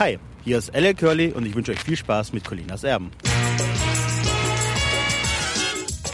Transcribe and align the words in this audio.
Hi, 0.00 0.18
hier 0.44 0.56
ist 0.56 0.74
LL 0.74 0.94
Curly 0.94 1.32
und 1.32 1.44
ich 1.44 1.54
wünsche 1.54 1.72
euch 1.72 1.78
viel 1.78 1.94
Spaß 1.94 2.32
mit 2.32 2.42
Colinas 2.42 2.84
Erben. 2.84 3.10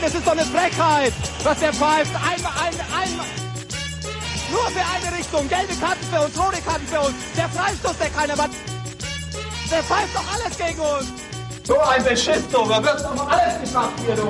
Das 0.01 0.13
ist 0.13 0.27
doch 0.27 0.33
eine 0.33 0.43
Frechheit, 0.43 1.13
was 1.45 1.61
der 1.61 1.73
pfeift. 1.73 2.11
Einmal, 2.17 2.51
einmal, 2.51 2.87
einmal. 3.01 3.27
Nur 4.51 4.67
für 4.73 4.81
eine 4.81 5.17
Richtung. 5.17 5.49
Gelbe 5.49 5.73
Karten 5.81 6.05
für 6.11 6.21
uns, 6.21 6.37
rote 6.37 6.61
Karten 6.63 6.87
für 6.89 6.99
uns. 6.99 7.15
Der 7.37 7.49
Freistoß, 7.49 7.97
der 7.99 8.09
keiner 8.09 8.35
macht. 8.35 8.51
Der 9.71 9.83
pfeift 9.85 10.17
doch 10.17 10.35
alles 10.35 10.59
gegen 10.59 10.81
uns. 10.81 11.13
So 11.63 11.79
ein 11.79 12.03
Beschiss, 12.03 12.43
du. 12.51 12.69
Da 12.69 12.83
wird 12.83 13.01
doch 13.05 13.31
alles 13.31 13.61
geschafft 13.61 14.01
hier, 14.05 14.17
du. 14.17 14.29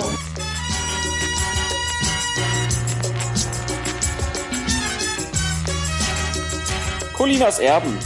Colinas 7.14 7.58
Erben, 7.58 7.98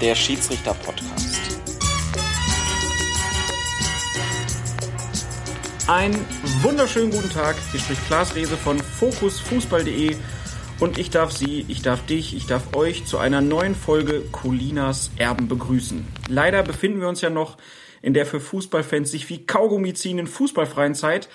der 0.00 0.14
Schiedsrichter-Podcast. 0.14 1.60
Einen 5.86 6.24
wunderschönen 6.62 7.10
guten 7.10 7.30
Tag. 7.30 7.56
Hier 7.70 7.80
spricht 7.80 8.06
Klaas 8.06 8.34
Rehse 8.34 8.56
von 8.56 8.78
fokusfußball.de 8.78 10.16
und 10.80 10.98
ich 10.98 11.10
darf 11.10 11.30
Sie, 11.30 11.64
ich 11.68 11.82
darf 11.82 12.04
dich, 12.06 12.34
ich 12.34 12.46
darf 12.46 12.74
euch 12.74 13.04
zu 13.04 13.18
einer 13.18 13.40
neuen 13.40 13.74
Folge 13.74 14.22
Colinas 14.32 15.10
Erben 15.16 15.46
begrüßen. 15.46 16.06
Leider 16.28 16.62
befinden 16.62 17.00
wir 17.00 17.08
uns 17.08 17.20
ja 17.20 17.30
noch 17.30 17.56
in 18.02 18.14
der 18.14 18.26
für 18.26 18.40
Fußballfans 18.40 19.10
sich 19.10 19.28
wie 19.30 19.46
Kaugummi 19.46 19.94
ziehenden 19.94 20.26
fußballfreien 20.26 20.94
Zeit, 20.94 21.28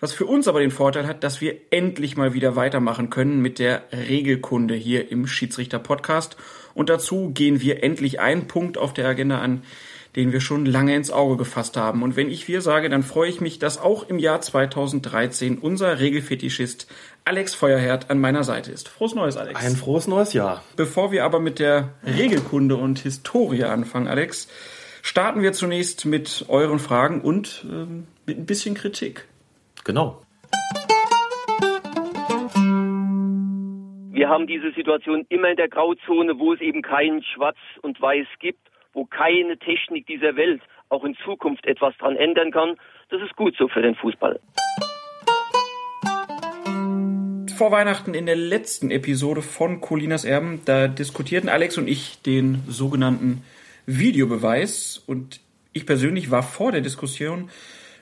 was 0.00 0.12
für 0.12 0.26
uns 0.26 0.48
aber 0.48 0.60
den 0.60 0.70
Vorteil 0.70 1.06
hat, 1.06 1.22
dass 1.24 1.40
wir 1.40 1.56
endlich 1.70 2.16
mal 2.16 2.34
wieder 2.34 2.56
weitermachen 2.56 3.10
können 3.10 3.40
mit 3.40 3.58
der 3.58 3.84
Regelkunde 3.92 4.74
hier 4.74 5.10
im 5.10 5.26
Schiedsrichter-Podcast. 5.26 6.36
Und 6.76 6.90
dazu 6.90 7.30
gehen 7.30 7.62
wir 7.62 7.82
endlich 7.82 8.20
einen 8.20 8.48
Punkt 8.48 8.76
auf 8.76 8.92
der 8.92 9.08
Agenda 9.08 9.38
an, 9.40 9.62
den 10.14 10.32
wir 10.32 10.42
schon 10.42 10.66
lange 10.66 10.94
ins 10.94 11.10
Auge 11.10 11.38
gefasst 11.38 11.78
haben. 11.78 12.02
Und 12.02 12.16
wenn 12.16 12.30
ich 12.30 12.48
wir 12.48 12.60
sage, 12.60 12.90
dann 12.90 13.02
freue 13.02 13.30
ich 13.30 13.40
mich, 13.40 13.58
dass 13.58 13.78
auch 13.78 14.06
im 14.10 14.18
Jahr 14.18 14.42
2013 14.42 15.56
unser 15.56 16.00
Regelfetischist 16.00 16.86
Alex 17.24 17.54
Feuerherd 17.54 18.10
an 18.10 18.18
meiner 18.18 18.44
Seite 18.44 18.72
ist. 18.72 18.90
Frohes 18.90 19.14
Neues, 19.14 19.38
Alex. 19.38 19.58
Ein 19.58 19.74
frohes 19.74 20.06
neues 20.06 20.34
Jahr. 20.34 20.62
Bevor 20.76 21.12
wir 21.12 21.24
aber 21.24 21.40
mit 21.40 21.58
der 21.60 21.94
Regelkunde 22.04 22.76
und 22.76 22.98
Historie 22.98 23.64
anfangen, 23.64 24.06
Alex, 24.06 24.48
starten 25.00 25.40
wir 25.40 25.54
zunächst 25.54 26.04
mit 26.04 26.44
euren 26.48 26.78
Fragen 26.78 27.22
und 27.22 27.64
ähm, 27.70 28.06
mit 28.26 28.36
ein 28.36 28.44
bisschen 28.44 28.74
Kritik. 28.74 29.24
Genau. 29.84 30.20
Wir 34.26 34.32
haben 34.32 34.48
diese 34.48 34.72
Situation 34.72 35.24
immer 35.28 35.50
in 35.50 35.56
der 35.56 35.68
Grauzone, 35.68 36.36
wo 36.40 36.52
es 36.52 36.60
eben 36.60 36.82
kein 36.82 37.22
Schwarz 37.22 37.56
und 37.82 38.02
Weiß 38.02 38.26
gibt, 38.40 38.58
wo 38.92 39.04
keine 39.04 39.56
Technik 39.56 40.04
dieser 40.08 40.34
Welt 40.34 40.60
auch 40.88 41.04
in 41.04 41.16
Zukunft 41.24 41.64
etwas 41.64 41.96
dran 41.98 42.16
ändern 42.16 42.50
kann. 42.50 42.74
Das 43.08 43.22
ist 43.22 43.36
gut 43.36 43.54
so 43.56 43.68
für 43.68 43.82
den 43.82 43.94
Fußball. 43.94 44.40
Vor 47.56 47.70
Weihnachten 47.70 48.14
in 48.14 48.26
der 48.26 48.34
letzten 48.34 48.90
Episode 48.90 49.42
von 49.42 49.80
Colinas 49.80 50.24
Erben, 50.24 50.60
da 50.64 50.88
diskutierten 50.88 51.48
Alex 51.48 51.78
und 51.78 51.86
ich 51.86 52.20
den 52.22 52.64
sogenannten 52.66 53.44
Videobeweis 53.86 55.04
und 55.06 55.38
ich 55.72 55.86
persönlich 55.86 56.32
war 56.32 56.42
vor 56.42 56.72
der 56.72 56.80
Diskussion 56.80 57.48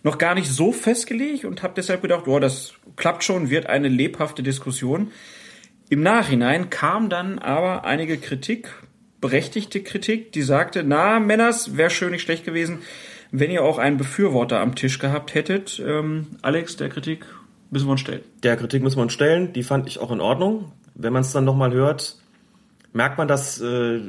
noch 0.02 0.16
gar 0.16 0.34
nicht 0.34 0.48
so 0.48 0.72
festgelegt 0.72 1.44
und 1.44 1.62
habe 1.62 1.74
deshalb 1.76 2.00
gedacht, 2.00 2.26
oh, 2.28 2.38
das 2.38 2.72
klappt 2.96 3.24
schon, 3.24 3.50
wird 3.50 3.66
eine 3.66 3.88
lebhafte 3.88 4.42
Diskussion. 4.42 5.12
Im 5.90 6.02
Nachhinein 6.02 6.70
kam 6.70 7.08
dann 7.08 7.38
aber 7.38 7.84
einige 7.84 8.16
Kritik, 8.16 8.68
berechtigte 9.20 9.82
Kritik, 9.82 10.32
die 10.32 10.42
sagte, 10.42 10.82
na, 10.82 11.20
Männers, 11.20 11.76
wäre 11.76 11.90
schön 11.90 12.10
nicht 12.10 12.22
schlecht 12.22 12.44
gewesen, 12.44 12.78
wenn 13.30 13.50
ihr 13.50 13.62
auch 13.62 13.78
einen 13.78 13.96
Befürworter 13.96 14.60
am 14.60 14.74
Tisch 14.74 14.98
gehabt 14.98 15.34
hättet. 15.34 15.82
Ähm, 15.84 16.26
Alex, 16.42 16.76
der 16.76 16.88
Kritik 16.88 17.26
müssen 17.70 17.86
wir 17.86 17.92
uns 17.92 18.00
stellen. 18.00 18.22
Der 18.42 18.56
Kritik 18.56 18.82
müssen 18.82 18.98
wir 18.98 19.02
uns 19.02 19.12
stellen, 19.12 19.52
die 19.52 19.62
fand 19.62 19.88
ich 19.88 19.98
auch 19.98 20.10
in 20.10 20.20
Ordnung. 20.20 20.72
Wenn 20.94 21.12
man 21.12 21.22
es 21.22 21.32
dann 21.32 21.44
nochmal 21.44 21.72
hört, 21.72 22.16
merkt 22.92 23.18
man, 23.18 23.28
dass 23.28 23.60
äh, 23.60 24.00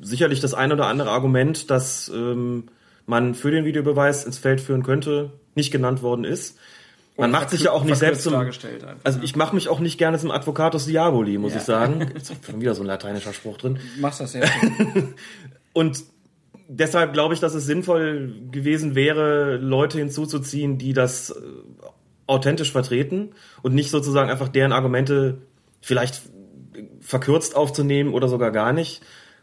sicherlich 0.00 0.40
das 0.40 0.54
ein 0.54 0.72
oder 0.72 0.86
andere 0.86 1.10
Argument, 1.10 1.70
das 1.70 2.10
ähm, 2.14 2.64
man 3.06 3.34
für 3.34 3.50
den 3.50 3.64
Videobeweis 3.64 4.24
ins 4.24 4.38
Feld 4.38 4.60
führen 4.60 4.82
könnte, 4.82 5.32
nicht 5.54 5.70
genannt 5.70 6.02
worden 6.02 6.24
ist. 6.24 6.58
Man 7.16 7.30
macht 7.30 7.50
sich 7.50 7.62
ja 7.62 7.72
auch 7.72 7.84
nicht 7.84 7.96
selbst 7.96 8.22
zum, 8.22 8.34
also 8.34 9.18
ja. 9.18 9.24
ich 9.24 9.36
mache 9.36 9.54
mich 9.54 9.68
auch 9.68 9.80
nicht 9.80 9.96
gerne 9.96 10.18
zum 10.18 10.30
Advocatus 10.30 10.86
Diaboli, 10.86 11.38
muss 11.38 11.52
Ja. 11.52 11.58
ich 11.58 11.64
sagen. 11.64 12.00
Ist 12.14 12.32
schon 12.44 12.60
wieder 12.60 12.74
so 12.74 12.82
ein 12.82 12.86
lateinischer 12.86 13.32
Spruch 13.32 13.56
drin. 13.56 13.78
Machst 13.98 14.20
das 14.20 14.32
schön. 14.32 14.42
Und 15.72 16.04
deshalb 16.68 17.12
glaube 17.12 17.34
ich, 17.34 17.40
dass 17.40 17.54
es 17.54 17.64
sinnvoll 17.64 18.34
gewesen 18.50 18.94
wäre, 18.94 19.56
Leute 19.56 19.98
hinzuzuziehen, 19.98 20.78
die 20.78 20.92
das 20.92 21.30
äh, 21.30 21.34
authentisch 22.26 22.72
vertreten 22.72 23.30
und 23.62 23.74
nicht 23.74 23.90
sozusagen 23.90 24.30
einfach 24.30 24.48
deren 24.48 24.72
Argumente 24.72 25.38
vielleicht 25.80 26.22
verkürzt 27.00 27.56
aufzunehmen 27.56 28.12
oder 28.12 28.28
sogar 28.28 28.50
gar 28.50 28.72
nicht. 28.72 29.02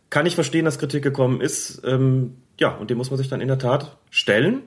Kann 0.10 0.26
ich 0.26 0.36
verstehen, 0.36 0.66
dass 0.66 0.78
Kritik 0.78 1.02
gekommen 1.02 1.42
ist. 1.42 1.82
Ähm, 1.86 2.36
ja, 2.60 2.70
und 2.76 2.90
dem 2.90 2.98
muss 2.98 3.10
man 3.10 3.18
sich 3.18 3.30
dann 3.30 3.42
in 3.42 3.48
der 3.48 3.58
Tat 3.58 3.98
stellen. 4.12 4.62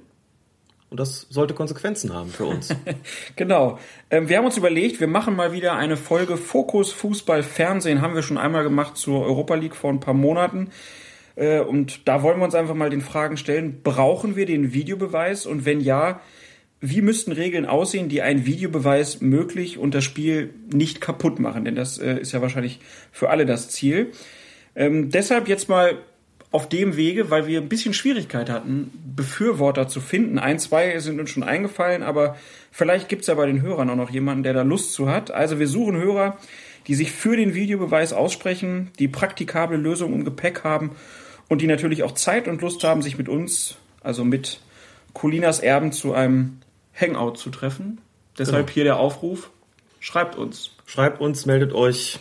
Und 0.89 1.01
das 1.01 1.27
sollte 1.31 1.55
Konsequenzen 1.55 2.15
haben 2.15 2.31
für 2.31 2.45
uns. 2.45 2.75
Genau. 3.37 3.79
Ähm, 4.11 4.29
wir 4.29 4.39
haben 4.39 4.45
uns 4.45 4.57
überlegt, 4.57 5.01
wir 5.01 5.09
machen 5.09 5.35
mal 5.37 5.53
wieder 5.53 5.75
eine 5.75 5.97
Folge 5.97 6.37
Fokus 6.37 6.93
Fußball 6.93 7.43
Fernsehen. 7.43 8.01
Haben 8.01 8.15
wir 8.15 8.23
schon 8.23 8.39
einmal 8.39 8.63
gemacht 8.63 8.97
zur 8.97 9.25
Europa 9.25 9.55
League 9.57 9.75
vor 9.77 9.91
ein 9.91 10.01
paar 10.01 10.15
Monaten. 10.15 10.71
Äh, 11.35 11.61
und 11.61 12.09
da 12.09 12.23
wollen 12.23 12.39
wir 12.39 12.45
uns 12.45 12.55
einfach 12.55 12.75
mal 12.75 12.91
den 12.91 13.01
Fragen 13.01 13.37
stellen, 13.37 13.81
brauchen 13.83 14.37
wir 14.37 14.47
den 14.47 14.73
Videobeweis? 14.73 15.45
Und 15.47 15.65
wenn 15.65 15.81
ja, 15.81 16.21
wie 16.81 17.03
müssten 17.03 17.33
Regeln 17.33 17.67
aussehen, 17.67 18.09
die 18.09 18.23
einen 18.23 18.47
Videobeweis 18.47 19.21
möglich 19.21 19.79
und 19.79 19.95
das 19.95 20.05
Spiel 20.05 20.55
nicht 20.73 21.01
kaputt 21.01 21.41
machen? 21.41 21.65
Denn 21.65 21.75
das 21.75 21.99
äh, 21.99 22.19
ist 22.19 22.33
ja 22.33 22.43
wahrscheinlich 22.43 22.81
für 23.13 23.31
alle 23.31 23.45
das 23.45 23.71
Ziel. 23.71 24.13
Ähm, 24.75 25.11
deshalb 25.11 25.49
jetzt 25.49 25.69
mal 25.69 25.99
auf 26.57 26.71
dem 26.71 26.97
Wege, 26.97 27.29
weil 27.29 27.47
wir 27.47 27.61
ein 27.61 27.69
bisschen 27.69 27.93
Schwierigkeit 27.93 28.49
hatten, 28.49 28.91
Befürworter 29.15 29.89
zu 29.89 30.01
finden. 30.01 30.39
Ein, 30.39 30.59
zwei 30.59 30.99
sind 31.01 31.21
uns 31.21 31.29
schon 31.29 31.43
eingefallen, 31.43 32.03
aber 32.03 32.37
vielleicht 32.73 33.11
gibt's 33.11 33.27
ja 33.27 33.35
bei 33.35 33.45
den 33.45 33.61
Hörern 33.61 33.91
auch 33.91 33.97
noch 33.97 34.09
jemanden, 34.09 34.43
der 34.43 34.55
da 34.55 34.63
Lust 34.63 34.95
zu 34.95 35.11
hat. 35.11 35.31
Also 35.31 35.59
wir 35.59 35.69
suchen 35.69 35.99
Hörer, 35.99 36.39
die 36.87 36.95
sich 36.95 37.13
für 37.13 37.37
den 37.37 37.53
Videobeweis 37.53 38.15
aussprechen, 38.15 38.91
die 38.99 39.07
praktikable 39.07 39.77
Lösungen 39.77 40.15
im 40.15 40.25
Gepäck 40.25 40.65
haben 40.65 40.93
und 41.51 41.61
die 41.61 41.67
natürlich 41.67 42.03
auch 42.05 42.13
Zeit 42.13 42.49
und 42.49 42.63
Lust 42.63 42.83
haben, 42.85 43.03
sich 43.03 43.19
mit 43.19 43.29
uns, 43.29 43.77
also 44.03 44.25
mit 44.25 44.61
Colinas 45.13 45.61
Erben 45.61 45.93
zu 45.93 46.15
einem 46.15 46.61
Hangout 46.99 47.35
zu 47.35 47.51
treffen. 47.51 48.01
Deshalb 48.39 48.69
Genau. 48.69 48.75
hier 48.75 48.85
der 48.85 48.97
Aufruf, 48.97 49.51
schreibt 50.01 50.37
uns. 50.37 50.71
Schreibt 50.87 51.21
uns, 51.21 51.45
meldet 51.45 51.75
euch 51.75 52.19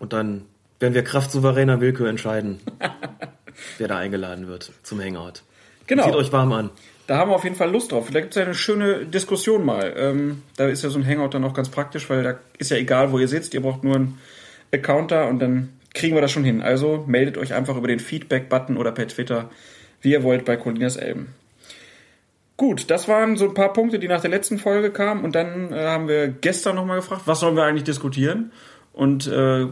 und 0.00 0.12
dann 0.12 0.44
werden 0.80 0.94
wir 0.94 1.02
kraftsouveräner 1.02 1.80
Willkür 1.80 2.08
entscheiden, 2.08 2.60
wer 3.78 3.88
da 3.88 3.98
eingeladen 3.98 4.48
wird 4.48 4.72
zum 4.82 5.00
Hangout. 5.00 5.42
Genau. 5.86 6.04
Zieht 6.04 6.14
euch 6.14 6.32
warm 6.32 6.52
an. 6.52 6.70
Da 7.06 7.16
haben 7.16 7.30
wir 7.30 7.36
auf 7.36 7.44
jeden 7.44 7.56
Fall 7.56 7.70
Lust 7.70 7.92
drauf. 7.92 8.10
Da 8.12 8.20
gibt's 8.20 8.36
ja 8.36 8.44
eine 8.44 8.54
schöne 8.54 9.06
Diskussion 9.06 9.64
mal. 9.64 9.94
Ähm, 9.96 10.42
da 10.56 10.68
ist 10.68 10.84
ja 10.84 10.90
so 10.90 10.98
ein 10.98 11.06
Hangout 11.06 11.30
dann 11.30 11.44
auch 11.44 11.54
ganz 11.54 11.70
praktisch, 11.70 12.10
weil 12.10 12.22
da 12.22 12.38
ist 12.58 12.70
ja 12.70 12.76
egal, 12.76 13.12
wo 13.12 13.18
ihr 13.18 13.28
sitzt. 13.28 13.54
Ihr 13.54 13.62
braucht 13.62 13.82
nur 13.82 13.96
einen 13.96 14.18
Account 14.72 15.10
da 15.10 15.24
und 15.24 15.38
dann 15.38 15.70
kriegen 15.94 16.14
wir 16.14 16.20
das 16.20 16.30
schon 16.30 16.44
hin. 16.44 16.60
Also 16.60 17.04
meldet 17.06 17.38
euch 17.38 17.54
einfach 17.54 17.76
über 17.76 17.88
den 17.88 17.98
Feedback-Button 17.98 18.76
oder 18.76 18.92
per 18.92 19.08
Twitter, 19.08 19.50
wie 20.02 20.12
ihr 20.12 20.22
wollt, 20.22 20.44
bei 20.44 20.58
Colinas 20.58 20.96
Elben. 20.96 21.34
Gut, 22.58 22.90
das 22.90 23.08
waren 23.08 23.36
so 23.36 23.46
ein 23.46 23.54
paar 23.54 23.72
Punkte, 23.72 23.98
die 23.98 24.08
nach 24.08 24.20
der 24.20 24.30
letzten 24.30 24.58
Folge 24.58 24.90
kamen. 24.90 25.24
Und 25.24 25.34
dann 25.34 25.72
äh, 25.72 25.86
haben 25.86 26.08
wir 26.08 26.28
gestern 26.28 26.76
nochmal 26.76 26.96
gefragt, 26.96 27.22
was 27.24 27.40
sollen 27.40 27.56
wir 27.56 27.64
eigentlich 27.64 27.84
diskutieren? 27.84 28.52
Und 28.92 29.26
äh, 29.28 29.66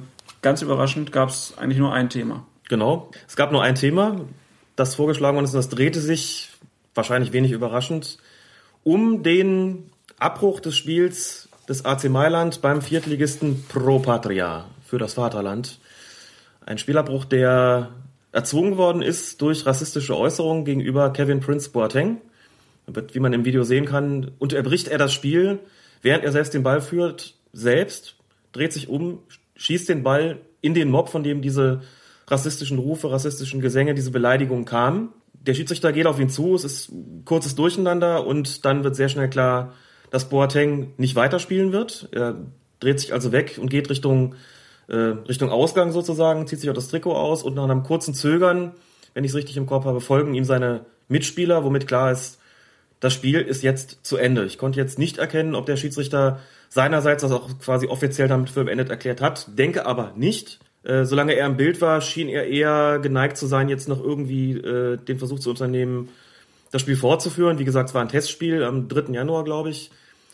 ganz 0.47 0.63
überraschend 0.63 1.11
gab's 1.11 1.55
eigentlich 1.57 1.81
nur 1.81 1.93
ein 1.93 2.09
Thema. 2.09 2.47
Genau. 2.69 3.11
Es 3.27 3.35
gab 3.35 3.51
nur 3.51 3.65
ein 3.65 3.75
Thema, 3.75 4.21
das 4.77 4.95
vorgeschlagen 4.95 5.35
worden 5.35 5.45
ist, 5.45 5.55
und 5.55 5.59
das 5.59 5.71
drehte 5.71 5.99
sich, 6.01 6.51
wahrscheinlich 6.95 7.33
wenig 7.33 7.51
überraschend, 7.51 8.19
um 8.85 9.25
den 9.25 9.91
Abbruch 10.21 10.61
des 10.61 10.77
Spiels 10.77 11.49
des 11.69 11.85
AC 11.85 12.05
Mailand 12.11 12.63
beim 12.63 12.81
Viertligisten 12.81 13.65
Pro 13.69 13.99
Patria 13.99 14.67
für 14.85 14.99
das 14.99 15.15
Vaterland. 15.15 15.81
Ein 16.65 16.79
Spielabbruch, 16.79 17.25
der 17.25 17.91
erzwungen 18.31 18.77
worden 18.77 19.03
ist 19.03 19.43
durch 19.43 19.67
rassistische 19.67 20.17
Äußerungen 20.17 20.65
gegenüber 20.65 21.13
Kevin 21.13 21.41
Prince 21.41 21.71
Boateng. 21.71 22.21
Wie 22.87 23.19
man 23.19 23.33
im 23.33 23.45
Video 23.45 23.65
sehen 23.65 23.85
kann, 23.85 24.31
unterbricht 24.39 24.87
er 24.87 24.99
das 24.99 25.13
Spiel, 25.13 25.59
während 26.03 26.23
er 26.23 26.31
selbst 26.31 26.55
den 26.55 26.63
Ball 26.63 26.81
führt, 26.81 27.35
selbst, 27.53 28.15
dreht 28.53 28.73
sich 28.73 28.89
um, 28.89 29.19
schießt 29.57 29.89
den 29.89 30.03
Ball 30.03 30.41
in 30.61 30.75
den 30.75 30.91
Mob, 30.91 31.09
von 31.09 31.23
dem 31.23 31.43
diese 31.43 31.83
rassistischen 32.27 32.79
Rufe, 32.79 33.11
rassistischen 33.11 33.61
Gesänge, 33.61 33.95
diese 33.95 34.11
Beleidigungen 34.11 34.65
kamen. 34.65 35.11
Der 35.33 35.55
Schiedsrichter 35.55 35.93
geht 35.93 36.07
auf 36.07 36.19
ihn 36.19 36.29
zu, 36.29 36.55
es 36.55 36.65
ist 36.65 36.93
kurzes 37.25 37.55
Durcheinander 37.55 38.27
und 38.27 38.65
dann 38.65 38.83
wird 38.83 38.97
sehr 38.97 39.09
schnell 39.09 39.31
klar, 39.31 39.75
dass 40.11 40.29
Boateng 40.29 40.93
nicht 40.97 41.15
weiterspielen 41.15 41.73
wird. 41.73 42.09
Er 42.13 42.37
dreht 42.81 43.01
sich 43.01 43.13
also 43.13 43.33
weg 43.33 43.59
und 43.61 43.71
geht 43.71 43.91
Richtung 43.91 44.35
äh, 44.89 44.95
Richtung 44.95 45.51
Ausgang 45.51 45.93
sozusagen, 45.93 46.47
zieht 46.47 46.61
sich 46.61 46.71
auch 46.71 46.75
das 46.75 46.89
Trikot 46.89 47.15
aus 47.15 47.43
und 47.43 47.55
nach 47.55 47.65
einem 47.65 47.83
kurzen 47.83 48.15
Zögern, 48.15 48.73
wenn 49.15 49.25
ich 49.25 49.31
es 49.31 49.37
richtig 49.37 49.57
im 49.57 49.67
Kopf 49.67 49.85
habe, 49.85 50.01
folgen 50.01 50.35
ihm 50.35 50.45
seine 50.45 50.87
Mitspieler, 51.09 51.65
womit 51.65 51.87
klar 51.87 52.13
ist, 52.13 52.39
das 53.01 53.13
Spiel 53.13 53.41
ist 53.41 53.63
jetzt 53.63 54.05
zu 54.05 54.17
Ende. 54.17 54.45
Ich 54.47 54.59
konnte 54.59 54.81
jetzt 54.81 54.99
nicht 54.99 55.19
erkennen, 55.19 55.55
ob 55.55 55.67
der 55.67 55.77
Schiedsrichter 55.77 56.41
seinerseits 56.69 57.23
das 57.23 57.33
auch 57.33 57.59
quasi 57.59 57.87
offiziell 57.87 58.29
damit 58.29 58.51
für 58.51 58.65
beendet 58.65 58.91
erklärt 58.91 59.21
hat, 59.21 59.47
denke 59.59 59.87
aber 59.87 60.13
nicht. 60.17 60.59
Äh, 60.83 61.05
solange 61.05 61.35
er 61.35 61.47
im 61.47 61.57
Bild 61.57 61.81
war, 61.81 62.01
schien 62.01 62.29
er 62.29 62.47
eher 62.47 62.99
geneigt 63.01 63.37
zu 63.37 63.47
sein, 63.47 63.69
jetzt 63.69 63.89
noch 63.89 64.03
irgendwie 64.03 64.53
äh, 64.53 64.97
den 64.97 65.19
Versuch 65.19 65.41
zu 65.41 65.51
unternehmen, 65.51 66.11
das 66.71 66.83
Spiel 66.83 66.97
fortzuführen. 66.97 67.59
Wie 67.59 67.65
gesagt, 67.65 67.89
es 67.89 67.95
war 67.95 68.03
ein 68.03 68.09
Testspiel 68.09 68.63
am 68.63 68.89
3. 68.89 69.13
Januar, 69.13 69.45
glaube 69.45 69.71
ich. 69.71 69.91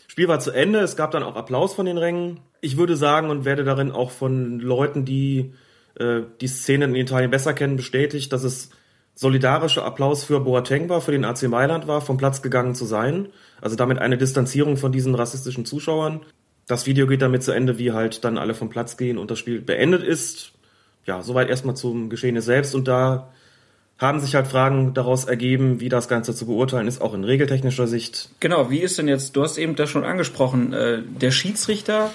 Spiel 0.07 0.27
war 0.27 0.39
zu 0.39 0.51
Ende, 0.51 0.79
es 0.79 0.95
gab 0.95 1.11
dann 1.11 1.23
auch 1.23 1.35
Applaus 1.35 1.73
von 1.73 1.87
den 1.87 1.97
Rängen. 1.97 2.39
Ich 2.61 2.77
würde 2.77 2.95
sagen 2.95 3.31
und 3.31 3.45
werde 3.45 3.63
darin 3.63 3.91
auch 3.91 4.11
von 4.11 4.59
Leuten, 4.59 5.05
die 5.05 5.53
äh, 5.95 6.21
die 6.39 6.47
Szene 6.47 6.85
in 6.85 6.95
Italien 6.95 7.31
besser 7.31 7.53
kennen, 7.53 7.77
bestätigt, 7.77 8.31
dass 8.31 8.43
es 8.43 8.69
solidarischer 9.15 9.85
Applaus 9.85 10.23
für 10.23 10.39
Boateng 10.39 10.89
war, 10.89 11.01
für 11.01 11.11
den 11.11 11.25
AC 11.25 11.43
Mailand 11.43 11.87
war, 11.87 12.01
vom 12.01 12.17
Platz 12.17 12.41
gegangen 12.41 12.75
zu 12.75 12.85
sein. 12.85 13.29
Also 13.61 13.75
damit 13.75 13.99
eine 13.99 14.17
Distanzierung 14.17 14.77
von 14.77 14.91
diesen 14.91 15.15
rassistischen 15.15 15.65
Zuschauern. 15.65 16.21
Das 16.67 16.85
Video 16.85 17.07
geht 17.07 17.21
damit 17.21 17.43
zu 17.43 17.51
Ende, 17.51 17.77
wie 17.77 17.91
halt 17.91 18.23
dann 18.23 18.37
alle 18.37 18.53
vom 18.53 18.69
Platz 18.69 18.97
gehen 18.97 19.17
und 19.17 19.29
das 19.29 19.39
Spiel 19.39 19.61
beendet 19.61 20.03
ist. 20.03 20.51
Ja, 21.05 21.21
soweit 21.21 21.49
erstmal 21.49 21.75
zum 21.75 22.09
Geschehnis 22.09 22.45
selbst 22.45 22.73
und 22.73 22.87
da 22.87 23.29
haben 23.97 24.19
sich 24.19 24.35
halt 24.35 24.47
Fragen 24.47 24.93
daraus 24.93 25.25
ergeben, 25.25 25.79
wie 25.79 25.89
das 25.89 26.07
Ganze 26.07 26.33
zu 26.33 26.45
beurteilen 26.45 26.87
ist, 26.87 27.01
auch 27.01 27.13
in 27.13 27.23
regeltechnischer 27.23 27.87
Sicht. 27.87 28.29
Genau, 28.39 28.69
wie 28.69 28.79
ist 28.79 28.97
denn 28.97 29.07
jetzt, 29.07 29.35
du 29.35 29.43
hast 29.43 29.57
eben 29.57 29.75
das 29.75 29.89
schon 29.89 30.03
angesprochen, 30.03 30.73
äh, 30.73 31.01
der 31.03 31.31
Schiedsrichter 31.31 32.11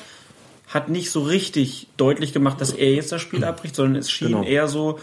hat 0.66 0.88
nicht 0.88 1.10
so 1.10 1.22
richtig 1.22 1.86
deutlich 1.96 2.32
gemacht, 2.32 2.60
dass 2.60 2.72
er 2.72 2.92
jetzt 2.92 3.12
das 3.12 3.22
Spiel 3.22 3.44
abbricht, 3.44 3.74
sondern 3.74 3.96
es 3.96 4.10
schien 4.10 4.28
genau. 4.28 4.42
eher 4.42 4.68
so, 4.68 4.98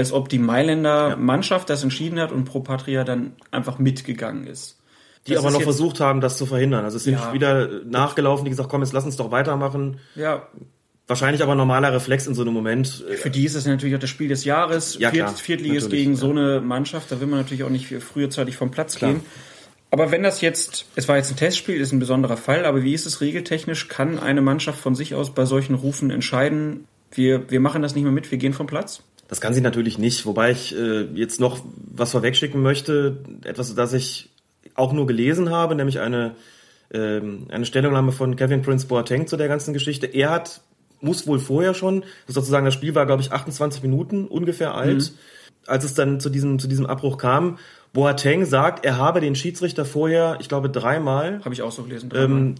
als 0.00 0.12
ob 0.12 0.28
die 0.28 0.38
Mailänder 0.38 1.10
ja. 1.10 1.16
Mannschaft 1.16 1.70
das 1.70 1.82
entschieden 1.82 2.18
hat 2.18 2.32
und 2.32 2.44
Pro 2.44 2.60
Patria 2.60 3.04
dann 3.04 3.32
einfach 3.50 3.78
mitgegangen 3.78 4.46
ist. 4.46 4.78
Die 5.26 5.34
das 5.34 5.44
aber 5.44 5.52
noch 5.52 5.62
versucht 5.62 6.00
haben, 6.00 6.20
das 6.20 6.38
zu 6.38 6.46
verhindern. 6.46 6.84
Also 6.84 6.96
es 6.96 7.04
sind 7.04 7.14
ja. 7.14 7.32
wieder 7.32 7.68
nachgelaufen, 7.84 8.44
die 8.44 8.50
gesagt, 8.50 8.70
komm, 8.70 8.82
jetzt 8.82 8.92
lass 8.92 9.04
uns 9.04 9.16
doch 9.16 9.30
weitermachen. 9.30 9.98
Ja. 10.14 10.48
Wahrscheinlich 11.06 11.42
aber 11.42 11.54
normaler 11.54 11.92
Reflex 11.92 12.26
in 12.26 12.34
so 12.34 12.42
einem 12.42 12.54
Moment. 12.54 13.04
Für 13.16 13.30
die 13.30 13.44
ist 13.44 13.54
es 13.54 13.66
natürlich 13.66 13.94
auch 13.94 14.00
das 14.00 14.10
Spiel 14.10 14.28
des 14.28 14.44
Jahres. 14.44 14.98
Ja, 14.98 15.10
Viert, 15.10 15.38
Viertliges 15.38 15.90
gegen 15.90 16.12
ja. 16.12 16.16
so 16.16 16.30
eine 16.30 16.60
Mannschaft, 16.60 17.12
da 17.12 17.20
will 17.20 17.26
man 17.26 17.40
natürlich 17.40 17.64
auch 17.64 17.70
nicht 17.70 17.88
frühzeitig 17.88 18.56
vom 18.56 18.70
Platz 18.70 18.96
klar. 18.96 19.12
gehen. 19.12 19.22
Aber 19.90 20.12
wenn 20.12 20.22
das 20.22 20.40
jetzt, 20.40 20.86
es 20.94 21.08
war 21.08 21.16
jetzt 21.16 21.30
ein 21.30 21.36
Testspiel, 21.36 21.80
ist 21.80 21.92
ein 21.92 21.98
besonderer 21.98 22.36
Fall, 22.36 22.64
aber 22.64 22.84
wie 22.84 22.94
ist 22.94 23.06
es 23.06 23.20
regeltechnisch? 23.20 23.88
Kann 23.88 24.20
eine 24.20 24.40
Mannschaft 24.40 24.78
von 24.78 24.94
sich 24.94 25.14
aus 25.14 25.34
bei 25.34 25.44
solchen 25.44 25.74
Rufen 25.74 26.10
entscheiden, 26.10 26.86
wir, 27.12 27.50
wir 27.50 27.60
machen 27.60 27.82
das 27.82 27.94
nicht 27.94 28.04
mehr 28.04 28.12
mit, 28.12 28.30
wir 28.30 28.38
gehen 28.38 28.52
vom 28.52 28.66
Platz? 28.66 29.02
Das 29.30 29.40
kann 29.40 29.54
sie 29.54 29.60
natürlich 29.60 29.96
nicht, 29.96 30.26
wobei 30.26 30.50
ich 30.50 30.76
äh, 30.76 31.02
jetzt 31.14 31.38
noch 31.38 31.60
was 31.74 32.10
vorwegschicken 32.10 32.60
möchte, 32.60 33.18
etwas, 33.44 33.72
das 33.76 33.92
ich 33.92 34.28
auch 34.74 34.92
nur 34.92 35.06
gelesen 35.06 35.50
habe, 35.50 35.76
nämlich 35.76 36.00
eine, 36.00 36.34
ähm, 36.92 37.46
eine 37.48 37.64
Stellungnahme 37.64 38.10
von 38.10 38.34
Kevin 38.34 38.62
Prince 38.62 38.88
Boateng 38.88 39.28
zu 39.28 39.36
der 39.36 39.46
ganzen 39.46 39.72
Geschichte. 39.72 40.06
Er 40.06 40.30
hat, 40.30 40.62
muss 41.00 41.28
wohl 41.28 41.38
vorher 41.38 41.74
schon, 41.74 42.02
sozusagen 42.26 42.64
das 42.64 42.74
Spiel 42.74 42.96
war, 42.96 43.06
glaube 43.06 43.22
ich, 43.22 43.30
28 43.30 43.84
Minuten 43.84 44.26
ungefähr 44.26 44.74
alt, 44.74 45.12
mhm. 45.12 45.18
als 45.64 45.84
es 45.84 45.94
dann 45.94 46.18
zu 46.18 46.28
diesem, 46.28 46.58
zu 46.58 46.66
diesem 46.66 46.86
Abbruch 46.86 47.16
kam. 47.16 47.58
Boateng 47.92 48.44
sagt, 48.44 48.84
er 48.84 48.98
habe 48.98 49.20
den 49.20 49.36
Schiedsrichter 49.36 49.84
vorher, 49.84 50.38
ich 50.40 50.48
glaube, 50.48 50.70
dreimal, 50.70 51.40
habe 51.44 51.54
ich 51.54 51.62
auch 51.62 51.70
so 51.70 51.84
gelesen, 51.84 52.10
ähm, 52.16 52.56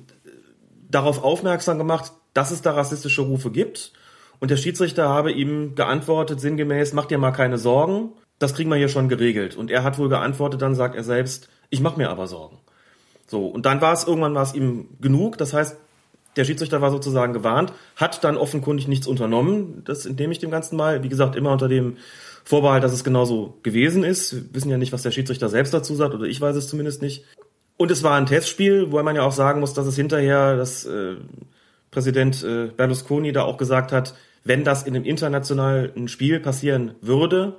darauf 0.88 1.24
aufmerksam 1.24 1.78
gemacht, 1.78 2.12
dass 2.32 2.52
es 2.52 2.62
da 2.62 2.70
rassistische 2.70 3.22
Rufe 3.22 3.50
gibt 3.50 3.92
und 4.40 4.50
der 4.50 4.56
Schiedsrichter 4.56 5.08
habe 5.08 5.30
ihm 5.30 5.74
geantwortet, 5.74 6.40
sinngemäß, 6.40 6.94
mach 6.94 7.04
dir 7.04 7.18
mal 7.18 7.30
keine 7.30 7.58
Sorgen, 7.58 8.12
das 8.38 8.54
kriegen 8.54 8.70
wir 8.70 8.76
hier 8.76 8.88
schon 8.88 9.08
geregelt. 9.08 9.54
Und 9.54 9.70
er 9.70 9.84
hat 9.84 9.98
wohl 9.98 10.08
geantwortet, 10.08 10.62
dann 10.62 10.74
sagt 10.74 10.96
er 10.96 11.04
selbst, 11.04 11.48
ich 11.68 11.80
mach 11.80 11.96
mir 11.96 12.10
aber 12.10 12.26
Sorgen. 12.26 12.58
So, 13.26 13.46
und 13.46 13.66
dann 13.66 13.80
war 13.80 13.92
es, 13.92 14.04
irgendwann 14.04 14.34
war 14.34 14.42
es 14.42 14.54
ihm 14.54 14.88
genug, 15.00 15.38
das 15.38 15.52
heißt, 15.52 15.76
der 16.36 16.44
Schiedsrichter 16.44 16.80
war 16.80 16.90
sozusagen 16.90 17.32
gewarnt, 17.32 17.72
hat 17.96 18.24
dann 18.24 18.36
offenkundig 18.36 18.88
nichts 18.88 19.06
unternommen, 19.06 19.82
das 19.84 20.06
entnehme 20.06 20.32
ich 20.32 20.38
dem 20.38 20.50
Ganzen 20.50 20.76
mal, 20.76 21.02
wie 21.02 21.08
gesagt, 21.08 21.36
immer 21.36 21.52
unter 21.52 21.68
dem 21.68 21.96
Vorbehalt, 22.44 22.82
dass 22.82 22.92
es 22.92 23.04
genauso 23.04 23.58
gewesen 23.62 24.02
ist. 24.04 24.34
Wir 24.34 24.54
wissen 24.54 24.70
ja 24.70 24.78
nicht, 24.78 24.92
was 24.92 25.02
der 25.02 25.10
Schiedsrichter 25.10 25.48
selbst 25.48 25.74
dazu 25.74 25.94
sagt, 25.94 26.14
oder 26.14 26.24
ich 26.24 26.40
weiß 26.40 26.56
es 26.56 26.68
zumindest 26.68 27.02
nicht. 27.02 27.24
Und 27.76 27.90
es 27.90 28.02
war 28.02 28.16
ein 28.16 28.26
Testspiel, 28.26 28.90
wo 28.90 29.02
man 29.02 29.16
ja 29.16 29.22
auch 29.22 29.32
sagen 29.32 29.60
muss, 29.60 29.74
dass 29.74 29.86
es 29.86 29.96
hinterher, 29.96 30.56
dass 30.56 30.86
äh, 30.86 31.16
Präsident 31.90 32.42
äh, 32.42 32.68
Berlusconi 32.68 33.32
da 33.32 33.42
auch 33.42 33.56
gesagt 33.56 33.92
hat, 33.92 34.14
wenn 34.44 34.64
das 34.64 34.84
in 34.84 34.94
einem 34.94 35.04
internationalen 35.04 36.08
Spiel 36.08 36.40
passieren 36.40 36.94
würde, 37.00 37.56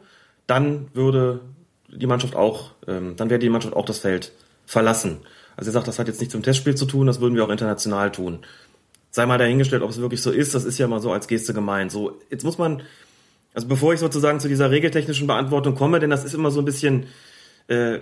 dann 0.47 0.87
würde 0.93 1.41
die 1.87 2.07
Mannschaft 2.07 2.35
auch, 2.35 2.71
ähm, 2.87 3.15
dann 3.15 3.29
wäre 3.29 3.39
die 3.39 3.49
Mannschaft 3.49 3.75
auch 3.75 3.85
das 3.85 3.99
Feld 3.99 4.31
verlassen. 4.65 5.19
Also 5.55 5.69
er 5.69 5.73
sagt, 5.73 5.87
das 5.87 5.99
hat 5.99 6.07
jetzt 6.07 6.19
nichts 6.19 6.33
mit 6.33 6.43
dem 6.43 6.45
Testspiel 6.45 6.75
zu 6.75 6.85
tun, 6.85 7.07
das 7.07 7.19
würden 7.19 7.35
wir 7.35 7.43
auch 7.43 7.49
international 7.49 8.11
tun. 8.11 8.39
Sei 9.11 9.25
mal 9.25 9.37
dahingestellt, 9.37 9.83
ob 9.83 9.89
es 9.89 9.99
wirklich 9.99 10.21
so 10.21 10.31
ist, 10.31 10.55
das 10.55 10.63
ist 10.63 10.77
ja 10.77 10.87
mal 10.87 11.01
so 11.01 11.11
als 11.11 11.27
Geste 11.27 11.53
gemeint. 11.53 11.91
So, 11.91 12.17
jetzt 12.29 12.43
muss 12.43 12.57
man, 12.57 12.81
also 13.53 13.67
bevor 13.67 13.93
ich 13.93 13.99
sozusagen 13.99 14.39
zu 14.39 14.47
dieser 14.47 14.71
regeltechnischen 14.71 15.27
Beantwortung 15.27 15.75
komme, 15.75 15.99
denn 15.99 16.09
das 16.09 16.23
ist 16.23 16.33
immer 16.33 16.49
so 16.49 16.59
ein 16.61 16.65
bisschen 16.65 17.07
äh, 17.67 17.99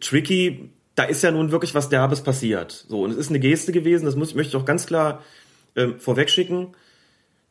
tricky, 0.00 0.70
da 0.96 1.04
ist 1.04 1.22
ja 1.22 1.30
nun 1.30 1.52
wirklich 1.52 1.74
was 1.74 1.88
Derbes 1.88 2.22
passiert. 2.22 2.84
So, 2.88 3.04
und 3.04 3.12
es 3.12 3.16
ist 3.16 3.30
eine 3.30 3.40
Geste 3.40 3.70
gewesen, 3.72 4.04
das 4.04 4.16
muss, 4.16 4.34
möchte 4.34 4.56
ich 4.56 4.60
auch 4.60 4.66
ganz 4.66 4.86
klar 4.86 5.22
äh, 5.76 5.88
vorwegschicken 5.98 6.74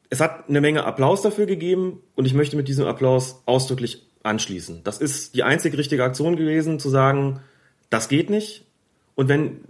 es 0.10 0.20
hat 0.20 0.50
eine 0.50 0.62
Menge 0.62 0.86
Applaus 0.86 1.22
dafür 1.22 1.46
gegeben 1.46 2.02
und 2.16 2.26
ich 2.26 2.34
möchte 2.34 2.56
mit 2.56 2.68
diesem 2.68 2.88
Applaus 2.88 3.44
ausdrücklich 3.46 4.06
anschließen. 4.24 4.84
Das 4.84 4.98
ist 4.98 5.36
die 5.36 5.44
einzig 5.44 5.78
richtige 5.78 6.04
Aktion 6.04 6.36
gewesen, 6.36 6.80
zu 6.80 6.90
sagen, 6.90 7.42
das 7.90 8.10
geht 8.10 8.30
nicht. 8.30 8.66
Und 9.16 9.28
wenn 9.28 9.62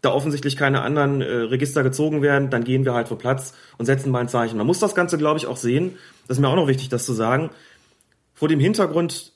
da 0.00 0.12
offensichtlich 0.12 0.56
keine 0.56 0.80
anderen 0.80 1.20
äh, 1.20 1.26
Register 1.26 1.82
gezogen 1.82 2.22
werden, 2.22 2.48
dann 2.48 2.64
gehen 2.64 2.84
wir 2.84 2.94
halt 2.94 3.08
vom 3.08 3.18
Platz 3.18 3.52
und 3.76 3.86
setzen 3.86 4.10
mal 4.10 4.20
ein 4.20 4.28
Zeichen. 4.28 4.56
Man 4.56 4.66
muss 4.66 4.78
das 4.78 4.94
Ganze, 4.94 5.18
glaube 5.18 5.38
ich, 5.38 5.46
auch 5.46 5.58
sehen. 5.58 5.96
Das 6.26 6.38
ist 6.38 6.40
mir 6.40 6.48
auch 6.48 6.56
noch 6.56 6.68
wichtig, 6.68 6.88
das 6.88 7.04
zu 7.04 7.12
sagen. 7.12 7.50
Vor 8.32 8.48
dem 8.48 8.60
Hintergrund 8.60 9.32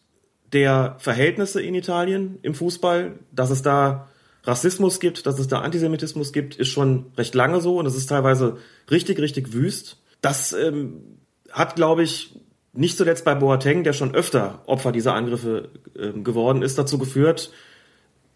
der 0.53 0.97
Verhältnisse 0.99 1.61
in 1.61 1.75
Italien 1.75 2.38
im 2.43 2.55
Fußball, 2.55 3.12
dass 3.32 3.50
es 3.50 3.61
da 3.61 4.09
Rassismus 4.44 5.00
gibt, 5.00 5.27
dass 5.27 5.38
es 5.38 5.49
da 5.49 5.61
Antisemitismus 5.61 6.32
gibt, 6.32 6.56
ist 6.56 6.69
schon 6.69 7.06
recht 7.17 7.35
lange 7.35 7.61
so 7.61 7.79
und 7.79 7.87
es 7.87 7.97
ist 7.97 8.06
teilweise 8.06 8.58
richtig, 8.91 9.19
richtig 9.19 9.53
wüst. 9.53 9.99
Das 10.25 10.55
ähm, 10.55 11.19
hat, 11.51 11.77
glaube 11.77 12.03
ich, 12.03 12.41
nicht 12.73 12.97
zuletzt 12.97 13.27
bei 13.27 13.35
Boateng, 13.35 13.85
der 13.85 13.93
schon 13.93 14.15
öfter 14.15 14.63
Opfer 14.65 14.91
dieser 14.91 15.13
Angriffe 15.13 15.69
ähm, 15.99 16.25
geworden 16.25 16.63
ist, 16.63 16.79
dazu 16.79 16.97
geführt, 16.97 17.53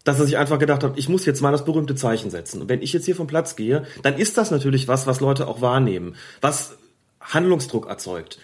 dass 0.03 0.19
er 0.19 0.25
sich 0.25 0.37
einfach 0.37 0.59
gedacht 0.59 0.83
hat, 0.83 0.99
ich 0.99 1.09
muss 1.09 1.25
jetzt 1.25 1.41
mal 1.41 1.51
das 1.51 1.65
berühmte 1.65 1.95
Zeichen 1.95 2.29
setzen. 2.29 2.61
Und 2.61 2.69
wenn 2.69 2.83
ich 2.83 2.93
jetzt 2.93 3.05
hier 3.05 3.15
vom 3.15 3.25
Platz 3.25 3.55
gehe, 3.55 3.85
dann 4.03 4.17
ist 4.19 4.37
das 4.37 4.51
natürlich 4.51 4.87
was, 4.87 5.07
was 5.07 5.19
Leute 5.19 5.47
auch 5.47 5.61
wahrnehmen, 5.61 6.15
was 6.41 6.77
Handlungsdruck 7.21 7.89
erzeugt. 7.89 8.37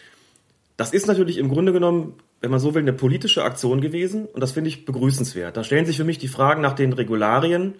Das 0.75 0.91
ist 0.91 1.05
natürlich 1.05 1.37
im 1.37 1.49
Grunde 1.49 1.71
genommen, 1.71 2.15
wenn 2.41 2.49
man 2.49 2.59
so 2.59 2.73
will, 2.73 2.81
eine 2.81 2.93
politische 2.93 3.43
Aktion 3.43 3.79
gewesen 3.79 4.25
und 4.25 4.41
das 4.41 4.53
finde 4.53 4.69
ich 4.69 4.85
begrüßenswert. 4.85 5.55
Da 5.55 5.63
stellen 5.63 5.85
sich 5.85 5.97
für 5.97 6.03
mich 6.03 6.17
die 6.17 6.29
Fragen 6.29 6.61
nach 6.61 6.73
den 6.73 6.93
Regularien 6.93 7.75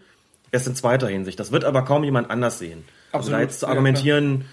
erst 0.51 0.67
in 0.67 0.75
zweiter 0.75 1.07
Hinsicht. 1.07 1.39
Das 1.39 1.51
wird 1.51 1.65
aber 1.65 1.83
kaum 1.85 2.03
jemand 2.03 2.29
anders 2.29 2.59
sehen. 2.59 2.85
Absolut. 3.11 3.13
Also 3.13 3.31
da 3.31 3.41
jetzt 3.41 3.59
zu 3.61 3.67
argumentieren, 3.67 4.41
ja, 4.41 4.45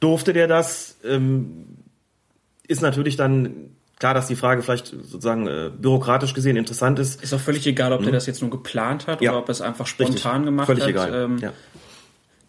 durfte 0.00 0.32
der 0.32 0.48
das? 0.48 0.98
Ähm, 1.04 1.76
ist 2.66 2.82
natürlich 2.82 3.16
dann 3.16 3.70
klar, 3.98 4.14
dass 4.14 4.26
die 4.26 4.36
Frage 4.36 4.62
vielleicht 4.62 4.86
sozusagen 4.86 5.46
äh, 5.46 5.70
bürokratisch 5.76 6.34
gesehen 6.34 6.56
interessant 6.56 6.98
ist. 6.98 7.22
Ist 7.22 7.34
auch 7.34 7.40
völlig 7.40 7.66
egal, 7.66 7.92
ob 7.92 8.00
mhm. 8.00 8.04
der 8.04 8.12
das 8.14 8.26
jetzt 8.26 8.40
nur 8.40 8.50
geplant 8.50 9.06
hat 9.06 9.20
ja. 9.20 9.30
oder 9.30 9.40
ob 9.40 9.48
er 9.48 9.52
es 9.52 9.60
einfach 9.60 9.86
spontan 9.86 10.32
Richtig. 10.32 10.44
gemacht 10.46 10.66
völlig 10.66 10.82
hat. 10.84 10.90
Egal. 10.90 11.14
Ähm, 11.14 11.38
ja. 11.38 11.52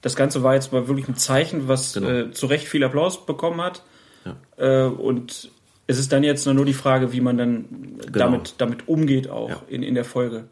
Das 0.02 0.16
Ganze 0.16 0.42
war 0.42 0.56
jetzt 0.56 0.72
mal 0.72 0.88
wirklich 0.88 1.08
ein 1.08 1.16
Zeichen, 1.16 1.68
was 1.68 1.94
genau. 1.94 2.10
äh, 2.10 2.32
zu 2.32 2.48
Recht 2.48 2.68
viel 2.68 2.84
Applaus 2.84 3.26
bekommen 3.26 3.62
hat. 3.62 3.84
Ja. 4.26 4.86
Äh, 4.86 4.88
und 4.88 5.52
es 5.88 6.00
ist 6.00 6.12
dann 6.12 6.24
jetzt 6.24 6.46
nur 6.48 6.66
die 6.66 6.74
Frage, 6.74 7.12
wie 7.12 7.22
man 7.22 7.38
dann 7.38 7.66
genau. 7.98 8.12
damit, 8.12 8.56
damit 8.58 8.88
umgeht, 8.88 9.30
auch 9.30 9.68
in, 9.68 9.84
in 9.84 9.94
der 9.94 10.06
Folge. 10.06 10.46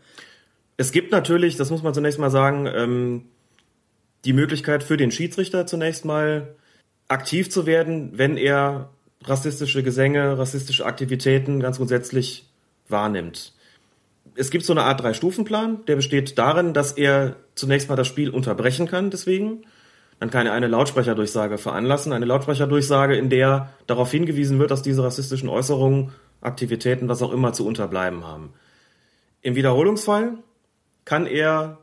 Es 0.77 0.91
gibt 0.91 1.11
natürlich, 1.11 1.55
das 1.55 1.71
muss 1.71 1.81
man 1.81 1.93
zunächst 1.93 2.19
mal 2.19 2.29
sagen, 2.29 2.67
ähm, 2.67 3.23
die 4.25 4.33
Möglichkeit 4.33 4.83
für 4.83 4.97
den 4.97 5.11
Schiedsrichter 5.11 5.65
zunächst 5.65 6.05
mal 6.05 6.55
aktiv 7.09 7.51
zu 7.51 7.65
werden, 7.65 8.17
wenn 8.17 8.37
er 8.37 8.89
rassistische 9.23 9.83
Gesänge, 9.83 10.37
rassistische 10.37 10.85
Aktivitäten 10.85 11.59
ganz 11.59 11.77
grundsätzlich 11.77 12.49
wahrnimmt. 12.87 13.53
Es 14.35 14.51
gibt 14.51 14.63
so 14.63 14.71
eine 14.71 14.83
Art 14.83 15.01
Drei-Stufen-Plan, 15.01 15.85
der 15.87 15.97
besteht 15.97 16.37
darin, 16.37 16.73
dass 16.73 16.93
er 16.93 17.35
zunächst 17.55 17.89
mal 17.89 17.97
das 17.97 18.07
Spiel 18.07 18.29
unterbrechen 18.29 18.87
kann, 18.87 19.09
deswegen. 19.09 19.63
Dann 20.19 20.29
kann 20.29 20.47
er 20.47 20.53
eine 20.53 20.67
Lautsprecherdurchsage 20.67 21.57
veranlassen, 21.57 22.13
eine 22.13 22.25
Lautsprecherdurchsage, 22.25 23.15
in 23.15 23.29
der 23.29 23.73
darauf 23.87 24.11
hingewiesen 24.11 24.59
wird, 24.59 24.71
dass 24.71 24.81
diese 24.81 25.03
rassistischen 25.03 25.49
Äußerungen, 25.49 26.11
Aktivitäten, 26.41 27.09
was 27.09 27.21
auch 27.21 27.33
immer 27.33 27.51
zu 27.51 27.65
unterbleiben 27.65 28.25
haben. 28.25 28.53
Im 29.41 29.55
Wiederholungsfall 29.55 30.37
kann 31.03 31.25
er 31.25 31.79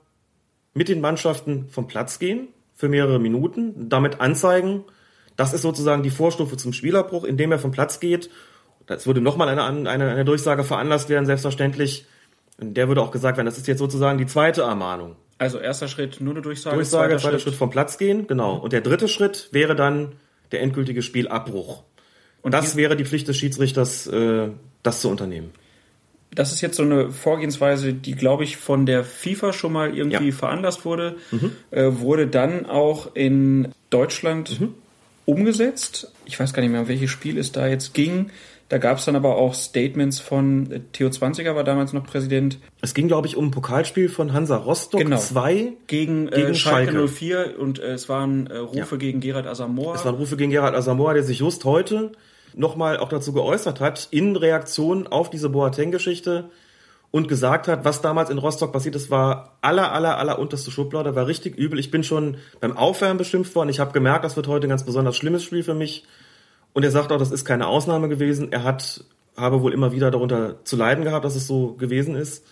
mit 0.73 0.89
den 0.89 1.01
Mannschaften 1.01 1.69
vom 1.69 1.89
Platz 1.89 2.19
gehen 2.19 2.49
für 2.75 2.89
mehrere 2.89 3.19
Minuten, 3.19 3.89
damit 3.89 4.21
anzeigen, 4.21 4.85
Das 5.37 5.53
ist 5.53 5.63
sozusagen 5.63 6.03
die 6.03 6.11
Vorstufe 6.11 6.57
zum 6.57 6.73
Spielabbruch, 6.73 7.25
indem 7.25 7.53
er 7.53 7.59
vom 7.59 7.71
Platz 7.71 8.01
geht. 8.01 8.31
Das 8.87 9.07
würde 9.07 9.21
nochmal 9.21 9.49
eine, 9.49 9.65
eine, 9.65 9.89
eine 9.89 10.25
Durchsage 10.25 10.65
veranlasst 10.65 11.09
werden, 11.09 11.27
selbstverständlich. 11.27 12.07
Und 12.59 12.75
der 12.77 12.89
würde 12.89 13.03
auch 13.03 13.11
gesagt 13.11 13.37
werden, 13.37 13.47
das 13.47 13.59
ist 13.59 13.67
jetzt 13.67 13.79
sozusagen 13.79 14.19
die 14.19 14.27
zweite 14.27 14.63
Ermahnung. 14.63 15.17
Also 15.39 15.59
erster 15.59 15.89
Schritt 15.89 16.21
nur 16.21 16.33
eine 16.33 16.41
Durchsage, 16.43 16.77
Durchsage, 16.77 17.09
zweiter 17.09 17.21
zweiter 17.21 17.33
Schritt. 17.39 17.43
Schritt. 17.43 17.55
vom 17.57 17.71
Platz 17.71 17.99
gehen, 17.99 18.27
genau. 18.27 18.57
Und 18.57 18.73
der 18.73 18.81
dritte 18.81 19.09
Schritt 19.09 19.49
wäre 19.53 19.75
dann 19.77 20.13
der 20.53 20.63
endgültige 20.63 21.03
Spielabbruch. 21.03 21.83
Und 22.41 22.53
das 22.53 22.77
wäre 22.77 22.97
die 22.97 23.05
Pflicht 23.05 23.29
des 23.29 23.37
Schiedsrichters, 23.37 24.07
äh, 24.07 24.49
das 24.83 25.01
zu 25.01 25.11
unternehmen. 25.11 25.51
Das 26.35 26.53
ist 26.53 26.61
jetzt 26.61 26.77
so 26.77 26.83
eine 26.85 27.11
Vorgehensweise, 27.11 27.93
die, 27.93 28.13
glaube 28.15 28.45
ich, 28.45 28.57
von 28.57 28.87
der 28.87 29.05
FIFA 29.05 29.53
schon 29.53 29.73
mal 29.73 29.97
irgendwie 29.97 30.15
Ja. 30.27 30.33
Mhm. 30.33 30.33
veranlasst 30.33 30.85
wurde, 30.85 31.17
äh, 31.71 31.91
wurde 31.93 32.27
dann 32.29 32.67
auch 32.67 33.15
in 33.15 33.73
Deutschland 33.91 34.61
Mhm. 34.61 34.75
Umgesetzt. 35.27 36.11
Ich 36.25 36.41
weiß 36.41 36.55
gar 36.55 36.63
nicht 36.63 36.73
mehr, 36.73 36.81
um 36.81 36.89
welches 36.89 37.11
Spiel 37.11 37.37
es 37.39 37.53
da 37.53 37.67
jetzt 37.67 37.93
ging. 37.93 38.31
Da 38.69 38.79
gab 38.79 38.99
es 38.99 39.05
dann 39.05 39.15
aber 39.15 39.37
auch 39.37 39.55
Statements 39.55 40.19
von 40.19 40.71
äh, 40.73 40.81
Theo 40.93 41.09
Zwanziger, 41.11 41.55
war 41.55 41.63
damals 41.63 41.93
noch 41.93 42.05
Präsident, 42.05 42.59
Es 42.81 42.95
ging, 42.95 43.07
glaube 43.07 43.29
ich, 43.29 43.37
um 43.37 43.47
ein 43.47 43.51
Pokalspiel 43.53 44.09
von 44.09 44.33
Hansa 44.33 44.57
Rostock 44.57 45.01
Genau. 45.01 45.19
2. 45.19 45.75
gegen, 45.87 46.27
Gegen 46.31 46.49
äh, 46.49 46.55
Schalke, 46.55 46.93
Schalke. 46.93 47.09
04 47.09 47.61
und 47.61 47.79
äh, 47.79 47.93
es 47.93 48.09
waren 48.09 48.49
äh, 48.49 48.57
Rufe 48.57 48.99
gegen 48.99 49.21
Gerard 49.21 49.47
Asamoah. 49.47 49.95
Es 49.95 50.05
waren 50.05 50.17
Rufe 50.17 50.37
gegen 50.37 50.51
Gerald 50.51 50.75
Asamoah, 50.75 51.15
der 51.15 51.23
sich 51.23 51.39
just 51.41 51.65
heute 51.65 52.11
nochmal 52.55 52.97
auch 52.97 53.09
dazu 53.09 53.33
geäußert 53.33 53.81
hat, 53.81 54.09
in 54.11 54.35
Reaktion 54.35 55.07
auf 55.07 55.31
diese 55.31 55.49
Boateng-Geschichte 55.49 56.51
und 57.11 57.29
gesagt 57.29 57.69
hat, 57.69 57.85
was 57.85 58.03
damals 58.03 58.31
in 58.31 58.39
Rostock 58.39 58.73
passiert 58.73 58.95
ist, 58.97 59.11
war 59.11 59.57
aller, 59.61 59.93
aller, 59.93 60.19
aller 60.19 60.39
unterste 60.39 60.71
Schublade, 60.71 61.15
war 61.15 61.27
richtig 61.27 61.57
übel. 61.57 61.79
Ich 61.79 61.91
bin 61.91 62.03
schon 62.03 62.37
beim 62.61 62.77
Aufwärmen 62.77 63.19
beschimpft 63.19 63.55
worden. 63.55 63.69
Ich 63.69 63.81
habe 63.81 63.93
gemerkt, 63.93 64.25
das 64.25 64.37
wird 64.37 64.49
heute 64.49 64.67
ein 64.67 64.71
ganz 64.71 64.85
besonders 64.85 65.17
schlimmes 65.17 65.43
Spiel 65.43 65.63
für 65.63 65.75
mich. 65.75 66.05
Und 66.73 66.85
er 66.85 66.91
sagt 66.91 67.13
auch, 67.13 67.19
das 67.19 67.31
ist 67.31 67.45
keine 67.45 67.69
Ausnahme 67.69 68.09
gewesen. 68.09 68.53
Er 68.53 68.65
hat, 68.65 69.05
habe 69.37 69.63
wohl 69.63 69.73
immer 69.73 69.93
wieder 69.93 70.11
darunter 70.11 70.65
zu 70.65 70.77
leiden 70.77 71.05
gehabt, 71.05 71.25
dass 71.25 71.37
es 71.37 71.47
so 71.47 71.73
gewesen 71.75 72.15
ist. 72.15 72.45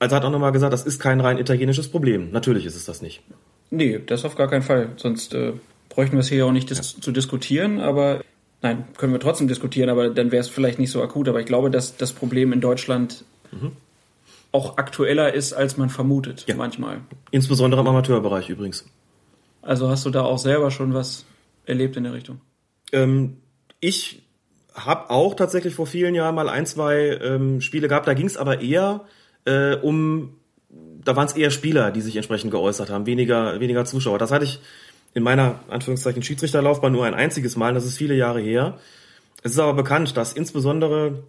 Also 0.00 0.16
hat 0.16 0.24
auch 0.24 0.30
nochmal 0.30 0.52
gesagt, 0.52 0.72
das 0.72 0.84
ist 0.84 0.98
kein 0.98 1.20
rein 1.20 1.38
italienisches 1.38 1.88
Problem. 1.88 2.30
Natürlich 2.32 2.66
ist 2.66 2.74
es 2.74 2.84
das 2.84 3.00
nicht. 3.00 3.22
Nee, 3.70 4.00
das 4.04 4.24
auf 4.24 4.34
gar 4.34 4.48
keinen 4.48 4.62
Fall. 4.62 4.90
Sonst 4.96 5.34
äh, 5.34 5.52
bräuchten 5.88 6.16
wir 6.16 6.20
es 6.20 6.28
hier 6.28 6.38
ja 6.38 6.44
auch 6.46 6.52
nicht 6.52 6.68
dis 6.70 7.00
zu 7.00 7.12
diskutieren, 7.12 7.80
aber 7.80 8.22
nein, 8.60 8.84
können 8.96 9.12
wir 9.12 9.20
trotzdem 9.20 9.46
diskutieren, 9.46 9.88
aber 9.88 10.10
dann 10.10 10.32
wäre 10.32 10.40
es 10.40 10.48
vielleicht 10.48 10.78
nicht 10.78 10.90
so 10.90 11.02
akut. 11.02 11.28
Aber 11.28 11.40
ich 11.40 11.46
glaube, 11.46 11.70
dass 11.70 11.96
das 11.96 12.12
Problem 12.12 12.52
in 12.52 12.60
Deutschland 12.60 13.24
auch 14.52 14.76
aktueller 14.78 15.34
ist, 15.34 15.52
als 15.52 15.76
man 15.76 15.90
vermutet, 15.90 16.44
Ja. 16.48 16.54
manchmal. 16.54 17.00
Insbesondere 17.30 17.80
im 17.80 17.86
Amateurbereich 17.88 18.48
übrigens. 18.50 18.84
Also 19.62 19.88
hast 19.88 20.04
du 20.06 20.10
da 20.10 20.22
auch 20.22 20.38
selber 20.38 20.70
schon 20.70 20.94
was 20.94 21.24
erlebt 21.66 21.96
in 21.96 22.04
der 22.04 22.12
Richtung? 22.12 22.40
Ähm, 22.92 23.38
ich 23.80 24.22
habe 24.74 25.10
auch 25.10 25.34
tatsächlich 25.34 25.74
vor 25.74 25.86
vielen 25.86 26.14
Jahren 26.14 26.34
mal 26.34 26.48
ein, 26.48 26.66
zwei 26.66 27.18
ähm, 27.22 27.60
Spiele 27.60 27.88
gehabt. 27.88 28.06
Da 28.06 28.14
ging 28.14 28.26
es 28.26 28.36
aber 28.36 28.60
eher 28.60 29.04
äh, 29.44 29.76
um, 29.76 30.36
da 31.04 31.16
waren 31.16 31.26
es 31.26 31.32
eher 31.34 31.50
Spieler, 31.50 31.90
die 31.90 32.00
sich 32.00 32.16
entsprechend 32.16 32.50
geäußert 32.50 32.90
haben, 32.90 33.06
weniger, 33.06 33.60
weniger 33.60 33.84
Zuschauer. 33.84 34.18
Das 34.18 34.30
hatte 34.32 34.44
ich 34.44 34.60
in 35.14 35.22
meiner 35.22 35.60
Anführungszeichen 35.68 36.22
Schiedsrichterlaufbahn 36.22 36.92
nur 36.92 37.06
ein 37.06 37.14
einziges 37.14 37.56
Mal. 37.56 37.74
Das 37.74 37.84
ist 37.84 37.96
viele 37.96 38.14
Jahre 38.14 38.40
her. 38.40 38.78
Es 39.42 39.52
ist 39.52 39.58
aber 39.58 39.74
bekannt, 39.74 40.16
dass 40.16 40.32
insbesondere 40.32 41.22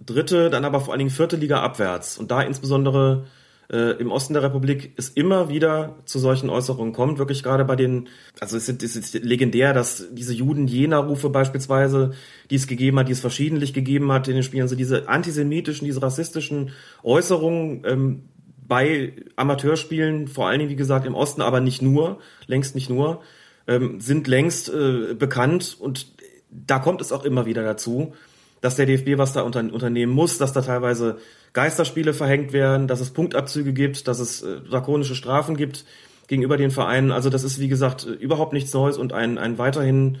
dritte, 0.00 0.50
dann 0.50 0.64
aber 0.64 0.80
vor 0.80 0.92
allen 0.92 0.98
Dingen 0.98 1.10
vierte 1.10 1.36
Liga 1.36 1.60
abwärts. 1.60 2.18
Und 2.18 2.30
da 2.30 2.42
insbesondere 2.42 3.26
äh, 3.70 4.00
im 4.00 4.10
Osten 4.10 4.32
der 4.32 4.42
Republik 4.42 4.92
es 4.96 5.10
immer 5.10 5.48
wieder 5.48 5.96
zu 6.04 6.18
solchen 6.18 6.50
Äußerungen 6.50 6.92
kommt, 6.92 7.18
wirklich 7.18 7.42
gerade 7.42 7.64
bei 7.64 7.76
den, 7.76 8.08
also 8.40 8.56
es 8.56 8.68
ist, 8.68 8.82
es 8.82 8.96
ist 8.96 9.14
legendär, 9.14 9.74
dass 9.74 10.06
diese 10.12 10.32
Juden-Jena-Rufe 10.32 11.28
beispielsweise, 11.30 12.12
die 12.50 12.54
es 12.54 12.66
gegeben 12.66 12.98
hat, 12.98 13.08
die 13.08 13.12
es 13.12 13.20
verschiedentlich 13.20 13.74
gegeben 13.74 14.10
hat 14.12 14.28
in 14.28 14.34
den 14.34 14.42
Spielen, 14.42 14.62
also 14.62 14.76
diese 14.76 15.08
antisemitischen, 15.08 15.84
diese 15.84 16.02
rassistischen 16.02 16.70
Äußerungen 17.02 17.82
ähm, 17.84 18.22
bei 18.66 19.14
Amateurspielen, 19.36 20.28
vor 20.28 20.46
allen 20.48 20.60
Dingen, 20.60 20.70
wie 20.70 20.76
gesagt, 20.76 21.06
im 21.06 21.14
Osten, 21.14 21.42
aber 21.42 21.60
nicht 21.60 21.82
nur, 21.82 22.20
längst 22.46 22.74
nicht 22.74 22.90
nur, 22.90 23.22
ähm, 23.66 24.00
sind 24.00 24.28
längst 24.28 24.68
äh, 24.68 25.14
bekannt. 25.14 25.76
Und 25.78 26.12
da 26.50 26.78
kommt 26.78 27.00
es 27.00 27.12
auch 27.12 27.24
immer 27.24 27.46
wieder 27.46 27.62
dazu, 27.62 28.14
dass 28.60 28.76
der 28.76 28.86
DFB 28.86 29.18
was 29.18 29.32
da 29.32 29.42
unter, 29.42 29.60
unternehmen 29.60 30.12
muss, 30.12 30.38
dass 30.38 30.52
da 30.52 30.62
teilweise 30.62 31.18
Geisterspiele 31.52 32.12
verhängt 32.12 32.52
werden, 32.52 32.88
dass 32.88 33.00
es 33.00 33.10
Punktabzüge 33.10 33.72
gibt, 33.72 34.08
dass 34.08 34.20
es 34.20 34.42
äh, 34.42 34.60
drakonische 34.60 35.14
Strafen 35.14 35.56
gibt 35.56 35.84
gegenüber 36.26 36.56
den 36.56 36.70
Vereinen. 36.70 37.10
Also 37.10 37.30
das 37.30 37.44
ist, 37.44 37.58
wie 37.58 37.68
gesagt, 37.68 38.06
äh, 38.06 38.10
überhaupt 38.10 38.52
nichts 38.52 38.72
Neues 38.72 38.98
und 38.98 39.12
ein, 39.12 39.38
ein 39.38 39.58
weiterhin 39.58 40.18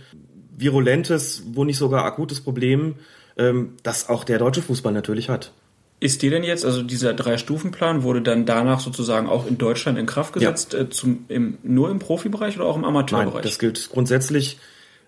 virulentes, 0.56 1.44
wo 1.52 1.64
nicht 1.64 1.78
sogar 1.78 2.04
akutes 2.04 2.40
Problem, 2.40 2.96
ähm, 3.36 3.74
das 3.82 4.08
auch 4.08 4.24
der 4.24 4.38
deutsche 4.38 4.62
Fußball 4.62 4.92
natürlich 4.92 5.28
hat. 5.28 5.52
Ist 6.00 6.22
dir 6.22 6.30
denn 6.30 6.44
jetzt, 6.44 6.64
also 6.64 6.82
dieser 6.82 7.12
Drei-Stufen-Plan 7.12 8.04
wurde 8.04 8.22
dann 8.22 8.46
danach 8.46 8.78
sozusagen 8.78 9.28
auch 9.28 9.46
in 9.46 9.58
Deutschland 9.58 9.98
in 9.98 10.06
Kraft 10.06 10.32
gesetzt, 10.32 10.74
äh, 10.74 10.88
zum, 10.90 11.24
im, 11.28 11.58
nur 11.62 11.90
im 11.90 11.98
Profibereich 11.98 12.56
oder 12.56 12.66
auch 12.66 12.76
im 12.76 12.82
Nein, 12.82 12.90
Amateurbereich? 12.90 13.42
das 13.42 13.58
gilt 13.58 13.90
grundsätzlich. 13.90 14.58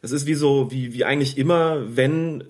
Es 0.02 0.10
ist 0.10 0.26
wie 0.26 0.34
so, 0.34 0.70
wie, 0.72 0.92
wie 0.92 1.04
eigentlich 1.04 1.38
immer, 1.38 1.82
wenn 1.96 2.44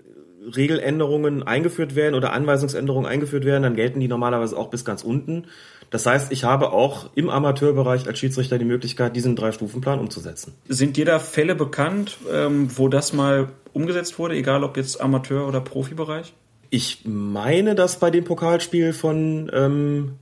Regeländerungen 0.56 1.42
eingeführt 1.42 1.94
werden 1.94 2.14
oder 2.14 2.32
Anweisungsänderungen 2.32 3.10
eingeführt 3.10 3.44
werden, 3.44 3.62
dann 3.62 3.76
gelten 3.76 4.00
die 4.00 4.08
normalerweise 4.08 4.56
auch 4.56 4.68
bis 4.68 4.84
ganz 4.84 5.02
unten. 5.02 5.46
Das 5.90 6.06
heißt, 6.06 6.30
ich 6.30 6.44
habe 6.44 6.72
auch 6.72 7.10
im 7.14 7.28
Amateurbereich 7.28 8.06
als 8.06 8.18
Schiedsrichter 8.18 8.58
die 8.58 8.64
Möglichkeit, 8.64 9.16
diesen 9.16 9.34
Drei-Stufen-Plan 9.36 9.98
umzusetzen. 9.98 10.54
Sind 10.68 10.96
dir 10.96 11.04
da 11.04 11.18
Fälle 11.18 11.54
bekannt, 11.54 12.18
ähm, 12.32 12.68
wo 12.76 12.88
das 12.88 13.12
mal 13.12 13.48
umgesetzt 13.72 14.18
wurde, 14.18 14.36
egal 14.36 14.62
ob 14.62 14.76
jetzt 14.76 15.00
Amateur- 15.00 15.48
oder 15.48 15.60
Profibereich? 15.60 16.32
Ich 16.70 17.02
meine, 17.04 17.74
dass 17.74 17.98
bei 17.98 18.10
dem 18.10 18.24
Pokalspiel 18.24 18.92
von 18.92 19.50
ähm, 19.52 20.12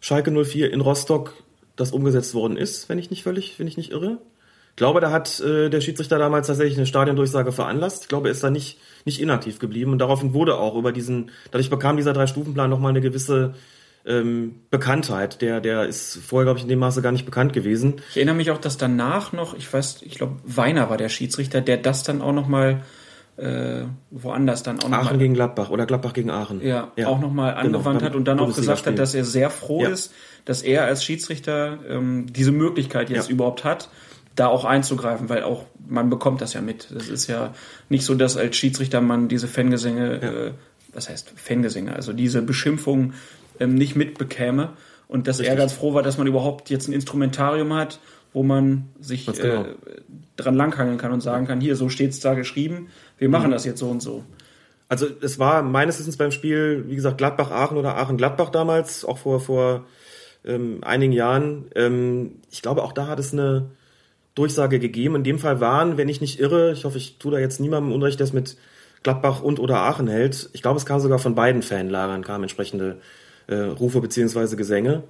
Schalke 0.00 0.30
04 0.30 0.72
in 0.72 0.80
Rostock 0.80 1.34
das 1.76 1.92
umgesetzt 1.92 2.34
worden 2.34 2.56
ist, 2.56 2.88
wenn 2.88 2.98
ich 2.98 3.10
nicht 3.10 3.22
völlig, 3.22 3.58
wenn 3.58 3.66
ich 3.66 3.76
nicht 3.76 3.92
irre. 3.92 4.18
Ich 4.72 4.76
glaube, 4.76 5.00
da 5.00 5.10
hat 5.10 5.38
äh, 5.40 5.68
der 5.68 5.82
Schiedsrichter 5.82 6.18
damals 6.18 6.46
tatsächlich 6.46 6.78
eine 6.78 6.86
Stadiondurchsage 6.86 7.52
veranlasst. 7.52 8.04
Ich 8.04 8.08
glaube, 8.08 8.28
er 8.28 8.32
ist 8.32 8.42
da 8.42 8.48
nicht, 8.50 8.78
nicht 9.04 9.20
inaktiv 9.20 9.58
geblieben 9.58 9.92
und 9.92 9.98
daraufhin 9.98 10.32
wurde 10.32 10.56
auch 10.56 10.76
über 10.76 10.92
diesen, 10.92 11.30
dadurch 11.50 11.68
bekam 11.68 11.98
dieser 11.98 12.14
Drei-Stufen-Plan 12.14 12.70
nochmal 12.70 12.90
eine 12.90 13.02
gewisse 13.02 13.52
ähm, 14.06 14.54
Bekanntheit. 14.70 15.42
Der, 15.42 15.60
der 15.60 15.84
ist 15.86 16.16
vorher, 16.26 16.46
glaube 16.46 16.58
ich, 16.58 16.62
in 16.64 16.70
dem 16.70 16.78
Maße 16.78 17.02
gar 17.02 17.12
nicht 17.12 17.26
bekannt 17.26 17.52
gewesen. 17.52 17.96
Ich 18.10 18.16
erinnere 18.16 18.34
mich 18.34 18.50
auch, 18.50 18.58
dass 18.58 18.78
danach 18.78 19.32
noch, 19.32 19.54
ich 19.54 19.70
weiß, 19.70 20.00
ich 20.02 20.14
glaube, 20.14 20.36
Weiner 20.44 20.88
war 20.88 20.96
der 20.96 21.10
Schiedsrichter, 21.10 21.60
der 21.60 21.76
das 21.76 22.02
dann 22.02 22.22
auch 22.22 22.32
nochmal 22.32 22.82
äh, 23.36 23.82
woanders 24.10 24.62
dann 24.62 24.78
auch 24.80 24.84
Aachen 24.84 24.90
nochmal 24.92 25.18
gegen 25.18 25.34
Gladbach 25.34 25.70
oder 25.70 25.86
Gladbach 25.86 26.12
gegen 26.14 26.30
Aachen. 26.30 26.60
ja, 26.64 26.92
auch 27.04 27.20
nochmal 27.20 27.52
genau, 27.62 27.78
angewandt 27.78 27.98
beim 28.00 28.08
hat 28.08 28.14
und 28.16 28.26
dann 28.26 28.40
auch 28.40 28.54
gesagt 28.54 28.86
hat, 28.86 28.98
dass 28.98 29.14
er 29.14 29.24
sehr 29.24 29.50
froh 29.50 29.82
Ja. 29.82 29.88
ist, 29.90 30.12
dass 30.44 30.62
er 30.62 30.84
als 30.84 31.04
Schiedsrichter 31.04 31.78
ähm, 31.88 32.26
diese 32.32 32.52
Möglichkeit 32.52 33.10
jetzt 33.10 33.28
Ja. 33.28 33.32
überhaupt 33.34 33.64
hat, 33.64 33.88
da 34.34 34.48
auch 34.48 34.64
einzugreifen, 34.64 35.28
weil 35.28 35.42
auch 35.42 35.64
man 35.88 36.10
bekommt 36.10 36.40
das 36.40 36.54
ja 36.54 36.60
mit. 36.60 36.88
Das 36.90 37.08
ist 37.08 37.26
ja 37.26 37.54
nicht 37.88 38.04
so, 38.04 38.14
dass 38.14 38.36
als 38.36 38.56
Schiedsrichter 38.56 39.00
man 39.00 39.28
diese 39.28 39.48
Fangesänge, 39.48 40.22
äh, 40.22 40.50
was 40.92 41.08
heißt 41.08 41.32
Fangesänge, 41.36 41.94
also 41.94 42.12
diese 42.12 42.42
Beschimpfung 42.42 43.12
ähm, 43.60 43.74
nicht 43.74 43.96
mitbekäme 43.96 44.70
und 45.08 45.28
dass 45.28 45.38
er 45.38 45.44
Richtig. 45.44 45.58
ganz 45.58 45.72
froh 45.72 45.94
war, 45.94 46.02
dass 46.02 46.18
man 46.18 46.26
überhaupt 46.26 46.70
jetzt 46.70 46.88
ein 46.88 46.92
Instrumentarium 46.92 47.74
hat, 47.74 48.00
wo 48.32 48.42
man 48.42 48.88
sich 49.00 49.26
genau. 49.26 49.62
äh, 49.62 49.74
dran 50.36 50.54
langhangeln 50.54 50.98
kann 50.98 51.12
und 51.12 51.20
sagen 51.20 51.46
kann, 51.46 51.60
hier, 51.60 51.76
so 51.76 51.88
steht's 51.88 52.20
da 52.20 52.34
geschrieben, 52.34 52.88
wir 53.18 53.28
machen 53.28 53.48
Mhm. 53.48 53.52
das 53.52 53.64
jetzt 53.64 53.78
so 53.78 53.88
und 53.90 54.00
so. 54.00 54.24
Also 54.88 55.06
es 55.20 55.38
war 55.38 55.62
meines 55.62 55.98
Wissens 55.98 56.16
beim 56.16 56.32
Spiel, 56.32 56.84
wie 56.88 56.96
gesagt, 56.96 57.18
Gladbach-Aachen 57.18 57.76
oder 57.76 57.96
Aachen-Gladbach 57.96 58.50
damals, 58.50 59.04
auch 59.04 59.18
vor, 59.18 59.40
vor 59.40 59.86
ähm, 60.44 60.78
einigen 60.82 61.12
Jahren. 61.12 61.66
Ähm, 61.74 62.40
ich 62.50 62.62
glaube, 62.62 62.82
auch 62.82 62.92
da 62.92 63.06
hat 63.06 63.18
es 63.18 63.32
eine 63.32 63.70
Durchsage 64.34 64.78
gegeben. 64.78 65.16
In 65.16 65.24
dem 65.24 65.38
Fall 65.38 65.60
waren, 65.60 65.96
wenn 65.96 66.08
ich 66.08 66.20
nicht 66.20 66.40
irre, 66.40 66.72
ich 66.72 66.84
hoffe, 66.84 66.98
ich 66.98 67.18
tue 67.18 67.32
da 67.32 67.38
jetzt 67.38 67.60
niemandem 67.60 67.92
Unrecht, 67.92 68.18
der 68.18 68.26
es 68.26 68.32
mit 68.32 68.56
Gladbach 69.02 69.42
und 69.42 69.58
oder 69.58 69.78
Aachen 69.78 70.08
hält. 70.08 70.50
Ich 70.52 70.62
glaube, 70.62 70.78
es 70.78 70.86
kam 70.86 71.00
sogar 71.00 71.18
von 71.18 71.34
beiden 71.34 71.62
Fanlagern, 71.62 72.22
kamen 72.22 72.44
entsprechende 72.44 72.98
äh, 73.46 73.54
Rufe 73.56 74.00
beziehungsweise 74.00 74.56
Gesänge. 74.56 75.04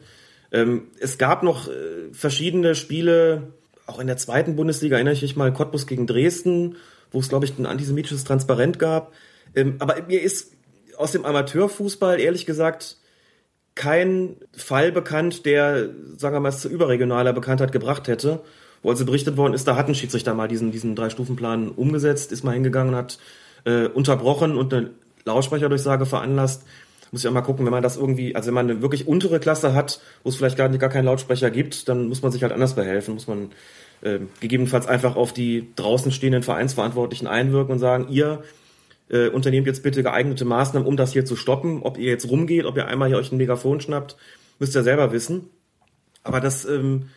Ähm, 0.50 0.88
es 0.98 1.18
gab 1.18 1.42
noch 1.42 1.68
äh, 1.68 1.72
verschiedene 2.12 2.74
Spiele, 2.74 3.52
auch 3.86 3.98
in 3.98 4.06
der 4.06 4.16
zweiten 4.16 4.56
Bundesliga 4.56 4.96
erinnere 4.96 5.14
ich 5.14 5.22
mich 5.22 5.36
mal, 5.36 5.52
Cottbus 5.52 5.86
gegen 5.86 6.06
Dresden, 6.06 6.76
wo 7.10 7.20
es, 7.20 7.28
glaube 7.28 7.44
ich, 7.44 7.58
ein 7.58 7.66
antisemitisches 7.66 8.24
Transparent 8.24 8.78
gab. 8.78 9.12
Ähm, 9.54 9.76
aber 9.78 10.02
mir 10.06 10.22
ist 10.22 10.52
aus 10.96 11.12
dem 11.12 11.24
Amateurfußball, 11.24 12.20
ehrlich 12.20 12.46
gesagt, 12.46 12.98
kein 13.74 14.36
Fall 14.54 14.92
bekannt, 14.92 15.46
der, 15.46 15.90
sagen 16.16 16.36
wir 16.36 16.40
mal, 16.40 16.50
es 16.50 16.60
zu 16.60 16.68
überregionaler 16.68 17.32
Bekanntheit 17.32 17.72
gebracht 17.72 18.08
hätte. 18.08 18.42
Wo 18.82 18.90
also 18.90 19.04
berichtet 19.04 19.36
worden 19.36 19.54
ist, 19.54 19.66
da 19.68 19.76
hat 19.76 19.88
ein 19.88 19.94
Schiedsrichter 19.94 20.34
mal 20.34 20.48
diesen, 20.48 20.72
diesen 20.72 20.96
Drei-Stufen-Plan 20.96 21.68
umgesetzt, 21.70 22.32
ist 22.32 22.42
mal 22.42 22.52
hingegangen, 22.52 22.94
hat 22.94 23.18
äh, 23.64 23.86
unterbrochen 23.86 24.56
und 24.56 24.74
eine 24.74 24.90
Lautsprecherdurchsage 25.24 26.04
veranlasst. 26.04 26.64
muss 27.12 27.22
ich 27.22 27.28
auch 27.28 27.32
mal 27.32 27.42
gucken, 27.42 27.64
wenn 27.64 27.72
man 27.72 27.82
das 27.82 27.96
irgendwie, 27.96 28.34
also 28.34 28.48
wenn 28.48 28.54
man 28.54 28.70
eine 28.70 28.82
wirklich 28.82 29.06
untere 29.06 29.38
Klasse 29.38 29.74
hat, 29.74 30.00
wo 30.24 30.30
es 30.30 30.36
vielleicht 30.36 30.56
gar, 30.56 30.68
gar 30.68 30.90
keinen 30.90 31.04
Lautsprecher 31.04 31.50
gibt, 31.50 31.88
dann 31.88 32.08
muss 32.08 32.22
man 32.22 32.32
sich 32.32 32.42
halt 32.42 32.52
anders 32.52 32.74
behelfen, 32.74 33.14
muss 33.14 33.28
man 33.28 33.50
äh, 34.02 34.18
gegebenenfalls 34.40 34.86
einfach 34.86 35.14
auf 35.14 35.32
die 35.32 35.68
draußen 35.76 36.10
stehenden 36.10 36.42
Vereinsverantwortlichen 36.42 37.28
einwirken 37.28 37.74
und 37.74 37.78
sagen, 37.78 38.08
ihr 38.10 38.42
äh, 39.08 39.28
unternehmt 39.28 39.66
jetzt 39.66 39.84
bitte 39.84 40.02
geeignete 40.02 40.44
Maßnahmen, 40.44 40.88
um 40.88 40.96
das 40.96 41.12
hier 41.12 41.24
zu 41.24 41.36
stoppen. 41.36 41.82
Ob 41.82 41.98
ihr 41.98 42.10
jetzt 42.10 42.28
rumgeht, 42.28 42.64
ob 42.64 42.76
ihr 42.76 42.88
einmal 42.88 43.08
hier 43.08 43.18
euch 43.18 43.30
ein 43.30 43.36
Megafon 43.36 43.80
schnappt, 43.80 44.16
müsst 44.58 44.74
ihr 44.74 44.82
selber 44.82 45.12
wissen. 45.12 45.50
Aber 46.24 46.40
das 46.40 46.64
ähm, 46.64 47.10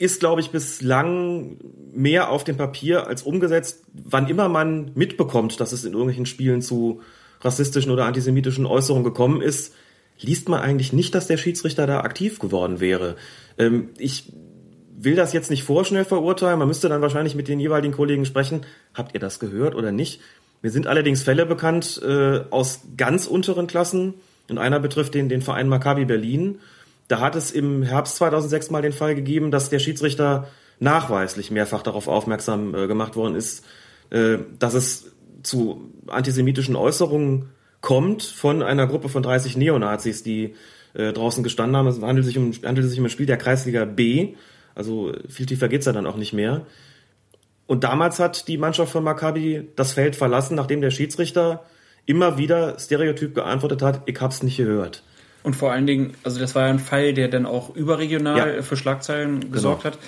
ist, 0.00 0.18
glaube 0.18 0.40
ich, 0.40 0.50
bislang 0.50 1.58
mehr 1.92 2.30
auf 2.30 2.42
dem 2.42 2.56
Papier 2.56 3.06
als 3.06 3.22
umgesetzt. 3.22 3.84
Wann 3.92 4.28
immer 4.28 4.48
man 4.48 4.92
mitbekommt, 4.94 5.60
dass 5.60 5.72
es 5.72 5.84
in 5.84 5.92
irgendwelchen 5.92 6.24
Spielen 6.24 6.62
zu 6.62 7.02
rassistischen 7.42 7.92
oder 7.92 8.06
antisemitischen 8.06 8.64
Äußerungen 8.64 9.04
gekommen 9.04 9.42
ist, 9.42 9.74
liest 10.18 10.48
man 10.48 10.60
eigentlich 10.60 10.94
nicht, 10.94 11.14
dass 11.14 11.26
der 11.26 11.36
Schiedsrichter 11.36 11.86
da 11.86 12.00
aktiv 12.00 12.38
geworden 12.38 12.80
wäre. 12.80 13.16
Ähm, 13.58 13.90
ich 13.98 14.32
will 14.96 15.16
das 15.16 15.34
jetzt 15.34 15.50
nicht 15.50 15.64
vorschnell 15.64 16.06
verurteilen. 16.06 16.58
Man 16.58 16.68
müsste 16.68 16.88
dann 16.88 17.02
wahrscheinlich 17.02 17.34
mit 17.34 17.48
den 17.48 17.60
jeweiligen 17.60 17.92
Kollegen 17.92 18.24
sprechen. 18.24 18.62
Habt 18.94 19.12
ihr 19.12 19.20
das 19.20 19.38
gehört 19.38 19.74
oder 19.74 19.92
nicht? 19.92 20.22
Mir 20.62 20.70
sind 20.70 20.86
allerdings 20.86 21.22
Fälle 21.22 21.44
bekannt 21.44 22.00
äh, 22.02 22.40
aus 22.48 22.80
ganz 22.96 23.26
unteren 23.26 23.66
Klassen. 23.66 24.14
Und 24.48 24.56
einer 24.56 24.80
betrifft 24.80 25.12
den, 25.12 25.28
den 25.28 25.42
Verein 25.42 25.68
Maccabi 25.68 26.06
Berlin 26.06 26.58
da 27.10 27.18
hat 27.18 27.34
es 27.34 27.50
im 27.50 27.82
Herbst 27.82 28.16
2006 28.16 28.70
mal 28.70 28.82
den 28.82 28.92
Fall 28.92 29.16
gegeben, 29.16 29.50
dass 29.50 29.68
der 29.68 29.80
Schiedsrichter 29.80 30.46
nachweislich 30.78 31.50
mehrfach 31.50 31.82
darauf 31.82 32.06
aufmerksam 32.06 32.72
äh, 32.72 32.86
gemacht 32.86 33.16
worden 33.16 33.34
ist, 33.34 33.64
äh, 34.10 34.38
dass 34.60 34.74
es 34.74 35.10
zu 35.42 35.92
antisemitischen 36.06 36.76
Äußerungen 36.76 37.50
kommt 37.80 38.22
von 38.22 38.62
einer 38.62 38.86
Gruppe 38.86 39.08
von 39.08 39.24
30 39.24 39.56
Neonazis, 39.56 40.22
die 40.22 40.54
äh, 40.94 41.12
draußen 41.12 41.42
gestanden 41.42 41.76
haben. 41.76 41.88
Es 41.88 42.00
handelt 42.00 42.26
sich 42.26 42.38
um, 42.38 42.52
handelt 42.64 42.88
sich 42.88 43.00
um 43.00 43.06
ein 43.06 43.10
Spiel 43.10 43.26
der 43.26 43.38
Kreisliga 43.38 43.86
B. 43.86 44.34
Also 44.76 45.12
viel 45.28 45.46
tiefer 45.46 45.68
geht's 45.68 45.86
ja 45.86 45.92
dann 45.92 46.06
auch 46.06 46.16
nicht 46.16 46.32
mehr. 46.32 46.64
Und 47.66 47.82
damals 47.82 48.20
hat 48.20 48.46
die 48.46 48.56
Mannschaft 48.56 48.92
von 48.92 49.02
Maccabi 49.02 49.68
das 49.74 49.94
Feld 49.94 50.14
verlassen, 50.14 50.54
nachdem 50.54 50.80
der 50.80 50.92
Schiedsrichter 50.92 51.64
immer 52.06 52.38
wieder 52.38 52.78
stereotyp 52.78 53.34
geantwortet 53.34 53.82
hat, 53.82 54.02
ich 54.06 54.20
hab's 54.20 54.44
nicht 54.44 54.58
gehört. 54.58 55.02
Und 55.42 55.56
vor 55.56 55.72
allen 55.72 55.86
Dingen, 55.86 56.14
also 56.22 56.38
das 56.38 56.54
war 56.54 56.64
ja 56.64 56.70
ein 56.70 56.78
Fall, 56.78 57.14
der 57.14 57.28
dann 57.28 57.46
auch 57.46 57.74
überregional 57.74 58.56
ja. 58.56 58.62
für 58.62 58.76
Schlagzeilen 58.76 59.40
genau. 59.40 59.52
gesorgt 59.52 59.82
genau. 59.82 59.94
hat. 59.94 60.02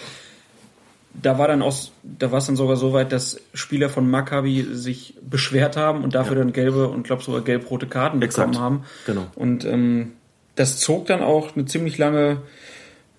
Da 1.14 1.38
war 1.38 1.48
dann 1.48 1.62
auch, 1.62 1.74
da 2.02 2.30
war 2.32 2.38
es 2.38 2.46
dann 2.46 2.56
sogar 2.56 2.76
so 2.76 2.92
weit, 2.92 3.12
dass 3.12 3.40
Spieler 3.52 3.90
von 3.90 4.10
Maccabi 4.10 4.66
sich 4.72 5.14
beschwert 5.22 5.76
haben 5.76 6.04
und 6.04 6.14
dafür 6.14 6.36
ja. 6.36 6.42
dann 6.42 6.52
gelbe 6.52 6.88
und 6.88 7.04
glaube 7.04 7.22
sogar 7.22 7.42
gelb-rote 7.42 7.86
Karten 7.86 8.22
Exakt. 8.22 8.52
bekommen 8.52 8.64
haben. 8.64 8.84
Genau. 9.06 9.26
Und 9.34 9.64
ähm, 9.64 10.12
das 10.54 10.80
zog 10.80 11.06
dann 11.06 11.22
auch 11.22 11.54
eine 11.54 11.66
ziemlich 11.66 11.98
lange 11.98 12.42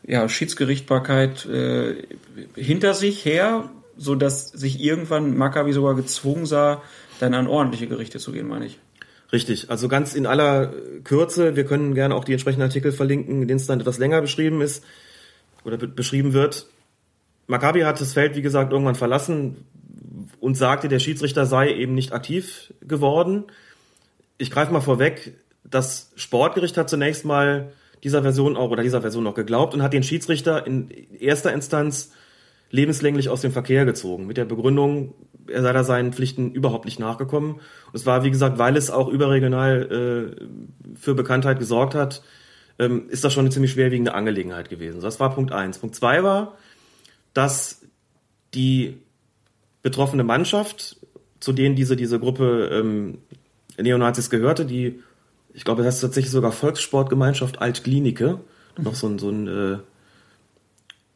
ja, 0.05 0.27
Schiedsgerichtbarkeit 0.27 1.45
äh, 1.45 1.95
hinter 2.55 2.93
sich 2.93 3.25
her, 3.25 3.69
so 3.97 4.15
dass 4.15 4.47
sich 4.47 4.81
irgendwann 4.81 5.37
Maccabi 5.37 5.71
sogar 5.71 5.95
gezwungen 5.95 6.45
sah, 6.45 6.81
dann 7.19 7.33
an 7.33 7.47
ordentliche 7.47 7.87
Gerichte 7.87 8.19
zu 8.19 8.31
gehen, 8.31 8.47
meine 8.47 8.65
ich. 8.65 8.79
Richtig, 9.33 9.71
also 9.71 9.87
ganz 9.87 10.13
in 10.13 10.27
aller 10.27 10.71
Kürze, 11.03 11.55
wir 11.55 11.65
können 11.65 11.95
gerne 11.95 12.13
auch 12.13 12.23
die 12.23 12.33
entsprechenden 12.33 12.67
Artikel 12.67 12.91
verlinken, 12.91 13.41
in 13.41 13.47
denen 13.47 13.59
es 13.59 13.65
dann 13.65 13.79
etwas 13.79 13.97
länger 13.97 14.21
beschrieben 14.21 14.61
ist 14.61 14.85
oder 15.65 15.77
beschrieben 15.77 16.33
wird. 16.33 16.67
Maccabi 17.47 17.81
hat 17.81 17.99
das 17.99 18.13
Feld, 18.13 18.35
wie 18.35 18.43
gesagt, 18.43 18.71
irgendwann 18.71 18.93
verlassen 18.93 19.65
und 20.39 20.55
sagte, 20.55 20.87
der 20.87 20.99
Schiedsrichter 20.99 21.47
sei 21.47 21.73
eben 21.73 21.95
nicht 21.95 22.13
aktiv 22.13 22.71
geworden. 22.81 23.45
Ich 24.37 24.51
greife 24.51 24.71
mal 24.71 24.81
vorweg, 24.81 25.33
das 25.63 26.11
Sportgericht 26.15 26.77
hat 26.77 26.87
zunächst 26.87 27.25
mal 27.25 27.73
dieser 28.03 28.21
Version 28.21 28.55
auch 28.55 28.69
oder 28.69 28.83
dieser 28.83 29.01
Version 29.01 29.25
auch 29.25 29.33
geglaubt 29.33 29.73
und 29.73 29.81
hat 29.81 29.93
den 29.93 30.03
Schiedsrichter 30.03 30.67
in 30.67 30.91
erster 31.19 31.51
Instanz 31.51 32.11
lebenslänglich 32.69 33.29
aus 33.29 33.41
dem 33.41 33.51
Verkehr 33.51 33.85
gezogen 33.85 34.27
mit 34.27 34.37
der 34.37 34.45
Begründung, 34.45 35.15
er 35.47 35.61
sei 35.61 35.73
da 35.73 35.83
seinen 35.83 36.13
Pflichten 36.13 36.51
überhaupt 36.51 36.85
nicht 36.85 36.99
nachgekommen. 36.99 37.53
Und 37.55 37.95
es 37.95 38.05
war, 38.05 38.23
wie 38.23 38.31
gesagt, 38.31 38.57
weil 38.57 38.77
es 38.77 38.89
auch 38.89 39.07
überregional 39.07 40.35
äh, 40.39 40.95
für 40.95 41.15
Bekanntheit 41.15 41.59
gesorgt 41.59 41.95
hat, 41.95 42.23
ähm, 42.79 43.09
ist 43.09 43.23
das 43.23 43.33
schon 43.33 43.41
eine 43.41 43.49
ziemlich 43.49 43.71
schwerwiegende 43.71 44.13
Angelegenheit 44.13 44.69
gewesen. 44.69 45.01
Das 45.01 45.19
war 45.19 45.33
Punkt 45.33 45.51
eins. 45.51 45.77
Punkt 45.77 45.95
zwei 45.95 46.23
war, 46.23 46.57
dass 47.33 47.81
die 48.53 48.97
betroffene 49.81 50.23
Mannschaft, 50.23 50.97
zu 51.39 51.51
denen 51.51 51.75
diese, 51.75 51.95
diese 51.95 52.19
Gruppe 52.19 52.69
ähm, 52.71 53.19
Neonazis 53.77 54.29
gehörte, 54.29 54.65
die, 54.65 55.01
ich 55.53 55.65
glaube, 55.65 55.83
das 55.83 55.95
ist 55.95 56.01
tatsächlich 56.01 56.31
sogar 56.31 56.51
Volkssportgemeinschaft 56.51 57.61
Altklinike, 57.61 58.39
noch 58.77 58.95
so 58.95 59.07
ein, 59.07 59.19
so 59.19 59.29
ein 59.29 59.47
äh, 59.47 59.77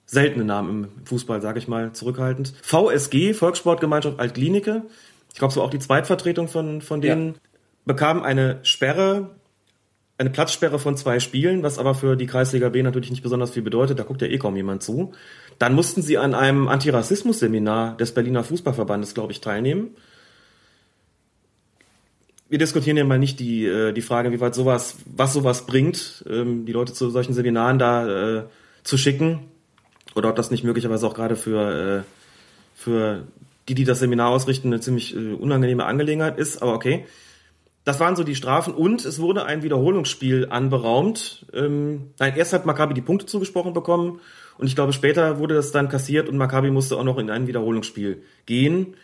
seltene 0.07 0.45
Namen 0.45 0.85
im 0.85 1.05
Fußball, 1.05 1.41
sage 1.41 1.59
ich 1.59 1.67
mal, 1.67 1.91
zurückhaltend. 1.91 2.53
VSG, 2.63 3.33
Volkssportgemeinschaft 3.33 4.19
Altklinike, 4.19 4.83
ich 5.33 5.39
glaube, 5.39 5.53
so 5.53 5.61
auch 5.61 5.69
die 5.69 5.79
Zweitvertretung 5.79 6.47
von, 6.47 6.81
von 6.81 7.01
denen, 7.01 7.27
ja. 7.27 7.39
bekam 7.85 8.23
eine 8.23 8.59
Sperre, 8.63 9.35
eine 10.17 10.31
Platzsperre 10.31 10.79
von 10.79 10.97
zwei 10.97 11.19
Spielen, 11.19 11.61
was 11.61 11.77
aber 11.77 11.93
für 11.93 12.15
die 12.15 12.25
Kreisliga 12.25 12.69
B 12.69 12.81
natürlich 12.81 13.11
nicht 13.11 13.21
besonders 13.21 13.51
viel 13.51 13.61
bedeutet, 13.61 13.99
da 13.99 14.03
guckt 14.03 14.21
ja 14.21 14.27
eh 14.27 14.39
kaum 14.39 14.55
jemand 14.55 14.81
zu. 14.81 15.13
Dann 15.59 15.75
mussten 15.75 16.01
sie 16.01 16.17
an 16.17 16.33
einem 16.33 16.69
Antirassismus-Seminar 16.69 17.97
des 17.97 18.13
Berliner 18.13 18.43
Fußballverbandes, 18.43 19.13
glaube 19.13 19.33
ich, 19.33 19.41
teilnehmen. 19.41 19.89
Wir 22.49 22.59
diskutieren 22.59 22.95
ja 22.95 23.03
mal 23.03 23.19
nicht 23.19 23.41
die, 23.41 23.65
äh, 23.65 23.91
die 23.91 24.01
Frage, 24.01 24.31
wie 24.31 24.39
weit 24.39 24.55
sowas, 24.55 24.95
was 25.05 25.33
sowas 25.33 25.65
bringt, 25.65 26.23
ähm, 26.29 26.65
die 26.65 26.71
Leute 26.71 26.93
zu 26.93 27.09
solchen 27.09 27.33
Seminaren 27.33 27.77
da 27.77 28.37
äh, 28.37 28.43
zu 28.83 28.97
schicken 28.97 29.41
oder 30.17 30.29
ob 30.29 30.35
das 30.35 30.51
nicht 30.51 30.63
möglicherweise 30.63 31.05
auch 31.07 31.13
gerade 31.13 31.35
für, 31.35 31.99
äh, 31.99 32.03
für 32.75 33.27
die, 33.69 33.75
die 33.75 33.83
das 33.83 33.99
Seminar 33.99 34.29
ausrichten, 34.29 34.69
eine 34.69 34.79
ziemlich 34.79 35.15
äh, 35.15 35.33
unangenehme 35.33 35.85
Angelegenheit 35.85 36.37
ist, 36.37 36.61
aber 36.61 36.73
okay. 36.73 37.05
Das 37.83 38.01
waren 38.01 38.17
so 38.17 38.25
die 38.25 38.35
Strafen 38.35 38.73
und 38.73 39.05
es 39.05 39.19
wurde 39.19 39.45
ein 39.45 39.63
Wiederholungsspiel 39.63 40.47
anberaumt. 40.49 41.45
Ähm, 41.53 42.11
nein, 42.19 42.33
erst 42.35 42.51
hat 42.51 42.65
Maccabi 42.65 42.93
die 42.93 43.01
Punkte 43.01 43.27
zugesprochen 43.27 43.73
bekommen 43.73 44.19
und 44.57 44.67
ich 44.67 44.75
glaube 44.75 44.91
später 44.91 45.39
wurde 45.39 45.55
das 45.55 45.71
dann 45.71 45.87
kassiert 45.87 46.27
und 46.27 46.35
Maccabi 46.35 46.69
musste 46.69 46.97
auch 46.97 47.05
noch 47.05 47.17
in 47.17 47.29
ein 47.29 47.47
Wiederholungsspiel 47.47 48.23
gehen. 48.45 48.95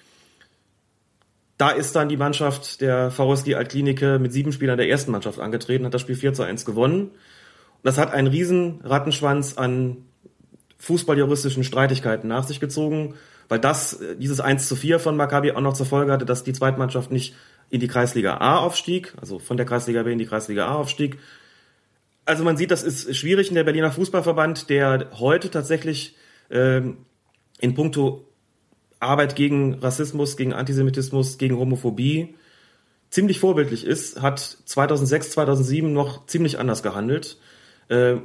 Da 1.57 1.69
ist 1.69 1.95
dann 1.95 2.09
die 2.09 2.17
Mannschaft 2.17 2.81
der 2.81 3.11
VSG 3.11 3.55
Altklinike 3.55 4.19
mit 4.19 4.33
sieben 4.33 4.51
Spielern 4.51 4.77
der 4.77 4.89
ersten 4.89 5.11
Mannschaft 5.11 5.39
angetreten, 5.39 5.85
hat 5.85 5.93
das 5.93 6.01
Spiel 6.01 6.15
4 6.15 6.33
zu 6.33 6.43
1 6.43 6.65
gewonnen. 6.65 7.03
Und 7.03 7.11
das 7.83 7.97
hat 7.97 8.11
einen 8.11 8.27
riesen 8.27 8.81
Rattenschwanz 8.83 9.57
an 9.57 9.97
fußballjuristischen 10.83 11.63
Streitigkeiten 11.63 12.27
nach 12.27 12.45
sich 12.45 12.59
gezogen, 12.59 13.15
weil 13.47 13.59
das, 13.59 13.93
äh, 14.01 14.15
dieses 14.17 14.41
1 14.41 14.67
zu 14.67 14.75
4 14.75 14.99
von 14.99 15.15
Maccabi 15.15 15.53
auch 15.53 15.61
noch 15.61 15.73
zur 15.73 15.85
Folge 15.85 16.11
hatte, 16.11 16.25
dass 16.25 16.43
die 16.43 16.53
Zweitmannschaft 16.53 17.11
nicht 17.11 17.35
in 17.69 17.79
die 17.79 17.87
Kreisliga 17.87 18.37
A 18.37 18.57
aufstieg, 18.57 19.13
also 19.19 19.39
von 19.39 19.57
der 19.57 19.65
Kreisliga 19.65 20.03
B 20.03 20.11
in 20.11 20.19
die 20.19 20.25
Kreisliga 20.25 20.67
A 20.67 20.75
aufstieg. 20.75 21.19
Also 22.25 22.43
man 22.43 22.57
sieht, 22.57 22.71
das 22.71 22.83
ist 22.83 23.15
schwierig 23.15 23.49
in 23.49 23.55
der 23.55 23.63
Berliner 23.63 23.91
Fußballverband, 23.91 24.69
der 24.69 25.09
heute 25.13 25.49
tatsächlich 25.49 26.15
ähm, 26.51 26.97
in 27.59 27.73
puncto 27.73 28.27
Arbeit 28.99 29.35
gegen 29.35 29.75
Rassismus, 29.75 30.37
gegen 30.37 30.53
Antisemitismus, 30.53 31.37
gegen 31.37 31.57
Homophobie 31.57 32.35
ziemlich 33.09 33.39
vorbildlich 33.39 33.85
ist, 33.85 34.21
hat 34.21 34.39
2006, 34.39 35.31
2007 35.31 35.93
noch 35.93 36.25
ziemlich 36.25 36.59
anders 36.59 36.83
gehandelt. 36.83 37.37
Äh, 37.87 38.17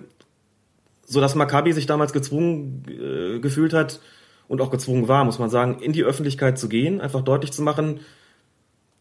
so 1.09 1.21
dass 1.21 1.35
Maccabi 1.35 1.73
sich 1.73 1.87
damals 1.87 2.13
gezwungen 2.13 2.85
äh, 2.87 3.41
gefühlt 3.41 3.73
hat 3.73 4.01
und 4.47 4.61
auch 4.61 4.71
gezwungen 4.71 5.09
war, 5.09 5.25
muss 5.25 5.39
man 5.39 5.51
sagen, 5.51 5.81
in 5.81 5.93
die 5.93 6.05
Öffentlichkeit 6.05 6.59
zu 6.59 6.69
gehen, 6.69 7.01
einfach 7.01 7.23
deutlich 7.23 7.53
zu 7.53 7.63
machen, 7.63 8.01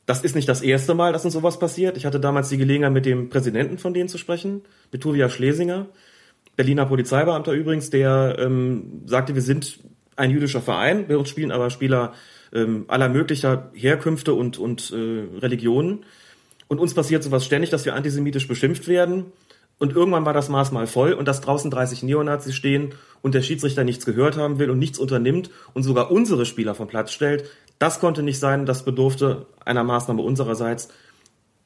das 0.06 0.24
ist 0.24 0.36
nicht 0.36 0.48
das 0.48 0.62
erste 0.62 0.94
Mal, 0.94 1.12
dass 1.12 1.26
uns 1.26 1.34
sowas 1.34 1.60
passiert. 1.60 1.98
Ich 1.98 2.06
hatte 2.06 2.22
damals 2.22 2.48
die 2.48 2.58
Gelegenheit, 2.58 2.94
mit 2.94 3.06
dem 3.06 3.28
Präsidenten 3.28 3.78
von 3.78 3.94
denen 3.94 4.08
zu 4.08 4.18
sprechen, 4.18 4.62
mit 4.92 5.02
Tobias 5.02 5.34
Schlesinger, 5.34 5.88
Berliner 6.56 6.86
Polizeibeamter 6.86 7.52
übrigens, 7.52 7.90
der 7.90 8.38
ähm, 8.40 9.02
sagte, 9.06 9.36
wir 9.36 9.42
sind 9.42 9.80
ein 10.16 10.32
jüdischer 10.32 10.62
Verein, 10.62 11.08
bei 11.08 11.18
uns 11.18 11.28
spielen 11.28 11.52
aber 11.52 11.70
Spieler 11.70 12.14
ähm, 12.54 12.86
aller 12.88 13.10
möglicher 13.10 13.70
Herkünfte 13.74 14.34
und, 14.34 14.58
und 14.58 14.92
äh, 14.92 15.40
Religionen. 15.40 16.06
Und 16.70 16.80
uns 16.80 16.94
passiert 16.94 17.22
sowas 17.22 17.46
ständig, 17.46 17.70
dass 17.70 17.84
wir 17.84 17.94
antisemitisch 17.94 18.48
beschimpft 18.48 18.88
werden. 18.88 19.26
Und 19.80 19.96
irgendwann 19.96 20.26
war 20.26 20.34
das 20.34 20.50
Maß 20.50 20.72
mal 20.72 20.88
voll 20.88 21.14
und 21.14 21.28
dass 21.28 21.42
draußen 21.42 21.70
30 21.70 22.04
Neonazis 22.04 22.56
stehen 22.56 22.96
und 23.22 23.36
der 23.36 23.42
Schiedsrichter 23.42 23.84
nichts 23.84 24.06
gehört 24.06 24.38
haben 24.38 24.58
will 24.58 24.72
und 24.72 24.80
nichts 24.80 24.98
unternimmt 24.98 25.52
und 25.74 25.84
sogar 25.84 26.12
unsere 26.12 26.46
Spieler 26.46 26.74
vom 26.74 26.88
Platz 26.88 27.12
stellt, 27.12 27.46
das 27.80 28.00
konnte 28.00 28.24
nicht 28.24 28.40
sein, 28.40 28.66
das 28.66 28.84
bedurfte 28.84 29.46
einer 29.64 29.84
Maßnahme 29.84 30.22
unsererseits. 30.22 30.90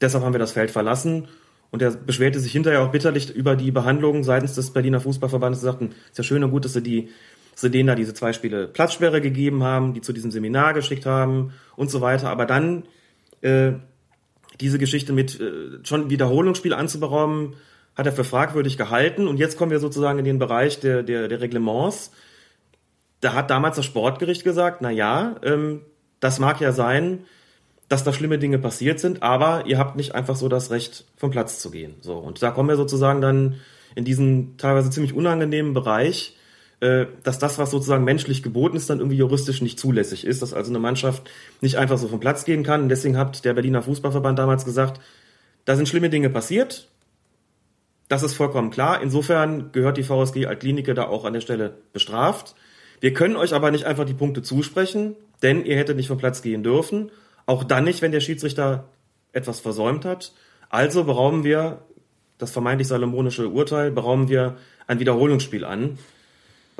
Deshalb 0.01 0.23
haben 0.25 0.33
wir 0.33 0.39
das 0.39 0.51
Feld 0.51 0.71
verlassen 0.71 1.29
und 1.69 1.81
er 1.81 1.91
beschwerte 1.91 2.41
sich 2.41 2.51
hinterher 2.51 2.81
auch 2.81 2.91
bitterlich 2.91 3.33
über 3.33 3.55
die 3.55 3.71
Behandlung 3.71 4.25
seitens 4.25 4.55
des 4.55 4.71
Berliner 4.71 4.99
Fußballverbandes. 4.99 5.61
Sie 5.61 5.65
sagten, 5.65 5.91
ist 6.09 6.17
ja 6.17 6.23
schön 6.23 6.43
und 6.43 6.51
gut, 6.51 6.65
dass 6.65 6.73
sie 6.73 6.83
die 6.83 7.09
dass 7.51 7.61
sie 7.61 7.71
denen 7.71 7.87
da 7.87 7.95
diese 7.95 8.13
zwei 8.13 8.33
Spiele 8.33 8.67
Platzsperre 8.67 9.21
gegeben 9.21 9.61
haben, 9.63 9.93
die 9.93 10.01
zu 10.01 10.13
diesem 10.13 10.31
Seminar 10.31 10.73
geschickt 10.73 11.05
haben 11.05 11.51
und 11.75 11.91
so 11.91 11.99
weiter. 11.99 12.29
Aber 12.29 12.45
dann 12.45 12.83
äh, 13.41 13.73
diese 14.59 14.79
Geschichte 14.79 15.11
mit 15.13 15.39
äh, 15.39 15.79
schon 15.83 16.09
Wiederholungsspiel 16.09 16.73
anzuberaumen, 16.73 17.55
hat 17.95 18.05
er 18.05 18.11
für 18.11 18.23
fragwürdig 18.23 18.77
gehalten. 18.77 19.27
Und 19.27 19.37
jetzt 19.37 19.57
kommen 19.57 19.71
wir 19.71 19.79
sozusagen 19.79 20.19
in 20.19 20.25
den 20.25 20.39
Bereich 20.39 20.79
der, 20.79 21.03
der, 21.03 21.27
der 21.27 21.41
Reglements. 21.41 22.11
Da 23.19 23.33
hat 23.33 23.49
damals 23.49 23.75
das 23.75 23.85
Sportgericht 23.85 24.43
gesagt, 24.43 24.81
na 24.81 24.89
ja, 24.89 25.35
ähm, 25.43 25.81
das 26.19 26.39
mag 26.39 26.61
ja 26.61 26.71
sein, 26.71 27.25
dass 27.89 28.03
da 28.03 28.13
schlimme 28.13 28.39
Dinge 28.39 28.57
passiert 28.57 28.99
sind, 28.99 29.21
aber 29.21 29.65
ihr 29.65 29.77
habt 29.77 29.97
nicht 29.97 30.15
einfach 30.15 30.37
so 30.37 30.47
das 30.47 30.71
Recht, 30.71 31.05
vom 31.17 31.29
Platz 31.29 31.59
zu 31.59 31.71
gehen. 31.71 31.95
So, 31.99 32.15
und 32.17 32.41
da 32.41 32.51
kommen 32.51 32.69
wir 32.69 32.77
sozusagen 32.77 33.19
dann 33.19 33.55
in 33.95 34.05
diesen 34.05 34.55
teilweise 34.57 34.89
ziemlich 34.89 35.13
unangenehmen 35.13 35.73
Bereich, 35.73 36.37
äh, 36.79 37.07
dass 37.23 37.37
das, 37.37 37.59
was 37.59 37.69
sozusagen 37.69 38.05
menschlich 38.05 38.43
geboten 38.43 38.77
ist, 38.77 38.89
dann 38.89 38.99
irgendwie 38.99 39.17
juristisch 39.17 39.61
nicht 39.61 39.77
zulässig 39.77 40.25
ist, 40.25 40.41
dass 40.41 40.53
also 40.53 40.71
eine 40.71 40.79
Mannschaft 40.79 41.29
nicht 41.59 41.77
einfach 41.77 41.97
so 41.97 42.07
vom 42.07 42.19
Platz 42.19 42.45
gehen 42.45 42.63
kann. 42.63 42.83
Und 42.83 42.89
deswegen 42.89 43.17
hat 43.17 43.43
der 43.43 43.53
Berliner 43.53 43.81
Fußballverband 43.81 44.39
damals 44.39 44.63
gesagt, 44.63 45.01
da 45.65 45.75
sind 45.75 45.89
schlimme 45.89 46.09
Dinge 46.09 46.29
passiert. 46.29 46.87
Das 48.11 48.23
ist 48.23 48.33
vollkommen 48.33 48.71
klar. 48.71 49.01
Insofern 49.01 49.71
gehört 49.71 49.95
die 49.95 50.03
VSG 50.03 50.45
Altklinike 50.45 50.93
da 50.93 51.07
auch 51.07 51.23
an 51.23 51.31
der 51.31 51.39
Stelle 51.39 51.77
bestraft. 51.93 52.55
Wir 52.99 53.13
können 53.13 53.37
euch 53.37 53.53
aber 53.53 53.71
nicht 53.71 53.85
einfach 53.85 54.05
die 54.05 54.13
Punkte 54.13 54.41
zusprechen, 54.41 55.15
denn 55.41 55.63
ihr 55.63 55.77
hättet 55.77 55.95
nicht 55.95 56.09
vom 56.09 56.17
Platz 56.17 56.41
gehen 56.41 56.61
dürfen. 56.61 57.09
Auch 57.45 57.63
dann 57.63 57.85
nicht, 57.85 58.01
wenn 58.01 58.11
der 58.11 58.19
Schiedsrichter 58.19 58.89
etwas 59.31 59.61
versäumt 59.61 60.03
hat. 60.03 60.33
Also 60.69 61.05
berauben 61.05 61.45
wir 61.45 61.83
das 62.37 62.51
vermeintlich 62.51 62.89
salomonische 62.89 63.47
Urteil, 63.47 63.91
berauben 63.91 64.27
wir 64.27 64.57
ein 64.87 64.99
Wiederholungsspiel 64.99 65.63
an 65.63 65.97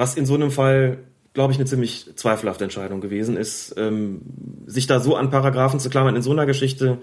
was 0.02 0.16
in 0.16 0.26
so 0.26 0.34
einem 0.34 0.50
Fall, 0.50 0.98
glaube 1.34 1.54
ich, 1.54 1.60
eine 1.60 1.68
ziemlich 1.68 2.08
zweifelhafte 2.16 2.64
Entscheidung 2.64 3.02
gewesen 3.02 3.38
ist. 3.38 3.76
Ähm, 3.78 4.22
sich 4.66 4.88
da 4.88 5.00
so 5.00 5.16
an 5.16 5.30
Paragraphen 5.30 5.80
zu 5.80 5.92
klammern 5.92 6.16
in 6.16 6.24
so 6.24 6.32
einer 6.32 6.48
Geschichte, 6.48 6.98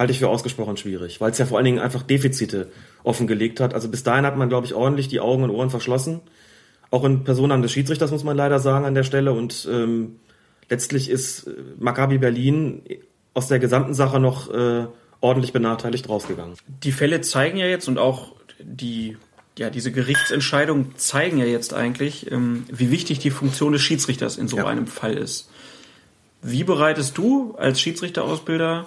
halte 0.00 0.12
ich 0.12 0.18
für 0.18 0.30
ausgesprochen 0.30 0.78
schwierig, 0.78 1.20
weil 1.20 1.30
es 1.30 1.36
ja 1.36 1.44
vor 1.44 1.58
allen 1.58 1.66
Dingen 1.66 1.78
einfach 1.78 2.02
Defizite 2.02 2.72
offengelegt 3.04 3.60
hat. 3.60 3.74
Also 3.74 3.90
bis 3.90 4.02
dahin 4.02 4.24
hat 4.24 4.34
man, 4.34 4.48
glaube 4.48 4.66
ich, 4.66 4.72
ordentlich 4.72 5.08
die 5.08 5.20
Augen 5.20 5.42
und 5.42 5.50
Ohren 5.50 5.68
verschlossen. 5.68 6.22
Auch 6.90 7.04
in 7.04 7.22
Personen 7.22 7.60
des 7.60 7.70
Schiedsrichters 7.70 8.10
muss 8.10 8.24
man 8.24 8.34
leider 8.34 8.60
sagen 8.60 8.86
an 8.86 8.94
der 8.94 9.02
Stelle. 9.02 9.34
Und 9.34 9.68
ähm, 9.70 10.16
letztlich 10.70 11.10
ist 11.10 11.48
äh, 11.48 11.50
Maccabi 11.78 12.16
Berlin 12.16 12.80
aus 13.34 13.48
der 13.48 13.58
gesamten 13.58 13.92
Sache 13.92 14.20
noch 14.20 14.50
äh, 14.50 14.86
ordentlich 15.20 15.52
benachteiligt 15.52 16.08
rausgegangen. 16.08 16.54
Die 16.82 16.92
Fälle 16.92 17.20
zeigen 17.20 17.58
ja 17.58 17.66
jetzt 17.66 17.86
und 17.86 17.98
auch 17.98 18.32
die 18.58 19.18
ja, 19.58 19.68
diese 19.68 19.92
Gerichtsentscheidungen 19.92 20.96
zeigen 20.96 21.36
ja 21.36 21.44
jetzt 21.44 21.74
eigentlich, 21.74 22.32
ähm, 22.32 22.64
wie 22.72 22.90
wichtig 22.90 23.18
die 23.18 23.30
Funktion 23.30 23.74
des 23.74 23.82
Schiedsrichters 23.82 24.38
in 24.38 24.48
so 24.48 24.56
ja. 24.56 24.66
einem 24.66 24.86
Fall 24.86 25.18
ist. 25.18 25.50
Wie 26.40 26.64
bereitest 26.64 27.18
du 27.18 27.54
als 27.56 27.78
Schiedsrichterausbilder 27.78 28.86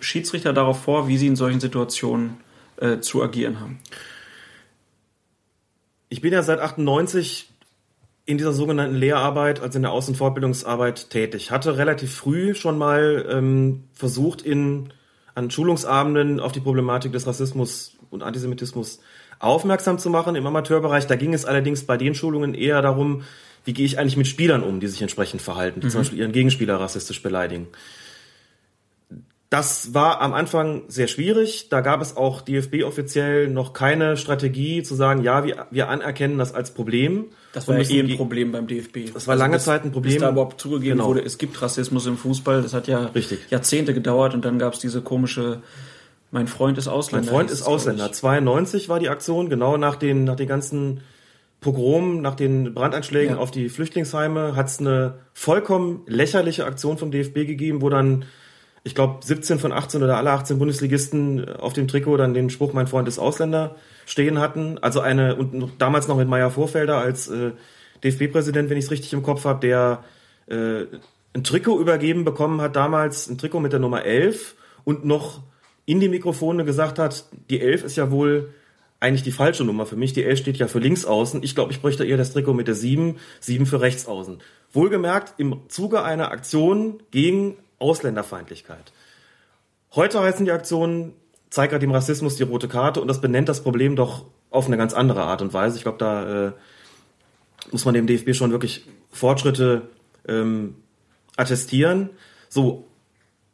Schiedsrichter 0.00 0.52
darauf 0.52 0.82
vor, 0.82 1.08
wie 1.08 1.18
sie 1.18 1.26
in 1.26 1.36
solchen 1.36 1.60
Situationen 1.60 2.38
äh, 2.76 2.98
zu 2.98 3.22
agieren 3.22 3.60
haben? 3.60 3.80
Ich 6.08 6.20
bin 6.20 6.32
ja 6.32 6.42
seit 6.42 6.60
98 6.60 7.50
in 8.24 8.36
dieser 8.36 8.52
sogenannten 8.52 8.96
Lehrarbeit, 8.96 9.60
also 9.60 9.76
in 9.76 9.82
der 9.82 9.92
Außen- 9.92 10.08
und 10.08 10.16
Fortbildungsarbeit 10.16 11.10
tätig. 11.10 11.50
Hatte 11.50 11.78
relativ 11.78 12.14
früh 12.14 12.54
schon 12.54 12.76
mal 12.76 13.26
ähm, 13.30 13.84
versucht, 13.94 14.42
in, 14.42 14.92
an 15.34 15.50
Schulungsabenden 15.50 16.38
auf 16.38 16.52
die 16.52 16.60
Problematik 16.60 17.12
des 17.12 17.26
Rassismus 17.26 17.96
und 18.10 18.22
Antisemitismus 18.22 19.00
aufmerksam 19.38 19.98
zu 19.98 20.10
machen 20.10 20.34
im 20.34 20.46
Amateurbereich. 20.46 21.06
Da 21.06 21.16
ging 21.16 21.32
es 21.32 21.44
allerdings 21.44 21.84
bei 21.84 21.96
den 21.96 22.14
Schulungen 22.14 22.54
eher 22.54 22.82
darum, 22.82 23.22
wie 23.64 23.72
gehe 23.72 23.86
ich 23.86 23.98
eigentlich 23.98 24.16
mit 24.16 24.26
Spielern 24.26 24.62
um, 24.62 24.80
die 24.80 24.88
sich 24.88 25.00
entsprechend 25.02 25.42
verhalten, 25.42 25.80
die 25.80 25.86
mhm. 25.86 25.90
zum 25.90 26.00
Beispiel 26.00 26.18
ihren 26.18 26.32
Gegenspieler 26.32 26.78
rassistisch 26.78 27.22
beleidigen. 27.22 27.68
Das 29.50 29.94
war 29.94 30.20
am 30.20 30.34
Anfang 30.34 30.82
sehr 30.88 31.06
schwierig. 31.06 31.68
Da 31.70 31.80
gab 31.80 32.02
es 32.02 32.16
auch 32.16 32.42
DFB 32.42 32.82
offiziell 32.84 33.48
noch 33.48 33.72
keine 33.72 34.18
Strategie 34.18 34.82
zu 34.82 34.94
sagen, 34.94 35.22
ja, 35.22 35.44
wir, 35.44 35.66
wir 35.70 35.88
anerkennen 35.88 36.36
das 36.36 36.52
als 36.52 36.72
Problem. 36.72 37.26
Das 37.54 37.66
war 37.66 37.78
eh 37.78 38.00
ein 38.00 38.16
Problem 38.16 38.52
beim 38.52 38.66
DFB. 38.66 39.14
Das 39.14 39.26
war 39.26 39.32
also 39.32 39.44
lange 39.44 39.56
bis, 39.56 39.64
Zeit 39.64 39.84
ein 39.84 39.92
Problem. 39.92 40.12
Bis 40.12 40.20
da 40.20 40.30
überhaupt 40.30 40.60
zugegeben 40.60 40.98
genau. 40.98 41.08
wurde, 41.08 41.24
es 41.24 41.38
gibt 41.38 41.60
Rassismus 41.62 42.06
im 42.06 42.18
Fußball. 42.18 42.60
Das 42.60 42.74
hat 42.74 42.88
ja 42.88 43.06
Richtig. 43.06 43.38
Jahrzehnte 43.48 43.94
gedauert 43.94 44.34
und 44.34 44.44
dann 44.44 44.58
gab 44.58 44.74
es 44.74 44.80
diese 44.80 45.00
komische 45.00 45.62
mein 46.30 46.46
Freund 46.46 46.76
ist 46.76 46.88
Ausländer. 46.88 47.26
Mein 47.26 47.34
Freund 47.34 47.50
ist 47.50 47.62
Ausländer. 47.62 48.12
92 48.12 48.88
war 48.88 49.00
die 49.00 49.08
Aktion, 49.08 49.48
genau 49.48 49.76
nach 49.76 49.96
den, 49.96 50.24
nach 50.24 50.36
den 50.36 50.46
ganzen 50.46 51.00
Pogromen, 51.60 52.20
nach 52.20 52.34
den 52.34 52.74
Brandanschlägen 52.74 53.36
ja. 53.36 53.40
auf 53.40 53.50
die 53.50 53.68
Flüchtlingsheime, 53.68 54.54
hat 54.54 54.68
es 54.68 54.78
eine 54.78 55.20
vollkommen 55.32 56.02
lächerliche 56.06 56.66
Aktion 56.66 56.98
vom 56.98 57.10
DFB 57.10 57.46
gegeben, 57.46 57.82
wo 57.82 57.88
dann, 57.88 58.26
ich 58.84 58.94
glaube, 58.94 59.24
17 59.24 59.58
von 59.58 59.72
18 59.72 60.02
oder 60.02 60.16
alle 60.16 60.30
18 60.30 60.58
Bundesligisten 60.58 61.56
auf 61.56 61.72
dem 61.72 61.88
Trikot 61.88 62.16
dann 62.16 62.34
den 62.34 62.50
Spruch, 62.50 62.72
mein 62.72 62.86
Freund 62.86 63.08
ist 63.08 63.18
Ausländer, 63.18 63.76
stehen 64.06 64.38
hatten. 64.38 64.78
Also 64.78 65.00
eine, 65.00 65.36
und 65.36 65.72
damals 65.78 66.08
noch 66.08 66.16
mit 66.16 66.28
Meier 66.28 66.50
Vorfelder 66.50 66.98
als 66.98 67.28
äh, 67.28 67.52
DFB-Präsident, 68.04 68.70
wenn 68.70 68.78
ich 68.78 68.86
es 68.86 68.90
richtig 68.90 69.12
im 69.12 69.22
Kopf 69.22 69.44
habe, 69.44 69.60
der 69.60 70.04
äh, 70.46 70.86
ein 71.34 71.44
Trikot 71.44 71.80
übergeben 71.80 72.24
bekommen 72.24 72.60
hat, 72.60 72.76
damals 72.76 73.28
ein 73.28 73.38
Trikot 73.38 73.60
mit 73.60 73.72
der 73.72 73.80
Nummer 73.80 74.04
11 74.04 74.54
und 74.84 75.04
noch 75.04 75.42
in 75.84 76.00
die 76.00 76.08
Mikrofone 76.08 76.64
gesagt 76.64 76.98
hat, 76.98 77.26
die 77.50 77.60
11 77.60 77.84
ist 77.84 77.96
ja 77.96 78.10
wohl 78.10 78.50
eigentlich 79.00 79.22
die 79.22 79.32
falsche 79.32 79.64
Nummer 79.64 79.86
für 79.86 79.96
mich. 79.96 80.12
Die 80.12 80.24
11 80.24 80.38
steht 80.40 80.56
ja 80.56 80.66
für 80.66 80.80
links 80.80 81.04
außen. 81.04 81.42
Ich 81.42 81.54
glaube, 81.54 81.72
ich 81.72 81.80
bräuchte 81.80 82.04
eher 82.04 82.16
das 82.16 82.32
Trikot 82.32 82.54
mit 82.54 82.66
der 82.66 82.74
7, 82.74 83.16
7 83.40 83.66
für 83.66 83.80
rechts 83.80 84.06
außen. 84.06 84.38
Wohlgemerkt 84.72 85.34
im 85.38 85.60
Zuge 85.68 86.02
einer 86.02 86.32
Aktion 86.32 87.00
gegen 87.10 87.56
Ausländerfeindlichkeit. 87.78 88.92
Heute 89.94 90.20
heißen 90.20 90.44
die 90.44 90.52
Aktionen 90.52 91.14
Zeig 91.50 91.78
dem 91.80 91.90
Rassismus 91.90 92.36
die 92.36 92.42
rote 92.42 92.68
Karte 92.68 93.00
und 93.00 93.08
das 93.08 93.22
benennt 93.22 93.48
das 93.48 93.62
Problem 93.62 93.96
doch 93.96 94.26
auf 94.50 94.66
eine 94.66 94.76
ganz 94.76 94.92
andere 94.92 95.22
Art 95.22 95.40
und 95.40 95.54
Weise. 95.54 95.78
Ich 95.78 95.82
glaube, 95.82 95.98
da 95.98 96.48
äh, 96.48 96.52
muss 97.70 97.86
man 97.86 97.94
dem 97.94 98.06
DFB 98.06 98.34
schon 98.34 98.50
wirklich 98.50 98.86
Fortschritte 99.10 99.88
ähm, 100.26 100.74
attestieren. 101.36 102.10
So, 102.50 102.86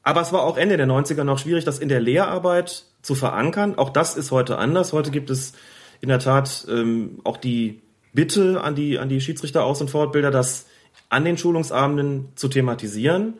aber 0.02 0.22
es 0.22 0.32
war 0.32 0.42
auch 0.42 0.56
Ende 0.56 0.76
der 0.76 0.86
90er 0.86 1.22
noch 1.22 1.38
schwierig, 1.38 1.64
das 1.64 1.78
in 1.78 1.88
der 1.88 2.00
Lehrarbeit 2.00 2.84
zu 3.02 3.14
verankern. 3.14 3.76
Auch 3.76 3.90
das 3.90 4.16
ist 4.16 4.32
heute 4.32 4.58
anders. 4.58 4.92
Heute 4.92 5.12
gibt 5.12 5.30
es 5.30 5.52
in 6.00 6.08
der 6.08 6.18
Tat 6.18 6.66
ähm, 6.68 7.20
auch 7.22 7.36
die 7.36 7.80
Bitte 8.12 8.60
an 8.62 8.74
die, 8.74 8.98
an 8.98 9.08
die 9.08 9.20
Schiedsrichter 9.20 9.64
Aus- 9.64 9.80
und 9.80 9.90
Fortbilder, 9.90 10.30
das 10.30 10.66
an 11.08 11.24
den 11.24 11.38
Schulungsabenden 11.38 12.28
zu 12.34 12.48
thematisieren. 12.48 13.34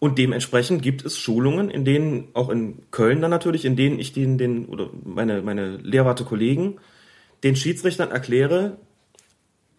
Und 0.00 0.18
dementsprechend 0.18 0.82
gibt 0.82 1.04
es 1.04 1.18
Schulungen, 1.18 1.70
in 1.70 1.84
denen, 1.84 2.28
auch 2.32 2.48
in 2.48 2.90
Köln 2.90 3.20
dann 3.20 3.30
natürlich, 3.30 3.64
in 3.64 3.76
denen 3.76 4.00
ich 4.00 4.12
den, 4.12 4.38
den 4.38 4.64
oder 4.66 4.88
meine, 5.04 5.42
meine 5.42 5.76
Lehrwarte 5.76 6.24
Kollegen, 6.24 6.78
den 7.44 7.54
Schiedsrichtern 7.54 8.10
erkläre, 8.10 8.78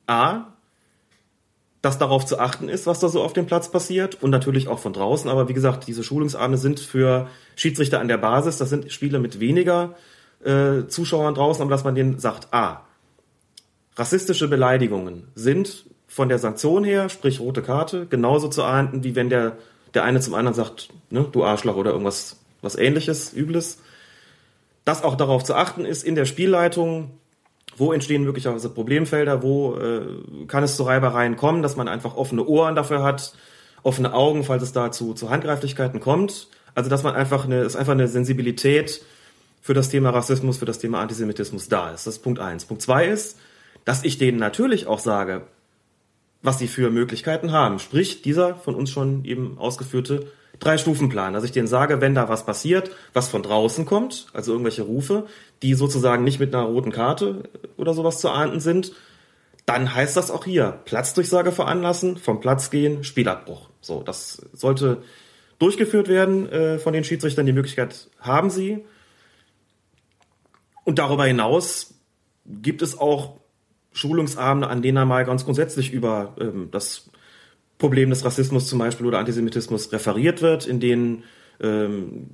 A, 0.08 0.46
dass 1.82 1.98
darauf 1.98 2.26
zu 2.26 2.40
achten 2.40 2.70
ist, 2.70 2.86
was 2.86 3.00
da 3.00 3.10
so 3.10 3.24
auf 3.24 3.34
dem 3.34 3.48
Platz 3.48 3.72
passiert 3.72 4.22
und 4.22 4.30
natürlich 4.30 4.68
auch 4.68 4.78
von 4.78 4.94
draußen. 4.94 5.30
Aber 5.30 5.50
wie 5.50 5.54
gesagt, 5.54 5.88
diese 5.88 6.04
Schulungsabende 6.04 6.60
sind 6.60 6.80
für 6.80 7.28
Schiedsrichter 7.56 8.00
an 8.00 8.08
der 8.08 8.18
Basis. 8.18 8.58
Das 8.58 8.70
sind 8.70 8.92
Spiele 8.92 9.20
mit 9.20 9.40
weniger 9.40 9.96
äh, 10.44 10.86
Zuschauern 10.88 11.34
draußen, 11.34 11.62
aber 11.64 11.72
dass 11.72 11.84
man 11.84 11.96
denen 11.96 12.20
sagt, 12.20 12.50
ah, 12.52 12.82
rassistische 13.96 14.48
Beleidigungen 14.48 15.28
sind 15.34 15.86
von 16.08 16.30
der 16.30 16.38
Sanktion 16.38 16.84
her, 16.84 17.10
sprich 17.10 17.40
rote 17.40 17.64
Karte, 17.64 18.06
genauso 18.06 18.48
zu 18.48 18.64
ahnden, 18.64 19.04
wie 19.04 19.16
wenn 19.16 19.30
der, 19.30 19.58
der 19.94 20.04
eine 20.04 20.20
zum 20.20 20.34
anderen 20.34 20.56
sagt, 20.56 20.90
ne, 21.10 21.28
du 21.32 21.44
Arschloch 21.44 21.76
oder 21.76 21.92
irgendwas 21.92 22.38
was 22.62 22.76
ähnliches, 22.76 23.34
Übles. 23.34 23.80
Dass 24.86 25.04
auch 25.04 25.16
darauf 25.16 25.44
zu 25.44 25.56
achten 25.56 25.86
ist 25.86 26.04
in 26.04 26.16
der 26.16 26.26
Spielleitung, 26.26 27.12
wo 27.78 27.94
entstehen 27.94 28.24
möglicherweise 28.24 28.70
Problemfelder? 28.70 29.44
Wo 29.44 29.76
äh, 29.76 30.46
kann 30.48 30.64
es 30.64 30.76
zu 30.76 30.84
Reibereien 30.84 31.36
kommen, 31.38 31.62
dass 31.62 31.76
man 31.76 31.88
einfach 31.88 32.16
offene 32.16 32.46
Ohren 32.46 32.76
dafür 32.76 33.04
hat, 33.04 33.34
offene 33.84 34.14
Augen, 34.14 34.44
falls 34.44 34.64
es 34.64 34.74
dazu 34.74 35.14
zu 35.14 35.30
Handgreiflichkeiten 35.30 36.00
kommt? 36.00 36.48
Also 36.76 36.90
dass 36.90 37.04
man 37.04 37.16
einfach 37.16 37.46
eine, 37.46 37.62
ist 37.62 37.76
einfach 37.76 37.94
eine 37.94 38.08
Sensibilität 38.08 39.02
für 39.62 39.74
das 39.74 39.90
Thema 39.90 40.10
Rassismus, 40.10 40.58
für 40.58 40.66
das 40.66 40.80
Thema 40.80 41.00
Antisemitismus 41.00 41.70
da 41.70 41.92
ist. 41.92 42.08
Das 42.08 42.16
ist 42.16 42.24
Punkt 42.24 42.40
eins. 42.40 42.66
Punkt 42.66 42.82
zwei 42.82 43.06
ist, 43.06 43.38
dass 43.86 44.04
ich 44.04 44.18
denen 44.18 44.40
natürlich 44.40 44.88
auch 44.88 45.00
sage, 45.00 45.44
was 46.42 46.60
sie 46.60 46.68
für 46.68 46.90
Möglichkeiten 46.90 47.52
haben. 47.52 47.80
Sprich, 47.80 48.22
dieser 48.22 48.56
von 48.56 48.76
uns 48.76 48.90
schon 48.90 49.26
eben 49.26 49.58
ausgeführte 49.58 50.28
Drei-Stufen-Plan. 50.60 51.34
Dass 51.34 51.44
ich 51.44 51.52
denen 51.52 51.68
sage, 51.68 52.02
wenn 52.02 52.16
da 52.16 52.30
was 52.30 52.46
passiert, 52.46 52.92
was 53.14 53.30
von 53.30 53.44
draußen 53.44 53.86
kommt, 53.86 54.28
also 54.34 54.52
irgendwelche 54.52 54.84
Rufe, 54.84 55.26
die 55.62 55.74
sozusagen 55.74 56.24
nicht 56.24 56.40
mit 56.40 56.54
einer 56.54 56.66
roten 56.66 56.92
Karte 56.92 57.50
oder 57.78 57.94
sowas 57.94 58.20
zu 58.20 58.30
ahnden 58.30 58.60
sind, 58.60 58.94
dann 59.66 59.94
heißt 59.94 60.18
das 60.18 60.32
auch 60.32 60.46
hier 60.46 60.80
Platzdurchsage 60.86 61.52
veranlassen, 61.52 62.18
vom 62.18 62.40
Platz 62.40 62.70
gehen, 62.70 63.04
Spielabbruch. 63.04 63.70
So, 63.80 64.04
das 64.04 64.46
sollte 64.54 65.04
durchgeführt 65.60 66.08
werden 66.08 66.50
äh, 66.50 66.80
von 66.80 66.94
den 66.94 67.04
Schiedsrichtern. 67.04 67.46
Die 67.46 67.54
Möglichkeit 67.54 68.10
haben 68.20 68.50
sie. 68.50 68.84
Und 70.84 70.98
darüber 70.98 71.26
hinaus 71.26 71.94
gibt 72.46 72.82
es 72.82 72.98
auch 72.98 73.41
Schulungsabende, 73.94 74.68
an 74.68 74.82
denen 74.82 74.98
er 74.98 75.06
mal 75.06 75.26
ganz 75.26 75.46
grundsätzlich 75.46 75.92
über 75.92 76.36
ähm, 76.40 76.70
das 76.72 77.10
Problem 77.78 78.10
des 78.10 78.24
Rassismus 78.24 78.68
zum 78.68 78.80
Beispiel 78.80 79.06
oder 79.06 79.20
Antisemitismus 79.20 79.92
referiert 79.92 80.42
wird, 80.42 80.68
in 80.68 80.80
denen 80.80 81.24
ähm, 81.60 82.30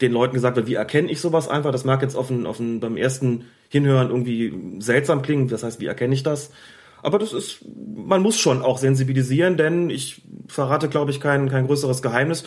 den 0.00 0.12
Leuten 0.12 0.34
gesagt 0.34 0.56
wird, 0.56 0.66
wie 0.66 0.74
erkenne 0.74 1.10
ich 1.10 1.20
sowas 1.20 1.48
einfach? 1.48 1.72
Das 1.72 1.84
mag 1.84 2.02
jetzt 2.02 2.16
auf 2.16 2.30
ein, 2.30 2.46
auf 2.46 2.58
ein, 2.58 2.80
beim 2.80 2.96
ersten 2.96 3.44
Hinhören 3.68 4.08
irgendwie 4.08 4.80
seltsam 4.80 5.22
klingen. 5.22 5.48
Das 5.48 5.62
heißt, 5.62 5.80
wie 5.80 5.86
erkenne 5.86 6.14
ich 6.14 6.22
das? 6.22 6.50
Aber 7.02 7.18
das 7.18 7.32
ist, 7.32 7.60
man 7.94 8.22
muss 8.22 8.38
schon 8.38 8.62
auch 8.62 8.78
sensibilisieren, 8.78 9.56
denn 9.56 9.90
ich 9.90 10.22
verrate, 10.48 10.88
glaube 10.88 11.10
ich, 11.10 11.20
kein, 11.20 11.48
kein 11.48 11.66
größeres 11.66 12.02
Geheimnis. 12.02 12.44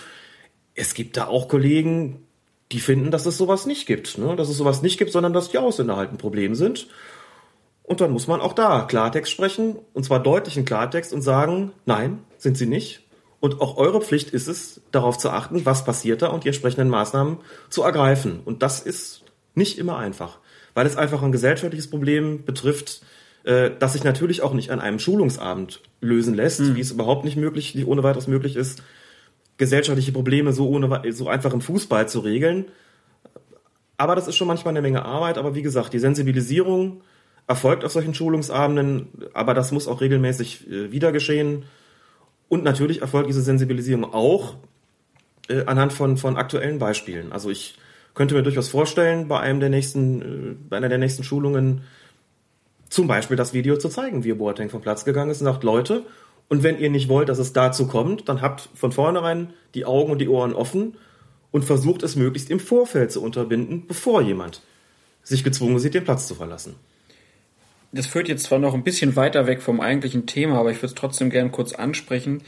Es 0.76 0.94
gibt 0.94 1.18
da 1.18 1.28
auch 1.28 1.48
Kollegen, 1.48 2.26
die 2.72 2.80
finden, 2.80 3.12
dass 3.12 3.26
es 3.26 3.38
sowas 3.38 3.66
nicht 3.66 3.86
gibt. 3.88 4.18
Ne? 4.18 4.36
Dass 4.36 4.50
es 4.50 4.58
sowas 4.58 4.82
nicht 4.82 4.98
gibt, 4.98 5.12
sondern 5.12 5.34
dass 5.34 5.50
die 5.50 5.58
Ausländer 5.58 5.96
halt 5.98 6.12
ein 6.12 6.18
Problem 6.18 6.56
sind. 6.56 6.88
Und 7.84 8.00
dann 8.00 8.12
muss 8.12 8.28
man 8.28 8.40
auch 8.42 8.54
da 8.54 8.82
Klartext 8.82 9.32
sprechen, 9.32 9.76
und 9.94 10.04
zwar 10.04 10.24
deutlichen 10.24 10.66
Klartext 10.66 11.14
und 11.14 11.22
sagen, 11.22 11.74
nein, 11.86 12.20
sind 12.38 12.58
sie 12.58 12.66
nicht. 12.66 13.02
Und 13.42 13.60
auch 13.60 13.76
eure 13.76 14.00
Pflicht 14.00 14.30
ist 14.30 14.48
es, 14.48 14.82
darauf 14.92 15.18
zu 15.18 15.30
achten, 15.30 15.66
was 15.66 15.84
passiert 15.84 16.22
da 16.22 16.28
und 16.28 16.46
die 16.46 16.48
entsprechenden 16.48 16.90
Maßnahmen 16.90 17.40
zu 17.70 17.84
ergreifen. 17.84 18.40
Und 18.46 18.64
das 18.64 18.80
ist 18.80 19.24
nicht 19.54 19.78
immer 19.78 19.98
einfach, 19.98 20.40
weil 20.74 20.88
es 20.88 20.96
einfach 20.96 21.22
ein 21.22 21.34
gesellschaftliches 21.34 21.90
Problem 21.90 22.46
betrifft, 22.46 23.02
äh, 23.44 23.72
das 23.78 23.94
sich 23.94 24.06
natürlich 24.06 24.42
auch 24.42 24.54
nicht 24.54 24.72
an 24.72 24.80
einem 24.80 24.98
Schulungsabend 24.98 25.82
lösen 26.00 26.34
lässt, 26.34 26.62
mhm. 26.62 26.76
wie 26.76 26.82
es 26.82 26.92
überhaupt 26.92 27.26
nicht 27.26 27.36
möglich, 27.36 27.76
wie 27.76 27.84
ohne 27.84 28.02
weiteres 28.02 28.28
möglich 28.28 28.56
ist, 28.56 28.82
gesellschaftliche 29.58 30.14
Probleme 30.14 30.54
so 30.54 30.70
ohne 30.70 31.02
so 31.12 31.28
einfach 31.28 31.54
im 31.54 31.62
Fußball 31.62 32.08
zu 32.08 32.22
regeln. 32.22 32.66
Aber 33.98 34.16
das 34.16 34.30
ist 34.30 34.38
schon 34.38 34.48
manchmal 34.48 34.72
eine 34.72 34.82
Menge 34.82 35.04
Arbeit. 35.04 35.38
Aber 35.38 35.54
wie 35.54 35.62
gesagt, 35.62 35.94
die 35.94 36.00
Sensibilisierung 36.00 37.02
erfolgt 37.48 37.84
auf 37.84 37.92
solchen 37.92 38.14
Schulungsabenden, 38.14 39.08
aber 39.34 39.54
das 39.54 39.72
muss 39.72 39.88
auch 39.88 40.02
regelmäßig 40.02 40.70
äh, 40.70 40.92
wieder 40.92 41.12
geschehen. 41.12 41.66
Und 42.48 42.64
natürlich 42.64 43.02
erfolgt 43.02 43.30
diese 43.30 43.42
Sensibilisierung 43.42 44.14
auch 44.14 44.56
äh, 45.50 45.66
anhand 45.66 45.94
von, 45.94 46.18
von 46.18 46.38
aktuellen 46.38 46.80
Beispielen. 46.80 47.32
Also 47.32 47.50
ich 47.50 47.76
könnte 48.14 48.36
mir 48.36 48.44
durchaus 48.44 48.70
vorstellen, 48.70 49.28
bei 49.28 49.40
einem 49.40 49.60
der 49.60 49.70
nächsten, 49.70 50.22
äh, 50.22 50.56
bei 50.70 50.78
einer 50.78 50.90
der 50.90 50.98
nächsten 50.98 51.24
Schulungen 51.24 51.82
zum 52.90 53.08
Beispiel 53.08 53.36
das 53.36 53.54
Video 53.54 53.78
zu 53.78 53.90
zeigen, 53.90 54.24
wie 54.24 54.34
Boateng 54.34 54.70
vom 54.70 54.82
Platz 54.82 55.04
gegangen 55.04 55.32
ist 55.32 55.42
und 55.42 55.46
sagt, 55.46 55.64
Leute, 55.64 56.04
und 56.48 56.62
wenn 56.62 56.78
ihr 56.78 56.90
nicht 56.90 57.10
wollt, 57.10 57.30
dass 57.30 57.40
es 57.40 57.54
dazu 57.54 57.88
kommt, 57.88 58.30
dann 58.30 58.42
habt 58.42 58.70
von 58.76 58.92
vornherein 58.92 59.54
die 59.74 59.86
Augen 59.86 60.12
und 60.12 60.20
die 60.20 60.28
Ohren 60.30 60.54
offen 60.54 60.96
und 61.52 61.66
versucht 61.66 62.04
es 62.04 62.16
möglichst 62.16 62.52
im 62.52 62.60
Vorfeld 62.60 63.12
zu 63.12 63.24
unterbinden, 63.24 63.88
bevor 63.88 64.22
jemand 64.22 64.62
sich 65.24 65.44
gezwungen 65.44 65.80
sieht, 65.80 65.96
den 65.96 66.04
Platz 66.04 66.28
zu 66.28 66.36
verlassen 66.36 66.76
das 67.94 68.08
führt 68.08 68.28
jetzt 68.28 68.46
zwar 68.46 68.60
noch 68.60 68.74
ein 68.74 68.84
bisschen 68.84 69.16
weiter 69.16 69.48
weg 69.48 69.62
vom 69.62 69.80
eigentlichen 69.80 70.26
Thema, 70.26 70.58
aber 70.60 70.72
ich 70.72 70.78
würde 70.78 70.88
es 70.88 70.96
trotzdem 70.96 71.30
gern 71.30 71.52
kurz 71.52 71.74
ansprechen. 71.74 72.42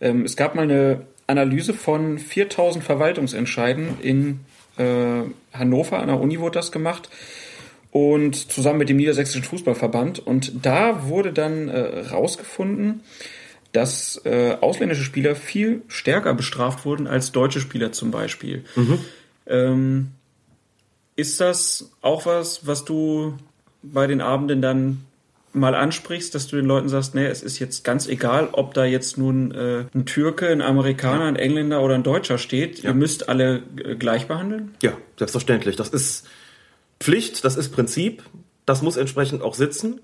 Ähm, 0.00 0.24
es 0.24 0.36
gab 0.36 0.54
mal 0.54 0.62
eine 0.62 1.02
Analyse 1.26 1.74
von 1.74 2.18
4000 2.18 2.84
Verwaltungsentscheiden 2.84 4.00
in 4.00 4.40
äh, 4.76 5.22
Hannover, 5.52 5.98
an 5.98 6.08
der 6.08 6.20
Uni 6.20 6.40
wurde 6.40 6.58
das 6.58 6.72
gemacht 6.72 7.08
und 7.90 8.50
zusammen 8.50 8.78
mit 8.78 8.88
dem 8.88 8.96
Niedersächsischen 8.96 9.44
Fußballverband. 9.44 10.18
Und 10.18 10.64
da 10.66 11.06
wurde 11.08 11.32
dann 11.32 11.68
äh, 11.68 12.00
rausgefunden, 12.10 13.02
dass 13.72 14.20
äh, 14.24 14.56
ausländische 14.60 15.04
Spieler 15.04 15.36
viel 15.36 15.82
stärker 15.88 16.34
bestraft 16.34 16.84
wurden 16.84 17.06
als 17.06 17.32
deutsche 17.32 17.60
Spieler 17.60 17.92
zum 17.92 18.10
Beispiel. 18.10 18.64
Mhm. 18.74 18.98
Ähm, 19.46 20.10
ist 21.16 21.40
das 21.40 21.92
auch 22.00 22.26
was, 22.26 22.66
was 22.66 22.84
du 22.84 23.34
bei 23.92 24.06
den 24.06 24.20
Abenden 24.20 24.62
dann 24.62 25.04
mal 25.52 25.74
ansprichst, 25.74 26.34
dass 26.34 26.48
du 26.48 26.56
den 26.56 26.66
Leuten 26.66 26.88
sagst, 26.88 27.14
nee, 27.14 27.26
es 27.26 27.42
ist 27.42 27.58
jetzt 27.58 27.84
ganz 27.84 28.08
egal, 28.08 28.48
ob 28.52 28.74
da 28.74 28.84
jetzt 28.84 29.16
nun 29.18 29.52
äh, 29.52 29.84
ein 29.94 30.04
Türke, 30.04 30.48
ein 30.48 30.60
Amerikaner, 30.60 31.24
ein 31.24 31.36
Engländer 31.36 31.80
oder 31.80 31.94
ein 31.94 32.02
Deutscher 32.02 32.38
steht. 32.38 32.82
Ja. 32.82 32.90
Ihr 32.90 32.94
müsst 32.94 33.28
alle 33.28 33.62
äh, 33.76 33.94
gleich 33.94 34.26
behandeln? 34.26 34.74
Ja, 34.82 34.92
selbstverständlich. 35.16 35.76
Das 35.76 35.90
ist 35.90 36.26
Pflicht, 36.98 37.44
das 37.44 37.56
ist 37.56 37.70
Prinzip, 37.70 38.24
das 38.66 38.82
muss 38.82 38.96
entsprechend 38.96 39.42
auch 39.42 39.54
sitzen. 39.54 40.00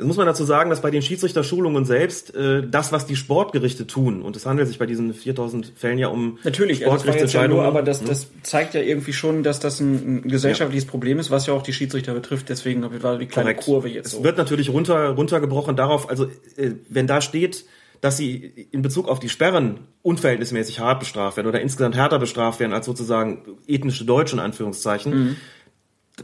Jetzt 0.00 0.06
muss 0.06 0.16
man 0.16 0.24
dazu 0.24 0.44
sagen, 0.44 0.70
dass 0.70 0.80
bei 0.80 0.90
den 0.90 1.02
Schiedsrichterschulungen 1.02 1.84
selbst 1.84 2.34
äh, 2.34 2.66
das, 2.66 2.90
was 2.90 3.04
die 3.04 3.16
Sportgerichte 3.16 3.86
tun, 3.86 4.22
und 4.22 4.34
es 4.34 4.46
handelt 4.46 4.66
sich 4.66 4.78
bei 4.78 4.86
diesen 4.86 5.12
4000 5.12 5.74
Fällen 5.76 5.98
ja 5.98 6.08
um 6.08 6.38
Natürlich, 6.42 6.78
Sportgerichtsentscheidungen. 6.78 7.62
Also 7.62 7.62
ja 7.62 7.68
aber 7.68 7.82
das, 7.82 8.02
das 8.02 8.28
zeigt 8.42 8.72
ja 8.72 8.80
irgendwie 8.80 9.12
schon, 9.12 9.42
dass 9.42 9.60
das 9.60 9.78
ein, 9.78 10.22
ein 10.24 10.28
gesellschaftliches 10.28 10.86
ja. 10.86 10.90
Problem 10.90 11.18
ist, 11.18 11.30
was 11.30 11.46
ja 11.46 11.52
auch 11.52 11.62
die 11.62 11.74
Schiedsrichter 11.74 12.14
betrifft. 12.14 12.48
Deswegen 12.48 12.82
war 13.02 13.18
die 13.18 13.26
kleine 13.26 13.50
Korrekt. 13.50 13.64
Kurve 13.64 13.88
jetzt 13.90 14.12
so. 14.12 14.18
Es 14.18 14.24
wird 14.24 14.38
natürlich 14.38 14.70
runter, 14.70 15.10
runtergebrochen 15.10 15.76
darauf, 15.76 16.08
also 16.08 16.24
äh, 16.56 16.70
wenn 16.88 17.06
da 17.06 17.20
steht, 17.20 17.66
dass 18.00 18.16
sie 18.16 18.68
in 18.70 18.80
Bezug 18.80 19.06
auf 19.06 19.20
die 19.20 19.28
Sperren 19.28 19.80
unverhältnismäßig 20.00 20.80
hart 20.80 21.00
bestraft 21.00 21.36
werden 21.36 21.48
oder 21.48 21.60
insgesamt 21.60 21.94
härter 21.94 22.18
bestraft 22.18 22.58
werden 22.58 22.72
als 22.72 22.86
sozusagen 22.86 23.58
ethnische 23.66 24.06
Deutsche 24.06 24.36
in 24.36 24.40
Anführungszeichen, 24.40 25.12
mhm. 25.12 25.36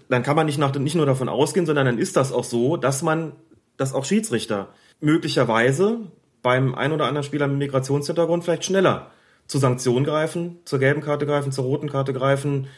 dann 0.09 0.23
kann 0.23 0.35
man 0.35 0.47
nicht, 0.47 0.57
nach, 0.57 0.75
nicht 0.75 0.95
nur 0.95 1.05
davon 1.05 1.29
ausgehen, 1.29 1.67
sondern 1.67 1.85
dann 1.85 1.99
ist 1.99 2.17
das 2.17 2.33
auch 2.33 2.45
so, 2.45 2.79
dass 2.79 3.03
man 3.03 3.33
dass 3.77 3.95
auch 3.95 4.05
Schiedsrichter 4.05 4.69
möglicherweise 5.01 6.01
beim 6.43 6.75
ein 6.75 6.93
oder 6.93 7.07
anderen 7.07 7.25
Spieler 7.25 7.49
mit 7.49 7.59
Migrationshintergrund 7.59 8.45
vielleicht 8.45 8.65
schneller 8.65 9.11
zu 9.47 9.59
Sanktionen 9.59 10.05
greifen, 10.05 10.59
zur 10.65 10.79
gelben 10.79 11.01
Karte 11.01 11.27
greifen, 11.27 11.53
zur 11.53 11.65
roten 11.65 11.89
Karte 11.89 12.13
greifen, 12.13 12.69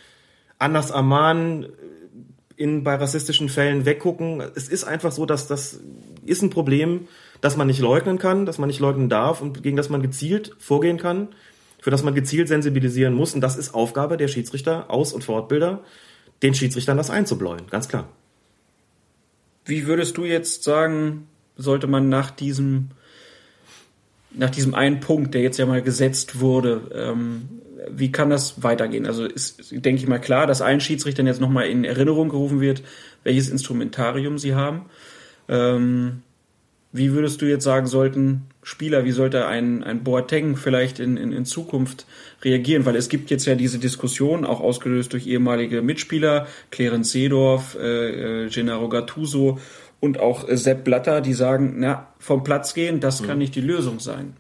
anders 0.58 0.90
ermahnen, 0.90 1.68
in, 2.56 2.82
bei 2.82 2.96
rassistischen 2.96 3.48
Fällen 3.48 3.84
weggucken. 3.84 4.42
Es 4.56 4.68
ist 4.68 4.84
einfach 4.84 5.12
so, 5.12 5.26
dass 5.26 5.46
das 5.46 5.80
ist 6.26 6.42
ein 6.42 6.50
Problem, 6.50 7.06
das 7.40 7.56
man 7.56 7.68
nicht 7.68 7.78
leugnen 7.78 8.18
kann, 8.18 8.46
das 8.46 8.58
man 8.58 8.66
nicht 8.66 8.80
leugnen 8.80 9.08
darf 9.08 9.40
und 9.40 9.62
gegen 9.62 9.76
das 9.76 9.90
man 9.90 10.02
gezielt 10.02 10.56
vorgehen 10.58 10.98
kann, 10.98 11.28
für 11.80 11.90
das 11.90 12.02
man 12.02 12.16
gezielt 12.16 12.48
sensibilisieren 12.48 13.14
muss. 13.14 13.34
Und 13.34 13.40
das 13.42 13.56
ist 13.56 13.74
Aufgabe 13.74 14.16
der 14.16 14.26
Schiedsrichter, 14.26 14.90
Aus- 14.90 15.12
und 15.12 15.22
Fortbilder, 15.22 15.84
den 16.42 16.54
Schiedsrichtern 16.54 16.96
das 16.96 17.10
einzubläuen, 17.10 17.68
ganz 17.70 17.88
klar. 17.88 18.08
Wie 19.68 19.86
würdest 19.86 20.16
du 20.16 20.24
jetzt 20.24 20.64
sagen, 20.64 21.28
sollte 21.56 21.86
man 21.86 22.08
nach 22.08 22.30
diesem, 22.30 22.88
nach 24.30 24.50
diesem 24.50 24.74
einen 24.74 25.00
Punkt, 25.00 25.34
der 25.34 25.42
jetzt 25.42 25.58
ja 25.58 25.66
mal 25.66 25.82
gesetzt 25.82 26.40
wurde, 26.40 26.90
ähm, 26.94 27.48
wie 27.90 28.10
kann 28.10 28.30
das 28.30 28.62
weitergehen? 28.62 29.06
Also 29.06 29.24
ist, 29.24 29.70
denke 29.72 30.00
ich 30.00 30.08
mal, 30.08 30.20
klar, 30.20 30.46
dass 30.46 30.62
allen 30.62 30.80
Schiedsrichtern 30.80 31.26
jetzt 31.26 31.40
nochmal 31.40 31.68
in 31.68 31.84
Erinnerung 31.84 32.30
gerufen 32.30 32.60
wird, 32.60 32.82
welches 33.24 33.50
Instrumentarium 33.50 34.38
sie 34.38 34.54
haben. 34.54 34.86
Ähm, 35.48 36.22
wie 36.92 37.12
würdest 37.12 37.42
du 37.42 37.46
jetzt 37.46 37.64
sagen, 37.64 37.86
sollten 37.86 38.44
Spieler, 38.68 39.06
wie 39.06 39.12
sollte 39.12 39.46
ein, 39.46 39.82
ein 39.82 40.04
Boateng 40.04 40.54
vielleicht 40.54 40.98
in, 40.98 41.16
in, 41.16 41.32
in 41.32 41.46
Zukunft 41.46 42.04
reagieren? 42.44 42.84
Weil 42.84 42.96
es 42.96 43.08
gibt 43.08 43.30
jetzt 43.30 43.46
ja 43.46 43.54
diese 43.54 43.78
Diskussion, 43.78 44.44
auch 44.44 44.60
ausgelöst 44.60 45.14
durch 45.14 45.26
ehemalige 45.26 45.80
Mitspieler, 45.80 46.46
Clarence 46.70 47.12
Seedorf, 47.12 47.78
äh, 47.80 48.44
äh, 48.44 48.50
Gennaro 48.50 48.90
Gattuso 48.90 49.58
und 50.00 50.20
auch 50.20 50.46
äh, 50.46 50.58
Sepp 50.58 50.84
Blatter, 50.84 51.22
die 51.22 51.32
sagen, 51.32 51.76
na, 51.78 52.08
vom 52.18 52.44
Platz 52.44 52.74
gehen, 52.74 53.00
das 53.00 53.22
kann 53.22 53.36
mhm. 53.36 53.38
nicht 53.38 53.54
die 53.54 53.62
Lösung 53.62 54.00
sein. 54.00 54.36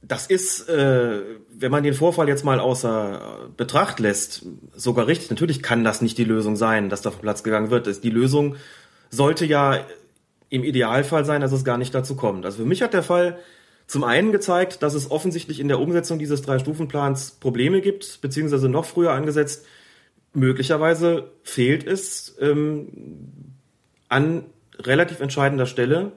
Das 0.00 0.28
ist, 0.28 0.68
äh, 0.68 1.22
wenn 1.58 1.72
man 1.72 1.82
den 1.82 1.94
Vorfall 1.94 2.28
jetzt 2.28 2.44
mal 2.44 2.60
außer 2.60 3.50
Betracht 3.56 3.98
lässt, 3.98 4.46
sogar 4.76 5.08
richtig. 5.08 5.28
Natürlich 5.28 5.60
kann 5.60 5.82
das 5.82 6.02
nicht 6.02 6.18
die 6.18 6.24
Lösung 6.24 6.54
sein, 6.54 6.88
dass 6.88 7.02
da 7.02 7.10
vom 7.10 7.22
Platz 7.22 7.42
gegangen 7.42 7.70
wird. 7.70 8.04
Die 8.04 8.10
Lösung 8.10 8.54
sollte 9.10 9.44
ja 9.44 9.84
im 10.54 10.62
Idealfall 10.62 11.24
sein, 11.24 11.40
dass 11.40 11.50
es 11.50 11.64
gar 11.64 11.78
nicht 11.78 11.92
dazu 11.94 12.14
kommt. 12.14 12.46
Also 12.46 12.58
für 12.58 12.64
mich 12.64 12.80
hat 12.80 12.94
der 12.94 13.02
Fall 13.02 13.38
zum 13.88 14.04
einen 14.04 14.30
gezeigt, 14.30 14.84
dass 14.84 14.94
es 14.94 15.10
offensichtlich 15.10 15.58
in 15.58 15.66
der 15.66 15.80
Umsetzung 15.80 16.20
dieses 16.20 16.42
Drei-Stufen-Plans 16.42 17.32
Probleme 17.40 17.80
gibt, 17.80 18.20
beziehungsweise 18.20 18.68
noch 18.68 18.84
früher 18.84 19.10
angesetzt. 19.10 19.66
Möglicherweise 20.32 21.32
fehlt 21.42 21.84
es 21.84 22.36
ähm, 22.40 22.88
an 24.08 24.44
relativ 24.78 25.20
entscheidender 25.20 25.66
Stelle 25.66 26.12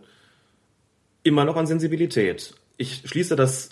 immer 1.23 1.43
noch 1.43 1.55
an 1.55 1.65
Sensibilität. 1.65 2.53
Ich 2.77 3.01
schließe 3.05 3.35
das 3.35 3.71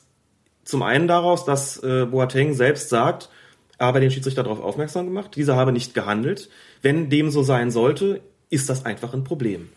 zum 0.63 0.81
einen 0.81 1.07
daraus, 1.07 1.45
dass 1.45 1.77
äh, 1.83 2.07
Boateng 2.09 2.55
selbst 2.55 2.89
sagt, 2.89 3.29
er 3.77 3.87
habe 3.87 3.99
den 3.99 4.09
Schiedsrichter 4.09 4.41
darauf 4.41 4.61
aufmerksam 4.61 5.05
gemacht, 5.05 5.35
dieser 5.35 5.55
habe 5.55 5.71
nicht 5.71 5.93
gehandelt. 5.93 6.49
Wenn 6.81 7.11
dem 7.11 7.29
so 7.29 7.43
sein 7.43 7.69
sollte, 7.69 8.21
ist 8.49 8.67
das 8.67 8.83
einfach 8.83 9.13
ein 9.13 9.23
Problem. 9.23 9.69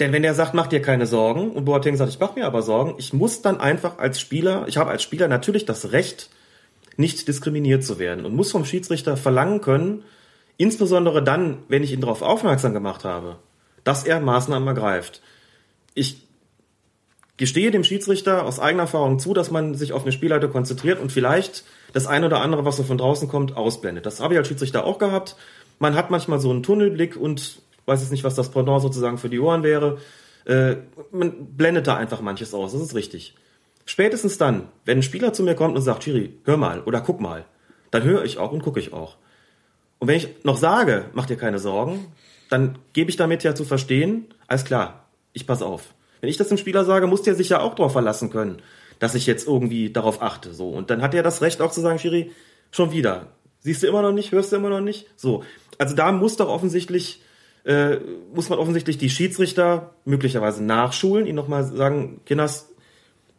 Denn 0.00 0.12
wenn 0.12 0.24
er 0.24 0.34
sagt, 0.34 0.54
mach 0.54 0.66
dir 0.66 0.82
keine 0.82 1.06
Sorgen 1.06 1.50
und 1.52 1.64
Boateng 1.64 1.96
sagt, 1.96 2.10
ich 2.10 2.18
mach 2.18 2.34
mir 2.34 2.46
aber 2.46 2.62
Sorgen, 2.62 2.94
ich 2.98 3.12
muss 3.12 3.42
dann 3.42 3.60
einfach 3.60 3.98
als 3.98 4.20
Spieler, 4.20 4.64
ich 4.66 4.76
habe 4.76 4.90
als 4.90 5.02
Spieler 5.02 5.28
natürlich 5.28 5.64
das 5.64 5.92
Recht, 5.92 6.30
nicht 6.96 7.26
diskriminiert 7.28 7.84
zu 7.84 7.98
werden 7.98 8.26
und 8.26 8.34
muss 8.34 8.50
vom 8.50 8.64
Schiedsrichter 8.64 9.16
verlangen 9.16 9.60
können, 9.60 10.02
insbesondere 10.56 11.22
dann, 11.22 11.58
wenn 11.68 11.82
ich 11.82 11.92
ihn 11.92 12.00
darauf 12.00 12.20
aufmerksam 12.22 12.74
gemacht 12.74 13.04
habe, 13.04 13.36
dass 13.84 14.04
er 14.04 14.20
Maßnahmen 14.20 14.68
ergreift. 14.68 15.22
Ich 15.94 16.26
gestehe 17.38 17.70
dem 17.70 17.84
Schiedsrichter 17.84 18.44
aus 18.44 18.60
eigener 18.60 18.82
Erfahrung 18.82 19.18
zu, 19.18 19.32
dass 19.32 19.50
man 19.50 19.74
sich 19.74 19.92
auf 19.92 20.02
eine 20.02 20.12
Spielleiter 20.12 20.48
konzentriert 20.48 21.00
und 21.00 21.12
vielleicht 21.12 21.64
das 21.92 22.06
eine 22.06 22.26
oder 22.26 22.40
andere, 22.40 22.64
was 22.64 22.76
so 22.76 22.82
von 22.82 22.98
draußen 22.98 23.28
kommt, 23.28 23.56
ausblendet. 23.56 24.04
Das 24.04 24.20
habe 24.20 24.34
ich 24.34 24.38
als 24.38 24.48
Schiedsrichter 24.48 24.84
auch 24.84 24.98
gehabt 24.98 25.36
man 25.82 25.96
hat 25.96 26.12
manchmal 26.12 26.38
so 26.38 26.48
einen 26.48 26.62
Tunnelblick 26.62 27.16
und 27.16 27.60
weiß 27.86 28.00
jetzt 28.00 28.10
nicht, 28.12 28.24
was 28.24 28.34
das 28.34 28.50
Pendant 28.50 28.82
sozusagen 28.82 29.18
für 29.18 29.28
die 29.28 29.40
Ohren 29.40 29.62
wäre. 29.62 29.98
Äh, 30.44 30.76
man 31.10 31.56
blendet 31.56 31.86
da 31.86 31.96
einfach 31.96 32.20
manches 32.20 32.54
aus, 32.54 32.72
das 32.72 32.82
ist 32.82 32.94
richtig. 32.94 33.34
Spätestens 33.84 34.38
dann, 34.38 34.68
wenn 34.84 34.98
ein 34.98 35.02
Spieler 35.02 35.32
zu 35.32 35.42
mir 35.42 35.54
kommt 35.54 35.76
und 35.76 35.82
sagt, 35.82 36.04
Chiri, 36.04 36.38
hör 36.44 36.56
mal 36.56 36.82
oder 36.82 37.00
guck 37.00 37.20
mal, 37.20 37.44
dann 37.90 38.04
höre 38.04 38.24
ich 38.24 38.38
auch 38.38 38.52
und 38.52 38.62
gucke 38.62 38.80
ich 38.80 38.92
auch. 38.92 39.16
Und 39.98 40.08
wenn 40.08 40.16
ich 40.16 40.44
noch 40.44 40.56
sage, 40.56 41.06
mach 41.12 41.26
dir 41.26 41.36
keine 41.36 41.58
Sorgen, 41.58 42.06
dann 42.48 42.78
gebe 42.92 43.10
ich 43.10 43.16
damit 43.16 43.44
ja 43.44 43.54
zu 43.54 43.64
verstehen, 43.64 44.26
alles 44.46 44.64
klar, 44.64 45.06
ich 45.32 45.46
pass 45.46 45.62
auf. 45.62 45.94
Wenn 46.20 46.30
ich 46.30 46.36
das 46.36 46.48
dem 46.48 46.58
Spieler 46.58 46.84
sage, 46.84 47.06
muss 47.06 47.22
der 47.22 47.34
sich 47.34 47.48
ja 47.48 47.60
auch 47.60 47.74
darauf 47.74 47.92
verlassen 47.92 48.30
können, 48.30 48.62
dass 48.98 49.14
ich 49.14 49.26
jetzt 49.26 49.46
irgendwie 49.46 49.90
darauf 49.90 50.22
achte. 50.22 50.54
So. 50.54 50.68
Und 50.68 50.90
dann 50.90 51.02
hat 51.02 51.14
er 51.14 51.22
das 51.22 51.42
Recht 51.42 51.60
auch 51.60 51.72
zu 51.72 51.80
sagen, 51.80 51.98
Schiri, 51.98 52.30
schon 52.70 52.92
wieder. 52.92 53.28
Siehst 53.60 53.82
du 53.82 53.86
immer 53.86 54.02
noch 54.02 54.12
nicht, 54.12 54.32
hörst 54.32 54.52
du 54.52 54.56
immer 54.56 54.70
noch 54.70 54.80
nicht? 54.80 55.06
So. 55.16 55.44
Also 55.78 55.96
da 55.96 56.12
muss 56.12 56.36
doch 56.36 56.48
offensichtlich, 56.48 57.22
äh, 57.64 57.96
muss 58.34 58.48
man 58.48 58.58
offensichtlich 58.58 58.98
die 58.98 59.10
Schiedsrichter 59.10 59.94
möglicherweise 60.04 60.64
nachschulen, 60.64 61.26
ihnen 61.26 61.36
nochmal 61.36 61.64
sagen, 61.64 62.20
Kinders, 62.26 62.68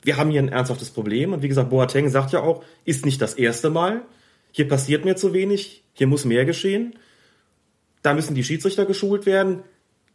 wir 0.02 0.18
haben 0.18 0.32
hier 0.32 0.42
ein 0.42 0.50
ernsthaftes 0.50 0.92
Problem. 0.92 1.34
Und 1.34 1.42
wie 1.42 1.48
gesagt, 1.48 1.70
Boateng 1.70 2.10
sagt 2.10 2.32
ja 2.32 2.42
auch, 2.42 2.64
ist 2.86 3.06
nicht 3.06 3.22
das 3.22 3.34
erste 3.34 3.70
Mal. 3.70 4.04
Hier 4.52 4.68
passiert 4.68 5.06
mir 5.06 5.16
zu 5.16 5.34
wenig, 5.34 5.84
hier 5.94 6.08
muss 6.08 6.26
mehr 6.26 6.46
geschehen. 6.46 6.96
Da 8.02 8.14
müssen 8.14 8.36
die 8.36 8.44
Schiedsrichter 8.44 8.86
geschult 8.86 9.26
werden. 9.26 9.64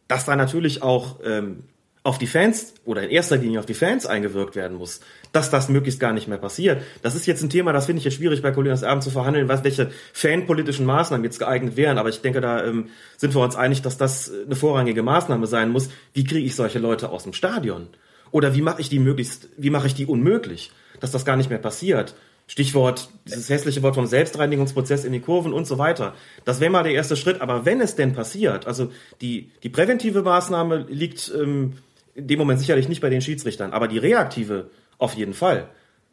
Dass 0.07 0.25
da 0.25 0.35
natürlich 0.35 0.81
auch 0.81 1.19
ähm, 1.23 1.63
auf 2.03 2.17
die 2.17 2.27
Fans 2.27 2.73
oder 2.85 3.03
in 3.03 3.09
erster 3.09 3.37
Linie 3.37 3.59
auf 3.59 3.65
die 3.65 3.73
Fans 3.73 4.05
eingewirkt 4.05 4.55
werden 4.55 4.77
muss, 4.77 5.01
dass 5.33 5.49
das 5.49 5.67
möglichst 5.67 5.99
gar 5.99 6.13
nicht 6.13 6.27
mehr 6.27 6.37
passiert. 6.37 6.81
Das 7.01 7.13
ist 7.13 7.25
jetzt 7.27 7.43
ein 7.43 7.49
Thema, 7.49 7.73
das 7.73 7.87
finde 7.87 7.99
ich 7.99 8.05
jetzt 8.05 8.15
schwierig 8.15 8.41
bei 8.41 8.51
Colinas 8.51 8.83
Abend 8.83 9.03
zu 9.03 9.09
verhandeln, 9.09 9.49
was, 9.49 9.63
welche 9.63 9.91
fanpolitischen 10.13 10.85
Maßnahmen 10.85 11.25
jetzt 11.25 11.39
geeignet 11.39 11.75
wären. 11.75 11.97
Aber 11.97 12.09
ich 12.09 12.21
denke, 12.21 12.39
da 12.39 12.63
ähm, 12.63 12.87
sind 13.17 13.35
wir 13.35 13.41
uns 13.41 13.55
einig, 13.55 13.81
dass 13.81 13.97
das 13.97 14.31
eine 14.45 14.55
vorrangige 14.55 15.03
Maßnahme 15.03 15.45
sein 15.45 15.71
muss. 15.71 15.89
Wie 16.13 16.23
kriege 16.23 16.45
ich 16.45 16.55
solche 16.55 16.79
Leute 16.79 17.09
aus 17.09 17.23
dem 17.23 17.33
Stadion? 17.33 17.87
Oder 18.31 18.55
wie 18.55 18.61
mache 18.61 18.81
ich 18.81 18.89
die 18.89 18.99
möglichst, 18.99 19.49
wie 19.57 19.69
mache 19.69 19.87
ich 19.87 19.93
die 19.93 20.05
unmöglich, 20.05 20.71
dass 20.99 21.11
das 21.11 21.25
gar 21.25 21.35
nicht 21.35 21.49
mehr 21.49 21.59
passiert? 21.59 22.15
Stichwort, 22.49 23.09
dieses 23.27 23.47
hässliche 23.49 23.83
Wort 23.83 23.93
vom 23.93 24.07
Selbstreinigungsprozess 24.07 25.05
in 25.05 25.13
die 25.13 25.19
Kurven 25.19 25.53
und 25.53 25.67
so 25.67 25.77
weiter. 25.77 26.15
Das 26.45 26.59
wäre 26.59 26.71
mal 26.71 26.81
der 26.81 26.93
erste 26.93 27.15
Schritt. 27.15 27.41
Aber 27.41 27.63
wenn 27.63 27.79
es 27.79 27.95
denn 27.95 28.13
passiert, 28.13 28.65
also 28.65 28.91
die, 29.21 29.51
die 29.61 29.69
präventive 29.69 30.23
Maßnahme 30.23 30.87
liegt 30.89 31.31
ähm, 31.39 31.73
in 32.19 32.27
dem 32.27 32.39
Moment 32.39 32.59
sicherlich 32.59 32.89
nicht 32.89 33.01
bei 33.01 33.09
den 33.09 33.21
Schiedsrichtern, 33.21 33.71
aber 33.71 33.87
die 33.87 33.97
reaktive 33.97 34.69
auf 34.97 35.13
jeden 35.13 35.33
Fall. 35.33 35.69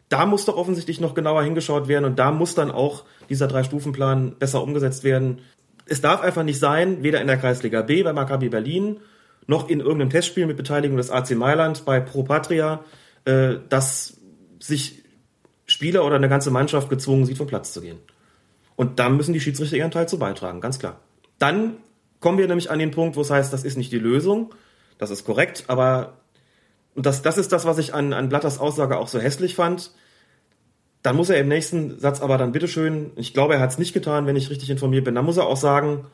Da 0.09 0.25
muss 0.25 0.45
doch 0.45 0.57
offensichtlich 0.57 1.01
noch 1.01 1.14
genauer 1.14 1.42
hingeschaut 1.42 1.88
werden 1.88 2.05
und 2.05 2.19
da 2.19 2.31
muss 2.31 2.55
dann 2.55 2.71
auch 2.71 3.05
dieser 3.29 3.49
Drei-Stufen-Plan 3.49 4.37
besser 4.38 4.62
umgesetzt 4.62 5.03
werden. 5.03 5.40
Es 5.87 6.01
darf 6.01 6.21
einfach 6.21 6.45
nicht 6.45 6.61
sein, 6.61 7.03
weder 7.03 7.21
in 7.21 7.27
der 7.27 7.38
Kreisliga 7.38 7.83
B 7.83 8.03
bei 8.03 8.12
Maccabi 8.12 8.49
Berlin 8.49 9.01
noch 9.49 9.69
in 9.69 9.81
irgendeinem 9.81 10.11
Testspiel 10.11 10.47
mit 10.47 10.57
Beteiligung 10.57 10.97
des 10.97 11.11
AC 11.11 11.33
Mailand 11.33 11.85
bei 11.85 12.01
Pro 12.01 12.23
Patria, 12.23 12.85
äh, 13.25 13.57
dass 13.69 14.21
sich 14.61 15.03
Spieler 15.66 16.05
oder 16.05 16.16
eine 16.16 16.29
ganze 16.29 16.51
Mannschaft 16.51 16.88
gezwungen 16.88 17.27
sieht, 17.27 17.38
vom 17.38 17.47
Platz 17.47 17.73
zu 17.73 17.81
gehen. 17.81 17.99
Und 18.77 18.99
da 18.99 19.09
müssen 19.09 19.33
die 19.33 19.40
Schiedsrichter 19.40 19.77
ihren 19.77 19.90
Teil 19.90 20.09
zu 20.09 20.19
beitragen, 20.19 20.61
ganz 20.61 20.79
klar. 20.79 21.01
Dann 21.38 21.79
kommen 22.21 22.38
wir 22.38 22.47
nämlich 22.47 22.71
an 22.71 22.79
den 22.79 22.90
Punkt, 22.90 23.16
wo 23.16 23.21
es 23.23 23.31
heißt, 23.31 23.53
das 23.53 23.64
ist 23.64 23.77
nicht 23.77 23.92
die 23.92 23.99
Lösung, 23.99 24.53
das 24.99 25.11
ist 25.11 25.25
korrekt, 25.25 25.65
aber 25.69 26.15
und 26.95 27.05
das, 27.05 27.21
das 27.21 27.37
ist 27.37 27.53
das, 27.53 27.67
was 27.67 27.79
ich 27.79 27.93
an, 27.93 28.15
an 28.15 28.31
Blatters 28.31 28.59
Aussage 28.59 28.97
auch 28.99 29.09
so 29.09 29.21
hässlich 29.21 29.55
fand. 29.55 29.91
Dann 31.03 31.15
muss 31.15 31.29
er 31.29 31.39
im 31.39 31.49
nächsten 31.49 32.01
Satz 32.01 32.23
aber 32.23 32.39
dann 32.39 32.53
bitteschön, 32.53 33.13
ich 33.17 33.35
glaube, 33.35 33.55
er 33.55 33.61
hat 33.61 33.71
es 33.71 33.79
nicht 33.79 33.93
getan, 33.93 34.27
wenn 34.27 34.35
ich 34.35 34.51
richtig 34.51 34.71
informiert 34.71 35.05
bin, 35.05 35.15
dann 35.15 35.27
muss 35.27 35.37
er 35.37 35.47
auch 35.47 35.59
sagen, 35.59 36.07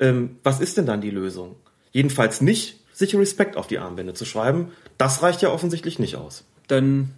ähm, 0.00 0.38
was 0.42 0.60
ist 0.60 0.78
denn 0.78 0.86
dann 0.86 1.02
die 1.02 1.10
Lösung? 1.10 1.56
Jedenfalls 1.92 2.40
nicht, 2.40 2.80
sich 2.92 3.14
Respekt 3.14 3.56
auf 3.56 3.66
die 3.66 3.78
Armbände 3.78 4.14
zu 4.14 4.24
schreiben. 4.24 4.72
Das 4.96 5.22
reicht 5.22 5.42
ja 5.42 5.50
offensichtlich 5.50 5.98
nicht 5.98 6.16
aus. 6.16 6.44
Dann 6.66 7.10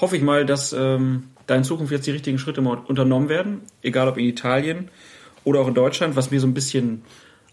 hoffe 0.00 0.16
ich 0.16 0.22
mal, 0.22 0.46
dass 0.46 0.72
ähm, 0.72 1.24
da 1.46 1.56
in 1.56 1.64
Zukunft 1.64 1.92
jetzt 1.92 2.06
die 2.06 2.12
richtigen 2.12 2.38
Schritte 2.38 2.60
mal 2.60 2.78
unternommen 2.78 3.28
werden, 3.28 3.62
egal 3.82 4.08
ob 4.08 4.16
in 4.16 4.26
Italien 4.26 4.90
oder 5.44 5.60
auch 5.60 5.68
in 5.68 5.74
Deutschland. 5.74 6.14
Was 6.14 6.30
mir 6.30 6.40
so 6.40 6.46
ein 6.46 6.54
bisschen 6.54 7.02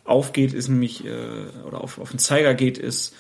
aufgeht, 0.06 0.54
ist 0.54 0.70
nämlich, 0.70 1.04
äh, 1.06 1.10
oder 1.68 1.82
auf, 1.82 2.00
auf 2.00 2.12
den 2.12 2.20
Zeiger 2.20 2.54
geht, 2.54 2.78
ist, 2.78 3.14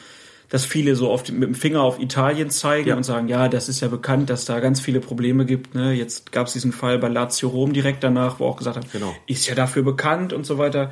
dass 0.49 0.63
viele 0.63 0.95
so 0.95 1.09
oft 1.09 1.31
mit 1.31 1.43
dem 1.43 1.55
Finger 1.55 1.81
auf 1.81 1.99
Italien 1.99 2.51
zeigen 2.51 2.89
ja. 2.89 2.95
und 2.95 3.03
sagen, 3.03 3.27
ja, 3.27 3.49
das 3.49 3.67
ist 3.67 3.81
ja 3.81 3.87
bekannt, 3.87 4.29
dass 4.29 4.45
da 4.45 4.59
ganz 4.59 4.79
viele 4.79 4.99
Probleme 4.99 5.45
gibt. 5.45 5.73
Ne? 5.73 5.93
Jetzt 5.93 6.31
gab 6.31 6.47
es 6.47 6.53
diesen 6.53 6.71
Fall 6.71 6.99
bei 6.99 7.07
Lazio 7.07 7.49
Rom 7.49 7.73
direkt 7.73 8.03
danach, 8.03 8.39
wo 8.39 8.45
auch 8.45 8.57
gesagt 8.57 8.77
haben, 8.77 8.87
genau. 8.91 9.15
ist 9.25 9.47
ja 9.47 9.55
dafür 9.55 9.83
bekannt 9.83 10.33
und 10.33 10.45
so 10.45 10.57
weiter. 10.59 10.91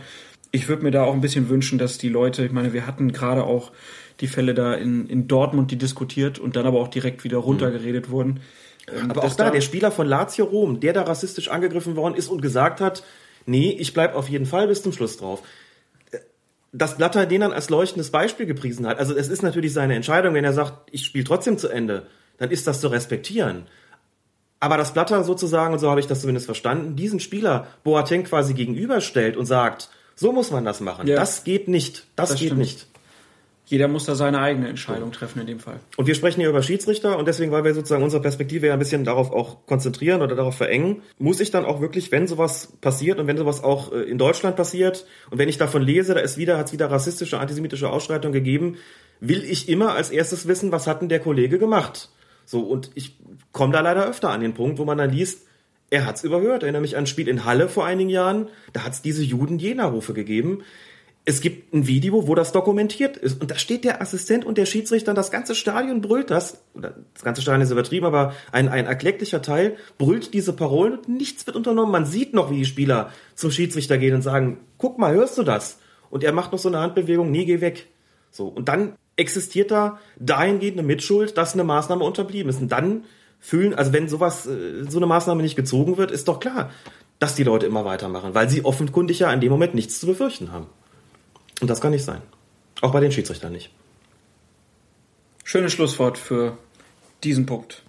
Ich 0.52 0.68
würde 0.68 0.84
mir 0.84 0.92
da 0.92 1.04
auch 1.04 1.14
ein 1.14 1.22
bisschen 1.22 1.50
wünschen, 1.50 1.78
dass 1.78 1.98
die 1.98 2.10
Leute, 2.10 2.46
ich 2.46 2.52
meine, 2.52 2.74
wir 2.74 2.88
hatten 2.88 3.12
gerade 3.12 3.44
auch 3.44 3.72
die 4.20 4.28
Fälle 4.28 4.54
da 4.54 4.74
in, 4.74 5.08
in 5.08 5.28
Dortmund, 5.28 5.72
die 5.72 5.78
diskutiert 5.78 6.40
und 6.40 6.56
dann 6.56 6.66
aber 6.66 6.80
auch 6.80 6.88
direkt 6.88 7.24
wieder 7.24 7.38
runtergeredet 7.38 8.08
mhm. 8.08 8.12
wurden. 8.12 8.40
Ähm, 8.92 9.12
aber 9.12 9.24
auch 9.24 9.36
da, 9.36 9.52
der 9.52 9.62
Spieler 9.62 9.92
von 9.92 10.08
Lazio 10.08 10.46
Rom, 10.46 10.80
der 10.80 10.94
da 10.94 11.04
rassistisch 11.04 11.50
angegriffen 11.50 11.96
worden 11.96 12.16
ist 12.16 12.28
und 12.28 12.42
gesagt 12.42 12.82
hat, 12.82 13.04
nee, 13.46 13.76
ich 13.80 13.94
bleib 13.94 14.16
auf 14.16 14.30
jeden 14.30 14.46
Fall 14.46 14.68
bis 14.68 14.82
zum 14.82 14.94
Schluss 14.94 15.18
drauf 15.18 15.44
dass 16.74 16.98
Blatter 16.98 17.26
den 17.28 17.42
dann 17.42 17.54
als 17.54 17.70
leuchtendes 17.70 18.10
Beispiel 18.10 18.48
gepriesen 18.48 18.88
hat. 18.88 18.98
Also 18.98 19.16
es 19.16 19.30
ist 19.30 19.44
natürlich 19.44 19.74
seine 19.74 19.96
Entscheidung, 19.96 20.34
wenn 20.34 20.44
er 20.44 20.54
sagt, 20.54 20.90
ich 20.92 21.06
spiele 21.06 21.24
trotzdem 21.24 21.58
zu 21.58 21.70
Ende, 21.70 22.08
dann 22.38 22.50
ist 22.50 22.66
das 22.68 22.82
zu 22.82 22.88
respektieren. 22.88 23.68
Aber 24.60 24.78
dass 24.78 24.94
Blatter 24.94 25.24
sozusagen, 25.24 25.74
und 25.74 25.80
so 25.80 25.90
habe 25.90 26.00
ich 26.00 26.08
das 26.08 26.22
zumindest 26.22 26.48
verstanden, 26.48 26.96
diesen 26.96 27.20
Spieler 27.20 27.68
Boateng 27.84 28.24
quasi 28.24 28.54
gegenüberstellt 28.54 29.38
und 29.38 29.46
sagt, 29.46 29.90
so 30.16 30.32
muss 30.32 30.52
man 30.52 30.66
das 30.66 30.80
machen. 30.80 31.08
Ja. 31.08 31.16
Das 31.16 31.44
geht 31.44 31.68
nicht. 31.68 32.08
Das, 32.16 32.30
das 32.30 32.40
geht 32.40 32.48
stimmt. 32.48 32.62
nicht. 32.62 32.88
Jeder 33.66 33.88
muss 33.88 34.06
da 34.06 34.16
seine 34.16 34.40
eigene 34.40 34.68
Entscheidung 34.68 35.14
treffen 35.14 35.40
in 35.40 35.48
dem 35.48 35.60
Fall. 35.60 35.80
Und 35.96 36.06
wir 36.06 36.16
sprechen 36.16 36.42
hier 36.42 36.50
über 36.50 36.62
Schiedsrichter 36.62 37.18
und 37.18 37.28
deswegen, 37.28 37.52
weil 37.52 37.64
wir 37.64 37.74
sozusagen 37.74 38.04
unsere 38.04 38.22
Perspektive 38.22 38.68
ja 38.68 38.74
ein 38.74 38.80
bisschen 38.80 39.06
darauf 39.06 39.32
auch 39.32 39.66
konzentrieren 39.66 40.22
oder 40.22 40.36
darauf 40.36 40.58
verengen, 40.58 41.02
muss 41.18 41.40
ich 41.40 41.50
dann 41.50 41.64
auch 41.64 41.80
wirklich, 41.80 42.12
wenn 42.12 42.28
sowas 42.28 42.74
passiert 42.82 43.20
und 43.20 43.28
wenn 43.28 43.38
sowas 43.38 43.64
auch 43.64 43.94
äh, 43.94 44.02
in 44.02 44.18
Deutschland 44.18 44.58
passiert 44.58 45.06
und 45.32 45.38
wenn 45.38 45.48
ich 45.48 45.58
davon 45.58 45.82
lese, 45.82 46.14
da 46.14 46.20
ist 46.20 46.38
wieder, 46.38 46.58
hat 46.58 46.68
es 46.68 46.74
wieder 46.74 46.92
rassistische, 46.92 47.40
antisemitische 47.40 47.90
Ausschreitungen 47.90 48.34
gegeben, 48.34 48.78
will 49.22 49.44
ich 49.44 49.70
immer 49.70 49.94
als 49.94 50.10
erstes 50.10 50.46
wissen, 50.46 50.74
was 50.74 50.86
hat 50.86 51.02
denn 51.02 51.10
der 51.10 51.20
Kollege 51.20 51.58
gemacht? 51.58 52.10
So, 52.46 52.60
und 52.62 52.92
ich 52.96 53.18
komme 53.54 53.72
da 53.72 53.80
leider 53.80 54.06
öfter 54.06 54.30
an 54.30 54.42
den 54.42 54.54
Punkt, 54.54 54.78
wo 54.78 54.84
man 54.84 54.98
dann 54.98 55.12
liest, 55.12 55.48
er 55.90 56.06
hat's 56.06 56.24
überhört. 56.24 56.64
Ich 56.64 56.64
erinnere 56.64 56.82
mich 56.82 56.98
an 56.98 57.04
ein 57.04 57.08
Spiel 57.08 57.30
in 57.30 57.46
Halle 57.46 57.70
vor 57.70 57.86
einigen 57.86 58.10
Jahren, 58.10 58.50
da 58.74 58.84
hat's 58.84 59.02
diese 59.02 59.24
Juden-Jena-Rufe 59.24 60.14
gegeben 60.14 60.64
es 61.26 61.40
gibt 61.40 61.74
ein 61.74 61.88
Video, 61.88 62.28
wo 62.28 62.36
das 62.36 62.52
dokumentiert 62.52 63.16
ist. 63.16 63.40
Und 63.40 63.50
da 63.50 63.56
steht 63.56 63.86
der 63.86 64.02
Assistent 64.02 64.44
und 64.44 64.58
der 64.58 64.66
Schiedsrichter, 64.66 65.14
das 65.14 65.32
ganze 65.32 65.56
Stadion 65.56 66.02
brüllt 66.02 66.30
das, 66.30 66.62
das 66.74 67.24
ganze 67.24 67.42
Stadion 67.42 67.62
ist 67.62 67.72
übertrieben, 67.72 68.06
aber 68.06 68.34
ein, 68.52 68.68
ein 68.68 68.86
erklecklicher 68.86 69.42
Teil 69.42 69.78
brüllt 69.98 70.34
diese 70.34 70.52
Parolen 70.52 70.98
und 70.98 71.10
nichts 71.10 71.48
wird 71.48 71.56
unternommen. 71.56 71.92
Man 71.92 72.06
sieht 72.06 72.34
noch, 72.34 72.52
wie 72.52 72.58
die 72.58 72.66
Spieler 72.66 73.12
zum 73.36 73.52
Schiedsrichter 73.52 73.98
gehen 73.98 74.16
und 74.16 74.22
sagen, 74.22 74.58
guck 74.78 75.00
mal, 75.00 75.14
hörst 75.14 75.38
du 75.38 75.44
das? 75.44 75.80
Und 76.10 76.24
er 76.24 76.34
macht 76.34 76.52
noch 76.52 76.60
so 76.60 76.68
eine 76.68 76.80
Handbewegung, 76.80 77.32
nee, 77.32 77.46
geh 77.46 77.62
weg. 77.62 77.88
So. 78.30 78.48
Und 78.48 78.68
dann 78.68 78.96
existiert 79.16 79.72
da 79.72 80.00
dahingehend 80.20 80.78
eine 80.78 80.88
Mitschuld, 80.88 81.38
dass 81.38 81.54
eine 81.54 81.64
Maßnahme 81.64 82.04
unterblieben 82.04 82.50
ist. 82.50 82.62
Und 82.62 82.72
dann 82.72 83.06
fühlen, 83.40 83.74
also 83.74 83.94
wenn 83.94 84.10
sowas, 84.10 84.46
äh, 84.46 84.84
so 84.90 84.98
eine 85.00 85.06
Maßnahme 85.06 85.42
nicht 85.42 85.56
gezogen 85.56 85.98
wird, 85.98 86.12
ist 86.12 86.28
doch 86.28 86.40
klar, 86.40 86.70
dass 87.20 87.36
die 87.36 87.44
Leute 87.44 87.66
immer 87.66 87.86
weitermachen, 87.86 88.36
weil 88.36 88.50
sie 88.50 88.66
offenkundig 88.66 89.20
ja 89.20 89.32
in 89.32 89.40
dem 89.40 89.52
Moment 89.52 89.74
nichts 89.74 90.00
zu 90.00 90.08
befürchten 90.08 90.52
haben. 90.52 90.68
Und 91.64 91.70
das 91.70 91.80
kann 91.80 91.92
nicht 91.92 92.04
sein. 92.04 92.22
Auch 92.82 92.92
bei 92.92 93.00
den 93.00 93.10
Schiedsrichtern 93.14 93.54
nicht. 93.54 93.70
Schönes 95.46 95.72
Schlusswort 95.72 96.18
für 96.18 96.58
diesen 97.24 97.46
Punkt. 97.46 97.84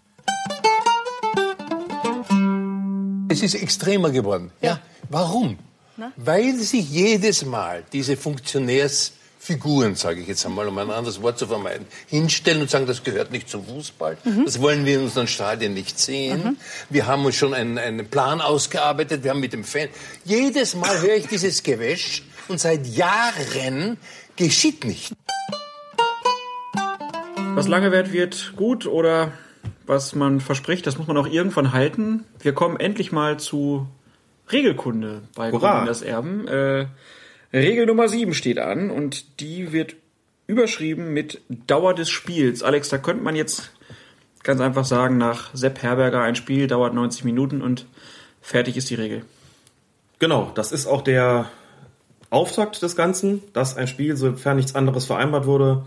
Es 3.28 3.42
ist 3.42 3.56
extremer 3.56 4.10
geworden. 4.10 4.52
Ja. 4.62 4.78
Warum? 5.08 5.58
Na? 5.96 6.12
Weil 6.14 6.54
sich 6.54 6.88
jedes 6.88 7.44
Mal 7.44 7.82
diese 7.92 8.16
Funktionärsfiguren, 8.16 9.96
sage 9.96 10.20
ich 10.20 10.28
jetzt 10.28 10.46
einmal, 10.46 10.68
um 10.68 10.78
ein 10.78 10.92
anderes 10.92 11.20
Wort 11.20 11.40
zu 11.40 11.48
vermeiden, 11.48 11.84
hinstellen 12.06 12.62
und 12.62 12.70
sagen, 12.70 12.86
das 12.86 13.02
gehört 13.02 13.32
nicht 13.32 13.48
zum 13.48 13.66
Fußball, 13.66 14.18
mhm. 14.22 14.44
das 14.44 14.60
wollen 14.60 14.84
wir 14.86 14.98
in 14.98 15.04
unseren 15.06 15.26
Stadien 15.26 15.74
nicht 15.74 15.98
sehen. 15.98 16.44
Mhm. 16.44 16.56
Wir 16.90 17.08
haben 17.08 17.24
uns 17.24 17.34
schon 17.34 17.52
einen, 17.54 17.78
einen 17.78 18.06
Plan 18.06 18.40
ausgearbeitet, 18.40 19.24
wir 19.24 19.32
haben 19.32 19.40
mit 19.40 19.52
dem 19.52 19.64
Fan. 19.64 19.88
Jedes 20.24 20.76
Mal 20.76 21.00
höre 21.00 21.16
ich 21.16 21.26
dieses 21.26 21.64
Gewäsch 21.64 22.22
und 22.48 22.60
seit 22.60 22.86
Jahren 22.86 23.96
geschieht 24.36 24.84
nicht. 24.84 25.12
Was 27.54 27.68
lange 27.68 27.92
währt, 27.92 28.12
wird 28.12 28.54
gut 28.56 28.86
oder 28.86 29.32
was 29.86 30.14
man 30.14 30.40
verspricht, 30.40 30.86
das 30.86 30.98
muss 30.98 31.06
man 31.06 31.16
auch 31.16 31.26
irgendwann 31.26 31.72
halten. 31.72 32.24
Wir 32.40 32.52
kommen 32.52 32.78
endlich 32.78 33.12
mal 33.12 33.38
zu 33.38 33.86
Regelkunde 34.50 35.22
bei 35.34 35.50
das 35.50 36.02
Erben. 36.02 36.48
Äh, 36.48 36.86
Regel 37.52 37.86
Nummer 37.86 38.08
7 38.08 38.34
steht 38.34 38.58
an 38.58 38.90
und 38.90 39.40
die 39.40 39.72
wird 39.72 39.94
überschrieben 40.46 41.12
mit 41.12 41.40
Dauer 41.48 41.94
des 41.94 42.10
Spiels. 42.10 42.62
Alex, 42.62 42.88
da 42.88 42.98
könnte 42.98 43.22
man 43.22 43.36
jetzt 43.36 43.70
ganz 44.42 44.60
einfach 44.60 44.84
sagen, 44.84 45.16
nach 45.16 45.50
Sepp 45.54 45.82
Herberger 45.82 46.22
ein 46.22 46.36
Spiel 46.36 46.66
dauert 46.66 46.94
90 46.94 47.24
Minuten 47.24 47.62
und 47.62 47.86
fertig 48.40 48.76
ist 48.76 48.90
die 48.90 48.96
Regel. 48.96 49.24
Genau, 50.18 50.50
das 50.54 50.72
ist 50.72 50.86
auch 50.86 51.02
der 51.02 51.50
Auftakt 52.34 52.82
des 52.82 52.96
Ganzen, 52.96 53.42
dass 53.52 53.76
ein 53.76 53.86
Spiel, 53.86 54.16
sofern 54.16 54.56
nichts 54.56 54.74
anderes 54.74 55.06
vereinbart 55.06 55.46
wurde, 55.46 55.86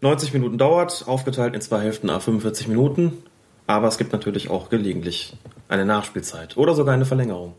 90 0.00 0.32
Minuten 0.32 0.58
dauert, 0.58 1.04
aufgeteilt 1.06 1.54
in 1.54 1.60
zwei 1.60 1.80
Hälften 1.80 2.10
a 2.10 2.20
45 2.20 2.68
Minuten. 2.68 3.18
Aber 3.66 3.88
es 3.88 3.98
gibt 3.98 4.12
natürlich 4.12 4.50
auch 4.50 4.70
gelegentlich 4.70 5.36
eine 5.68 5.84
Nachspielzeit 5.84 6.56
oder 6.56 6.74
sogar 6.74 6.94
eine 6.94 7.04
Verlängerung. 7.04 7.54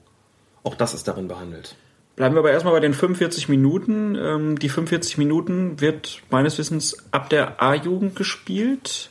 Auch 0.63 0.75
das 0.75 0.93
ist 0.93 1.07
darin 1.07 1.27
behandelt. 1.27 1.75
Bleiben 2.15 2.35
wir 2.35 2.39
aber 2.39 2.51
erstmal 2.51 2.73
bei 2.73 2.79
den 2.79 2.93
45 2.93 3.47
Minuten. 3.47 4.15
Ähm, 4.15 4.59
die 4.59 4.69
45 4.69 5.17
Minuten 5.17 5.79
wird 5.79 6.21
meines 6.29 6.57
Wissens 6.57 6.97
ab 7.11 7.29
der 7.29 7.61
A-Jugend 7.61 8.15
gespielt 8.15 9.09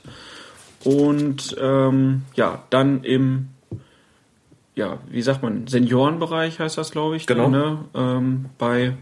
und 0.84 1.56
ähm, 1.60 2.22
ja, 2.34 2.62
dann 2.70 3.04
im, 3.04 3.48
ja, 4.74 4.98
wie 5.08 5.22
sagt 5.22 5.42
man, 5.42 5.66
Seniorenbereich 5.66 6.60
heißt 6.60 6.78
das, 6.78 6.90
glaube 6.90 7.16
ich. 7.16 7.26
Genau. 7.26 7.48
Ne? 7.48 7.78
Ähm, 7.94 8.46
bei 8.58 8.94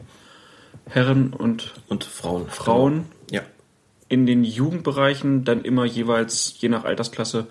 Herren 0.89 1.33
und, 1.33 1.75
Und 1.89 2.05
Frauen. 2.05 2.49
Frauen. 2.49 3.05
Ja. 3.31 3.43
in 4.09 4.25
den 4.27 4.45
Jugendbereichen 4.45 5.45
dann 5.45 5.63
immer 5.65 5.85
jeweils, 5.85 6.55
je 6.59 6.69
nach 6.69 6.85
Altersklasse, 6.85 7.49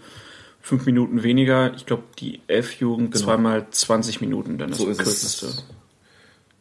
fünf 0.61 0.85
Minuten 0.85 1.21
weniger. 1.21 1.73
Ich 1.75 1.85
glaube, 1.85 2.03
die 2.17 2.39
F-Jugend 2.47 3.15
zweimal 3.17 3.67
20 3.69 4.21
Minuten, 4.21 4.57
dann 4.57 4.69
das 4.69 4.79
Genau. 4.79 4.87
So 4.87 4.91
ist 4.91 4.97
kürzeste. 5.05 5.45
es. 5.47 5.65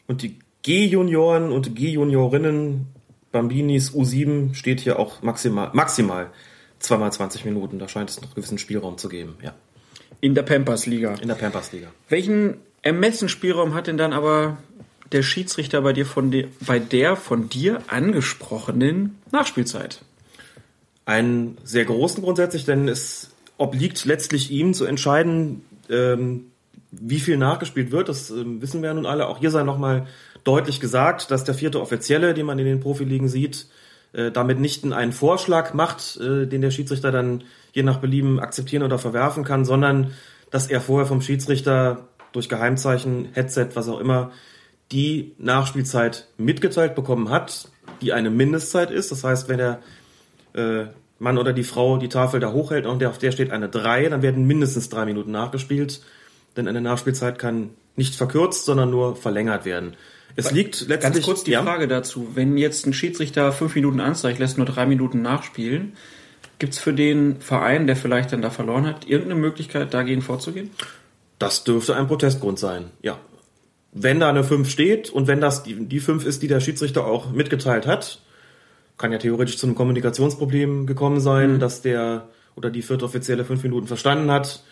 Und 0.06 0.22
die 0.22 0.38
G-Junioren 0.62 1.52
und 1.52 1.74
G-Juniorinnen, 1.76 2.86
Bambinis 3.32 3.92
U7 3.92 4.54
steht 4.54 4.80
hier 4.80 4.98
auch 4.98 5.22
maximal, 5.22 5.70
maximal 5.72 6.30
zweimal 6.80 7.12
20 7.12 7.44
Minuten. 7.44 7.78
Da 7.78 7.88
scheint 7.88 8.10
es 8.10 8.20
noch 8.20 8.34
gewissen 8.34 8.58
Spielraum 8.58 8.98
zu 8.98 9.08
geben, 9.08 9.36
ja. 9.42 9.54
In 10.20 10.34
der 10.34 10.42
Pampers-Liga. 10.42 11.14
In 11.22 11.28
der 11.28 11.34
Pampers-Liga. 11.34 11.88
Welchen 12.08 12.56
Ermessensspielraum 12.82 13.74
hat 13.74 13.86
denn 13.86 13.96
dann 13.96 14.12
aber 14.12 14.58
der 15.14 15.22
Schiedsrichter 15.22 15.80
bei 15.80 15.92
dir 15.92 16.04
von 16.04 16.30
de, 16.30 16.48
bei 16.60 16.78
der 16.78 17.16
von 17.16 17.48
dir 17.48 17.80
angesprochenen 17.86 19.18
Nachspielzeit? 19.32 20.02
Einen 21.06 21.56
sehr 21.64 21.84
großen 21.84 22.22
grundsätzlich, 22.22 22.64
denn 22.64 22.88
es 22.88 23.30
obliegt 23.56 24.04
letztlich 24.04 24.50
ihm 24.50 24.74
zu 24.74 24.84
entscheiden, 24.84 25.62
ähm, 25.88 26.46
wie 26.90 27.20
viel 27.20 27.36
nachgespielt 27.36 27.92
wird. 27.92 28.08
Das 28.08 28.30
ähm, 28.30 28.60
wissen 28.60 28.82
wir 28.82 28.88
ja 28.88 28.94
nun 28.94 29.06
alle. 29.06 29.28
Auch 29.28 29.38
hier 29.38 29.50
sei 29.50 29.62
nochmal 29.62 30.06
deutlich 30.42 30.80
gesagt, 30.80 31.30
dass 31.30 31.44
der 31.44 31.54
vierte 31.54 31.80
Offizielle, 31.80 32.34
den 32.34 32.46
man 32.46 32.58
in 32.58 32.66
den 32.66 32.80
Profiligen 32.80 33.28
sieht, 33.28 33.66
äh, 34.12 34.30
damit 34.30 34.60
nicht 34.60 34.84
einen 34.84 35.12
Vorschlag 35.12 35.74
macht, 35.74 36.18
äh, 36.20 36.46
den 36.46 36.60
der 36.60 36.70
Schiedsrichter 36.70 37.12
dann 37.12 37.44
je 37.72 37.82
nach 37.82 37.98
Belieben 37.98 38.40
akzeptieren 38.40 38.82
oder 38.82 38.98
verwerfen 38.98 39.44
kann, 39.44 39.64
sondern 39.64 40.12
dass 40.50 40.68
er 40.68 40.80
vorher 40.80 41.06
vom 41.06 41.20
Schiedsrichter 41.20 42.08
durch 42.32 42.48
Geheimzeichen, 42.48 43.28
Headset, 43.32 43.70
was 43.74 43.88
auch 43.88 44.00
immer, 44.00 44.32
die 44.94 45.34
Nachspielzeit 45.38 46.28
mitgeteilt 46.38 46.94
bekommen 46.94 47.28
hat, 47.28 47.68
die 48.00 48.12
eine 48.12 48.30
Mindestzeit 48.30 48.92
ist. 48.92 49.10
Das 49.10 49.24
heißt, 49.24 49.48
wenn 49.48 49.58
der 49.58 49.80
äh, 50.54 50.84
Mann 51.18 51.36
oder 51.36 51.52
die 51.52 51.64
Frau 51.64 51.96
die 51.96 52.08
Tafel 52.08 52.38
da 52.38 52.52
hochhält 52.52 52.86
und 52.86 53.02
auf 53.04 53.18
der 53.18 53.32
steht 53.32 53.50
eine 53.50 53.68
3, 53.68 54.08
dann 54.08 54.22
werden 54.22 54.46
mindestens 54.46 54.88
drei 54.88 55.04
Minuten 55.04 55.32
nachgespielt, 55.32 56.00
denn 56.56 56.68
eine 56.68 56.80
Nachspielzeit 56.80 57.40
kann 57.40 57.70
nicht 57.96 58.14
verkürzt, 58.14 58.66
sondern 58.66 58.90
nur 58.90 59.16
verlängert 59.16 59.64
werden. 59.64 59.94
Es 60.36 60.52
liegt 60.52 60.86
letztlich... 60.88 61.00
Ganz 61.14 61.22
kurz 61.24 61.44
die 61.44 61.52
ja, 61.52 61.62
Frage 61.62 61.88
dazu. 61.88 62.28
Wenn 62.34 62.56
jetzt 62.56 62.86
ein 62.86 62.92
Schiedsrichter 62.92 63.52
fünf 63.52 63.74
Minuten 63.74 64.00
anzeigt, 64.00 64.38
lässt 64.38 64.58
nur 64.58 64.66
drei 64.66 64.86
Minuten 64.86 65.22
nachspielen, 65.22 65.94
gibt 66.60 66.74
es 66.74 66.78
für 66.78 66.92
den 66.92 67.40
Verein, 67.40 67.88
der 67.88 67.96
vielleicht 67.96 68.32
dann 68.32 68.42
da 68.42 68.50
verloren 68.50 68.86
hat, 68.86 69.08
irgendeine 69.08 69.40
Möglichkeit, 69.40 69.92
dagegen 69.92 70.22
vorzugehen? 70.22 70.70
Das 71.40 71.64
dürfte 71.64 71.96
ein 71.96 72.06
Protestgrund 72.06 72.60
sein, 72.60 72.90
ja. 73.02 73.18
Wenn 73.94 74.20
da 74.20 74.28
eine 74.28 74.44
5 74.44 74.68
steht 74.68 75.08
und 75.08 75.28
wenn 75.28 75.40
das 75.40 75.62
die, 75.62 75.86
die 75.86 76.00
5 76.00 76.26
ist, 76.26 76.42
die 76.42 76.48
der 76.48 76.60
Schiedsrichter 76.60 77.06
auch 77.06 77.30
mitgeteilt 77.30 77.86
hat, 77.86 78.20
kann 78.98 79.12
ja 79.12 79.18
theoretisch 79.18 79.56
zu 79.56 79.66
einem 79.66 79.76
Kommunikationsproblem 79.76 80.86
gekommen 80.86 81.20
sein, 81.20 81.60
dass 81.60 81.80
der 81.80 82.28
oder 82.56 82.70
die 82.70 82.82
vierte 82.82 83.04
Offizielle 83.04 83.44
fünf 83.44 83.62
Minuten 83.62 83.86
verstanden 83.86 84.30
hat, 84.30 84.62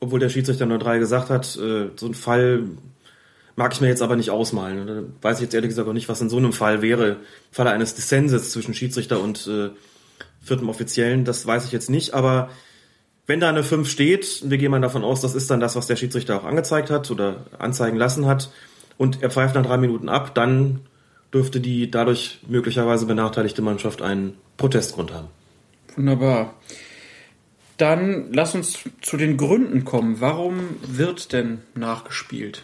obwohl 0.00 0.20
der 0.20 0.30
Schiedsrichter 0.30 0.66
nur 0.66 0.78
drei 0.78 0.98
gesagt 0.98 1.30
hat. 1.30 1.56
Äh, 1.56 1.88
so 1.96 2.06
ein 2.06 2.14
Fall 2.14 2.64
mag 3.56 3.72
ich 3.72 3.80
mir 3.80 3.88
jetzt 3.88 4.02
aber 4.02 4.16
nicht 4.16 4.30
ausmalen. 4.30 4.86
Da 4.86 5.02
weiß 5.28 5.38
ich 5.38 5.42
jetzt 5.42 5.54
ehrlich 5.54 5.70
gesagt 5.70 5.88
auch 5.88 5.92
nicht, 5.92 6.08
was 6.08 6.20
in 6.20 6.30
so 6.30 6.36
einem 6.36 6.52
Fall 6.52 6.80
wäre. 6.80 7.16
Falle 7.50 7.70
eines 7.70 7.94
Dissenses 7.94 8.50
zwischen 8.52 8.72
Schiedsrichter 8.72 9.20
und 9.20 9.46
äh, 9.46 9.70
viertem 10.40 10.68
Offiziellen, 10.68 11.24
das 11.24 11.46
weiß 11.46 11.64
ich 11.64 11.72
jetzt 11.72 11.90
nicht, 11.90 12.14
aber 12.14 12.50
wenn 13.28 13.40
da 13.40 13.48
eine 13.50 13.62
5 13.62 13.88
steht, 13.88 14.50
wir 14.50 14.58
gehen 14.58 14.70
mal 14.70 14.80
davon 14.80 15.04
aus, 15.04 15.20
das 15.20 15.34
ist 15.34 15.50
dann 15.50 15.60
das, 15.60 15.76
was 15.76 15.86
der 15.86 15.96
Schiedsrichter 15.96 16.40
auch 16.40 16.44
angezeigt 16.44 16.90
hat 16.90 17.10
oder 17.10 17.44
anzeigen 17.58 17.96
lassen 17.96 18.26
hat, 18.26 18.50
und 18.96 19.22
er 19.22 19.30
pfeift 19.30 19.54
nach 19.54 19.64
drei 19.64 19.76
Minuten 19.76 20.08
ab, 20.08 20.34
dann 20.34 20.80
dürfte 21.32 21.60
die 21.60 21.90
dadurch 21.90 22.40
möglicherweise 22.48 23.04
benachteiligte 23.06 23.62
Mannschaft 23.62 24.02
einen 24.02 24.38
Protestgrund 24.56 25.12
haben. 25.12 25.28
Wunderbar. 25.94 26.54
Dann 27.76 28.32
lass 28.32 28.54
uns 28.54 28.78
zu 29.02 29.16
den 29.18 29.36
Gründen 29.36 29.84
kommen. 29.84 30.20
Warum 30.20 30.60
wird 30.82 31.32
denn 31.32 31.60
nachgespielt? 31.74 32.62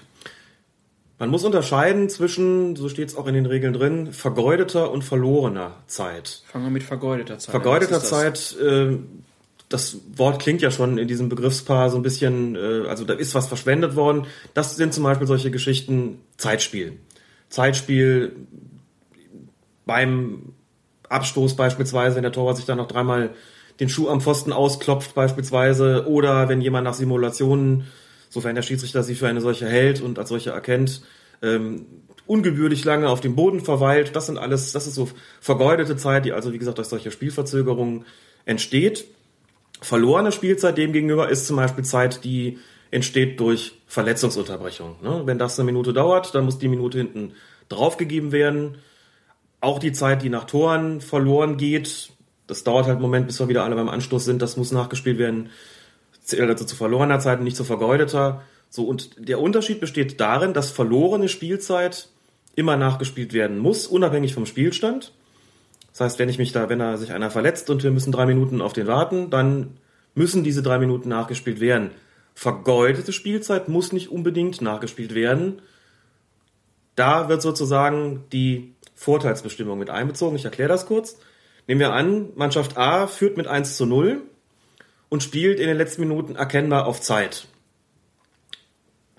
Man 1.18 1.28
muss 1.28 1.44
unterscheiden 1.44 2.08
zwischen, 2.08 2.74
so 2.74 2.88
steht 2.88 3.10
es 3.10 3.16
auch 3.16 3.26
in 3.26 3.34
den 3.34 3.46
Regeln 3.46 3.74
drin, 3.74 4.12
vergeudeter 4.12 4.90
und 4.90 5.04
verlorener 5.04 5.76
Zeit. 5.86 6.42
Fangen 6.50 6.64
wir 6.64 6.70
mit 6.70 6.82
vergeudeter 6.82 7.38
Zeit. 7.38 7.54
an. 7.54 7.62
Vergeudeter? 7.62 8.00
Zeit, 8.00 8.56
äh, 8.60 8.98
das 9.68 9.98
Wort 10.16 10.40
klingt 10.40 10.62
ja 10.62 10.70
schon 10.70 10.98
in 10.98 11.08
diesem 11.08 11.28
Begriffspaar 11.28 11.90
so 11.90 11.96
ein 11.96 12.02
bisschen, 12.02 12.54
äh, 12.54 12.86
also 12.88 13.04
da 13.04 13.14
ist 13.14 13.34
was 13.34 13.48
verschwendet 13.48 13.96
worden. 13.96 14.26
Das 14.52 14.76
sind 14.76 14.92
zum 14.92 15.04
Beispiel 15.04 15.26
solche 15.26 15.50
Geschichten 15.50 16.20
Zeitspiel. 16.36 16.98
Zeitspiel 17.48 18.32
beim 19.86 20.52
Abstoß 21.08 21.56
beispielsweise, 21.56 22.16
wenn 22.16 22.22
der 22.22 22.32
Torwart 22.32 22.56
sich 22.56 22.66
dann 22.66 22.78
noch 22.78 22.88
dreimal 22.88 23.30
den 23.80 23.88
Schuh 23.88 24.08
am 24.08 24.20
Pfosten 24.20 24.52
ausklopft 24.52 25.14
beispielsweise 25.14 26.06
oder 26.06 26.48
wenn 26.48 26.60
jemand 26.60 26.84
nach 26.84 26.94
Simulationen, 26.94 27.84
sofern 28.28 28.54
der 28.54 28.62
Schiedsrichter 28.62 29.02
sie 29.02 29.14
für 29.14 29.28
eine 29.28 29.40
solche 29.40 29.66
hält 29.66 30.00
und 30.00 30.18
als 30.18 30.28
solche 30.28 30.50
erkennt, 30.50 31.02
ähm, 31.42 31.86
ungebührlich 32.26 32.84
lange 32.84 33.08
auf 33.08 33.20
dem 33.20 33.36
Boden 33.36 33.60
verweilt. 33.60 34.14
Das 34.16 34.26
sind 34.26 34.38
alles, 34.38 34.72
das 34.72 34.86
ist 34.86 34.94
so 34.94 35.08
vergeudete 35.40 35.96
Zeit, 35.96 36.24
die 36.24 36.32
also 36.32 36.52
wie 36.52 36.58
gesagt 36.58 36.78
durch 36.78 36.88
solche 36.88 37.10
Spielverzögerungen 37.10 38.04
entsteht. 38.44 39.06
Verlorene 39.84 40.32
Spielzeit 40.32 40.78
demgegenüber 40.78 41.28
ist 41.28 41.46
zum 41.46 41.56
Beispiel 41.56 41.84
Zeit, 41.84 42.24
die 42.24 42.58
entsteht 42.90 43.38
durch 43.38 43.82
Verletzungsunterbrechung. 43.86 44.96
Ne? 45.02 45.22
Wenn 45.26 45.38
das 45.38 45.58
eine 45.58 45.66
Minute 45.66 45.92
dauert, 45.92 46.34
dann 46.34 46.46
muss 46.46 46.58
die 46.58 46.68
Minute 46.68 46.96
hinten 46.96 47.32
draufgegeben 47.68 48.32
werden. 48.32 48.78
Auch 49.60 49.78
die 49.78 49.92
Zeit, 49.92 50.22
die 50.22 50.30
nach 50.30 50.44
Toren 50.44 51.02
verloren 51.02 51.58
geht, 51.58 52.08
das 52.46 52.64
dauert 52.64 52.86
halt 52.86 52.94
einen 52.94 53.02
Moment, 53.02 53.26
bis 53.26 53.38
wir 53.40 53.48
wieder 53.48 53.62
alle 53.62 53.74
beim 53.74 53.90
Anstoß 53.90 54.24
sind, 54.24 54.40
das 54.40 54.56
muss 54.56 54.72
nachgespielt 54.72 55.18
werden. 55.18 55.50
Zählt 56.22 56.48
also 56.48 56.64
zu 56.64 56.76
verlorener 56.76 57.20
Zeit 57.20 57.40
und 57.40 57.44
nicht 57.44 57.56
zu 57.56 57.64
vergeudeter. 57.64 58.40
So, 58.70 58.84
und 58.84 59.28
der 59.28 59.38
Unterschied 59.38 59.80
besteht 59.80 60.18
darin, 60.18 60.54
dass 60.54 60.70
verlorene 60.70 61.28
Spielzeit 61.28 62.08
immer 62.56 62.78
nachgespielt 62.78 63.34
werden 63.34 63.58
muss, 63.58 63.86
unabhängig 63.86 64.32
vom 64.32 64.46
Spielstand. 64.46 65.12
Das 65.94 66.00
heißt, 66.00 66.18
wenn 66.18 66.28
ich 66.28 66.38
mich 66.38 66.50
da, 66.50 66.68
wenn 66.68 66.80
da 66.80 66.96
sich 66.96 67.12
einer 67.12 67.30
verletzt 67.30 67.70
und 67.70 67.84
wir 67.84 67.92
müssen 67.92 68.10
drei 68.10 68.26
Minuten 68.26 68.60
auf 68.60 68.72
den 68.72 68.88
warten, 68.88 69.30
dann 69.30 69.78
müssen 70.16 70.42
diese 70.42 70.60
drei 70.60 70.78
Minuten 70.78 71.08
nachgespielt 71.08 71.60
werden. 71.60 71.92
Vergeudete 72.34 73.12
Spielzeit 73.12 73.68
muss 73.68 73.92
nicht 73.92 74.10
unbedingt 74.10 74.60
nachgespielt 74.60 75.14
werden. 75.14 75.62
Da 76.96 77.28
wird 77.28 77.42
sozusagen 77.42 78.24
die 78.32 78.74
Vorteilsbestimmung 78.96 79.78
mit 79.78 79.88
einbezogen. 79.88 80.34
Ich 80.34 80.44
erkläre 80.44 80.68
das 80.68 80.86
kurz. 80.86 81.16
Nehmen 81.68 81.80
wir 81.80 81.92
an, 81.92 82.30
Mannschaft 82.34 82.76
A 82.76 83.06
führt 83.06 83.36
mit 83.36 83.46
1 83.46 83.76
zu 83.76 83.86
0 83.86 84.20
und 85.08 85.22
spielt 85.22 85.60
in 85.60 85.68
den 85.68 85.76
letzten 85.76 86.02
Minuten 86.02 86.34
erkennbar 86.34 86.86
auf 86.86 87.00
Zeit. 87.00 87.46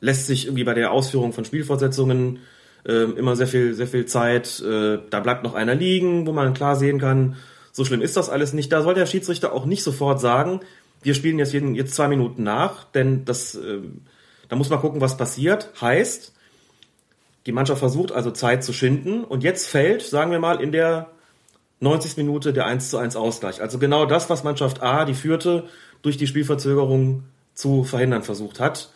Lässt 0.02 0.28
sich 0.28 0.46
irgendwie 0.46 0.66
bei 0.66 0.74
der 0.74 0.92
Ausführung 0.92 1.32
von 1.32 1.46
Spielfortsetzungen 1.46 2.40
äh, 2.86 3.04
immer 3.04 3.36
sehr 3.36 3.48
viel, 3.48 3.74
sehr 3.74 3.88
viel 3.88 4.06
Zeit, 4.06 4.62
äh, 4.62 5.00
da 5.10 5.20
bleibt 5.20 5.44
noch 5.44 5.54
einer 5.54 5.76
liegen, 5.76 6.28
wo 6.28 6.32
man 6.32 6.54
klar 6.54 6.76
sehen 6.76 7.00
kann, 7.00 7.36
so 7.72 7.84
schlimm 7.84 8.02
ist 8.02 8.16
das 8.16 8.30
alles 8.30 8.54
nicht. 8.54 8.72
Da 8.72 8.82
soll 8.82 8.94
der 8.94 9.06
Schiedsrichter 9.06 9.52
auch 9.52 9.66
nicht 9.66 9.84
sofort 9.84 10.22
sagen, 10.22 10.62
wir 11.02 11.14
spielen 11.14 11.38
jetzt, 11.38 11.54
jeden, 11.54 11.76
jetzt 11.76 11.94
zwei 11.94 12.08
Minuten 12.08 12.44
nach, 12.44 12.86
denn 12.86 13.26
das, 13.26 13.56
äh, 13.56 13.80
da 14.50 14.56
muss 14.56 14.70
man 14.70 14.80
gucken, 14.80 15.02
was 15.02 15.18
passiert. 15.18 15.72
Heißt, 15.82 16.34
die 17.46 17.52
Mannschaft 17.52 17.80
versucht 17.80 18.12
also 18.12 18.32
Zeit 18.32 18.64
zu 18.64 18.74
schinden 18.74 19.24
und 19.24 19.44
jetzt 19.44 19.68
fällt, 19.68 20.02
sagen 20.02 20.32
wir 20.32 20.40
mal, 20.40 20.62
in 20.62 20.72
der 20.72 21.12
90. 21.80 22.18
Minute 22.18 22.54
der 22.54 22.66
1 22.66 22.90
zu 22.90 22.98
1 22.98 23.16
Ausgleich. 23.16 23.62
Also 23.62 23.78
genau 23.78 24.06
das, 24.06 24.30
was 24.30 24.44
Mannschaft 24.44 24.82
A, 24.82 25.06
die 25.06 25.14
führte, 25.14 25.66
durch 26.02 26.18
die 26.18 26.28
Spielverzögerung 26.28 27.24
zu 27.54 27.84
verhindern 27.84 28.24
versucht 28.24 28.60
hat. 28.60 28.92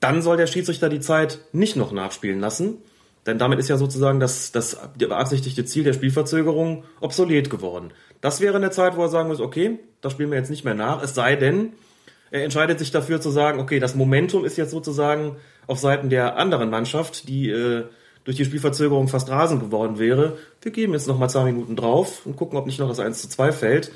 Dann 0.00 0.22
soll 0.22 0.36
der 0.36 0.46
Schiedsrichter 0.46 0.88
die 0.88 1.00
Zeit 1.00 1.40
nicht 1.52 1.76
noch 1.76 1.92
nachspielen 1.92 2.40
lassen, 2.40 2.78
denn 3.26 3.38
damit 3.38 3.58
ist 3.58 3.68
ja 3.68 3.76
sozusagen 3.76 4.20
das, 4.20 4.52
das 4.52 4.76
beabsichtigte 4.98 5.64
Ziel 5.64 5.84
der 5.84 5.92
Spielverzögerung 5.92 6.84
obsolet 7.00 7.50
geworden. 7.50 7.92
Das 8.20 8.40
wäre 8.40 8.56
eine 8.56 8.70
Zeit, 8.70 8.96
wo 8.96 9.02
er 9.02 9.08
sagen 9.08 9.28
muss, 9.28 9.40
okay, 9.40 9.78
das 10.00 10.12
spielen 10.12 10.30
wir 10.30 10.38
jetzt 10.38 10.50
nicht 10.50 10.64
mehr 10.64 10.74
nach, 10.74 11.02
es 11.02 11.14
sei 11.14 11.36
denn, 11.36 11.72
er 12.30 12.44
entscheidet 12.44 12.78
sich 12.78 12.90
dafür 12.90 13.20
zu 13.20 13.30
sagen, 13.30 13.60
okay, 13.60 13.78
das 13.78 13.94
Momentum 13.94 14.44
ist 14.44 14.56
jetzt 14.56 14.70
sozusagen 14.70 15.36
auf 15.66 15.78
Seiten 15.78 16.08
der 16.08 16.36
anderen 16.38 16.70
Mannschaft, 16.70 17.28
die 17.28 17.50
äh, 17.50 17.84
durch 18.24 18.36
die 18.36 18.44
Spielverzögerung 18.44 19.08
fast 19.08 19.28
rasend 19.28 19.60
geworden 19.60 19.98
wäre. 19.98 20.38
Wir 20.60 20.72
geben 20.72 20.92
jetzt 20.94 21.08
noch 21.08 21.18
mal 21.18 21.28
zwei 21.28 21.44
Minuten 21.44 21.76
drauf 21.76 22.24
und 22.24 22.36
gucken, 22.36 22.58
ob 22.58 22.66
nicht 22.66 22.78
noch 22.78 22.88
das 22.88 23.00
1 23.00 23.20
zu 23.20 23.28
2 23.28 23.52
fällt. 23.52 23.92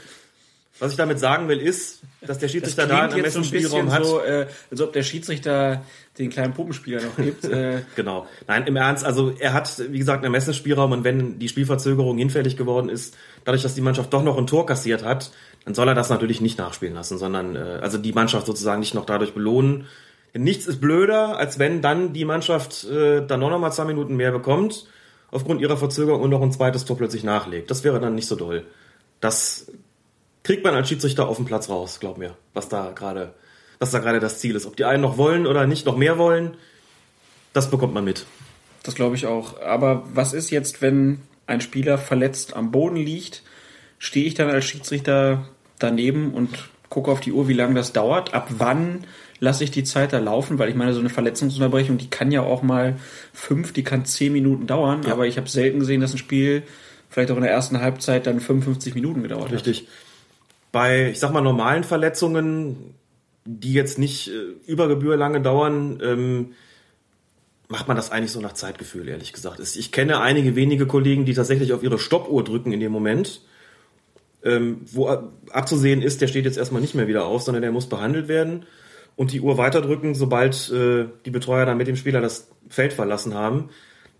Was 0.78 0.90
ich 0.90 0.98
damit 0.98 1.18
sagen 1.18 1.48
will, 1.48 1.60
ist, 1.60 2.02
dass 2.20 2.38
der 2.38 2.48
Schiedsrichter 2.48 2.86
da 2.86 3.02
einen 3.02 3.16
jetzt 3.16 3.32
so 3.32 3.90
hat. 3.90 4.04
so, 4.04 4.20
äh, 4.20 4.46
als 4.70 4.80
ob 4.82 4.92
der 4.92 5.02
Schiedsrichter 5.02 5.82
den 6.18 6.30
kleinen 6.30 6.54
Puppenspieler 6.54 7.02
noch 7.02 7.16
gibt. 7.16 7.44
äh, 7.44 7.82
Genau. 7.94 8.26
Nein, 8.46 8.66
im 8.66 8.76
Ernst, 8.76 9.04
also 9.04 9.32
er 9.38 9.52
hat, 9.52 9.82
wie 9.90 9.98
gesagt, 9.98 10.18
einen 10.18 10.32
Ermessensspielraum 10.32 10.92
und 10.92 11.04
wenn 11.04 11.38
die 11.38 11.48
Spielverzögerung 11.48 12.18
hinfällig 12.18 12.56
geworden 12.56 12.88
ist, 12.88 13.16
dadurch, 13.44 13.62
dass 13.62 13.74
die 13.74 13.80
Mannschaft 13.80 14.12
doch 14.12 14.22
noch 14.22 14.38
ein 14.38 14.46
Tor 14.46 14.66
kassiert 14.66 15.04
hat, 15.04 15.30
dann 15.64 15.74
soll 15.74 15.88
er 15.88 15.94
das 15.94 16.10
natürlich 16.10 16.40
nicht 16.40 16.58
nachspielen 16.58 16.94
lassen, 16.94 17.18
sondern 17.18 17.56
äh, 17.56 17.78
also 17.82 17.98
die 17.98 18.12
Mannschaft 18.12 18.46
sozusagen 18.46 18.80
nicht 18.80 18.94
noch 18.94 19.04
dadurch 19.04 19.34
belohnen. 19.34 19.86
Denn 20.34 20.42
nichts 20.42 20.66
ist 20.66 20.80
blöder, 20.80 21.38
als 21.38 21.58
wenn 21.58 21.82
dann 21.82 22.12
die 22.12 22.24
Mannschaft 22.24 22.84
äh, 22.84 23.26
dann 23.26 23.40
noch 23.40 23.58
mal 23.58 23.72
zwei 23.72 23.84
Minuten 23.84 24.16
mehr 24.16 24.32
bekommt, 24.32 24.86
aufgrund 25.30 25.60
ihrer 25.60 25.76
Verzögerung 25.76 26.22
und 26.22 26.30
noch 26.30 26.42
ein 26.42 26.52
zweites 26.52 26.84
Tor 26.84 26.96
plötzlich 26.96 27.24
nachlegt. 27.24 27.70
Das 27.70 27.84
wäre 27.84 28.00
dann 28.00 28.14
nicht 28.14 28.28
so 28.28 28.36
doll. 28.36 28.64
Das 29.20 29.72
kriegt 30.44 30.62
man 30.62 30.74
als 30.74 30.88
Schiedsrichter 30.88 31.26
auf 31.26 31.36
dem 31.36 31.46
Platz 31.46 31.68
raus, 31.68 31.98
glaub 31.98 32.18
mir, 32.18 32.36
was 32.54 32.68
da 32.68 32.92
gerade, 32.92 33.34
was 33.78 33.90
da 33.90 33.98
gerade 33.98 34.20
das 34.20 34.38
Ziel 34.38 34.56
ist. 34.56 34.66
Ob 34.66 34.76
die 34.76 34.84
einen 34.84 35.02
noch 35.02 35.16
wollen 35.18 35.46
oder 35.46 35.66
nicht 35.66 35.86
noch 35.86 35.96
mehr 35.96 36.18
wollen, 36.18 36.56
das 37.52 37.70
bekommt 37.70 37.94
man 37.94 38.04
mit. 38.04 38.26
Das 38.82 38.94
glaube 38.94 39.16
ich 39.16 39.26
auch. 39.26 39.60
Aber 39.60 40.04
was 40.12 40.32
ist 40.32 40.50
jetzt, 40.50 40.82
wenn 40.82 41.20
ein 41.46 41.60
Spieler 41.60 41.98
verletzt 41.98 42.54
am 42.54 42.70
Boden 42.70 42.96
liegt? 42.96 43.42
Stehe 43.98 44.26
ich 44.26 44.34
dann 44.34 44.50
als 44.50 44.64
Schiedsrichter 44.64 45.48
daneben 45.78 46.32
und 46.34 46.68
gucke 46.88 47.10
auf 47.10 47.20
die 47.20 47.32
Uhr, 47.32 47.48
wie 47.48 47.54
lange 47.54 47.74
das 47.74 47.92
dauert? 47.92 48.34
Ab 48.34 48.48
wann 48.58 49.04
lasse 49.40 49.64
ich 49.64 49.70
die 49.70 49.84
Zeit 49.84 50.12
da 50.12 50.18
laufen? 50.18 50.58
Weil 50.58 50.68
ich 50.68 50.74
meine, 50.74 50.92
so 50.92 51.00
eine 51.00 51.08
Verletzungsunterbrechung, 51.08 51.98
die 51.98 52.10
kann 52.10 52.30
ja 52.30 52.42
auch 52.42 52.62
mal 52.62 52.96
fünf, 53.32 53.72
die 53.72 53.82
kann 53.84 54.04
zehn 54.04 54.32
Minuten 54.32 54.66
dauern. 54.66 55.02
Ja. 55.04 55.12
Aber 55.12 55.26
ich 55.26 55.36
habe 55.36 55.48
selten 55.48 55.80
gesehen, 55.80 56.00
dass 56.00 56.12
ein 56.12 56.18
Spiel 56.18 56.62
vielleicht 57.10 57.30
auch 57.30 57.36
in 57.36 57.42
der 57.42 57.52
ersten 57.52 57.80
Halbzeit 57.80 58.26
dann 58.26 58.40
55 58.40 58.94
Minuten 58.94 59.22
gedauert 59.22 59.46
hat. 59.46 59.52
Richtig. 59.52 59.88
Bei, 60.72 61.08
ich 61.10 61.18
sag 61.18 61.32
mal, 61.32 61.40
normalen 61.40 61.84
Verletzungen, 61.84 62.94
die 63.46 63.72
jetzt 63.72 63.98
nicht 63.98 64.28
äh, 64.28 64.32
über 64.66 64.88
Gebühr 64.88 65.16
lange 65.16 65.40
dauern, 65.40 66.00
ähm, 66.02 66.52
macht 67.68 67.88
man 67.88 67.96
das 67.96 68.10
eigentlich 68.12 68.32
so 68.32 68.40
nach 68.40 68.52
Zeitgefühl, 68.52 69.08
ehrlich 69.08 69.32
gesagt. 69.32 69.58
Es- 69.60 69.76
Ich 69.76 69.90
kenne 69.92 70.20
einige 70.20 70.54
wenige 70.56 70.86
Kollegen, 70.86 71.24
die 71.24 71.34
tatsächlich 71.34 71.72
auf 71.72 71.82
ihre 71.82 71.98
Stoppuhr 71.98 72.44
drücken 72.44 72.72
in 72.72 72.80
dem 72.80 72.92
Moment, 72.92 73.40
ähm, 74.44 74.82
wo 74.92 75.08
ab- 75.08 75.32
abzusehen 75.50 76.02
ist, 76.02 76.20
der 76.20 76.28
steht 76.28 76.44
jetzt 76.44 76.58
erstmal 76.58 76.80
nicht 76.80 76.94
mehr 76.94 77.08
wieder 77.08 77.24
auf, 77.26 77.42
sondern 77.42 77.62
der 77.62 77.72
muss 77.72 77.88
behandelt 77.88 78.28
werden 78.28 78.66
und 79.16 79.32
die 79.32 79.40
Uhr 79.40 79.58
weiterdrücken, 79.58 80.14
sobald 80.14 80.70
äh, 80.70 81.06
die 81.24 81.30
Betreuer 81.30 81.66
dann 81.66 81.78
mit 81.78 81.88
dem 81.88 81.96
Spieler 81.96 82.20
das 82.20 82.48
Feld 82.68 82.92
verlassen 82.92 83.34
haben. 83.34 83.70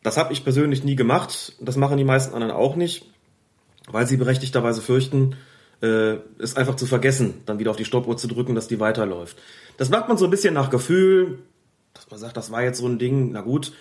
Das 0.02 0.16
habe 0.16 0.32
ich 0.32 0.42
persönlich 0.44 0.84
nie 0.84 0.96
gemacht. 0.96 1.52
Das 1.60 1.76
machen 1.76 1.98
die 1.98 2.04
meisten 2.04 2.34
anderen 2.34 2.52
auch 2.54 2.76
nicht, 2.76 3.10
weil 3.88 4.06
sie 4.06 4.16
berechtigterweise 4.16 4.80
fürchten, 4.80 5.36
äh, 5.82 6.16
es 6.38 6.56
einfach 6.56 6.76
zu 6.76 6.86
vergessen, 6.86 7.42
dann 7.46 7.58
wieder 7.58 7.70
auf 7.70 7.76
die 7.76 7.84
Stoppuhr 7.84 8.16
zu 8.16 8.28
drücken, 8.28 8.54
dass 8.54 8.68
die 8.68 8.80
weiterläuft. 8.80 9.36
Das 9.76 9.90
macht 9.90 10.08
man 10.08 10.16
so 10.16 10.24
ein 10.24 10.30
bisschen 10.30 10.54
nach 10.54 10.70
Gefühl, 10.70 11.38
dass 11.94 12.10
man 12.10 12.18
sagt, 12.18 12.36
das 12.36 12.50
war 12.50 12.62
jetzt 12.62 12.78
so 12.78 12.86
ein 12.86 12.98
Ding, 12.98 13.32
na 13.32 13.40
gut. 13.40 13.72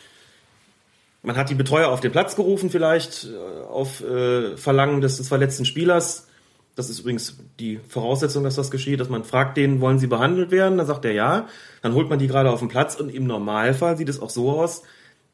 Man 1.23 1.37
hat 1.37 1.49
die 1.49 1.55
Betreuer 1.55 1.89
auf 1.89 2.01
den 2.01 2.11
Platz 2.11 2.35
gerufen 2.35 2.69
vielleicht, 2.69 3.25
äh, 3.25 3.63
auf 3.65 4.03
äh, 4.03 4.57
Verlangen 4.57 5.01
des, 5.01 5.17
des 5.17 5.27
verletzten 5.27 5.65
Spielers. 5.65 6.27
Das 6.75 6.89
ist 6.89 6.99
übrigens 6.99 7.37
die 7.59 7.79
Voraussetzung, 7.87 8.43
dass 8.43 8.55
das 8.55 8.69
geschieht, 8.69 8.99
dass 8.99 9.09
man 9.09 9.23
fragt 9.23 9.55
den, 9.55 9.79
wollen 9.79 9.97
sie 9.97 10.07
behandelt 10.07 10.51
werden? 10.51 10.77
Dann 10.77 10.87
sagt 10.87 11.05
er 11.05 11.13
ja. 11.13 11.47
Dann 11.81 11.93
holt 11.93 12.09
man 12.09 12.19
die 12.19 12.27
gerade 12.27 12.51
auf 12.51 12.59
den 12.59 12.67
Platz 12.67 12.95
und 12.95 13.09
im 13.09 13.25
Normalfall 13.25 13.95
sieht 13.95 14.09
es 14.09 14.21
auch 14.21 14.29
so 14.29 14.51
aus, 14.51 14.83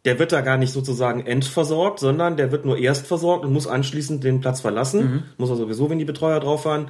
der 0.06 0.18
wird 0.18 0.32
da 0.32 0.42
gar 0.42 0.58
nicht 0.58 0.74
sozusagen 0.74 1.26
endversorgt, 1.26 2.00
sondern 2.00 2.36
der 2.36 2.52
wird 2.52 2.66
nur 2.66 2.78
erst 2.78 3.06
versorgt 3.06 3.46
und 3.46 3.54
muss 3.54 3.68
anschließend 3.68 4.24
den 4.24 4.42
Platz 4.42 4.62
verlassen. 4.62 5.00
Muss 5.38 5.50
er 5.50 5.56
sowieso, 5.56 5.90
wenn 5.90 6.00
die 6.00 6.06
Betreuer 6.06 6.40
drauf 6.40 6.64
fahren. 6.64 6.90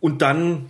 Und 0.00 0.22
dann 0.22 0.66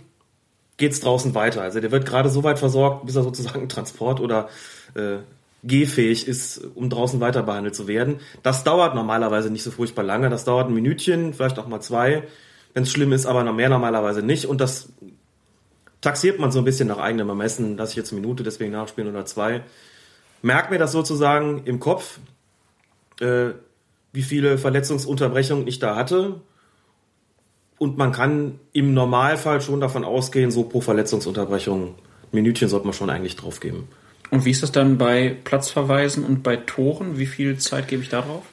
geht's 0.77 0.99
draußen 0.99 1.35
weiter. 1.35 1.61
Also 1.61 1.79
der 1.79 1.91
wird 1.91 2.05
gerade 2.05 2.29
so 2.29 2.43
weit 2.43 2.57
versorgt, 2.59 3.05
bis 3.05 3.15
er 3.15 3.23
sozusagen 3.23 3.69
Transport 3.69 4.19
oder 4.19 4.49
äh, 4.95 5.17
gehfähig 5.63 6.27
ist, 6.27 6.61
um 6.75 6.89
draußen 6.89 7.19
weiter 7.19 7.43
behandelt 7.43 7.75
zu 7.75 7.87
werden. 7.87 8.19
Das 8.41 8.63
dauert 8.63 8.95
normalerweise 8.95 9.51
nicht 9.51 9.63
so 9.63 9.71
furchtbar 9.71 10.03
lange. 10.03 10.29
Das 10.29 10.45
dauert 10.45 10.69
ein 10.69 10.73
Minütchen, 10.73 11.33
vielleicht 11.33 11.59
auch 11.59 11.67
mal 11.67 11.81
zwei, 11.81 12.23
wenn 12.73 12.83
es 12.83 12.91
schlimm 12.91 13.11
ist, 13.11 13.25
aber 13.25 13.43
noch 13.43 13.55
mehr 13.55 13.69
normalerweise 13.69 14.21
nicht. 14.21 14.45
Und 14.45 14.61
das 14.61 14.89
taxiert 16.01 16.39
man 16.39 16.51
so 16.51 16.59
ein 16.59 16.65
bisschen 16.65 16.87
nach 16.87 16.99
eigenem 16.99 17.29
Ermessen, 17.29 17.77
dass 17.77 17.91
ich 17.91 17.95
jetzt 17.95 18.11
eine 18.11 18.21
Minute 18.21 18.43
deswegen 18.43 18.71
nachspielen 18.71 19.09
oder 19.09 19.25
zwei. 19.25 19.63
Merk 20.41 20.69
mir 20.71 20.77
das 20.77 20.91
sozusagen 20.91 21.63
im 21.65 21.79
Kopf, 21.79 22.19
äh, 23.19 23.49
wie 24.13 24.21
viele 24.21 24.57
Verletzungsunterbrechungen 24.57 25.67
ich 25.67 25.79
da 25.79 25.95
hatte. 25.95 26.41
Und 27.77 27.97
man 27.97 28.11
kann 28.11 28.59
im 28.73 28.93
Normalfall 28.93 29.61
schon 29.61 29.79
davon 29.79 30.03
ausgehen, 30.03 30.49
so 30.49 30.63
pro 30.63 30.81
Verletzungsunterbrechung, 30.81 31.89
ein 31.89 31.95
Minütchen 32.31 32.69
sollte 32.69 32.87
man 32.87 32.93
schon 32.93 33.09
eigentlich 33.09 33.35
drauf 33.35 33.59
geben. 33.59 33.87
Und 34.29 34.45
wie 34.45 34.51
ist 34.51 34.63
das 34.63 34.71
dann 34.71 34.97
bei 34.97 35.37
Platzverweisen 35.43 36.23
und 36.23 36.43
bei 36.43 36.57
Toren? 36.57 37.17
Wie 37.17 37.27
viel 37.27 37.57
Zeit 37.57 37.87
gebe 37.87 38.01
ich 38.01 38.09
da 38.09 38.21
drauf? 38.21 38.43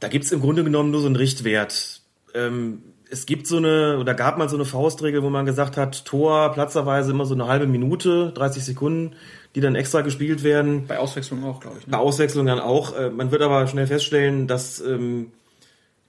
Da 0.00 0.08
gibt's 0.08 0.32
im 0.32 0.40
Grunde 0.40 0.64
genommen 0.64 0.90
nur 0.90 1.00
so 1.00 1.06
einen 1.06 1.16
Richtwert. 1.16 2.02
Ähm, 2.34 2.82
es 3.10 3.26
gibt 3.26 3.46
so 3.46 3.56
eine, 3.56 3.98
oder 3.98 4.14
gab 4.14 4.38
mal 4.38 4.48
so 4.48 4.56
eine 4.56 4.64
Faustregel, 4.64 5.22
wo 5.22 5.30
man 5.30 5.46
gesagt 5.46 5.76
hat, 5.76 6.04
Tor, 6.04 6.52
platzerweise 6.52 7.12
immer 7.12 7.26
so 7.26 7.34
eine 7.34 7.46
halbe 7.46 7.66
Minute, 7.66 8.32
30 8.34 8.64
Sekunden, 8.64 9.14
die 9.54 9.60
dann 9.60 9.74
extra 9.74 10.00
gespielt 10.00 10.42
werden. 10.42 10.86
Bei 10.86 10.98
Auswechslung 10.98 11.44
auch, 11.44 11.60
glaube 11.60 11.76
ich. 11.78 11.86
Ne? 11.86 11.92
Bei 11.92 11.98
Auswechslung 11.98 12.46
dann 12.46 12.60
auch. 12.60 12.96
Äh, 12.96 13.10
Man 13.10 13.30
wird 13.30 13.42
aber 13.42 13.66
schnell 13.66 13.86
feststellen, 13.86 14.46
dass 14.46 14.80
ähm, 14.80 15.32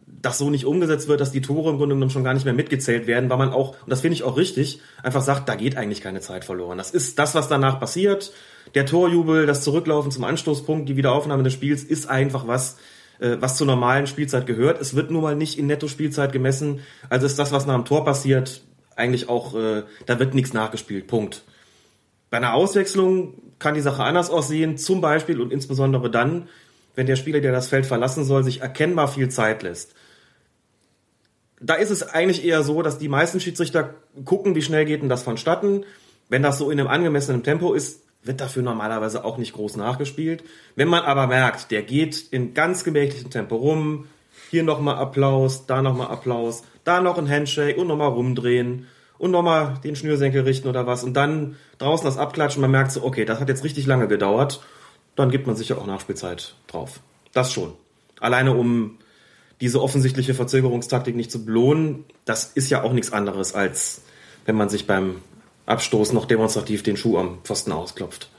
das 0.08 0.38
so 0.38 0.50
nicht 0.50 0.66
umgesetzt 0.66 1.08
wird, 1.08 1.22
dass 1.22 1.32
die 1.32 1.42
Tore 1.42 1.70
im 1.72 1.78
Grunde 1.78 1.96
genommen 1.96 2.12
schon 2.12 2.24
gar 2.24 2.34
nicht 2.34 2.46
mehr 2.46 2.54
mitgezählt 2.54 3.08
werden, 3.08 3.30
weil 3.30 3.38
man 3.38 3.52
auch, 3.52 3.72
und 3.72 3.90
das 3.90 4.02
finde 4.02 4.16
ich 4.16 4.24
auch 4.24 4.38
richtig, 4.38 4.82
einfach 5.04 5.22
sagt, 5.22 5.50
da 5.50 5.56
geht 5.56 5.78
eigentlich 5.78 6.02
keine 6.02 6.22
Zeit 6.22 6.46
verloren. 6.46 6.78
Das 6.78 6.92
ist 6.92 7.20
das, 7.20 7.36
was 7.36 7.48
danach 7.48 7.80
passiert. 7.80 8.32
Der 8.74 8.86
Torjubel, 8.86 9.46
das 9.46 9.62
Zurücklaufen 9.64 10.12
zum 10.12 10.24
Anstoßpunkt, 10.24 10.90
die 10.90 10.98
Wiederaufnahme 10.98 11.44
des 11.44 11.54
Spiels 11.54 11.84
ist 11.84 12.10
einfach 12.10 12.48
was, 12.48 12.78
äh, 13.20 13.38
was 13.40 13.58
zur 13.58 13.68
normalen 13.68 14.08
Spielzeit 14.08 14.48
gehört. 14.48 14.82
Es 14.82 14.96
wird 14.96 15.12
nun 15.12 15.22
mal 15.22 15.36
nicht 15.36 15.60
in 15.60 15.68
Netto-Spielzeit 15.68 16.32
gemessen. 16.32 16.80
Also 17.10 17.26
ist 17.26 17.38
das, 17.38 17.52
was 17.52 17.66
nach 17.68 17.76
dem 17.76 17.86
Tor 17.86 18.06
passiert, 18.06 18.62
eigentlich 18.96 19.30
auch, 19.30 19.56
äh, 19.56 19.84
da 20.06 20.20
wird 20.20 20.34
nichts 20.34 20.54
nachgespielt. 20.54 21.08
Punkt. 21.08 21.44
Bei 22.36 22.40
einer 22.40 22.54
Auswechslung 22.54 23.34
kann 23.60 23.76
die 23.76 23.80
Sache 23.80 24.04
anders 24.04 24.30
aussehen, 24.30 24.78
zum 24.78 25.00
Beispiel 25.00 25.40
und 25.40 25.54
insbesondere 25.54 26.12
dann, 26.12 26.50
wenn 26.94 27.08
der 27.08 27.16
Spieler, 27.16 27.40
der 27.40 27.54
das 27.54 27.70
Feld 27.70 27.86
verlassen 27.86 28.26
soll, 28.26 28.44
sich 28.44 28.60
erkennbar 28.60 29.08
viel 29.08 29.30
Zeit 29.30 29.64
lässt. 29.64 29.96
Da 31.62 31.76
ist 31.76 31.92
es 31.92 32.04
eigentlich 32.04 32.44
eher 32.44 32.62
so, 32.64 32.82
dass 32.82 32.98
die 32.98 33.08
meisten 33.08 33.40
Schiedsrichter 33.40 33.94
gucken, 34.26 34.54
wie 34.54 34.62
schnell 34.62 34.84
geht 34.84 35.02
denn 35.02 35.08
das 35.08 35.24
vonstatten. 35.24 35.86
Wenn 36.28 36.44
das 36.44 36.58
so 36.58 36.70
in 36.70 36.78
einem 36.78 36.90
angemessenen 36.90 37.42
Tempo 37.42 37.74
ist, 37.74 38.02
wird 38.22 38.42
dafür 38.42 38.64
normalerweise 38.64 39.24
auch 39.24 39.38
nicht 39.38 39.54
groß 39.54 39.78
nachgespielt. 39.78 40.44
Wenn 40.76 40.90
man 40.90 41.04
aber 41.04 41.28
merkt, 41.28 41.72
der 41.72 41.84
geht 41.84 42.22
in 42.32 42.54
ganz 42.54 42.84
gemächlichem 42.84 43.30
Tempo 43.30 43.56
rum, 43.56 44.10
hier 44.52 44.64
nochmal 44.64 44.98
Applaus, 44.98 45.68
da 45.68 45.82
nochmal 45.82 46.08
Applaus, 46.08 46.64
da 46.84 47.00
noch 47.00 47.18
ein 47.18 47.30
Handshake 47.30 47.80
und 47.80 47.88
nochmal 47.88 48.10
rumdrehen 48.10 48.88
und 49.18 49.32
nochmal 49.32 49.80
den 49.84 49.96
Schnürsenkel 49.96 50.42
richten 50.44 50.68
oder 50.68 50.86
was 50.88 51.04
und 51.04 51.14
dann 51.14 51.56
draußen 51.78 52.06
das 52.06 52.18
abklatschen, 52.18 52.62
man 52.62 52.72
merkt 52.72 52.92
so, 52.92 53.04
okay, 53.04 53.26
das 53.26 53.40
hat 53.40 53.50
jetzt 53.50 53.64
richtig 53.64 53.86
lange 53.86 54.08
gedauert, 54.08 54.62
dann 55.16 55.32
gibt 55.32 55.48
man 55.48 55.56
sicher 55.56 55.78
auch 55.78 55.88
Nachspielzeit 55.88 56.56
drauf. 56.68 57.00
Das 57.34 57.52
schon. 57.52 57.74
Alleine 58.20 58.54
um 58.54 58.98
diese 59.62 59.82
offensichtliche 59.82 60.34
Verzögerungstaktik 60.34 61.16
nicht 61.16 61.32
zu 61.32 61.46
belohnen, 61.46 62.04
das 62.26 62.46
ist 62.46 62.70
ja 62.70 62.84
auch 62.84 62.92
nichts 62.94 63.14
anderes, 63.14 63.54
als 63.56 64.02
wenn 64.46 64.56
man 64.56 64.70
sich 64.70 64.86
beim 64.88 65.22
Abstoß 65.66 66.14
noch 66.14 66.26
demonstrativ 66.26 66.84
den 66.84 66.98
Schuh 66.98 67.18
am 67.18 67.40
Pfosten 67.44 67.72
ausklopft. 67.72 68.30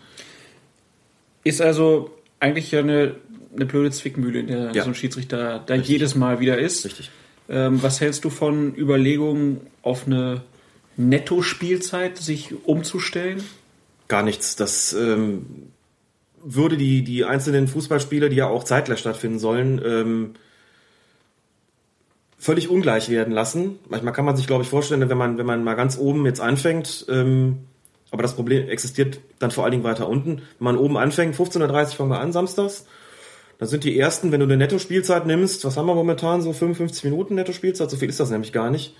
Ist 1.42 1.60
also 1.60 2.10
eigentlich 2.38 2.70
ja 2.70 2.80
eine, 2.80 3.16
eine 3.54 3.66
blöde 3.66 3.90
Zwickmühle, 3.90 4.40
in 4.40 4.46
der 4.48 4.72
Ja. 4.72 4.82
so 4.82 4.90
ein 4.90 4.94
Schiedsrichter 4.94 5.62
da 5.64 5.74
jedes 5.74 6.14
Mal 6.14 6.40
wieder 6.40 6.58
ist. 6.58 6.84
Richtig. 6.84 7.10
Ähm, 7.48 7.82
was 7.82 8.00
hältst 8.00 8.24
du 8.24 8.30
von 8.30 8.74
Überlegungen, 8.76 9.60
auf 9.82 10.06
eine 10.06 10.42
Netto-Spielzeit 10.96 12.18
sich 12.18 12.54
umzustellen? 12.64 13.44
Gar 14.08 14.22
nichts. 14.22 14.56
Das 14.56 14.92
ähm, 14.92 15.70
würde 16.42 16.76
die, 16.76 17.02
die 17.02 17.24
einzelnen 17.24 17.68
Fußballspiele, 17.68 18.28
die 18.28 18.36
ja 18.36 18.48
auch 18.48 18.64
zeitgleich 18.64 19.00
stattfinden 19.00 19.38
sollen, 19.38 19.80
ähm, 19.84 20.34
völlig 22.38 22.68
ungleich 22.68 23.08
werden 23.08 23.32
lassen. 23.32 23.78
Manchmal 23.88 24.12
kann 24.12 24.24
man 24.24 24.36
sich, 24.36 24.46
glaube 24.46 24.62
ich, 24.62 24.68
vorstellen, 24.68 25.08
wenn 25.08 25.18
man, 25.18 25.38
wenn 25.38 25.46
man 25.46 25.64
mal 25.64 25.74
ganz 25.74 25.98
oben 25.98 26.24
jetzt 26.26 26.40
anfängt, 26.40 27.06
ähm, 27.08 27.58
aber 28.10 28.22
das 28.22 28.36
Problem 28.36 28.68
existiert 28.68 29.20
dann 29.38 29.50
vor 29.50 29.64
allen 29.64 29.72
Dingen 29.72 29.84
weiter 29.84 30.08
unten. 30.08 30.36
Wenn 30.58 30.64
man 30.64 30.76
oben 30.76 30.96
anfängt, 30.96 31.34
15.30 31.34 31.62
Uhr 31.62 31.86
fangen 31.88 32.10
wir 32.10 32.20
an, 32.20 32.32
samstags. 32.32 32.86
Dann 33.58 33.68
sind 33.68 33.84
die 33.84 33.98
ersten, 33.98 34.32
wenn 34.32 34.40
du 34.40 34.46
eine 34.46 34.56
Netto-Spielzeit 34.56 35.26
nimmst, 35.26 35.64
was 35.64 35.76
haben 35.76 35.86
wir 35.86 35.94
momentan, 35.94 36.42
so 36.42 36.52
55 36.52 37.04
Minuten 37.04 37.34
Netto-Spielzeit, 37.34 37.90
so 37.90 37.96
viel 37.96 38.08
ist 38.08 38.20
das 38.20 38.30
nämlich 38.30 38.52
gar 38.52 38.70
nicht. 38.70 38.94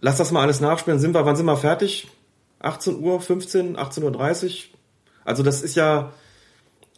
Lass 0.00 0.18
das 0.18 0.32
mal 0.32 0.42
alles 0.42 0.60
nachspielen, 0.60 0.98
sind 0.98 1.14
wir, 1.14 1.24
wann 1.26 1.36
sind 1.36 1.46
wir 1.46 1.56
fertig? 1.56 2.08
18 2.60 3.00
Uhr, 3.00 3.20
15, 3.20 3.76
18.30 3.76 4.44
Uhr? 4.44 4.50
Also 5.24 5.42
das 5.42 5.62
ist 5.62 5.76
ja, 5.76 6.12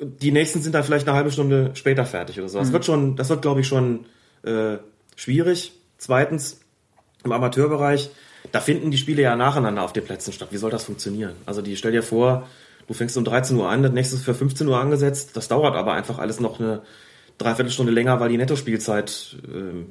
die 0.00 0.32
nächsten 0.32 0.62
sind 0.62 0.74
dann 0.74 0.84
vielleicht 0.84 1.08
eine 1.08 1.16
halbe 1.16 1.30
Stunde 1.30 1.70
später 1.74 2.04
fertig 2.04 2.38
oder 2.38 2.48
so. 2.48 2.58
Das 2.58 2.72
wird 2.72 2.84
schon, 2.84 3.16
das 3.16 3.28
wird 3.28 3.42
glaube 3.42 3.60
ich 3.60 3.68
schon 3.68 4.06
äh, 4.44 4.78
schwierig. 5.16 5.72
Zweitens, 5.98 6.60
im 7.24 7.32
Amateurbereich 7.32 8.10
da 8.50 8.60
finden 8.60 8.90
die 8.90 8.98
Spiele 8.98 9.22
ja 9.22 9.36
nacheinander 9.36 9.82
auf 9.82 9.92
den 9.92 10.04
Plätzen 10.04 10.32
statt. 10.32 10.48
Wie 10.50 10.56
soll 10.56 10.70
das 10.70 10.84
funktionieren? 10.84 11.34
Also 11.46 11.62
die 11.62 11.76
stell 11.76 11.92
dir 11.92 12.02
vor, 12.02 12.48
du 12.88 12.94
fängst 12.94 13.16
um 13.16 13.24
13 13.24 13.56
Uhr 13.56 13.68
an, 13.68 13.82
das 13.82 13.92
nächste 13.92 14.16
ist 14.16 14.24
für 14.24 14.34
15 14.34 14.66
Uhr 14.66 14.78
angesetzt. 14.78 15.36
Das 15.36 15.48
dauert 15.48 15.76
aber 15.76 15.92
einfach 15.92 16.18
alles 16.18 16.40
noch 16.40 16.58
eine 16.58 16.82
Dreiviertelstunde 17.38 17.92
länger, 17.92 18.18
weil 18.18 18.30
die 18.30 18.38
Nettospielzeit 18.38 19.36
äh, 19.44 19.84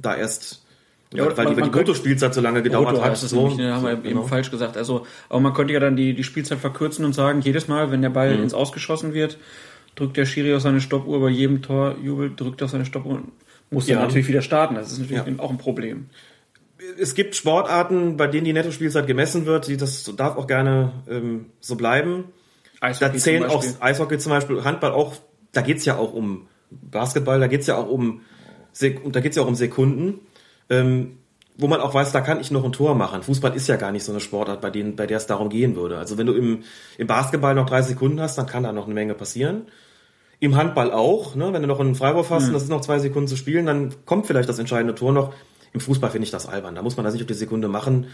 da 0.00 0.14
erst 0.14 0.65
Ja, 1.14 1.24
weil, 1.36 1.44
man- 1.44 1.54
die, 1.54 1.60
man 1.60 1.70
die 1.70 1.76
Bruttospielzeit 1.78 2.34
so 2.34 2.40
lange 2.40 2.62
gedauert 2.62 2.88
Brutto 2.88 3.02
hat. 3.02 3.10
heißt 3.12 3.22
es 3.24 3.30
So, 3.30 3.36
nämlich, 3.42 3.56
ne, 3.58 3.72
haben 3.74 3.84
wir 3.84 3.96
genau. 3.96 4.20
eben 4.20 4.28
falsch 4.28 4.50
gesagt. 4.50 4.76
Also, 4.76 5.06
aber 5.28 5.40
man 5.40 5.54
könnte 5.54 5.72
ja 5.72 5.80
dann 5.80 5.96
die, 5.96 6.14
die 6.14 6.24
Spielzeit 6.24 6.58
verkürzen 6.58 7.04
und 7.04 7.12
sagen, 7.14 7.40
jedes 7.42 7.68
Mal, 7.68 7.90
wenn 7.90 8.02
der 8.02 8.10
Ball 8.10 8.36
Mhm. 8.36 8.42
ins 8.42 8.54
Ausgeschossen 8.54 9.14
wird, 9.14 9.38
drückt 9.94 10.16
der 10.16 10.26
Schiri 10.26 10.52
auf 10.54 10.62
seine 10.62 10.80
Stoppuhr, 10.80 11.20
bei 11.20 11.28
jedem 11.28 11.62
Torjubel 11.62 12.32
drückt 12.34 12.60
er 12.60 12.66
auf 12.66 12.70
seine 12.72 12.84
Stoppuhr 12.84 13.14
und 13.14 13.32
muss 13.70 13.86
dann 13.86 13.96
Ja. 13.98 14.02
natürlich 14.02 14.28
wieder 14.28 14.42
starten. 14.42 14.74
Das 14.74 14.90
ist 14.92 14.98
natürlich 14.98 15.24
Ja. 15.26 15.38
auch 15.42 15.50
ein 15.50 15.58
Problem. 15.58 16.06
es 17.00 17.14
gibt 17.14 17.34
Sportarten, 17.34 18.16
bei 18.18 18.26
denen 18.26 18.44
die 18.44 18.52
Nettospielzeit 18.52 19.06
gemessen 19.06 19.46
wird. 19.46 19.66
Die, 19.66 19.76
das 19.78 20.12
darf 20.16 20.36
auch 20.36 20.46
gerne 20.46 20.92
ähm, 21.08 21.46
so 21.60 21.74
bleiben. 21.74 22.24
Eishockey 22.80 23.12
Da 23.12 23.18
zählen 23.18 23.44
auch. 23.44 23.64
Eishockey 23.80 24.18
zum 24.18 24.30
Beispiel, 24.30 24.62
Handball 24.62 24.92
auch. 24.92 25.14
Da 25.52 25.62
geht's 25.62 25.84
ja 25.86 25.96
auch 25.96 26.12
um 26.12 26.46
Basketball, 26.70 27.40
da 27.40 27.46
geht's 27.46 27.66
ja 27.66 27.76
auch 27.76 27.88
um 27.88 28.20
da 28.78 29.20
geht's 29.20 29.36
ja 29.36 29.42
auch 29.42 29.46
um 29.48 29.54
Sekunden, 29.54 30.20
ähm, 30.70 31.18
wo 31.58 31.68
man 31.68 31.80
auch 31.80 31.94
weiß, 31.94 32.12
da 32.12 32.20
kann 32.20 32.40
ich 32.40 32.50
noch 32.50 32.64
ein 32.64 32.72
Tor 32.72 32.94
machen. 32.94 33.22
Fußball 33.22 33.54
ist 33.56 33.66
ja 33.66 33.76
gar 33.76 33.92
nicht 33.92 34.04
so 34.04 34.12
eine 34.12 34.20
Sportart, 34.20 34.60
bei 34.60 34.70
denen, 34.70 34.96
bei 34.96 35.06
der 35.06 35.16
es 35.16 35.26
darum 35.26 35.48
gehen 35.48 35.74
würde. 35.74 35.98
Also 35.98 36.18
wenn 36.18 36.26
du 36.26 36.34
im, 36.34 36.64
im 36.98 37.06
Basketball 37.06 37.54
noch 37.54 37.66
drei 37.66 37.82
Sekunden 37.82 38.20
hast, 38.20 38.36
dann 38.36 38.46
kann 38.46 38.62
da 38.62 38.72
noch 38.72 38.84
eine 38.84 38.94
Menge 38.94 39.14
passieren. 39.14 39.62
Im 40.38 40.54
Handball 40.54 40.92
auch, 40.92 41.34
ne? 41.34 41.52
wenn 41.52 41.62
du 41.62 41.68
noch 41.68 41.80
einen 41.80 41.94
Freiwurf 41.94 42.28
hast 42.28 42.48
und 42.48 42.52
das 42.52 42.64
ist 42.64 42.68
noch 42.68 42.82
zwei 42.82 42.98
Sekunden 42.98 43.26
zu 43.26 43.36
spielen, 43.36 43.64
dann 43.64 43.94
kommt 44.04 44.26
vielleicht 44.26 44.50
das 44.50 44.58
entscheidende 44.58 44.94
Tor 44.94 45.12
noch. 45.12 45.32
Im 45.72 45.80
Fußball 45.80 46.10
finde 46.10 46.24
ich 46.24 46.30
das 46.30 46.46
albern. 46.46 46.74
Da 46.74 46.82
muss 46.82 46.96
man 46.96 47.04
das 47.04 47.14
nicht 47.14 47.22
auf 47.22 47.28
die 47.28 47.34
Sekunde 47.34 47.68
machen. 47.68 48.08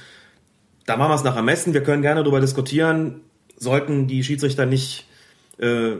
Da 0.86 0.96
machen 0.96 1.10
wir 1.10 1.16
es 1.16 1.24
nach 1.24 1.36
Ermessen. 1.36 1.74
Wir 1.74 1.82
können 1.82 2.02
gerne 2.02 2.22
darüber 2.22 2.40
diskutieren. 2.40 3.22
Sollten 3.56 4.06
die 4.06 4.22
Schiedsrichter 4.22 4.66
nicht, 4.66 5.08
äh, 5.58 5.92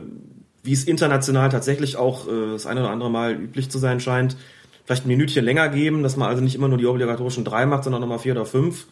wie 0.63 0.73
es 0.73 0.85
international 0.85 1.49
tatsächlich 1.49 1.97
auch 1.97 2.27
äh, 2.27 2.51
das 2.53 2.65
eine 2.65 2.81
oder 2.81 2.89
andere 2.89 3.11
Mal 3.11 3.33
üblich 3.33 3.69
zu 3.69 3.79
sein 3.79 3.99
scheint, 3.99 4.37
vielleicht 4.85 5.05
ein 5.05 5.09
Minütchen 5.09 5.43
länger 5.45 5.69
geben, 5.69 6.03
dass 6.03 6.17
man 6.17 6.29
also 6.29 6.41
nicht 6.43 6.55
immer 6.55 6.67
nur 6.67 6.77
die 6.77 6.85
obligatorischen 6.85 7.45
drei 7.45 7.65
macht, 7.65 7.83
sondern 7.83 8.01
nochmal 8.01 8.19
vier 8.19 8.33
oder 8.33 8.45
fünf 8.45 8.87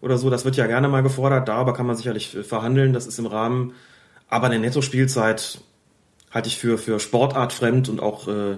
oder 0.00 0.18
so. 0.18 0.30
Das 0.30 0.44
wird 0.44 0.56
ja 0.56 0.66
gerne 0.66 0.88
mal 0.88 1.02
gefordert. 1.02 1.48
Darüber 1.48 1.72
kann 1.74 1.86
man 1.86 1.96
sicherlich 1.96 2.34
äh, 2.36 2.42
verhandeln. 2.42 2.92
Das 2.92 3.06
ist 3.06 3.18
im 3.18 3.26
Rahmen. 3.26 3.72
Aber 4.28 4.46
eine 4.46 4.58
Nettospielzeit 4.58 5.60
halte 6.30 6.48
ich 6.48 6.58
für, 6.58 6.78
für 6.78 6.98
sportartfremd 7.00 7.88
und 7.88 8.00
auch 8.00 8.28
äh, 8.28 8.56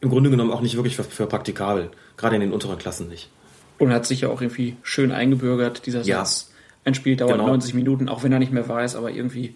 im 0.00 0.08
Grunde 0.10 0.30
genommen 0.30 0.52
auch 0.52 0.60
nicht 0.60 0.76
wirklich 0.76 0.96
für, 0.96 1.04
für 1.04 1.26
praktikabel. 1.26 1.90
Gerade 2.16 2.36
in 2.36 2.40
den 2.40 2.52
unteren 2.52 2.78
Klassen 2.78 3.08
nicht. 3.08 3.30
Und 3.78 3.92
hat 3.92 4.06
sich 4.06 4.20
ja 4.22 4.28
auch 4.28 4.40
irgendwie 4.40 4.76
schön 4.82 5.10
eingebürgert, 5.12 5.86
dieser 5.86 6.02
Ja. 6.02 6.18
Satz. 6.24 6.52
Ein 6.84 6.94
Spiel 6.94 7.16
dauert 7.16 7.32
Genau. 7.32 7.48
90 7.48 7.74
Minuten, 7.74 8.08
auch 8.08 8.22
wenn 8.22 8.32
er 8.32 8.38
nicht 8.38 8.52
mehr 8.52 8.66
weiß, 8.68 8.96
aber 8.96 9.10
irgendwie 9.10 9.54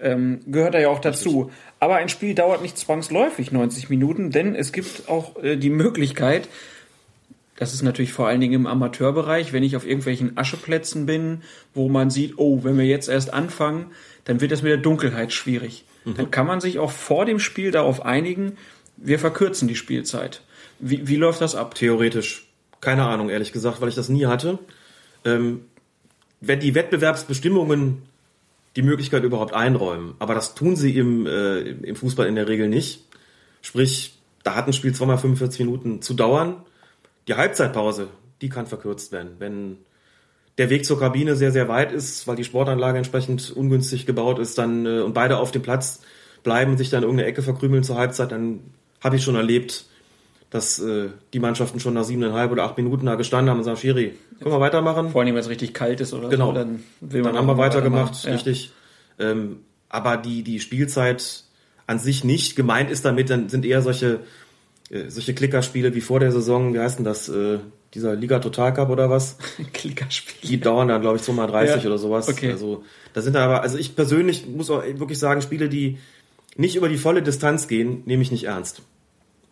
ähm, 0.00 0.40
gehört 0.46 0.74
er 0.74 0.82
ja 0.82 0.88
auch 0.88 1.00
dazu. 1.00 1.50
Aber 1.80 1.96
ein 1.96 2.08
Spiel 2.08 2.34
dauert 2.34 2.62
nicht 2.62 2.78
zwangsläufig 2.78 3.52
90 3.52 3.90
Minuten, 3.90 4.30
denn 4.30 4.54
es 4.54 4.72
gibt 4.72 5.08
auch 5.08 5.42
äh, 5.42 5.56
die 5.56 5.70
Möglichkeit, 5.70 6.48
das 7.58 7.72
ist 7.72 7.82
natürlich 7.82 8.12
vor 8.12 8.28
allen 8.28 8.40
Dingen 8.40 8.52
im 8.52 8.66
Amateurbereich, 8.66 9.52
wenn 9.52 9.62
ich 9.62 9.76
auf 9.76 9.86
irgendwelchen 9.86 10.36
Ascheplätzen 10.36 11.06
bin, 11.06 11.42
wo 11.72 11.88
man 11.88 12.10
sieht, 12.10 12.34
oh, 12.36 12.64
wenn 12.64 12.76
wir 12.76 12.84
jetzt 12.84 13.08
erst 13.08 13.32
anfangen, 13.32 13.86
dann 14.24 14.40
wird 14.40 14.52
es 14.52 14.62
mit 14.62 14.70
der 14.70 14.78
Dunkelheit 14.78 15.32
schwierig. 15.32 15.84
Dann 16.04 16.30
kann 16.30 16.46
man 16.46 16.60
sich 16.60 16.78
auch 16.78 16.92
vor 16.92 17.24
dem 17.24 17.40
Spiel 17.40 17.72
darauf 17.72 18.04
einigen, 18.04 18.56
wir 18.96 19.18
verkürzen 19.18 19.66
die 19.66 19.74
Spielzeit. 19.74 20.42
Wie, 20.78 21.08
wie 21.08 21.16
läuft 21.16 21.40
das 21.40 21.54
ab? 21.54 21.74
Theoretisch. 21.74 22.46
Keine 22.80 23.04
Ahnung, 23.06 23.28
ehrlich 23.28 23.52
gesagt, 23.52 23.80
weil 23.80 23.88
ich 23.88 23.94
das 23.94 24.08
nie 24.08 24.26
hatte. 24.26 24.58
Ähm, 25.24 25.64
wenn 26.40 26.60
die 26.60 26.74
Wettbewerbsbestimmungen 26.74 28.02
die 28.76 28.82
Möglichkeit 28.82 29.24
überhaupt 29.24 29.54
einräumen, 29.54 30.14
aber 30.18 30.34
das 30.34 30.54
tun 30.54 30.76
sie 30.76 30.96
im, 30.96 31.26
äh, 31.26 31.60
im 31.60 31.96
Fußball 31.96 32.26
in 32.26 32.34
der 32.34 32.46
Regel 32.46 32.68
nicht. 32.68 33.04
Sprich, 33.62 34.18
da 34.42 34.54
hat 34.54 34.66
ein 34.66 34.72
Spiel 34.72 34.94
zweimal 34.94 35.18
45 35.18 35.60
Minuten 35.60 36.02
zu 36.02 36.14
dauern. 36.14 36.62
Die 37.26 37.34
Halbzeitpause, 37.34 38.08
die 38.40 38.48
kann 38.48 38.66
verkürzt 38.66 39.10
werden. 39.12 39.32
Wenn 39.38 39.78
der 40.58 40.70
Weg 40.70 40.84
zur 40.84 41.00
Kabine 41.00 41.36
sehr, 41.36 41.52
sehr 41.52 41.68
weit 41.68 41.90
ist, 41.90 42.26
weil 42.28 42.36
die 42.36 42.44
Sportanlage 42.44 42.98
entsprechend 42.98 43.50
ungünstig 43.50 44.06
gebaut 44.06 44.38
ist, 44.38 44.58
dann 44.58 44.86
äh, 44.86 45.00
und 45.00 45.14
beide 45.14 45.38
auf 45.38 45.50
dem 45.50 45.62
Platz 45.62 46.02
bleiben, 46.42 46.76
sich 46.76 46.90
dann 46.90 47.02
in 47.02 47.04
irgendeine 47.08 47.28
Ecke 47.28 47.42
verkrümeln 47.42 47.82
zur 47.82 47.96
Halbzeit, 47.96 48.30
dann 48.30 48.60
habe 49.02 49.16
ich 49.16 49.24
schon 49.24 49.34
erlebt, 49.34 49.86
dass 50.56 50.78
äh, 50.80 51.08
die 51.32 51.38
Mannschaften 51.38 51.78
schon 51.80 51.94
nach 51.94 52.04
siebeneinhalb 52.04 52.50
oder 52.50 52.64
acht 52.64 52.76
Minuten 52.76 53.06
da 53.06 53.14
gestanden 53.14 53.50
haben 53.50 53.58
und 53.58 53.64
sagen, 53.64 53.76
Schiri, 53.76 54.14
können 54.40 54.52
wir 54.54 54.60
weitermachen? 54.60 55.10
Vor 55.10 55.20
allem, 55.22 55.34
wenn 55.34 55.40
es 55.40 55.48
richtig 55.48 55.74
kalt 55.74 56.00
ist 56.00 56.12
oder 56.14 56.28
Genau. 56.28 56.48
so, 56.48 56.52
dann 56.52 56.82
will 57.00 57.22
man 57.22 57.32
Dann 57.34 57.42
haben 57.42 57.46
wir 57.48 57.58
weitergemacht, 57.58 58.24
Ja. 58.24 58.32
richtig. 58.32 58.72
Ähm, 59.18 59.60
aber 59.88 60.16
die, 60.16 60.42
die 60.42 60.58
Spielzeit 60.60 61.44
an 61.86 61.98
sich 61.98 62.24
nicht 62.24 62.56
gemeint 62.56 62.90
ist 62.90 63.04
damit, 63.04 63.30
dann 63.30 63.48
sind 63.48 63.64
eher 63.64 63.80
solche, 63.82 64.20
äh, 64.90 65.08
solche 65.08 65.34
Klickerspiele 65.34 65.94
wie 65.94 66.00
vor 66.00 66.18
der 66.20 66.32
Saison, 66.32 66.74
wie 66.74 66.80
heißt 66.80 66.98
denn 66.98 67.04
das, 67.04 67.28
äh, 67.28 67.58
dieser 67.94 68.14
Liga 68.16 68.40
Total 68.40 68.74
Cup 68.74 68.90
oder 68.90 69.08
was? 69.08 69.38
Klickerspiel. 69.72 70.48
Die 70.50 70.60
dauern 70.60 70.88
dann, 70.88 71.00
glaube 71.00 71.16
ich, 71.16 71.22
so 71.22 71.32
mal 71.32 71.46
30 71.46 71.82
Ja, 71.84 71.88
oder 71.88 71.98
sowas. 71.98 72.28
okay. 72.28 72.50
Also, 72.50 72.82
da 73.14 73.22
sind 73.22 73.36
aber, 73.36 73.62
also 73.62 73.78
ich 73.78 73.94
persönlich 73.94 74.46
muss 74.46 74.68
auch 74.70 74.82
wirklich 74.84 75.18
sagen, 75.18 75.40
Spiele, 75.40 75.68
die 75.68 75.98
nicht 76.56 76.76
über 76.76 76.88
die 76.88 76.98
volle 76.98 77.22
Distanz 77.22 77.68
gehen, 77.68 78.02
nehme 78.06 78.22
ich 78.22 78.30
nicht 78.30 78.44
ernst. 78.44 78.82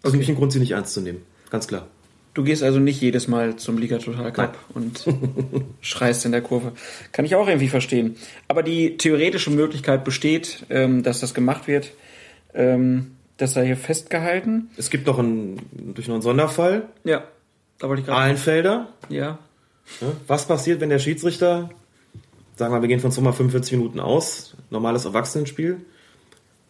Ist 0.05 0.11
für 0.11 0.17
mich 0.17 0.29
ein 0.29 0.37
Grund, 0.37 0.53
sie 0.53 0.61
nicht 0.61 0.73
ernst 0.73 0.95
zu 0.95 1.01
nehmen. 1.01 1.23
Ganz 1.51 1.67
klar. 1.67 1.89
Du 2.35 2.43
gehst 2.43 2.63
also 2.65 2.81
nicht 2.81 3.01
jedes 3.01 3.29
Mal 3.29 3.57
zum 3.57 3.79
Liga 3.79 3.99
Total 3.99 4.33
Cup 4.33 4.59
und 4.75 5.05
schreist 5.81 6.25
in 6.25 6.33
der 6.33 6.43
Kurve. 6.43 6.73
Kann 7.13 7.25
ich 7.25 7.37
auch 7.37 7.47
irgendwie 7.47 7.69
verstehen. 7.69 8.17
Aber 8.49 8.65
die 8.65 8.97
theoretische 8.97 9.51
Möglichkeit 9.51 10.05
besteht, 10.05 10.67
ähm, 10.69 11.05
dass 11.05 11.21
das 11.21 11.33
gemacht 11.33 11.69
wird. 11.69 11.93
Ähm, 12.53 13.13
das 13.37 13.55
sei 13.55 13.67
hier 13.67 13.77
festgehalten. 13.77 14.71
Es 14.77 14.91
gibt 14.91 15.07
noch 15.07 15.19
einen, 15.19 15.61
durch 15.95 16.09
noch 16.09 16.15
einen 16.15 16.23
Sonderfall. 16.23 16.89
Ja, 17.05 17.25
da 17.79 17.89
wollte 17.89 18.01
ich 18.01 18.07
gerade. 18.07 18.21
Ahlenfelder. 18.21 18.89
Ja. 19.09 19.39
Was 20.27 20.47
passiert, 20.47 20.81
wenn 20.81 20.89
der 20.89 20.99
Schiedsrichter, 20.99 21.71
sagen 22.57 22.75
wir, 22.75 22.81
wir 22.81 22.89
gehen 22.89 23.01
von 23.01 23.11
so 23.11 23.21
mal 23.21 23.33
45 23.33 23.77
Minuten 23.79 24.01
aus, 24.01 24.57
normales 24.71 25.05
Erwachsenenspiel, 25.05 25.81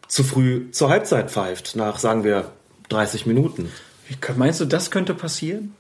zu 0.09 0.25
früh 0.25 0.71
zur 0.73 0.91
Halbzeit 0.91 1.31
pfeift, 1.31 1.77
nach, 1.77 1.99
sagen 1.99 2.25
wir, 2.25 2.51
30 2.89 3.27
Minuten? 3.27 3.71
Wie, 4.09 4.17
meinst 4.37 4.61
du, 4.61 4.65
das 4.65 4.91
könnte 4.91 5.15
passieren? 5.15 5.75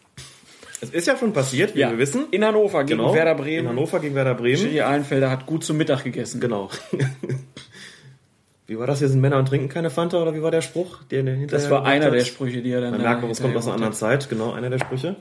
Es 0.81 0.91
ist 0.91 1.07
ja 1.07 1.17
schon 1.17 1.33
passiert, 1.33 1.75
wie 1.75 1.79
wir 1.81 1.99
wissen. 1.99 2.27
In 2.31 2.45
Hannover 2.45 2.85
gegen 2.85 2.99
Genau. 2.99 3.15
Werder 3.15 3.35
Bremen. 3.35 3.61
In 3.61 3.69
Hannover 3.69 4.01
gegen 4.01 4.15
Werder 4.15 4.35
Bremen. 4.35 4.59
Schiri 4.59 4.81
Ahlenfelder 4.83 5.31
hat 5.31 5.47
gut 5.47 5.65
zum 5.65 5.77
Mittag 5.79 6.05
gegessen. 6.05 6.41
Genau. 6.41 6.69
wie 8.67 8.79
war 8.79 8.87
das? 8.87 8.99
Hier 8.99 9.09
sind 9.09 9.21
Männer 9.21 9.39
und 9.39 9.47
trinken 9.49 9.69
keine 9.69 9.91
Fanta, 9.91 10.21
oder 10.21 10.35
wie 10.35 10.43
war 10.43 10.51
der 10.51 10.61
Spruch? 10.63 11.03
Der 11.05 11.19
hinterher 11.23 11.47
Das 11.47 11.71
war 11.71 11.85
einer 11.85 12.07
hat? 12.07 12.15
der 12.15 12.25
Sprüche, 12.25 12.61
die 12.63 12.71
er 12.71 12.81
dann 12.81 12.91
Man 12.93 13.01
da 13.01 13.09
merkt, 13.09 13.23
man, 13.23 13.31
es 13.31 13.41
kommt 13.41 13.57
aus 13.57 13.65
einer 13.67 13.75
anderen 13.75 13.95
Zeit, 13.95 14.29
genau, 14.29 14.53
einer 14.53 14.69
der 14.71 14.79
Sprüche. 14.79 15.17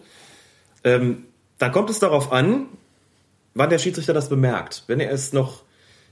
Ähm, 0.83 1.25
dann 1.59 1.71
kommt 1.71 1.89
es 1.89 1.99
darauf 1.99 2.31
an, 2.33 2.65
wann 3.53 3.69
der 3.69 3.79
Schiedsrichter 3.79 4.13
das 4.13 4.27
bemerkt. 4.27 4.83
Wenn 4.87 4.99
er 4.99 5.11
es 5.11 5.31
noch 5.33 5.63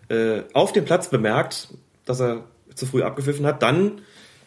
äh, 0.10 0.44
auf 0.54 0.72
dem 0.72 0.86
Platz 0.86 1.10
bemerkt, 1.10 1.70
dass 2.06 2.22
er 2.22 2.44
zu 2.76 2.86
früh 2.86 3.02
abgepfiffen 3.04 3.46
hat, 3.46 3.62
dann 3.64 4.02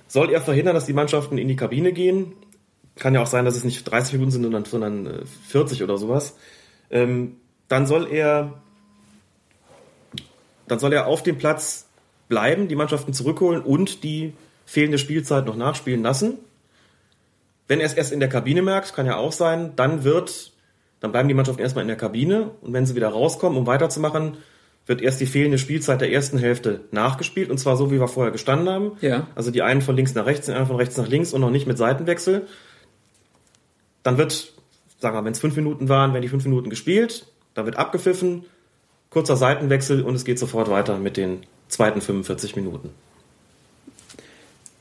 soll 0.08 0.30
er 0.30 0.40
verhindern, 0.40 0.74
dass 0.74 0.86
die 0.86 0.92
Mannschaften 0.92 1.38
in 1.38 1.48
die 1.48 1.56
Kabine 1.56 1.92
gehen. 1.92 2.32
Kann 2.96 3.14
ja 3.14 3.22
auch 3.22 3.26
sein, 3.26 3.44
dass 3.44 3.56
es 3.56 3.64
nicht 3.64 3.84
30 3.84 4.14
Minuten 4.14 4.30
sind, 4.30 4.42
sondern, 4.42 4.64
sondern 4.64 5.06
äh, 5.06 5.26
40 5.48 5.82
oder 5.82 5.98
sowas. 5.98 6.36
Ähm, 6.90 7.36
dann 7.68 7.86
soll 7.86 8.08
er 8.10 8.62
dann 10.66 10.78
soll 10.78 10.92
er 10.92 11.06
auf 11.06 11.22
dem 11.22 11.38
Platz 11.38 11.86
bleiben, 12.28 12.68
die 12.68 12.76
Mannschaften 12.76 13.12
zurückholen 13.12 13.62
und 13.62 14.02
die 14.02 14.32
fehlende 14.64 14.98
Spielzeit 14.98 15.44
noch 15.46 15.56
nachspielen 15.56 16.02
lassen. 16.02 16.38
Wenn 17.68 17.80
er 17.80 17.86
es 17.86 17.94
erst 17.94 18.12
in 18.12 18.20
der 18.20 18.28
Kabine 18.28 18.62
merkt, 18.62 18.94
kann 18.94 19.06
ja 19.06 19.16
auch 19.16 19.32
sein, 19.32 19.72
dann 19.76 20.04
wird, 20.04 20.52
dann 21.00 21.12
bleiben 21.12 21.28
die 21.28 21.34
Mannschaften 21.34 21.62
erstmal 21.62 21.82
in 21.82 21.88
der 21.88 21.96
Kabine 21.96 22.50
und 22.60 22.72
wenn 22.72 22.86
sie 22.86 22.94
wieder 22.94 23.08
rauskommen, 23.08 23.58
um 23.58 23.66
weiterzumachen, 23.66 24.38
wird 24.86 25.00
erst 25.00 25.20
die 25.20 25.26
fehlende 25.26 25.58
Spielzeit 25.58 26.00
der 26.00 26.12
ersten 26.12 26.38
Hälfte 26.38 26.80
nachgespielt 26.90 27.50
und 27.50 27.58
zwar 27.58 27.76
so, 27.76 27.90
wie 27.90 27.98
wir 28.00 28.08
vorher 28.08 28.32
gestanden 28.32 28.68
haben. 28.68 28.92
Ja. 29.00 29.26
Also 29.34 29.50
die 29.50 29.62
einen 29.62 29.80
von 29.80 29.96
links 29.96 30.14
nach 30.14 30.26
rechts, 30.26 30.46
die 30.46 30.52
anderen 30.52 30.68
von 30.68 30.76
rechts 30.76 30.96
nach 30.96 31.08
links 31.08 31.32
und 31.32 31.40
noch 31.40 31.50
nicht 31.50 31.66
mit 31.66 31.78
Seitenwechsel. 31.78 32.46
Dann 34.02 34.18
wird, 34.18 34.52
sagen 34.98 35.16
wir, 35.16 35.24
wenn 35.24 35.32
es 35.32 35.40
fünf 35.40 35.56
Minuten 35.56 35.88
waren, 35.88 36.12
werden 36.12 36.22
die 36.22 36.28
fünf 36.28 36.44
Minuten 36.44 36.68
gespielt, 36.68 37.26
dann 37.54 37.64
wird 37.64 37.76
abgepfiffen, 37.76 38.44
kurzer 39.08 39.36
Seitenwechsel 39.36 40.02
und 40.02 40.14
es 40.14 40.24
geht 40.24 40.38
sofort 40.38 40.68
weiter 40.70 40.98
mit 40.98 41.16
den 41.16 41.44
zweiten 41.68 42.00
45 42.02 42.56
Minuten. 42.56 42.90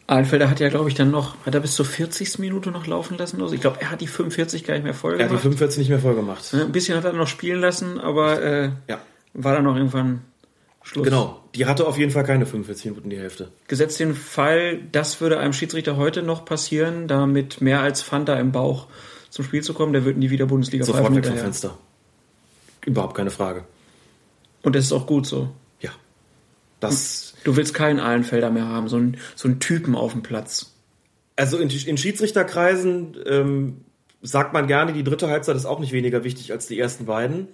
Ahlenfelder 0.06 0.50
hat 0.50 0.60
ja, 0.60 0.68
glaube 0.68 0.90
ich, 0.90 0.96
dann 0.96 1.12
noch, 1.12 1.38
hat 1.46 1.56
er 1.56 1.62
bis 1.62 1.76
zur 1.76 1.86
40. 1.86 2.40
Minute 2.40 2.72
noch 2.72 2.88
laufen 2.88 3.18
lassen 3.18 3.38
oder 3.38 3.48
so? 3.48 3.56
Ich 3.56 3.62
glaube, 3.62 3.80
er 3.80 3.90
hat 3.90 4.02
die 4.02 4.08
45 4.08 4.66
gar 4.66 4.74
nicht 4.74 4.84
mehr 4.84 4.94
voll 4.94 5.14
Er 5.14 5.20
hat 5.20 5.22
die 5.24 5.28
gemacht. 5.28 5.44
45 5.44 5.80
nicht 5.80 5.90
mehr 5.90 6.00
voll 6.00 6.16
gemacht. 6.16 6.54
Ne, 6.54 6.64
Ein 6.64 6.74
bisschen 6.74 6.98
hat 6.98 7.06
er 7.06 7.14
noch 7.14 7.28
spielen 7.28 7.62
lassen, 7.62 8.00
aber 8.02 8.42
äh, 8.42 8.72
Ja. 8.90 9.00
War 9.34 9.54
dann 9.54 9.64
noch 9.64 9.76
irgendwann 9.76 10.22
Schluss. 10.84 11.06
Genau. 11.06 11.44
Die 11.56 11.66
hatte 11.66 11.88
auf 11.88 11.98
jeden 11.98 12.12
Fall 12.12 12.24
keine 12.24 12.46
45 12.46 12.86
Minuten 12.86 13.10
die 13.10 13.18
Hälfte. 13.18 13.52
Gesetzt 13.68 14.00
den 14.00 14.16
Fall, 14.16 14.82
das 14.92 15.22
würde 15.22 15.40
einem 15.40 15.54
Schiedsrichter 15.54 15.98
heute 15.98 16.24
noch 16.24 16.46
passieren, 16.46 17.08
da 17.08 17.26
mit 17.26 17.62
mehr 17.62 17.82
als 17.82 18.02
Fanta 18.02 18.36
im 18.36 18.52
Bauch 18.52 18.88
zum 19.30 19.46
Spiel 19.46 19.64
zu 19.64 19.74
kommen, 19.74 19.94
der 19.94 20.06
wird 20.06 20.18
nie 20.18 20.30
wieder 20.30 20.46
Bundesliga 20.46 20.84
Sofort 20.84 21.16
weg 21.16 21.26
vom. 21.26 21.38
Fenster. 21.38 21.78
Überhaupt 22.86 23.16
keine 23.16 23.32
Frage. 23.32 23.64
Und 24.62 24.76
das 24.76 24.86
ist 24.86 24.92
auch 24.92 25.08
gut 25.08 25.26
so. 25.26 25.50
Ja. 25.80 25.92
Das, 26.80 27.34
Du 27.44 27.56
willst 27.56 27.74
keinen 27.74 28.00
Ahlenfelder 28.00 28.50
mehr 28.50 28.68
haben, 28.68 28.88
so 28.88 28.98
einen, 28.98 29.18
so 29.36 29.48
einen 29.48 29.60
Typen 29.60 29.96
auf 29.96 30.12
dem 30.12 30.22
Platz. 30.22 30.74
also 31.36 31.58
in, 31.58 31.70
in 31.70 31.98
Schiedsrichterkreisen 31.98 33.18
ähm, 33.26 33.86
sagt 34.22 34.54
man 34.54 34.68
gerne, 34.68 34.94
die 34.94 35.04
dritte 35.04 35.30
Halbzeit 35.30 35.56
ist 35.56 35.66
auch 35.66 35.80
nicht 35.80 35.94
weniger 35.94 36.24
wichtig 36.24 36.52
als 36.52 36.68
die 36.68 36.80
ersten 36.80 37.06
beiden. 37.06 37.48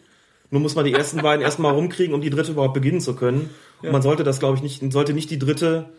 Nur 0.52 0.62
muss 0.62 0.76
man 0.76 0.86
die 0.86 0.94
ersten 0.94 1.22
beiden 1.22 1.44
erstmal 1.44 1.74
rumkriegen, 1.74 2.16
um 2.16 2.22
die 2.22 2.30
dritte 2.30 2.52
überhaupt 2.52 2.74
beginnen 2.74 3.02
zu 3.02 3.16
können. 3.16 3.50
Und 3.82 3.92
man 3.92 4.02
sollte 4.02 4.24
das, 4.24 4.40
glaube 4.40 4.58
ich, 4.58 4.64
nicht, 4.64 4.92
sollte 4.92 5.14
nicht 5.14 5.30
die 5.30 5.40
dritte 5.40 5.90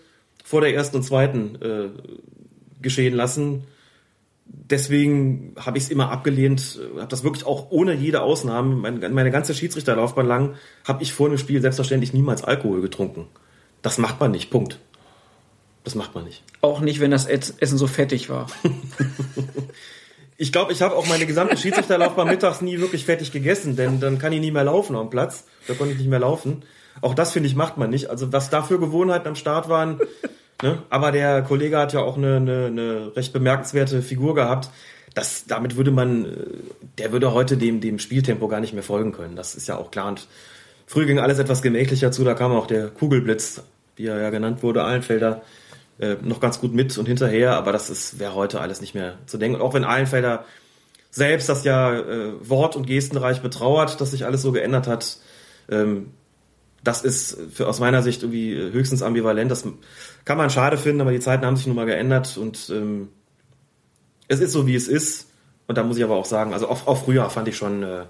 vor 0.44 0.60
der 0.60 0.74
ersten 0.74 0.96
und 0.96 1.02
zweiten 1.02 1.56
äh, 1.62 1.88
geschehen 2.82 3.14
lassen. 3.14 3.64
Deswegen 4.46 5.54
habe 5.56 5.78
ich 5.78 5.84
es 5.84 5.90
immer 5.90 6.10
abgelehnt, 6.10 6.80
habe 6.96 7.06
das 7.06 7.22
wirklich 7.22 7.46
auch 7.46 7.70
ohne 7.70 7.94
jede 7.94 8.22
Ausnahme, 8.22 8.74
meine, 8.74 9.08
meine 9.10 9.30
ganze 9.30 9.54
Schiedsrichterlaufbahn 9.54 10.26
lang, 10.26 10.54
habe 10.84 11.04
ich 11.04 11.12
vor 11.12 11.28
einem 11.28 11.38
Spiel 11.38 11.60
selbstverständlich 11.60 12.12
niemals 12.12 12.42
Alkohol 12.42 12.80
getrunken. 12.80 13.28
Das 13.82 13.98
macht 13.98 14.18
man 14.18 14.32
nicht, 14.32 14.50
Punkt. 14.50 14.80
Das 15.84 15.94
macht 15.94 16.14
man 16.14 16.24
nicht. 16.24 16.42
Auch 16.60 16.80
nicht, 16.80 17.00
wenn 17.00 17.10
das 17.10 17.26
Essen 17.26 17.78
so 17.78 17.86
fettig 17.86 18.28
war. 18.28 18.48
Ich 20.40 20.52
glaube, 20.52 20.72
ich 20.72 20.80
habe 20.80 20.96
auch 20.96 21.06
meine 21.06 21.26
gesamte 21.26 21.54
Schiedsrichterlaufbahn 21.58 22.26
mittags 22.26 22.62
nie 22.62 22.80
wirklich 22.80 23.04
fertig 23.04 23.30
gegessen, 23.30 23.76
denn 23.76 24.00
dann 24.00 24.16
kann 24.16 24.32
ich 24.32 24.40
nie 24.40 24.50
mehr 24.50 24.64
laufen 24.64 24.96
am 24.96 25.10
Platz. 25.10 25.44
Da 25.68 25.74
konnte 25.74 25.92
ich 25.92 25.98
nicht 25.98 26.08
mehr 26.08 26.18
laufen. 26.18 26.62
Auch 27.02 27.14
das, 27.14 27.32
finde 27.32 27.46
ich, 27.46 27.54
macht 27.54 27.76
man 27.76 27.90
nicht. 27.90 28.08
Also 28.08 28.32
was 28.32 28.48
da 28.48 28.62
für 28.62 28.80
Gewohnheiten 28.80 29.28
am 29.28 29.34
Start 29.34 29.68
waren. 29.68 30.00
Ne? 30.62 30.82
Aber 30.88 31.12
der 31.12 31.42
Kollege 31.42 31.76
hat 31.76 31.92
ja 31.92 32.00
auch 32.00 32.16
eine, 32.16 32.36
eine, 32.36 32.66
eine 32.68 33.16
recht 33.16 33.34
bemerkenswerte 33.34 34.00
Figur 34.00 34.34
gehabt. 34.34 34.70
Das, 35.12 35.44
damit 35.46 35.76
würde 35.76 35.90
man, 35.90 36.24
äh, 36.24 36.28
der 36.96 37.12
würde 37.12 37.34
heute 37.34 37.58
dem, 37.58 37.82
dem 37.82 37.98
Spieltempo 37.98 38.48
gar 38.48 38.60
nicht 38.60 38.72
mehr 38.72 38.82
folgen 38.82 39.12
können. 39.12 39.36
Das 39.36 39.54
ist 39.54 39.68
ja 39.68 39.76
auch 39.76 39.90
klar. 39.90 40.08
Und 40.08 40.26
früher 40.86 41.04
ging 41.04 41.18
alles 41.18 41.38
etwas 41.38 41.60
gemächlicher 41.60 42.12
zu. 42.12 42.24
Da 42.24 42.32
kam 42.32 42.52
auch 42.52 42.66
der 42.66 42.88
Kugelblitz, 42.88 43.62
wie 43.96 44.06
er 44.06 44.18
ja 44.18 44.30
genannt 44.30 44.62
wurde, 44.62 44.84
Ahlenfelder, 44.84 45.42
äh, 46.00 46.16
noch 46.22 46.40
ganz 46.40 46.60
gut 46.60 46.74
mit 46.74 46.96
und 46.98 47.06
hinterher. 47.06 47.56
Aber 47.56 47.72
das 47.72 47.90
ist 47.90 48.18
wäre 48.18 48.34
heute 48.34 48.60
alles 48.60 48.80
nicht 48.80 48.94
mehr 48.94 49.18
zu 49.26 49.38
denken. 49.38 49.56
Und 49.56 49.62
auch 49.62 49.74
wenn 49.74 49.84
Ahlenfelder 49.84 50.44
selbst 51.10 51.48
das 51.48 51.64
ja 51.64 51.92
äh, 51.98 52.32
Wort- 52.48 52.76
und 52.76 52.86
Gestenreich 52.86 53.42
betrauert, 53.42 54.00
dass 54.00 54.12
sich 54.12 54.24
alles 54.24 54.42
so 54.42 54.52
geändert 54.52 54.86
hat, 54.86 55.18
ähm, 55.68 56.12
das 56.82 57.02
ist 57.02 57.36
für, 57.52 57.68
aus 57.68 57.80
meiner 57.80 58.02
Sicht 58.02 58.22
irgendwie 58.22 58.54
äh, 58.54 58.72
höchstens 58.72 59.02
ambivalent. 59.02 59.50
Das 59.50 59.64
kann 60.24 60.38
man 60.38 60.50
schade 60.50 60.76
finden, 60.76 61.00
aber 61.02 61.12
die 61.12 61.20
Zeiten 61.20 61.44
haben 61.44 61.56
sich 61.56 61.66
nun 61.66 61.76
mal 61.76 61.86
geändert 61.86 62.36
und 62.36 62.70
ähm, 62.70 63.08
es 64.28 64.40
ist 64.40 64.52
so, 64.52 64.66
wie 64.66 64.76
es 64.76 64.88
ist. 64.88 65.28
Und 65.66 65.76
da 65.76 65.82
muss 65.82 65.98
ich 65.98 66.04
aber 66.04 66.16
auch 66.16 66.24
sagen, 66.24 66.52
also 66.52 66.68
auch, 66.68 66.86
auch 66.86 67.04
früher 67.04 67.28
fand 67.30 67.48
ich 67.48 67.56
schon, 67.56 67.82
äh, 67.82 68.04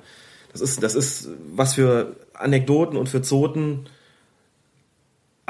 das 0.52 0.60
ist, 0.60 0.82
das 0.82 0.94
ist 0.94 1.28
was 1.54 1.74
für 1.74 2.16
Anekdoten 2.34 2.96
und 2.96 3.08
für 3.08 3.22
Zoten. 3.22 3.86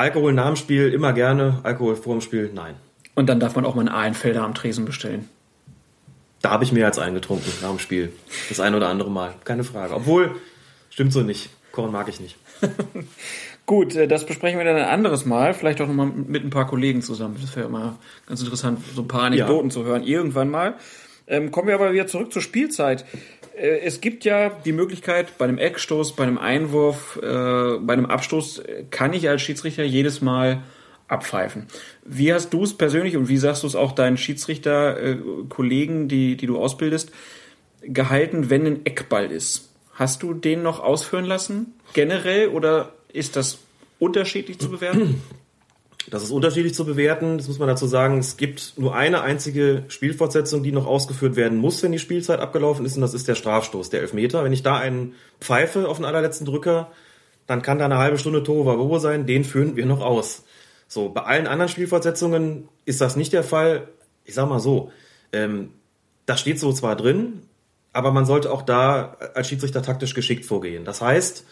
Alkohol 0.01 0.33
nach 0.33 0.47
dem 0.47 0.57
Spiel 0.57 0.95
immer 0.95 1.13
gerne, 1.13 1.61
Alkohol 1.63 1.95
vor 1.95 2.15
dem 2.15 2.23
Spiel 2.23 2.51
nein. 2.55 2.75
Und 3.15 3.27
dann 3.27 3.39
darf 3.39 3.55
man 3.55 3.67
auch 3.67 3.75
mal 3.75 3.83
einen 3.83 3.91
Ahlenfelder 3.91 4.43
am 4.43 4.55
Tresen 4.55 4.87
bestellen. 4.87 5.29
Da 6.41 6.53
habe 6.53 6.65
ich 6.65 6.73
mehr 6.73 6.87
als 6.87 6.99
eingetrunken 6.99 7.53
nach 7.61 7.69
dem 7.69 7.79
Spiel. 7.79 8.11
Das 8.49 8.61
ein 8.61 8.75
oder 8.75 8.89
andere 8.89 9.11
Mal, 9.11 9.35
keine 9.45 9.63
Frage. 9.63 9.95
Obwohl, 9.95 10.37
stimmt 10.89 11.13
so 11.13 11.21
nicht. 11.21 11.51
Korn 11.71 11.93
mag 11.93 12.09
ich 12.09 12.19
nicht. 12.19 12.37
Gut, 13.67 13.95
äh, 13.95 14.09
das 14.09 14.25
besprechen 14.25 14.59
wir 14.59 14.65
dann 14.65 14.77
ein 14.77 14.89
anderes 14.89 15.27
Mal, 15.27 15.53
vielleicht 15.53 15.83
auch 15.83 15.87
nochmal 15.87 16.07
mit 16.07 16.45
ein 16.45 16.51
paar 16.51 16.67
Kollegen 16.67 17.03
zusammen. 17.03 17.37
Das 17.39 17.55
wäre 17.55 17.67
immer 17.67 17.99
ganz 18.27 18.41
interessant, 18.41 18.81
so 18.95 19.03
ein 19.03 19.09
paar 19.09 19.25
Anekdoten 19.25 19.71
zu 19.71 19.85
hören, 19.85 20.03
irgendwann 20.03 20.49
mal. 20.49 20.77
Ähm, 21.27 21.51
kommen 21.51 21.69
wir 21.69 21.75
aber 21.75 21.93
wieder 21.93 22.07
zurück 22.07 22.33
zur 22.33 22.41
Spielzeit. 22.41 23.05
Äh, 23.61 23.81
es 23.81 24.01
gibt 24.01 24.25
ja 24.25 24.51
die 24.51 24.73
Möglichkeit, 24.73 25.39
bei 25.39 25.45
einem 25.45 25.59
Eckstoß, 25.59 26.17
bei 26.17 26.25
einem 26.25 26.39
Einwurf, 26.39 27.19
äh, 27.23 27.79
bei 27.79 27.93
einem 27.93 28.07
Abstoß 28.07 28.59
äh, 28.61 28.85
kann 28.91 29.13
ich 29.13 29.29
als 29.29 29.43
Schiedsrichter 29.43 29.85
jedes 29.85 30.21
Mal 30.21 30.63
abpfeifen. 31.09 31.67
Wie 32.05 32.33
hast 32.33 32.51
du 32.51 32.63
es 32.63 32.75
persönlich 32.77 33.17
und 33.17 33.29
wie 33.29 33.37
sagst 33.37 33.63
du 33.63 33.67
es 33.67 33.75
auch 33.75 33.93
deinen 33.93 34.17
Schiedsrichter-Kollegen, 34.17 36.09
die, 36.09 36.37
die 36.37 36.47
du 36.47 36.59
ausbildest, 36.59 37.11
gehalten, 37.83 38.49
wenn 38.49 38.67
ein 38.67 38.87
Eckball 38.87 39.31
ist? 39.31 39.71
Hast 39.95 40.23
du 40.23 40.35
den 40.35 40.63
noch 40.63 40.81
ausführen 40.81 41.25
lassen, 41.25 41.75
generell, 41.95 42.49
oder 42.49 42.93
ist 43.13 43.35
das 43.37 43.59
unterschiedlich 43.99 44.59
zu 44.59 44.71
bewerten? 44.71 45.21
Das 46.11 46.25
ist 46.25 46.31
unterschiedlich 46.31 46.75
zu 46.75 46.85
bewerten. 46.85 47.39
Das 47.39 47.47
muss 47.47 47.59
man 47.59 47.69
dazu 47.69 47.87
sagen. 47.87 48.19
Es 48.19 48.37
gibt 48.37 48.75
nur 48.77 48.95
eine 48.95 49.23
einzige 49.23 49.85
Spielfortsetzung, 49.89 50.63
die 50.63 50.73
noch 50.73 50.87
ausgeführt 50.87 51.37
werden 51.37 51.59
muss, 51.59 51.83
wenn 51.83 51.93
die 51.93 52.01
Spielzeit 52.01 52.41
abgelaufen 52.41 52.85
ist, 52.85 52.97
und 52.97 53.03
das 53.03 53.15
ist 53.15 53.29
der 53.29 53.37
Strafstoß, 53.37 53.91
der 53.91 54.01
Elfmeter. 54.01 54.43
Wenn 54.43 54.53
ich 54.53 54.63
da 54.63 54.77
einen 54.77 55.15
pfeife 55.41 55.89
auf 55.89 55.99
den 55.99 56.05
allerletzten 56.05 56.47
Drücker, 56.47 56.91
dann 57.47 57.63
kann 57.63 57.79
da 57.79 57.85
eine 57.85 57.99
halbe 57.99 58.19
Stunde 58.19 58.43
Tohuwabohu 58.43 58.99
sein. 58.99 59.27
Den 59.27 59.45
führen 59.45 59.77
wir 59.77 59.87
noch 59.87 60.01
aus. 60.01 60.45
So, 60.89 61.09
bei 61.09 61.23
allen 61.23 61.47
anderen 61.47 61.69
Spielfortsetzungen 61.69 62.69
ist 62.85 63.01
das 63.01 63.15
nicht 63.15 63.33
der 63.33 63.45
Fall. 63.45 63.89
Ich 64.25 64.35
sag 64.35 64.49
mal 64.49 64.59
so, 64.59 64.91
ähm, 65.33 65.71
das 66.27 66.41
steht 66.41 66.59
so 66.59 66.73
zwar 66.73 66.97
drin, 66.97 67.43
aber 67.93 68.11
man 68.11 68.27
sollte 68.27 68.53
auch 68.53 68.63
da 68.63 69.17
als 69.35 69.49
Schiedsrichter 69.49 69.83
taktisch 69.83 70.15
geschickt 70.15 70.45
vorgehen. 70.45 70.85
Das 70.85 71.01
heißt, 71.01 71.47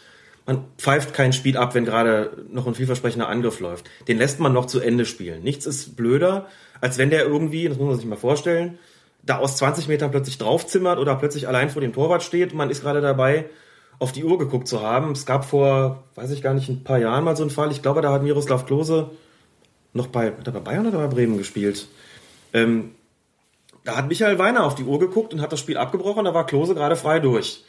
man 0.49 0.65
pfeift 0.79 1.13
kein 1.13 1.35
Spiel 1.35 1.59
ab, 1.59 1.75
wenn 1.75 1.85
gerade 1.85 2.43
noch 2.51 2.67
ein 2.67 2.75
vielversprechender 2.75 3.29
Angriff 3.29 3.61
läuft. 3.61 3.91
Den 4.09 4.17
lässt 4.17 4.41
man 4.41 4.55
noch 4.55 4.65
zu 4.65 4.81
Ende 4.81 5.05
spielen. 5.05 5.43
Nichts 5.43 5.67
ist 5.67 5.95
blöder, 5.95 6.47
als 6.81 6.97
wenn 6.97 7.11
der 7.11 7.27
irgendwie, 7.27 7.69
das 7.69 7.77
muss 7.77 7.87
man 7.87 7.97
sich 7.97 8.07
mal 8.07 8.17
vorstellen, 8.17 8.79
da 9.23 9.37
aus 9.37 9.59
20 9.59 9.89
Metern 9.89 10.11
plötzlich 10.11 10.39
draufzimmert 10.39 10.99
oder 10.99 11.17
plötzlich 11.17 11.49
allein 11.49 11.69
vor 11.69 11.83
dem 11.83 11.93
Torwart 11.93 12.23
steht. 12.23 12.55
Man 12.55 12.71
ist 12.71 12.81
gerade 12.81 13.03
dabei, 13.03 13.45
auf 13.99 14.13
die 14.13 14.25
Uhr 14.25 14.39
geguckt 14.39 14.69
zu 14.69 14.81
haben. 14.81 15.13
Es 15.13 15.27
gab 15.27 15.45
vor, 15.45 16.05
weiß 16.15 16.31
ich 16.31 16.41
gar 16.41 16.55
nicht, 16.55 16.71
ein 16.71 16.83
paar 16.83 16.99
Jahren 16.99 17.25
mal 17.25 17.37
so 17.37 17.43
einen 17.43 17.51
Fall. 17.51 17.71
Ich 17.71 17.83
glaube, 17.83 18.01
da 18.01 18.11
hat 18.11 18.23
Miroslav 18.23 18.65
Klose 18.65 19.11
noch 19.93 20.07
bei, 20.07 20.29
hat 20.29 20.47
er 20.47 20.53
bei 20.55 20.61
Bayern 20.61 20.87
oder 20.87 20.97
bei 20.97 21.09
Bremen 21.09 21.37
gespielt. 21.37 21.89
Ähm, 22.55 22.93
da 23.89 23.97
hat 23.97 24.07
Michael 24.09 24.39
Weiner 24.39 24.65
auf 24.65 24.75
die 24.75 24.85
Uhr 24.85 24.99
geguckt 24.99 25.33
und 25.33 25.41
hat 25.41 25.51
das 25.51 25.61
Spiel 25.61 25.79
abgebrochen. 25.79 26.27
Da 26.27 26.35
war 26.35 26.45
Klose 26.45 26.75
gerade 26.75 26.95
frei 26.95 27.21
durch 27.21 27.65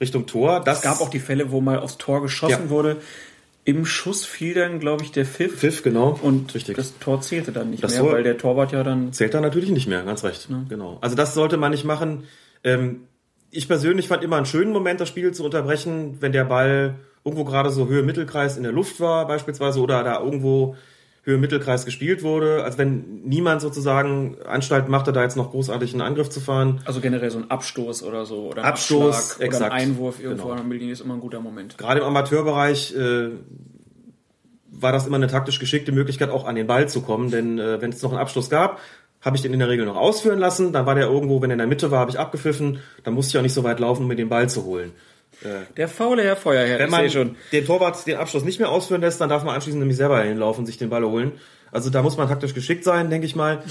Richtung 0.00 0.26
Tor. 0.26 0.60
Das 0.64 0.78
Es 0.78 0.82
gab 0.84 1.00
auch 1.00 1.08
die 1.08 1.20
Fälle, 1.20 1.52
wo 1.52 1.60
mal 1.60 1.78
aufs 1.78 1.98
Tor 1.98 2.20
geschossen 2.20 2.64
Ja. 2.64 2.70
wurde. 2.70 2.96
Im 3.64 3.86
Schuss 3.86 4.24
fiel 4.24 4.54
dann, 4.54 4.80
glaube 4.80 5.04
ich, 5.04 5.12
der 5.12 5.24
Pfiff. 5.24 5.58
Pfiff, 5.60 5.84
genau. 5.84 6.18
Und 6.20 6.52
Richtig. 6.52 6.74
das 6.76 6.98
Tor 6.98 7.20
zählte 7.20 7.52
dann 7.52 7.70
nicht 7.70 7.84
Das 7.84 7.92
mehr, 7.92 8.00
Tor- 8.00 8.12
weil 8.14 8.24
der 8.24 8.36
Torwart 8.36 8.72
ja 8.72 8.82
dann. 8.82 9.12
Zählt 9.12 9.34
da 9.34 9.40
natürlich 9.40 9.70
nicht 9.70 9.86
mehr, 9.86 10.02
ganz 10.02 10.24
recht. 10.24 10.48
Genau. 10.68 10.98
Also 11.00 11.14
das 11.14 11.32
sollte 11.34 11.56
man 11.58 11.70
nicht 11.70 11.84
machen. 11.84 12.24
Ähm, 12.64 13.02
ich 13.52 13.68
persönlich 13.68 14.08
fand 14.08 14.24
immer 14.24 14.36
einen 14.38 14.46
schönen 14.46 14.72
Moment, 14.72 15.00
das 15.00 15.08
Spiel 15.08 15.30
zu 15.32 15.44
unterbrechen, 15.44 16.16
wenn 16.18 16.32
der 16.32 16.44
Ball 16.44 16.96
irgendwo 17.24 17.44
gerade 17.44 17.70
so 17.70 17.86
Höhe 17.86 18.02
Mittelkreis 18.02 18.56
in 18.56 18.64
der 18.64 18.72
Luft 18.72 18.98
war, 18.98 19.28
beispielsweise, 19.28 19.78
oder 19.80 20.02
da 20.02 20.18
irgendwo 20.18 20.74
Höhe 21.24 21.38
Mittelkreis 21.38 21.84
gespielt 21.84 22.22
wurde. 22.24 22.64
Also 22.64 22.78
wenn 22.78 23.22
niemand 23.24 23.60
sozusagen 23.60 24.36
Anstalt 24.44 24.88
machte, 24.88 25.12
da 25.12 25.22
jetzt 25.22 25.36
noch 25.36 25.52
großartig 25.52 25.92
einen 25.92 26.02
Angriff 26.02 26.30
zu 26.30 26.40
fahren. 26.40 26.80
Also 26.84 27.00
generell 27.00 27.30
so 27.30 27.38
ein 27.38 27.48
Abstoß 27.50 28.02
oder 28.02 28.26
so. 28.26 28.48
Oder 28.48 28.62
ein 28.62 28.68
Abstoß, 28.68 29.14
Abschlag 29.16 29.36
oder 29.36 29.46
exakt. 29.46 29.72
ein 29.72 29.80
Einwurf 29.80 30.20
irgendwo 30.20 30.42
Genau. 30.44 30.50
an 30.52 30.56
der 30.58 30.66
Mittellinie 30.66 30.92
ist 30.94 31.00
immer 31.00 31.14
ein 31.14 31.20
guter 31.20 31.40
Moment. 31.40 31.78
Gerade 31.78 32.00
im 32.00 32.06
Amateurbereich 32.06 32.96
äh, 32.96 33.28
war 34.70 34.90
das 34.90 35.06
immer 35.06 35.16
eine 35.16 35.28
taktisch 35.28 35.60
geschickte 35.60 35.92
Möglichkeit, 35.92 36.30
auch 36.30 36.44
an 36.44 36.56
den 36.56 36.66
Ball 36.66 36.88
zu 36.88 37.02
kommen. 37.02 37.30
Denn 37.30 37.58
äh, 37.58 37.80
wenn 37.80 37.90
es 37.90 38.02
noch 38.02 38.10
einen 38.10 38.20
Abschluss 38.20 38.50
gab, 38.50 38.80
habe 39.20 39.36
ich 39.36 39.42
den 39.42 39.52
in 39.52 39.60
der 39.60 39.68
Regel 39.68 39.86
noch 39.86 39.96
ausführen 39.96 40.40
lassen. 40.40 40.72
Dann 40.72 40.86
war 40.86 40.96
der 40.96 41.06
irgendwo, 41.06 41.40
wenn 41.40 41.50
er 41.50 41.54
in 41.54 41.58
der 41.58 41.68
Mitte 41.68 41.92
war, 41.92 42.00
habe 42.00 42.10
ich 42.10 42.18
abgepfiffen. 42.18 42.80
Dann 43.04 43.14
musste 43.14 43.30
ich 43.30 43.38
auch 43.38 43.42
nicht 43.42 43.54
so 43.54 43.62
weit 43.62 43.78
laufen, 43.78 44.02
um 44.02 44.08
mir 44.08 44.16
den 44.16 44.28
Ball 44.28 44.48
zu 44.48 44.64
holen. 44.64 44.90
Der 45.76 45.88
faule 45.88 46.22
Herr 46.22 46.36
Feuerherr, 46.36 46.78
Wenn 46.78 46.90
man 46.90 47.10
schon. 47.10 47.36
den 47.52 47.66
Torwart 47.66 48.06
den 48.06 48.16
Abschluss 48.16 48.44
nicht 48.44 48.58
mehr 48.58 48.70
ausführen 48.70 49.00
lässt, 49.00 49.20
dann 49.20 49.28
darf 49.28 49.44
man 49.44 49.54
anschließend 49.54 49.80
nämlich 49.80 49.96
selber 49.96 50.22
hinlaufen 50.22 50.62
und 50.62 50.66
sich 50.66 50.78
den 50.78 50.90
Ball 50.90 51.04
holen. 51.04 51.32
Also 51.70 51.90
da 51.90 52.02
muss 52.02 52.16
man 52.16 52.28
taktisch 52.28 52.54
geschickt 52.54 52.84
sein, 52.84 53.10
denke 53.10 53.26
ich 53.26 53.34
mal. 53.34 53.62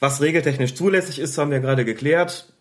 Was 0.00 0.20
regeltechnisch 0.20 0.74
zulässig 0.74 1.18
ist, 1.18 1.36
haben 1.38 1.50
wir 1.50 1.60
gerade 1.60 1.84
geklärt. 1.84 2.52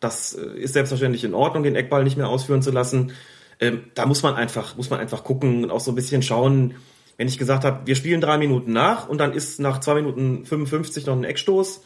Das 0.00 0.34
äh, 0.34 0.58
ist 0.58 0.74
selbstverständlich 0.74 1.24
in 1.24 1.34
Ordnung, 1.34 1.62
den 1.62 1.76
Eckball 1.76 2.04
nicht 2.04 2.16
mehr 2.16 2.28
ausführen 2.28 2.62
zu 2.62 2.70
lassen. 2.70 3.12
Ähm, 3.60 3.84
da 3.94 4.06
muss 4.06 4.22
man 4.22 4.34
einfach, 4.34 4.76
muss 4.76 4.90
man 4.90 5.00
einfach 5.00 5.24
gucken 5.24 5.64
und 5.64 5.70
auch 5.70 5.80
so 5.80 5.92
ein 5.92 5.94
bisschen 5.94 6.22
schauen. 6.22 6.74
Wenn 7.16 7.28
ich 7.28 7.38
gesagt 7.38 7.64
habe, 7.64 7.86
wir 7.86 7.96
spielen 7.96 8.20
drei 8.20 8.36
Minuten 8.36 8.72
nach 8.72 9.08
und 9.08 9.18
dann 9.18 9.32
ist 9.32 9.58
nach 9.58 9.80
zwei 9.80 9.94
Minuten 9.94 10.44
55 10.44 11.06
noch 11.06 11.16
ein 11.16 11.24
Eckstoß, 11.24 11.82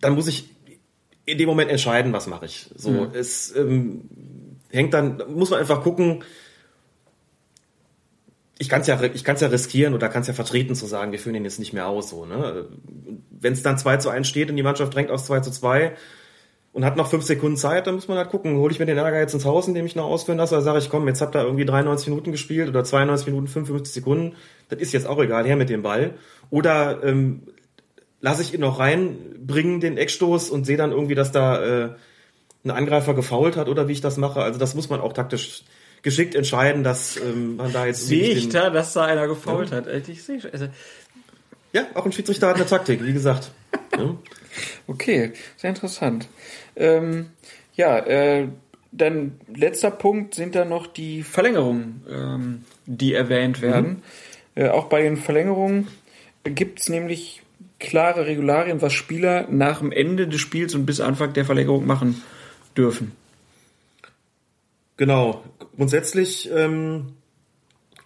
dann 0.00 0.14
muss 0.14 0.28
ich 0.28 0.48
in 1.26 1.38
dem 1.38 1.48
Moment 1.48 1.70
entscheiden, 1.70 2.12
was 2.12 2.26
mache 2.26 2.46
ich. 2.46 2.66
So, 2.76 3.08
es 3.12 3.54
ähm, 3.56 4.02
hängt 4.74 4.94
dann, 4.94 5.22
muss 5.28 5.50
man 5.50 5.60
einfach 5.60 5.82
gucken. 5.82 6.24
Ich 8.58 8.68
kann 8.68 8.82
es 8.82 8.86
ja, 8.86 9.00
ich 9.02 9.24
kann's 9.24 9.40
ja 9.40 9.48
riskieren 9.48 9.94
oder 9.94 10.08
kann 10.08 10.22
es 10.22 10.28
ja 10.28 10.34
vertreten 10.34 10.74
zu 10.74 10.86
sagen, 10.86 11.12
wir 11.12 11.18
führen 11.18 11.34
den 11.34 11.44
jetzt 11.44 11.58
nicht 11.58 11.72
mehr 11.72 11.88
aus. 11.88 12.10
So, 12.10 12.24
ne? 12.24 12.66
Wenn 13.30 13.52
es 13.52 13.62
dann 13.62 13.78
2 13.78 13.96
zu 13.98 14.10
1 14.10 14.28
steht 14.28 14.50
und 14.50 14.56
die 14.56 14.62
Mannschaft 14.62 14.94
drängt 14.94 15.10
aus 15.10 15.26
2 15.26 15.40
zu 15.40 15.50
2 15.50 15.92
und 16.72 16.84
hat 16.84 16.96
noch 16.96 17.08
fünf 17.08 17.24
Sekunden 17.24 17.56
Zeit, 17.56 17.86
dann 17.86 17.94
muss 17.94 18.08
man 18.08 18.16
halt 18.16 18.30
gucken, 18.30 18.56
hole 18.56 18.72
ich 18.72 18.78
mir 18.78 18.86
den 18.86 18.98
Ärger 18.98 19.18
jetzt 19.18 19.34
ins 19.34 19.44
Haus, 19.44 19.68
indem 19.68 19.86
ich 19.86 19.96
noch 19.96 20.06
ausführen 20.06 20.38
lasse, 20.38 20.54
oder 20.54 20.62
sage 20.62 20.78
ich, 20.78 20.90
komm, 20.90 21.06
jetzt 21.08 21.20
habt 21.20 21.36
ihr 21.36 21.42
irgendwie 21.42 21.64
93 21.64 22.08
Minuten 22.08 22.32
gespielt 22.32 22.68
oder 22.68 22.84
92 22.84 23.26
Minuten 23.26 23.46
55 23.48 23.94
Sekunden, 23.94 24.36
das 24.68 24.80
ist 24.80 24.92
jetzt 24.92 25.06
auch 25.06 25.20
egal, 25.22 25.46
her 25.46 25.56
mit 25.56 25.68
dem 25.68 25.82
Ball. 25.82 26.14
Oder 26.50 27.02
ähm, 27.04 27.42
lasse 28.20 28.42
ich 28.42 28.54
ihn 28.54 28.60
noch 28.60 28.80
reinbringen, 28.80 29.80
den 29.80 29.96
Eckstoß, 29.96 30.50
und 30.50 30.64
sehe 30.64 30.76
dann 30.76 30.90
irgendwie, 30.90 31.14
dass 31.14 31.30
da 31.30 31.62
äh, 31.84 31.90
ein 32.64 32.70
Angreifer 32.70 33.14
gefault 33.14 33.56
hat 33.56 33.68
oder 33.68 33.88
wie 33.88 33.92
ich 33.92 34.00
das 34.00 34.16
mache. 34.16 34.42
Also 34.42 34.58
das 34.58 34.74
muss 34.74 34.88
man 34.88 35.00
auch 35.00 35.12
taktisch 35.12 35.64
geschickt 36.02 36.34
entscheiden, 36.34 36.84
dass 36.84 37.16
ähm, 37.16 37.56
man 37.56 37.72
da 37.72 37.86
jetzt 37.86 38.06
Sehe 38.06 38.34
nicht 38.34 38.46
ich 38.46 38.48
da, 38.50 38.70
dass 38.70 38.92
da 38.92 39.04
einer 39.04 39.26
gefault 39.26 39.72
hat? 39.72 39.88
Alter, 39.88 40.08
Ich 40.08 40.22
sehe 40.22 40.40
schon. 40.40 40.52
Also, 40.52 40.68
Ja, 41.72 41.86
auch 41.94 42.04
ein 42.04 42.12
Schiedsrichter 42.12 42.48
hat 42.48 42.56
eine 42.56 42.66
Taktik, 42.66 43.04
wie 43.04 43.12
gesagt. 43.12 43.50
Ja. 43.96 44.16
Okay, 44.88 45.32
sehr 45.56 45.70
interessant. 45.70 46.28
Ähm, 46.74 47.26
ja, 47.74 47.98
äh, 47.98 48.48
dann 48.90 49.38
letzter 49.54 49.92
Punkt 49.92 50.34
sind 50.34 50.56
dann 50.56 50.68
noch 50.68 50.88
die 50.88 51.22
Verlängerungen, 51.22 52.04
ähm, 52.10 52.64
die 52.86 53.14
erwähnt 53.14 53.62
werden. 53.62 54.02
Äh, 54.56 54.68
auch 54.68 54.86
bei 54.86 55.02
den 55.02 55.16
Verlängerungen 55.16 55.88
gibt 56.44 56.80
es 56.80 56.88
nämlich 56.88 57.42
klare 57.78 58.26
Regularien, 58.26 58.82
was 58.82 58.92
Spieler 58.92 59.46
nach 59.48 59.78
dem 59.78 59.92
Ende 59.92 60.26
des 60.26 60.40
Spiels 60.40 60.74
und 60.74 60.86
bis 60.86 61.00
Anfang 61.00 61.32
der 61.32 61.44
Verlängerung 61.44 61.86
machen 61.86 62.22
dürfen. 62.76 63.12
Genau. 64.96 65.42
Grundsätzlich 65.76 66.50
ähm, 66.52 67.14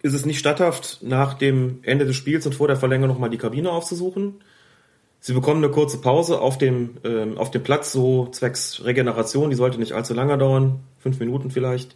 ist 0.01 0.13
es 0.13 0.25
nicht 0.25 0.39
statthaft, 0.39 0.99
nach 1.01 1.33
dem 1.33 1.79
Ende 1.83 2.05
des 2.05 2.15
Spiels 2.15 2.45
und 2.45 2.55
vor 2.55 2.67
der 2.67 2.77
Verlängerung 2.77 3.13
nochmal 3.13 3.29
die 3.29 3.37
Kabine 3.37 3.71
aufzusuchen. 3.71 4.41
Sie 5.19 5.33
bekommen 5.33 5.63
eine 5.63 5.71
kurze 5.71 5.99
Pause 5.99 6.39
auf 6.39 6.57
dem, 6.57 6.97
ähm, 7.03 7.37
auf 7.37 7.51
dem 7.51 7.61
Platz, 7.61 7.91
so 7.91 8.27
zwecks 8.27 8.83
Regeneration. 8.85 9.49
Die 9.49 9.55
sollte 9.55 9.77
nicht 9.77 9.91
allzu 9.91 10.13
lange 10.13 10.37
dauern, 10.37 10.79
fünf 10.99 11.19
Minuten 11.19 11.51
vielleicht. 11.51 11.95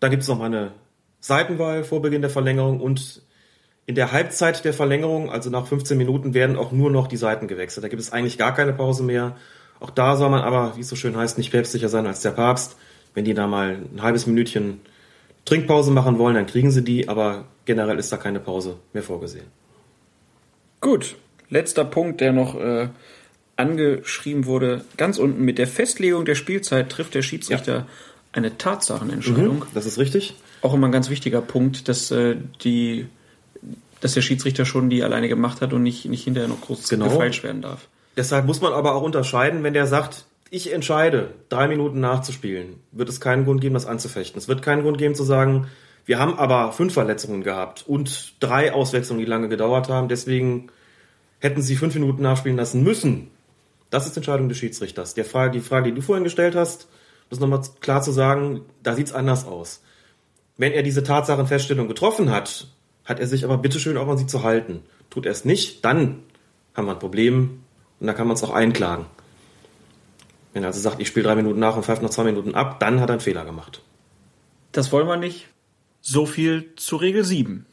Dann 0.00 0.10
gibt 0.10 0.22
es 0.22 0.28
nochmal 0.28 0.46
eine 0.46 0.72
Seitenwahl 1.20 1.84
vor 1.84 2.02
Beginn 2.02 2.22
der 2.22 2.30
Verlängerung 2.30 2.80
und 2.80 3.22
in 3.84 3.94
der 3.94 4.12
Halbzeit 4.12 4.64
der 4.64 4.72
Verlängerung, 4.72 5.30
also 5.30 5.50
nach 5.50 5.66
15 5.66 5.98
Minuten, 5.98 6.34
werden 6.34 6.56
auch 6.56 6.72
nur 6.72 6.90
noch 6.90 7.06
die 7.06 7.16
Seiten 7.16 7.48
gewechselt. 7.48 7.84
Da 7.84 7.88
gibt 7.88 8.00
es 8.00 8.12
eigentlich 8.12 8.38
gar 8.38 8.54
keine 8.54 8.72
Pause 8.72 9.02
mehr. 9.02 9.36
Auch 9.82 9.90
da 9.90 10.16
soll 10.16 10.30
man 10.30 10.40
aber, 10.42 10.76
wie 10.76 10.80
es 10.82 10.88
so 10.88 10.94
schön 10.96 11.16
heißt, 11.16 11.38
nicht 11.38 11.50
päpstlicher 11.50 11.88
sein 11.88 12.06
als 12.06 12.20
der 12.20 12.30
Papst. 12.30 12.76
Wenn 13.14 13.24
die 13.24 13.34
da 13.34 13.46
mal 13.48 13.78
ein 13.94 14.00
halbes 14.02 14.26
Minütchen 14.26 14.80
Trinkpause 15.44 15.90
machen 15.90 16.18
wollen, 16.18 16.36
dann 16.36 16.46
kriegen 16.46 16.70
sie 16.70 16.84
die, 16.84 17.08
aber 17.08 17.46
generell 17.64 17.98
ist 17.98 18.12
da 18.12 18.16
keine 18.16 18.38
Pause 18.38 18.76
mehr 18.92 19.02
vorgesehen. 19.02 19.46
Gut, 20.80 21.16
letzter 21.50 21.84
Punkt, 21.84 22.20
der 22.20 22.32
noch 22.32 22.54
äh, 22.58 22.88
angeschrieben 23.56 24.46
wurde. 24.46 24.84
Ganz 24.96 25.18
unten 25.18 25.44
mit 25.44 25.58
der 25.58 25.66
Festlegung 25.66 26.24
der 26.24 26.36
Spielzeit 26.36 26.90
trifft 26.90 27.14
der 27.14 27.22
Schiedsrichter 27.22 27.86
eine 28.32 28.56
Tatsachenentscheidung. 28.56 29.66
Das 29.74 29.84
ist 29.86 29.98
richtig. 29.98 30.34
Auch 30.62 30.74
immer 30.74 30.86
ein 30.88 30.92
ganz 30.92 31.10
wichtiger 31.10 31.40
Punkt, 31.42 31.88
dass 31.88 32.10
äh, 32.12 32.36
die, 32.62 33.06
dass 34.00 34.14
der 34.14 34.22
Schiedsrichter 34.22 34.64
schon 34.64 34.90
die 34.90 35.02
alleine 35.02 35.28
gemacht 35.28 35.60
hat 35.60 35.72
und 35.72 35.82
nicht, 35.82 36.04
nicht 36.06 36.22
hinterher 36.24 36.48
noch 36.48 36.60
groß 36.60 36.88
Genau. 36.88 37.08
gefeilscht 37.08 37.42
werden 37.42 37.62
darf. 37.62 37.88
Deshalb 38.16 38.46
muss 38.46 38.60
man 38.60 38.72
aber 38.72 38.94
auch 38.94 39.02
unterscheiden, 39.02 39.62
wenn 39.62 39.74
der 39.74 39.86
sagt, 39.86 40.26
ich 40.50 40.72
entscheide, 40.72 41.32
drei 41.48 41.66
Minuten 41.66 42.00
nachzuspielen, 42.00 42.76
wird 42.90 43.08
es 43.08 43.20
keinen 43.20 43.44
Grund 43.44 43.62
geben, 43.62 43.74
das 43.74 43.86
anzufechten. 43.86 44.38
Es 44.38 44.48
wird 44.48 44.60
keinen 44.60 44.82
Grund 44.82 44.98
geben 44.98 45.14
zu 45.14 45.24
sagen, 45.24 45.68
wir 46.04 46.18
haben 46.18 46.38
aber 46.38 46.72
fünf 46.72 46.92
Verletzungen 46.92 47.42
gehabt 47.42 47.84
und 47.86 48.34
drei 48.40 48.72
Auswechslungen, 48.72 49.24
die 49.24 49.30
lange 49.30 49.48
gedauert 49.48 49.88
haben, 49.88 50.08
deswegen 50.08 50.68
hätten 51.38 51.62
sie 51.62 51.76
fünf 51.76 51.94
Minuten 51.94 52.22
nachspielen 52.22 52.56
lassen 52.56 52.82
müssen. 52.82 53.30
Das 53.88 54.06
ist 54.06 54.16
Entscheidung 54.16 54.48
des 54.48 54.58
Schiedsrichters. 54.58 55.14
Der 55.14 55.24
Frage, 55.24 55.52
die 55.52 55.60
Frage, 55.60 55.90
die 55.90 55.94
du 55.94 56.02
vorhin 56.02 56.24
gestellt 56.24 56.54
hast, 56.54 56.88
das 57.30 57.40
nochmal 57.40 57.62
klar 57.80 58.02
zu 58.02 58.12
sagen, 58.12 58.62
da 58.82 58.94
sieht's 58.94 59.12
anders 59.12 59.46
aus. 59.46 59.82
Wenn 60.58 60.72
er 60.72 60.82
diese 60.82 61.02
Tatsachenfeststellung 61.02 61.88
getroffen 61.88 62.30
hat, 62.30 62.68
hat 63.04 63.20
er 63.20 63.26
sich 63.26 63.44
aber 63.44 63.58
bitteschön 63.58 63.96
auch 63.96 64.08
an 64.08 64.18
sie 64.18 64.26
zu 64.26 64.42
halten. 64.42 64.82
Tut 65.08 65.24
er 65.24 65.32
es 65.32 65.44
nicht, 65.44 65.84
dann 65.84 66.24
haben 66.74 66.86
wir 66.86 66.92
ein 66.92 66.98
Problem 66.98 67.61
und 68.02 68.08
da 68.08 68.14
kann 68.14 68.26
man 68.26 68.34
es 68.34 68.42
auch 68.42 68.50
einklagen. 68.50 69.06
Wenn 70.52 70.64
er 70.64 70.66
also 70.66 70.80
sagt, 70.80 71.00
ich 71.00 71.06
spiele 71.06 71.24
drei 71.24 71.36
Minuten 71.36 71.60
nach 71.60 71.76
und 71.76 71.84
pfeift 71.84 72.02
noch 72.02 72.10
zwei 72.10 72.24
Minuten 72.24 72.56
ab, 72.56 72.80
dann 72.80 73.00
hat 73.00 73.08
er 73.08 73.12
einen 73.12 73.20
Fehler 73.20 73.44
gemacht. 73.44 73.80
Das 74.72 74.90
wollen 74.90 75.06
wir 75.06 75.16
nicht. 75.16 75.46
So 76.00 76.26
viel 76.26 76.74
zu 76.74 76.96
Regel 76.96 77.22
7. 77.22 77.64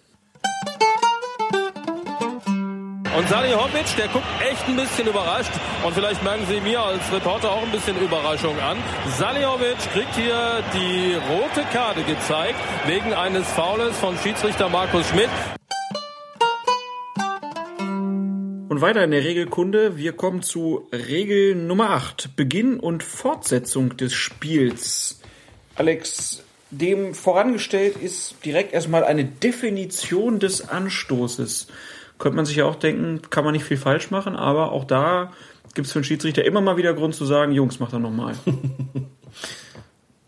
Und 3.17 3.27
Salihamidzic, 3.27 3.97
der 3.97 4.07
guckt 4.09 4.27
echt 4.39 4.67
ein 4.67 4.75
bisschen 4.75 5.07
überrascht. 5.07 5.51
Und 5.83 5.95
vielleicht 5.95 6.23
merken 6.23 6.45
Sie 6.47 6.61
mir 6.61 6.79
als 6.79 7.11
Reporter 7.11 7.51
auch 7.51 7.63
ein 7.63 7.71
bisschen 7.71 7.99
Überraschung 7.99 8.57
an. 8.59 8.77
Salihamidzic 9.17 9.91
kriegt 9.93 10.13
hier 10.13 10.63
die 10.75 11.15
rote 11.27 11.63
Karte 11.73 12.03
gezeigt 12.03 12.59
wegen 12.85 13.15
eines 13.15 13.47
Faules 13.47 13.97
von 13.97 14.15
Schiedsrichter 14.19 14.69
Markus 14.69 15.07
Schmidt. 15.09 15.29
Und 18.69 18.81
weiter 18.81 19.03
in 19.03 19.09
der 19.09 19.23
Regelkunde. 19.23 19.97
Wir 19.97 20.13
kommen 20.13 20.43
zu 20.43 20.87
Regel 20.93 21.55
Nummer 21.55 21.89
8. 21.89 22.35
Beginn 22.35 22.79
und 22.79 23.01
Fortsetzung 23.01 23.97
des 23.97 24.13
Spiels. 24.13 25.21
Alex, 25.73 26.43
dem 26.69 27.15
vorangestellt 27.15 27.97
ist 27.97 28.35
direkt 28.45 28.71
erstmal 28.71 29.03
eine 29.03 29.25
Definition 29.25 30.37
des 30.37 30.69
Anstoßes. 30.69 31.65
Könnte 32.19 32.35
man 32.35 32.45
sich 32.45 32.57
ja 32.57 32.65
auch 32.65 32.75
denken, 32.75 33.23
kann 33.31 33.43
man 33.43 33.53
nicht 33.53 33.65
viel 33.65 33.75
falsch 33.75 34.11
machen, 34.11 34.35
aber 34.35 34.71
auch 34.71 34.83
da 34.83 35.33
gibt 35.73 35.87
es 35.87 35.93
für 35.93 36.01
den 36.01 36.05
Schiedsrichter 36.05 36.45
immer 36.45 36.61
mal 36.61 36.77
wieder 36.77 36.93
Grund 36.93 37.15
zu 37.15 37.25
sagen, 37.25 37.53
Jungs, 37.53 37.79
macht 37.79 37.93
er 37.93 37.99
nochmal. 37.99 38.35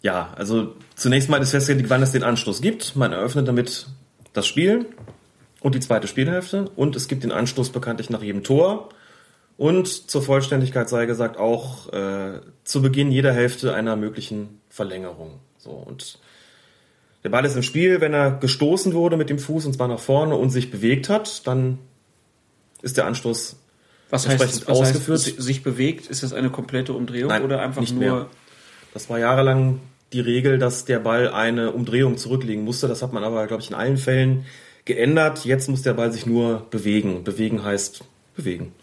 Ja, 0.03 0.33
also 0.35 0.73
zunächst 0.95 1.29
mal 1.29 1.39
ist 1.43 1.51
festgelegt, 1.51 1.91
wann 1.91 2.01
es 2.01 2.11
den 2.11 2.23
Anstoß 2.23 2.63
gibt. 2.63 2.95
Man 2.95 3.11
eröffnet 3.11 3.47
damit 3.47 3.85
das 4.33 4.47
Spiel 4.47 4.87
und 5.61 5.73
die 5.75 5.79
zweite 5.79 6.07
Spielhälfte 6.07 6.69
und 6.75 6.95
es 6.97 7.07
gibt 7.07 7.23
den 7.23 7.31
Anstoß 7.31 7.69
bekanntlich 7.69 8.09
nach 8.09 8.21
jedem 8.21 8.43
Tor. 8.43 8.89
Und 9.57 10.09
zur 10.09 10.21
Vollständigkeit 10.23 10.89
sei 10.89 11.05
gesagt 11.05 11.37
auch 11.37 11.93
äh, 11.93 12.41
zu 12.63 12.81
Beginn 12.81 13.11
jeder 13.11 13.31
Hälfte 13.31 13.73
einer 13.73 13.95
möglichen 13.95 14.59
Verlängerung. 14.69 15.39
So 15.57 15.69
und 15.71 16.19
der 17.23 17.29
Ball 17.29 17.45
ist 17.45 17.55
im 17.55 17.61
Spiel, 17.61 18.01
wenn 18.01 18.13
er 18.13 18.31
gestoßen 18.31 18.93
wurde 18.93 19.15
mit 19.17 19.29
dem 19.29 19.37
Fuß 19.37 19.67
und 19.67 19.73
zwar 19.73 19.87
nach 19.87 19.99
vorne 19.99 20.35
und 20.35 20.49
sich 20.49 20.71
bewegt 20.71 21.07
hat, 21.09 21.45
dann 21.45 21.77
ist 22.81 22.97
der 22.97 23.05
Anstoß 23.05 23.57
Was 24.09 24.25
Entsprechend 24.25 24.55
heißt, 24.55 24.67
was 24.67 24.79
heißt 24.79 24.89
ausgeführt? 24.95 25.19
si- 25.19 25.35
sich 25.39 25.61
bewegt? 25.61 26.07
Ist 26.07 26.23
das 26.23 26.33
eine 26.33 26.49
komplette 26.49 26.93
Umdrehung 26.93 27.29
Nein, 27.29 27.43
oder 27.43 27.61
einfach 27.61 27.87
nur... 27.91 27.99
mehr. 27.99 28.27
Das 28.95 29.09
war 29.11 29.19
jahrelang 29.19 29.79
die 30.11 30.19
Regel, 30.19 30.57
dass 30.57 30.85
der 30.85 30.99
Ball 30.99 31.29
eine 31.29 31.71
Umdrehung 31.71 32.17
zurücklegen 32.17 32.63
musste. 32.65 32.87
Das 32.87 33.03
hat 33.03 33.13
man 33.13 33.23
aber, 33.23 33.45
glaube 33.45 33.61
ich, 33.61 33.69
in 33.69 33.75
allen 33.75 33.97
Fällen 33.97 34.45
geändert. 34.85 35.45
Jetzt 35.45 35.69
muss 35.69 35.81
der 35.81 35.93
Ball 35.93 36.11
sich 36.11 36.25
nur 36.25 36.67
bewegen. 36.69 37.23
Bewegen 37.23 37.63
heißt 37.63 38.03
bewegen. 38.35 38.73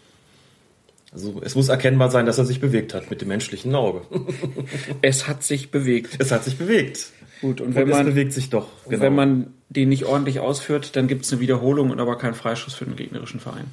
Also 1.11 1.41
es 1.43 1.55
muss 1.55 1.69
erkennbar 1.69 2.11
sein, 2.11 2.25
dass 2.25 2.37
er 2.37 2.45
sich 2.45 2.59
bewegt 2.59 2.93
hat 2.93 3.09
mit 3.09 3.21
dem 3.21 3.29
menschlichen 3.29 3.73
Auge. 3.73 4.01
Es 5.01 5.27
hat 5.27 5.43
sich 5.43 5.71
bewegt. 5.71 6.15
es 6.19 6.31
hat 6.31 6.43
sich 6.43 6.57
bewegt. 6.57 7.11
Gut, 7.41 7.61
und 7.61 7.67
Und 7.67 7.75
wenn 7.75 7.89
es 7.89 7.95
man, 7.95 8.05
bewegt 8.05 8.33
sich 8.33 8.49
doch. 8.49 8.67
Genau. 8.87 9.01
wenn 9.01 9.15
man 9.15 9.53
den 9.69 9.89
nicht 9.89 10.05
ordentlich 10.05 10.39
ausführt, 10.39 10.95
dann 10.95 11.07
gibt 11.07 11.25
es 11.25 11.31
eine 11.31 11.41
Wiederholung 11.41 11.89
und 11.89 11.99
aber 11.99 12.17
keinen 12.17 12.35
Freischuss 12.35 12.73
für 12.75 12.85
den 12.85 12.95
gegnerischen 12.95 13.39
Verein. 13.39 13.67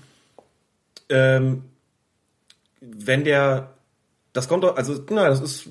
ähm, 1.10 1.64
wenn 2.80 3.24
der, 3.24 3.74
das 4.32 4.48
kommt 4.48 4.64
doch, 4.64 4.76
also, 4.76 4.94
na, 5.10 5.28
das 5.28 5.40
ist 5.40 5.68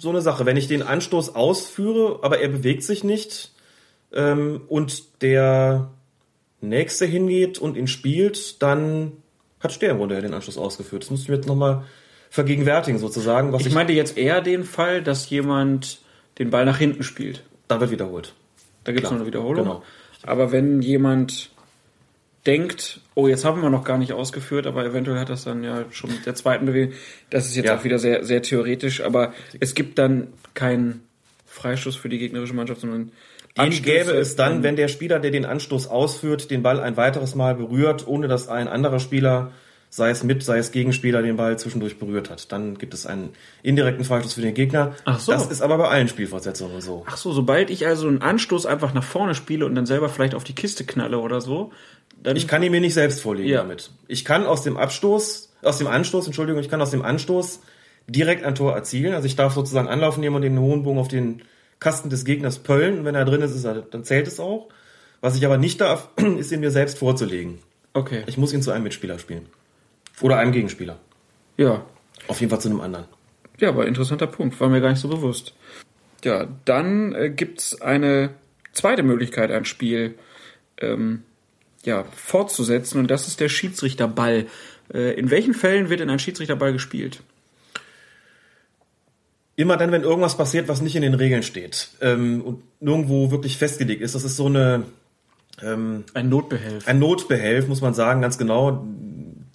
so 0.00 0.10
eine 0.10 0.20
Sache. 0.20 0.46
Wenn 0.46 0.56
ich 0.56 0.66
den 0.66 0.82
Anstoß 0.82 1.34
ausführe, 1.34 2.20
aber 2.22 2.40
er 2.40 2.48
bewegt 2.48 2.82
sich 2.82 3.04
nicht, 3.04 3.52
ähm, 4.12 4.62
und 4.68 5.22
der 5.22 5.90
Nächste 6.60 7.06
hingeht 7.06 7.58
und 7.58 7.76
ihn 7.76 7.86
spielt, 7.86 8.62
dann 8.62 9.12
hat 9.60 9.80
der 9.82 9.90
im 9.90 9.98
Grunde 9.98 10.14
ja 10.16 10.20
den 10.20 10.34
Anstoß 10.34 10.58
ausgeführt. 10.58 11.02
Das 11.04 11.10
muss 11.10 11.22
ich 11.22 11.28
mir 11.28 11.36
jetzt 11.36 11.46
nochmal 11.48 11.84
vergegenwärtigen, 12.30 12.98
sozusagen, 12.98 13.52
was 13.52 13.62
Ich 13.62 13.68
ich, 13.68 13.74
meinte 13.74 13.92
jetzt 13.92 14.18
eher 14.18 14.40
den 14.40 14.64
Fall, 14.64 15.02
dass 15.02 15.28
jemand 15.30 16.00
den 16.38 16.50
Ball 16.50 16.64
nach 16.64 16.78
hinten 16.78 17.02
spielt. 17.02 17.42
da 17.68 17.80
wird 17.80 17.90
wiederholt. 17.90 18.34
Da 18.84 18.92
gibt 18.92 19.04
es 19.04 19.10
noch 19.10 19.18
eine 19.18 19.26
Wiederholung. 19.26 19.64
genau. 19.64 19.82
Aber 20.22 20.50
wenn 20.52 20.82
jemand 20.82 21.50
denkt, 22.46 23.00
oh, 23.14 23.28
jetzt 23.28 23.44
haben 23.44 23.60
wir 23.62 23.68
noch 23.70 23.84
gar 23.84 23.98
nicht 23.98 24.12
ausgeführt, 24.12 24.66
aber 24.66 24.84
eventuell 24.84 25.18
hat 25.18 25.28
das 25.28 25.44
dann 25.44 25.62
ja 25.64 25.84
schon 25.90 26.10
mit 26.10 26.24
der 26.26 26.34
zweiten 26.34 26.66
Bewegung. 26.66 26.94
Das 27.30 27.46
ist 27.46 27.56
jetzt 27.56 27.66
Ja. 27.66 27.76
auch 27.78 27.84
wieder 27.84 27.98
sehr, 27.98 28.24
sehr 28.24 28.42
theoretisch, 28.42 29.02
aber 29.02 29.34
es 29.60 29.74
gibt 29.74 29.98
dann 29.98 30.28
keinen 30.54 31.02
Freistoß 31.46 31.96
für 31.96 32.08
die 32.08 32.18
gegnerische 32.18 32.54
Mannschaft, 32.54 32.80
sondern 32.80 33.12
Den 33.58 33.82
gäbe 33.82 34.12
es 34.12 34.36
dann, 34.36 34.62
wenn 34.62 34.76
der 34.76 34.88
Spieler, 34.88 35.18
der 35.18 35.30
den 35.30 35.44
Anstoß 35.44 35.88
ausführt, 35.88 36.50
den 36.50 36.62
Ball 36.62 36.80
ein 36.80 36.96
weiteres 36.96 37.34
Mal 37.34 37.54
berührt, 37.54 38.06
ohne 38.06 38.28
dass 38.28 38.48
ein 38.48 38.68
anderer 38.68 39.00
Spieler, 39.00 39.52
sei 39.90 40.10
es 40.10 40.22
mit, 40.22 40.42
sei 40.42 40.58
es 40.58 40.70
Gegenspieler, 40.72 41.22
den 41.22 41.36
Ball 41.36 41.58
zwischendurch 41.58 41.98
berührt 41.98 42.30
hat. 42.30 42.52
Dann 42.52 42.76
gibt 42.78 42.94
es 42.94 43.06
einen 43.06 43.30
indirekten 43.62 44.04
Freistoß 44.04 44.34
für 44.34 44.42
den 44.42 44.54
Gegner. 44.54 44.94
Ach 45.04 45.18
so. 45.18 45.32
Das 45.32 45.46
ist 45.50 45.62
aber 45.62 45.78
bei 45.78 45.88
allen 45.88 46.08
Spielfortsetzungen 46.08 46.80
so. 46.80 47.04
Ach 47.08 47.16
so, 47.16 47.32
sobald 47.32 47.70
ich 47.70 47.86
also 47.86 48.06
einen 48.06 48.22
Anstoß 48.22 48.66
einfach 48.66 48.92
nach 48.94 49.04
vorne 49.04 49.34
spiele 49.34 49.64
und 49.66 49.74
dann 49.74 49.86
selber 49.86 50.08
vielleicht 50.08 50.34
auf 50.34 50.44
die 50.44 50.54
Kiste 50.54 50.84
knalle 50.84 51.18
oder 51.18 51.40
so, 51.40 51.72
dann 52.22 52.36
Ich 52.36 52.48
kann 52.48 52.62
ihn 52.62 52.72
mir 52.72 52.80
nicht 52.80 52.94
selbst 52.94 53.20
vorlegen 53.22 53.48
Ja. 53.48 53.62
damit. 53.62 53.90
Ich 54.08 54.24
kann 54.24 54.44
aus 54.46 54.62
dem 54.62 54.76
Abstoß, 54.76 55.52
aus 55.62 55.78
dem 55.78 55.86
Anstoß, 55.86 56.26
Entschuldigung, 56.26 56.60
ich 56.60 56.68
kann 56.68 56.82
aus 56.82 56.90
dem 56.90 57.02
Anstoß 57.02 57.60
direkt 58.08 58.44
ein 58.44 58.54
Tor 58.54 58.74
erzielen. 58.74 59.14
Also 59.14 59.26
ich 59.26 59.36
darf 59.36 59.54
sozusagen 59.54 59.88
Anlauf 59.88 60.18
nehmen 60.18 60.36
und 60.36 60.42
den 60.42 60.58
hohen 60.58 60.82
Bogen 60.82 60.98
auf 60.98 61.08
den 61.08 61.42
Kasten 61.80 62.10
des 62.10 62.24
Gegners 62.24 62.58
pöllen. 62.58 63.00
Und 63.00 63.04
wenn 63.04 63.14
er 63.14 63.24
drin 63.24 63.42
ist, 63.42 63.54
ist 63.54 63.64
er, 63.64 63.82
dann 63.82 64.04
zählt 64.04 64.26
es 64.26 64.40
auch. 64.40 64.68
Was 65.20 65.36
ich 65.36 65.44
aber 65.44 65.58
nicht 65.58 65.80
darf, 65.80 66.08
ist 66.38 66.52
ihn 66.52 66.60
mir 66.60 66.70
selbst 66.70 66.98
vorzulegen. 66.98 67.58
okay. 67.94 68.22
Ich 68.26 68.38
muss 68.38 68.52
ihn 68.52 68.62
zu 68.62 68.70
einem 68.70 68.84
Mitspieler 68.84 69.18
spielen. 69.18 69.46
Oder 70.20 70.38
einem 70.38 70.52
Gegenspieler. 70.52 70.98
Ja, 71.56 71.84
Auf 72.26 72.40
jeden 72.40 72.50
Fall 72.50 72.60
zu 72.60 72.68
einem 72.68 72.80
anderen. 72.80 73.06
Ja, 73.60 73.70
aber 73.70 73.86
interessanter 73.86 74.26
Punkt, 74.26 74.60
war 74.60 74.68
mir 74.68 74.80
gar 74.80 74.90
nicht 74.90 75.00
so 75.00 75.08
bewusst. 75.08 75.54
Ja, 76.24 76.48
dann 76.64 77.14
äh, 77.14 77.30
gibt's 77.30 77.80
eine 77.80 78.30
zweite 78.72 79.02
Möglichkeit, 79.02 79.50
ein 79.50 79.64
Spiel 79.64 80.14
ähm, 80.80 81.22
ja, 81.84 82.04
fortzusetzen 82.14 83.00
und 83.00 83.10
das 83.10 83.28
ist 83.28 83.40
der 83.40 83.48
Schiedsrichterball. 83.48 84.46
Äh, 84.92 85.14
in 85.18 85.30
welchen 85.30 85.54
Fällen 85.54 85.90
wird 85.90 86.00
denn 86.00 86.10
ein 86.10 86.18
Schiedsrichterball 86.18 86.72
gespielt? 86.72 87.22
Immer 89.58 89.76
dann, 89.76 89.90
wenn 89.90 90.04
irgendwas 90.04 90.36
passiert, 90.36 90.68
was 90.68 90.80
nicht 90.82 90.94
in 90.94 91.02
den 91.02 91.14
Regeln 91.14 91.42
steht 91.42 91.88
ähm, 92.00 92.42
und 92.42 92.62
nirgendwo 92.80 93.32
wirklich 93.32 93.56
festgelegt 93.56 94.02
ist. 94.02 94.14
Das 94.14 94.22
ist 94.22 94.36
so 94.36 94.46
eine 94.46 94.84
ähm, 95.60 96.04
ein 96.14 96.28
Notbehelf. 96.28 96.86
Ein 96.86 97.00
Notbehelf, 97.00 97.66
muss 97.66 97.80
man 97.80 97.92
sagen, 97.92 98.22
ganz 98.22 98.38
genau. 98.38 98.86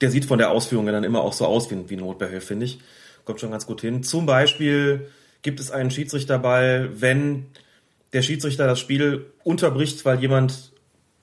Der 0.02 0.12
sieht 0.12 0.26
von 0.26 0.40
der 0.40 0.52
Ausführung 0.52 0.88
dann 0.88 1.06
immer 1.06 1.22
auch 1.22 1.32
so 1.32 1.46
aus 1.46 1.72
wie, 1.72 1.90
wie 1.90 1.96
Notbehelf, 1.96 2.44
finde 2.44 2.66
ich. 2.66 2.80
Kommt 3.24 3.40
schon 3.40 3.52
ganz 3.52 3.66
gut 3.66 3.80
hin. 3.80 4.04
Zum 4.04 4.26
Beispiel 4.26 5.08
gibt 5.42 5.62
es 5.62 5.72
einen 5.72 5.90
Schiedsrichterball, 5.90 6.90
wenn 7.00 7.46
der 8.12 8.24
Schiedsrichter 8.24 8.68
das 8.68 8.82
Spiel 8.82 9.28
unterbricht, 9.46 10.04
weil 10.04 10.20
jemand 10.20 10.74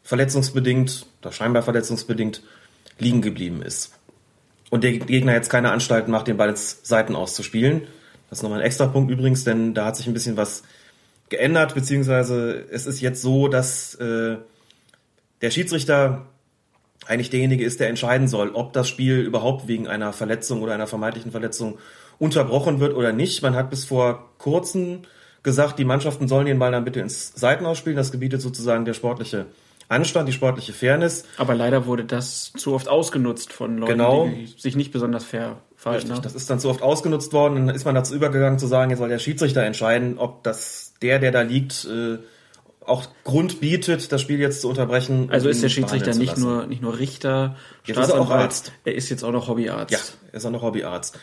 verletzungsbedingt 0.04 1.04
oder 1.20 1.32
scheinbar 1.32 1.62
verletzungsbedingt 1.62 2.42
liegen 2.98 3.20
geblieben 3.20 3.60
ist. 3.60 3.92
Und 4.70 4.84
der 4.84 4.92
Gegner 4.92 5.34
jetzt 5.34 5.50
keine 5.50 5.70
Anstalten 5.70 6.10
macht, 6.10 6.28
den 6.28 6.38
Ball 6.38 6.48
ins 6.48 6.80
Seiten 6.82 7.14
auszuspielen. 7.14 7.82
Das 8.30 8.38
ist 8.38 8.42
nochmal 8.42 8.60
ein 8.60 8.66
extra 8.66 8.86
Punkt 8.86 9.10
übrigens, 9.10 9.44
denn 9.44 9.74
da 9.74 9.86
hat 9.86 9.96
sich 9.96 10.06
ein 10.06 10.14
bisschen 10.14 10.36
was 10.36 10.62
geändert, 11.28 11.74
beziehungsweise 11.74 12.64
es 12.70 12.86
ist 12.86 13.00
jetzt 13.00 13.22
so, 13.22 13.48
dass 13.48 13.96
äh, 13.96 14.36
der 15.42 15.50
Schiedsrichter 15.50 16.26
eigentlich 17.06 17.30
derjenige 17.30 17.64
ist, 17.64 17.80
der 17.80 17.88
entscheiden 17.88 18.28
soll, 18.28 18.50
ob 18.50 18.72
das 18.72 18.88
Spiel 18.88 19.18
überhaupt 19.20 19.66
wegen 19.66 19.88
einer 19.88 20.12
Verletzung 20.12 20.62
oder 20.62 20.74
einer 20.74 20.86
vermeintlichen 20.86 21.32
Verletzung 21.32 21.78
unterbrochen 22.18 22.78
wird 22.78 22.94
oder 22.94 23.12
nicht. 23.12 23.42
Man 23.42 23.56
hat 23.56 23.70
bis 23.70 23.84
vor 23.84 24.30
kurzem 24.38 25.00
gesagt, 25.42 25.78
die 25.78 25.84
Mannschaften 25.84 26.28
sollen 26.28 26.46
den 26.46 26.58
Ball 26.58 26.70
dann 26.70 26.84
bitte 26.84 27.00
ins 27.00 27.32
Seiten 27.34 27.66
ausspielen. 27.66 27.96
Das 27.96 28.12
gebietet 28.12 28.42
sozusagen 28.42 28.84
der 28.84 28.94
sportliche 28.94 29.46
Anstand, 29.88 30.28
die 30.28 30.32
sportliche 30.32 30.72
Fairness. 30.72 31.24
Aber 31.36 31.54
leider 31.54 31.86
wurde 31.86 32.04
das 32.04 32.52
zu 32.52 32.74
oft 32.74 32.88
ausgenutzt 32.88 33.52
von 33.52 33.78
Leuten, 33.78 33.92
genau. 33.92 34.28
die 34.28 34.46
sich 34.46 34.76
nicht 34.76 34.92
besonders 34.92 35.24
fair 35.24 35.56
verhalten. 35.80 36.08
Richtig, 36.08 36.22
das 36.22 36.34
ist 36.34 36.50
dann 36.50 36.60
zu 36.60 36.68
oft 36.68 36.82
ausgenutzt 36.82 37.32
worden. 37.32 37.66
Dann 37.66 37.74
ist 37.74 37.86
man 37.86 37.94
dazu 37.94 38.14
übergegangen 38.14 38.58
zu 38.58 38.66
sagen, 38.66 38.90
jetzt 38.90 38.98
soll 38.98 39.08
der 39.08 39.18
Schiedsrichter 39.18 39.62
entscheiden, 39.62 40.18
ob 40.18 40.44
das 40.44 40.92
der, 41.00 41.18
der 41.18 41.32
da 41.32 41.40
liegt, 41.40 41.86
äh, 41.86 42.18
auch 42.84 43.06
Grund 43.24 43.60
bietet, 43.60 44.12
das 44.12 44.20
Spiel 44.20 44.40
jetzt 44.40 44.60
zu 44.60 44.68
unterbrechen. 44.68 45.30
Also 45.30 45.48
ist 45.48 45.62
der 45.62 45.70
Schiedsrichter 45.70 46.14
nicht 46.14 46.36
nur, 46.36 46.66
nicht 46.66 46.82
nur 46.82 46.98
Richter, 46.98 47.56
jetzt 47.86 47.98
ist 47.98 48.10
er 48.10 48.20
auch 48.20 48.30
Arzt. 48.30 48.72
Er 48.84 48.94
ist 48.94 49.08
jetzt 49.08 49.22
auch 49.22 49.32
noch 49.32 49.48
Hobbyarzt. 49.48 49.92
Ja, 49.92 49.98
er 50.32 50.34
ist 50.34 50.44
auch 50.44 50.50
noch 50.50 50.62
Hobbyarzt. 50.62 51.18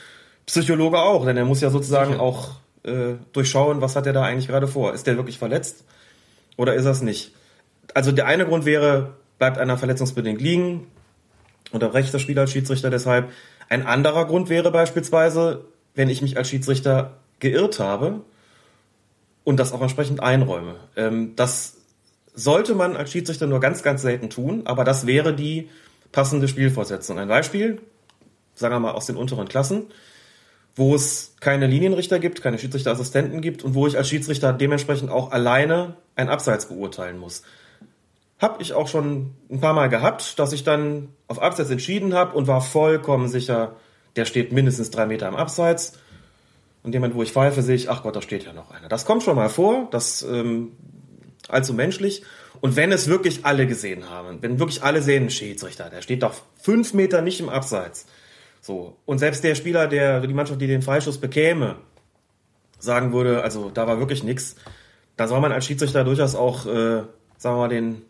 Psychologe 0.48 1.00
auch, 1.00 1.26
denn 1.26 1.38
er 1.38 1.46
muss 1.46 1.62
ja 1.62 1.70
sozusagen 1.70 2.14
Sicher. 2.14 2.24
auch 2.24 2.56
äh, 2.84 3.16
durchschauen, 3.34 3.82
was 3.82 3.96
hat 3.96 4.08
er 4.08 4.14
da 4.14 4.24
eigentlich 4.24 4.48
gerade 4.48 4.68
vor. 4.68 4.94
Ist 4.94 5.06
der 5.06 5.18
wirklich 5.18 5.38
verletzt 5.38 5.84
oder 6.56 6.74
ist 6.74 6.86
er 6.86 6.92
es 6.92 7.02
nicht? 7.02 7.32
Also 7.94 8.12
der 8.12 8.26
eine 8.26 8.46
Grund 8.46 8.66
wäre, 8.66 9.16
bleibt 9.38 9.58
einer 9.58 9.78
verletzungsbedingt 9.78 10.42
liegen, 10.42 10.88
unterbreche 11.72 12.12
das 12.12 12.22
Spiel 12.22 12.40
als 12.40 12.52
Schiedsrichter 12.52 12.90
deshalb. 12.90 13.30
Ein 13.70 13.86
anderer 13.86 14.26
Grund 14.26 14.50
wäre 14.50 14.72
beispielsweise, 14.72 15.66
wenn 15.96 16.10
ich 16.10 16.22
mich 16.22 16.38
als 16.38 16.50
Schiedsrichter 16.50 17.18
geirrt 17.40 17.80
habe 17.80 18.22
und 19.44 19.58
das 19.58 19.74
auch 19.74 19.82
entsprechend 19.82 20.22
einräume. 20.22 20.76
Ähm, 20.96 21.34
das 21.36 21.78
sollte 22.34 22.76
man 22.76 22.96
als 22.96 23.12
Schiedsrichter 23.12 23.48
nur 23.48 23.60
ganz, 23.60 23.84
ganz 23.84 24.02
selten 24.02 24.30
tun, 24.30 24.62
aber 24.66 24.84
das 24.84 25.08
wäre 25.08 25.34
die 25.34 25.70
passende 26.12 26.48
Spielfortsetzung. 26.48 27.18
Ein 27.18 27.28
Beispiel, 27.28 27.82
sagen 28.56 28.76
wir 28.76 28.80
mal 28.80 28.92
aus 28.92 29.08
den 29.08 29.18
unteren 29.18 29.48
Klassen, 29.48 29.88
wo 30.76 30.94
es 30.94 31.36
keine 31.40 31.66
Linienrichter 31.66 32.20
gibt, 32.20 32.42
keine 32.42 32.60
Schiedsrichterassistenten 32.60 33.42
gibt 33.42 33.64
und 33.64 33.74
wo 33.74 33.88
ich 33.88 33.98
als 33.98 34.08
Schiedsrichter 34.08 34.54
dementsprechend 34.54 35.10
auch 35.10 35.32
alleine 35.32 35.96
ein 36.16 36.30
Abseits 36.30 36.68
beurteilen 36.68 37.18
muss. 37.18 37.42
Hab 38.40 38.62
ich 38.62 38.74
auch 38.74 38.88
schon 38.88 39.34
ein 39.50 39.60
paar 39.60 39.74
Mal 39.74 39.90
gehabt, 39.90 40.38
dass 40.38 40.54
ich 40.54 40.64
dann 40.64 41.10
auf 41.28 41.42
Abseits 41.42 41.70
entschieden 41.70 42.14
habe 42.14 42.36
und 42.36 42.48
war 42.48 42.62
vollkommen 42.62 43.28
sicher, 43.28 43.76
der 44.16 44.26
steht 44.26 44.52
mindestens 44.52 44.92
drei 44.92 45.06
Meter 45.06 45.28
am 45.28 45.36
Abseits. 45.36 45.94
Und 46.84 46.94
jemand, 46.94 47.16
wo 47.16 47.24
ich 47.24 47.32
pfeife, 47.32 47.62
sehe 47.62 47.76
ich, 47.76 47.90
ach 47.90 48.04
Gott, 48.04 48.16
da 48.16 48.22
steht 48.22 48.46
ja 48.46 48.54
noch 48.54 48.72
einer. 48.72 48.88
Das 48.88 49.06
kommt 49.06 49.24
schon 49.24 49.36
mal 49.36 49.50
vor, 49.50 49.88
das 49.92 50.22
ähm, 50.22 50.72
allzu 51.50 51.74
menschlich. 51.74 52.24
Und 52.62 52.76
wenn 52.76 52.92
es 52.92 53.08
wirklich 53.08 53.46
alle 53.46 53.68
gesehen 53.68 54.10
haben, 54.10 54.42
wenn 54.42 54.60
wirklich 54.60 54.84
alle 54.84 55.02
sehen, 55.02 55.30
Schiedsrichter, 55.30 55.90
der 55.90 56.02
steht 56.02 56.24
doch 56.24 56.34
fünf 56.56 56.94
Meter 56.94 57.22
nicht 57.22 57.40
im 57.40 57.50
Abseits. 57.50 58.06
So. 58.62 58.98
Und 59.06 59.20
selbst 59.20 59.44
der 59.44 59.56
Spieler, 59.56 59.88
der 59.88 60.22
die 60.22 60.34
Mannschaft, 60.34 60.62
die 60.62 60.68
den 60.68 60.82
Freischuss 60.82 61.18
bekäme, 61.20 61.78
sagen 62.80 63.14
würde, 63.14 63.44
also 63.44 63.70
da 63.70 63.88
war 63.88 64.00
wirklich 64.00 64.24
nichts, 64.24 64.56
da 65.16 65.28
soll 65.28 65.42
man 65.42 65.52
als 65.52 65.66
Schiedsrichter 65.66 66.04
durchaus 66.04 66.36
auch, 66.36 66.66
äh, 66.66 67.04
sagen 67.38 67.56
wir 67.56 67.58
mal, 67.58 67.70
den 67.70 68.02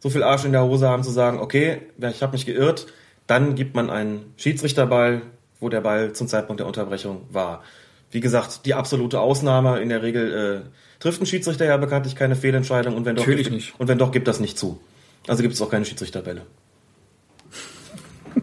so 0.00 0.10
viel 0.10 0.22
Arsch 0.22 0.44
in 0.44 0.52
der 0.52 0.64
Hose 0.64 0.88
haben 0.88 1.04
zu 1.04 1.10
sagen, 1.10 1.38
okay, 1.38 1.82
ich 1.98 2.22
habe 2.22 2.32
mich 2.32 2.46
geirrt, 2.46 2.86
dann 3.26 3.54
gibt 3.54 3.76
man 3.76 3.90
einen 3.90 4.34
Schiedsrichterball, 4.36 5.22
wo 5.60 5.68
der 5.68 5.82
Ball 5.82 6.12
zum 6.14 6.26
Zeitpunkt 6.26 6.60
der 6.60 6.66
Unterbrechung 6.66 7.22
war. 7.30 7.62
Wie 8.10 8.20
gesagt, 8.20 8.66
die 8.66 8.74
absolute 8.74 9.20
Ausnahme. 9.20 9.80
In 9.80 9.88
der 9.88 10.02
Regel 10.02 10.64
äh, 10.66 10.70
trifft 10.98 11.20
ein 11.20 11.26
Schiedsrichter 11.26 11.64
ja 11.64 11.76
bekanntlich 11.76 12.16
keine 12.16 12.34
Fehlentscheidung 12.34 12.96
und 12.96 13.04
wenn 13.04 13.14
doch, 13.14 13.22
Natürlich 13.22 13.44
gibt, 13.44 13.54
nicht. 13.54 13.78
und 13.78 13.86
wenn 13.86 13.98
doch, 13.98 14.10
gibt 14.10 14.26
das 14.26 14.40
nicht 14.40 14.58
zu. 14.58 14.80
Also 15.28 15.42
gibt 15.42 15.54
es 15.54 15.62
auch 15.62 15.70
keine 15.70 15.84
Schiedsrichterbälle. 15.84 16.42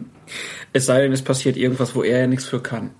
Es 0.74 0.84
sei 0.84 1.00
denn, 1.00 1.12
es 1.12 1.22
passiert 1.22 1.56
irgendwas, 1.56 1.94
wo 1.94 2.02
er 2.02 2.20
ja 2.20 2.26
nichts 2.26 2.44
für 2.44 2.60
kann. 2.60 2.90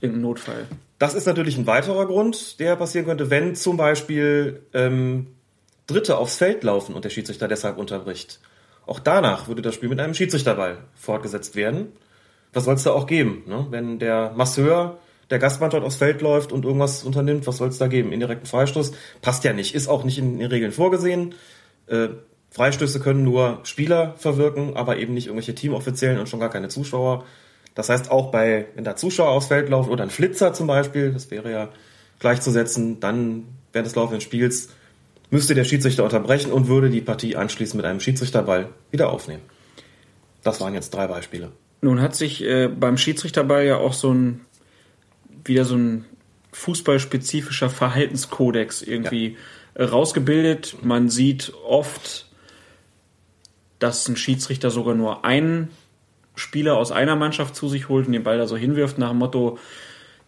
Im 0.00 0.20
Notfall. 0.20 0.66
Das 0.98 1.14
ist 1.14 1.26
natürlich 1.26 1.58
ein 1.58 1.66
weiterer 1.66 2.06
Grund, 2.06 2.60
der 2.60 2.76
passieren 2.76 3.04
könnte, 3.04 3.30
wenn 3.30 3.56
zum 3.56 3.76
Beispiel 3.76 4.62
ähm, 4.72 5.26
Dritte 5.86 6.18
aufs 6.18 6.36
Feld 6.36 6.64
laufen 6.64 6.94
und 6.94 7.04
der 7.04 7.10
Schiedsrichter 7.10 7.48
deshalb 7.48 7.78
unterbricht. 7.78 8.40
Auch 8.86 9.00
danach 9.00 9.48
würde 9.48 9.62
das 9.62 9.74
Spiel 9.74 9.88
mit 9.88 10.00
einem 10.00 10.14
Schiedsrichterball 10.14 10.78
fortgesetzt 10.94 11.56
werden. 11.56 11.92
Was 12.52 12.64
soll 12.64 12.74
es 12.74 12.84
da 12.84 12.92
auch 12.92 13.06
geben? 13.06 13.42
Ne? 13.46 13.66
Wenn 13.70 13.98
der 13.98 14.32
Masseur 14.36 14.98
der 15.30 15.38
Gastmannschaft 15.38 15.84
aufs 15.84 15.96
Feld 15.96 16.22
läuft 16.22 16.52
und 16.52 16.64
irgendwas 16.64 17.02
unternimmt, 17.02 17.46
was 17.46 17.56
soll 17.56 17.68
es 17.68 17.78
da 17.78 17.88
geben? 17.88 18.12
Indirekten 18.12 18.46
Freistoß? 18.46 18.92
Passt 19.22 19.44
ja 19.44 19.52
nicht, 19.52 19.74
ist 19.74 19.88
auch 19.88 20.04
nicht 20.04 20.18
in 20.18 20.38
den 20.38 20.48
Regeln 20.48 20.72
vorgesehen. 20.72 21.34
Äh, 21.88 22.08
Freistöße 22.50 23.00
können 23.00 23.24
nur 23.24 23.60
Spieler 23.64 24.14
verwirken, 24.16 24.76
aber 24.76 24.98
eben 24.98 25.14
nicht 25.14 25.26
irgendwelche 25.26 25.54
Teamoffiziellen 25.54 26.18
und 26.18 26.28
schon 26.28 26.40
gar 26.40 26.48
keine 26.48 26.68
Zuschauer. 26.68 27.24
Das 27.74 27.88
heißt, 27.90 28.10
auch 28.10 28.30
bei, 28.30 28.66
wenn 28.74 28.84
da 28.84 28.96
Zuschauer 28.96 29.30
aufs 29.30 29.48
Feld 29.48 29.68
laufen 29.68 29.90
oder 29.90 30.04
ein 30.04 30.10
Flitzer 30.10 30.54
zum 30.54 30.66
Beispiel, 30.66 31.12
das 31.12 31.30
wäre 31.30 31.50
ja 31.50 31.68
gleichzusetzen, 32.20 33.00
dann 33.00 33.44
während 33.72 33.86
des 33.86 33.94
laufenden 33.94 34.22
Spiels 34.22 34.70
müsste 35.30 35.54
der 35.54 35.64
Schiedsrichter 35.64 36.04
unterbrechen 36.04 36.52
und 36.52 36.68
würde 36.68 36.90
die 36.90 37.00
Partie 37.00 37.36
anschließend 37.36 37.76
mit 37.76 37.86
einem 37.86 38.00
Schiedsrichterball 38.00 38.68
wieder 38.90 39.10
aufnehmen. 39.10 39.42
Das 40.42 40.60
waren 40.60 40.74
jetzt 40.74 40.94
drei 40.94 41.06
Beispiele. 41.06 41.50
Nun 41.80 42.00
hat 42.00 42.14
sich 42.14 42.42
äh, 42.44 42.68
beim 42.68 42.96
Schiedsrichterball 42.96 43.64
ja 43.64 43.76
auch 43.76 43.92
so 43.92 44.12
ein 44.12 44.40
wieder 45.44 45.64
so 45.64 45.76
ein 45.76 46.04
fußballspezifischer 46.52 47.70
Verhaltenskodex 47.70 48.82
irgendwie 48.82 49.36
ja. 49.74 49.82
Äh, 49.82 49.84
rausgebildet. 49.84 50.76
Man 50.82 51.08
sieht 51.10 51.52
oft 51.66 52.26
dass 53.78 54.08
ein 54.08 54.16
Schiedsrichter 54.16 54.70
sogar 54.70 54.94
nur 54.94 55.24
einen 55.24 55.70
Spieler 56.34 56.76
aus 56.76 56.92
einer 56.92 57.16
Mannschaft 57.16 57.56
zu 57.56 57.68
sich 57.68 57.88
holt 57.88 58.06
und 58.06 58.12
den 58.12 58.22
Ball 58.22 58.38
da 58.38 58.46
so 58.46 58.56
hinwirft 58.56 58.98
nach 58.98 59.10
dem 59.10 59.18
Motto, 59.18 59.58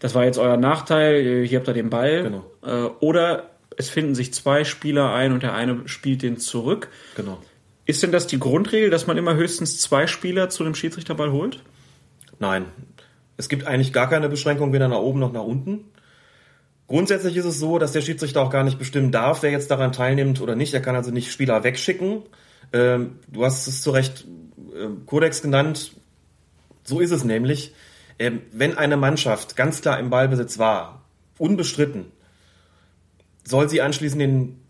das 0.00 0.14
war 0.14 0.24
jetzt 0.24 0.38
euer 0.38 0.56
Nachteil, 0.56 1.44
hier 1.46 1.58
habt 1.58 1.68
ihr 1.68 1.74
den 1.74 1.90
Ball. 1.90 2.22
Genau. 2.22 2.44
Äh, 2.64 2.90
oder 3.00 3.50
es 3.78 3.88
finden 3.88 4.14
sich 4.14 4.34
zwei 4.34 4.64
Spieler 4.64 5.14
ein 5.14 5.32
und 5.32 5.42
der 5.42 5.54
eine 5.54 5.88
spielt 5.88 6.22
den 6.22 6.36
zurück. 6.36 6.88
Genau. 7.16 7.38
Ist 7.86 8.02
denn 8.02 8.12
das 8.12 8.26
die 8.26 8.40
Grundregel, 8.40 8.90
dass 8.90 9.06
man 9.06 9.16
immer 9.16 9.34
höchstens 9.36 9.80
zwei 9.80 10.06
Spieler 10.06 10.50
zu 10.50 10.64
dem 10.64 10.74
Schiedsrichterball 10.74 11.32
holt? 11.32 11.62
Nein. 12.40 12.66
Es 13.36 13.48
gibt 13.48 13.66
eigentlich 13.66 13.92
gar 13.92 14.10
keine 14.10 14.28
Beschränkung 14.28 14.72
weder 14.72 14.88
nach 14.88 14.98
oben 14.98 15.20
noch 15.20 15.32
nach 15.32 15.44
unten. 15.44 15.84
Grundsätzlich 16.88 17.36
ist 17.36 17.44
es 17.44 17.60
so, 17.60 17.78
dass 17.78 17.92
der 17.92 18.00
Schiedsrichter 18.00 18.42
auch 18.42 18.50
gar 18.50 18.64
nicht 18.64 18.80
bestimmen 18.80 19.12
darf, 19.12 19.42
wer 19.42 19.52
jetzt 19.52 19.70
daran 19.70 19.92
teilnimmt 19.92 20.40
oder 20.40 20.56
nicht. 20.56 20.74
Er 20.74 20.80
kann 20.80 20.96
also 20.96 21.12
nicht 21.12 21.30
Spieler 21.30 21.62
wegschicken. 21.62 22.22
Ähm, 22.72 23.20
du 23.28 23.44
hast 23.44 23.68
es 23.68 23.82
zu 23.82 23.92
Recht 23.92 24.26
Kodex 25.06 25.40
genannt. 25.40 25.92
So 26.82 26.98
ist 26.98 27.12
es 27.12 27.22
nämlich. 27.22 27.74
Ähm, 28.18 28.42
wenn 28.50 28.76
eine 28.76 28.96
Mannschaft 28.96 29.54
ganz 29.54 29.82
klar 29.82 30.00
im 30.00 30.10
Ballbesitz 30.10 30.58
war, 30.58 31.04
unbestritten, 31.38 32.06
soll 33.48 33.68
sie 33.68 33.80
anschließend 33.80 34.20
den, 34.20 34.60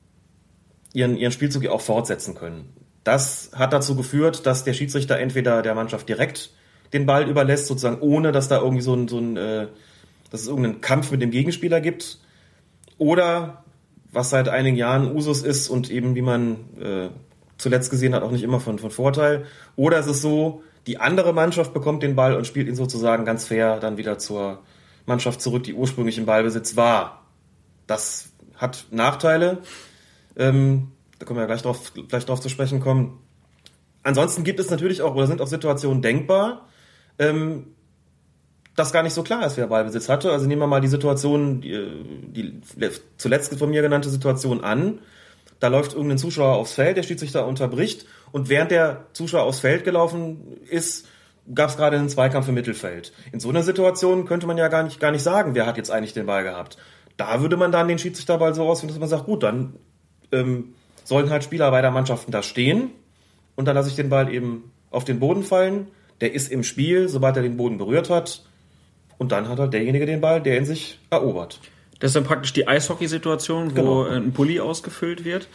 ihren, 0.92 1.16
ihren 1.16 1.32
Spielzug 1.32 1.66
auch 1.66 1.80
fortsetzen 1.80 2.34
können. 2.34 2.72
Das 3.04 3.50
hat 3.54 3.72
dazu 3.72 3.96
geführt, 3.96 4.46
dass 4.46 4.64
der 4.64 4.74
Schiedsrichter 4.74 5.18
entweder 5.18 5.62
der 5.62 5.74
Mannschaft 5.74 6.08
direkt 6.08 6.50
den 6.92 7.06
Ball 7.06 7.28
überlässt, 7.28 7.66
sozusagen 7.66 8.00
ohne, 8.00 8.32
dass 8.32 8.48
da 8.48 8.60
irgendwie 8.60 8.82
so 8.82 8.94
ein, 8.94 9.08
so 9.08 9.18
ein 9.18 9.36
äh, 9.36 9.66
dass 10.30 10.42
es 10.42 10.48
irgendeinen 10.48 10.80
Kampf 10.80 11.10
mit 11.10 11.22
dem 11.22 11.30
Gegenspieler 11.30 11.80
gibt, 11.80 12.18
oder 12.98 13.64
was 14.12 14.30
seit 14.30 14.48
einigen 14.48 14.76
Jahren 14.76 15.14
Usus 15.14 15.42
ist 15.42 15.68
und 15.68 15.90
eben 15.90 16.14
wie 16.14 16.22
man 16.22 16.56
äh, 16.80 17.08
zuletzt 17.56 17.90
gesehen 17.90 18.14
hat, 18.14 18.22
auch 18.22 18.30
nicht 18.30 18.42
immer 18.42 18.60
von, 18.60 18.78
von 18.78 18.90
Vorteil. 18.90 19.46
Oder 19.76 19.98
es 19.98 20.06
ist 20.06 20.22
so, 20.22 20.62
die 20.86 20.98
andere 20.98 21.32
Mannschaft 21.32 21.74
bekommt 21.74 22.02
den 22.02 22.16
Ball 22.16 22.34
und 22.34 22.46
spielt 22.46 22.68
ihn 22.68 22.74
sozusagen 22.74 23.24
ganz 23.24 23.44
fair 23.44 23.78
dann 23.78 23.96
wieder 23.96 24.18
zur 24.18 24.60
Mannschaft 25.06 25.40
zurück, 25.40 25.64
die 25.64 25.74
ursprünglich 25.74 26.18
im 26.18 26.26
Ballbesitz 26.26 26.76
war. 26.76 27.26
Das 27.86 28.27
hat 28.58 28.86
Nachteile. 28.90 29.58
Ähm, 30.36 30.92
da 31.18 31.26
können 31.26 31.38
wir 31.38 31.42
ja 31.42 31.46
gleich 31.46 31.62
drauf, 31.62 31.92
gleich 32.08 32.26
drauf 32.26 32.40
zu 32.40 32.48
sprechen 32.48 32.80
kommen. 32.80 33.18
Ansonsten 34.02 34.44
gibt 34.44 34.60
es 34.60 34.70
natürlich 34.70 35.02
auch, 35.02 35.14
oder 35.14 35.26
sind 35.26 35.40
auch 35.40 35.48
Situationen 35.48 36.02
denkbar, 36.02 36.68
ähm, 37.18 37.74
das 38.76 38.92
gar 38.92 39.02
nicht 39.02 39.12
so 39.12 39.24
klar 39.24 39.44
ist, 39.44 39.56
wer 39.56 39.66
Ballbesitz 39.66 40.08
hatte. 40.08 40.30
Also 40.30 40.46
nehmen 40.46 40.62
wir 40.62 40.68
mal 40.68 40.80
die 40.80 40.88
Situation, 40.88 41.60
die, 41.60 41.90
die 42.32 42.60
zuletzt 43.16 43.58
von 43.58 43.70
mir 43.70 43.82
genannte 43.82 44.08
Situation 44.08 44.62
an. 44.62 45.00
Da 45.58 45.66
läuft 45.66 45.94
irgendein 45.94 46.18
Zuschauer 46.18 46.54
aufs 46.54 46.74
Feld, 46.74 46.96
der 46.96 47.02
Schiedsrichter 47.02 47.44
unterbricht 47.46 48.06
und 48.30 48.48
während 48.48 48.70
der 48.70 49.06
Zuschauer 49.12 49.42
aufs 49.42 49.58
Feld 49.60 49.82
gelaufen 49.82 50.58
ist, 50.70 51.08
gab 51.52 51.70
es 51.70 51.76
gerade 51.76 51.96
einen 51.96 52.08
Zweikampf 52.08 52.46
im 52.48 52.54
Mittelfeld. 52.54 53.12
In 53.32 53.40
so 53.40 53.48
einer 53.48 53.62
Situation 53.62 54.26
könnte 54.26 54.46
man 54.46 54.58
ja 54.58 54.68
gar 54.68 54.84
nicht, 54.84 55.00
gar 55.00 55.10
nicht 55.10 55.22
sagen, 55.22 55.54
wer 55.54 55.66
hat 55.66 55.76
jetzt 55.76 55.90
eigentlich 55.90 56.12
den 56.12 56.26
Ball 56.26 56.44
gehabt. 56.44 56.78
Da 57.18 57.42
würde 57.42 57.58
man 57.58 57.70
dann 57.70 57.88
den 57.88 57.98
Schiedsrichterball 57.98 58.54
so 58.54 58.66
ausführen, 58.66 58.88
dass 58.88 58.98
man 58.98 59.08
sagt, 59.08 59.26
gut, 59.26 59.42
dann 59.42 59.74
ähm, 60.32 60.74
sollen 61.04 61.28
halt 61.28 61.44
Spieler 61.44 61.70
beider 61.70 61.90
Mannschaften 61.90 62.32
da 62.32 62.42
stehen 62.42 62.90
und 63.56 63.66
dann 63.66 63.74
lasse 63.74 63.90
ich 63.90 63.96
den 63.96 64.08
Ball 64.08 64.32
eben 64.32 64.72
auf 64.90 65.04
den 65.04 65.20
Boden 65.20 65.42
fallen. 65.42 65.88
Der 66.20 66.32
ist 66.32 66.50
im 66.50 66.62
Spiel, 66.62 67.08
sobald 67.08 67.36
er 67.36 67.42
den 67.42 67.56
Boden 67.56 67.76
berührt 67.76 68.08
hat. 68.08 68.44
Und 69.18 69.32
dann 69.32 69.48
hat 69.48 69.58
halt 69.58 69.72
derjenige 69.72 70.06
den 70.06 70.20
Ball, 70.20 70.40
der 70.40 70.56
ihn 70.56 70.64
sich 70.64 71.00
erobert. 71.10 71.60
Das 71.98 72.10
ist 72.10 72.16
dann 72.16 72.24
praktisch 72.24 72.52
die 72.52 72.68
Eishockey-Situation, 72.68 73.76
wo 73.76 74.04
genau. 74.04 74.04
ein 74.04 74.32
Pulli 74.32 74.60
ausgefüllt 74.60 75.24
wird. 75.24 75.48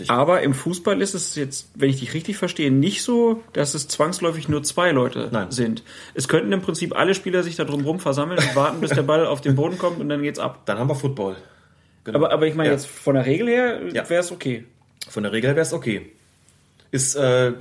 Richtig. 0.00 0.10
Aber 0.10 0.42
im 0.42 0.54
Fußball 0.54 1.00
ist 1.02 1.14
es 1.14 1.34
jetzt, 1.34 1.70
wenn 1.74 1.90
ich 1.90 2.00
dich 2.00 2.14
richtig 2.14 2.36
verstehe, 2.36 2.70
nicht 2.70 3.02
so, 3.02 3.42
dass 3.52 3.74
es 3.74 3.86
zwangsläufig 3.88 4.48
nur 4.48 4.62
zwei 4.62 4.92
Leute 4.92 5.28
Nein. 5.30 5.50
sind. 5.50 5.82
Es 6.14 6.26
könnten 6.26 6.52
im 6.52 6.62
Prinzip 6.62 6.96
alle 6.96 7.14
Spieler 7.14 7.42
sich 7.42 7.56
da 7.56 7.64
drumherum 7.64 8.00
versammeln 8.00 8.38
und 8.38 8.56
warten, 8.56 8.80
bis 8.80 8.90
der 8.90 9.02
Ball 9.02 9.26
auf 9.26 9.40
den 9.40 9.54
Boden 9.56 9.78
kommt 9.78 10.00
und 10.00 10.08
dann 10.08 10.22
geht's 10.22 10.38
ab. 10.38 10.62
Dann 10.64 10.78
haben 10.78 10.88
wir 10.88 10.94
Football. 10.94 11.36
Genau. 12.04 12.18
Aber, 12.18 12.32
aber 12.32 12.46
ich 12.46 12.54
meine 12.54 12.70
ja. 12.70 12.74
jetzt 12.74 12.86
von 12.86 13.14
der 13.14 13.26
Regel 13.26 13.48
her 13.48 13.80
ja. 13.92 14.08
wäre 14.08 14.22
es 14.22 14.32
okay. 14.32 14.64
Von 15.08 15.22
der 15.22 15.32
Regel 15.32 15.48
her 15.48 15.56
wäre 15.56 15.66
es 15.66 15.72
okay. 15.72 16.10
Ist 16.90 17.14
äh, 17.14 17.52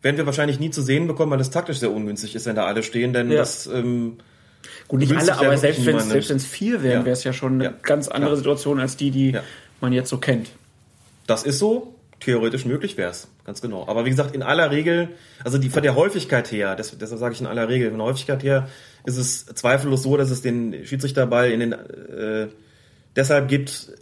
werden 0.00 0.16
wir 0.16 0.26
wahrscheinlich 0.26 0.60
nie 0.60 0.70
zu 0.70 0.82
sehen 0.82 1.08
bekommen, 1.08 1.32
weil 1.32 1.38
das 1.38 1.50
taktisch 1.50 1.78
sehr 1.78 1.90
ungünstig 1.90 2.34
ist, 2.34 2.46
wenn 2.46 2.54
da 2.54 2.66
alle 2.66 2.82
stehen, 2.82 3.12
denn 3.12 3.30
ja. 3.30 3.38
das 3.38 3.66
ähm, 3.66 4.18
Gut, 4.86 5.00
nicht 5.00 5.14
alle, 5.14 5.36
aber 5.38 5.56
selbst 5.56 5.84
wenn 5.84 5.96
es 5.96 6.46
vier 6.46 6.82
wären, 6.82 7.00
ja. 7.00 7.04
wäre 7.04 7.12
es 7.12 7.24
ja 7.24 7.32
schon 7.32 7.54
eine 7.54 7.64
ja. 7.64 7.74
ganz 7.82 8.08
andere. 8.08 8.36
Situation 8.36 8.80
als 8.80 8.96
die, 8.96 9.10
die 9.10 9.36
man 9.80 9.92
jetzt 9.92 10.08
so 10.08 10.18
kennt. 10.18 10.50
Das 11.28 11.44
ist 11.44 11.60
so. 11.60 11.94
Theoretisch 12.20 12.64
möglich 12.64 12.96
wäre 12.96 13.12
es, 13.12 13.28
ganz 13.44 13.60
genau. 13.62 13.86
Aber 13.86 14.04
wie 14.04 14.10
gesagt, 14.10 14.34
in 14.34 14.42
aller 14.42 14.72
Regel, 14.72 15.10
also 15.44 15.56
die 15.56 15.68
von 15.68 15.84
der 15.84 15.94
Häufigkeit 15.94 16.50
her, 16.50 16.74
deshalb, 16.74 16.98
deshalb 16.98 17.20
sage 17.20 17.34
ich 17.34 17.40
in 17.40 17.46
aller 17.46 17.68
Regel, 17.68 17.90
von 17.90 17.98
der 17.98 18.08
Häufigkeit 18.08 18.42
her 18.42 18.68
ist 19.04 19.18
es 19.18 19.46
zweifellos 19.46 20.02
so, 20.02 20.16
dass 20.16 20.30
es 20.30 20.42
den 20.42 20.84
Schiedsrichterball 20.84 21.52
in 21.52 21.60
den 21.60 21.72
äh, 21.74 22.48
deshalb 23.14 23.46
gibt, 23.46 23.92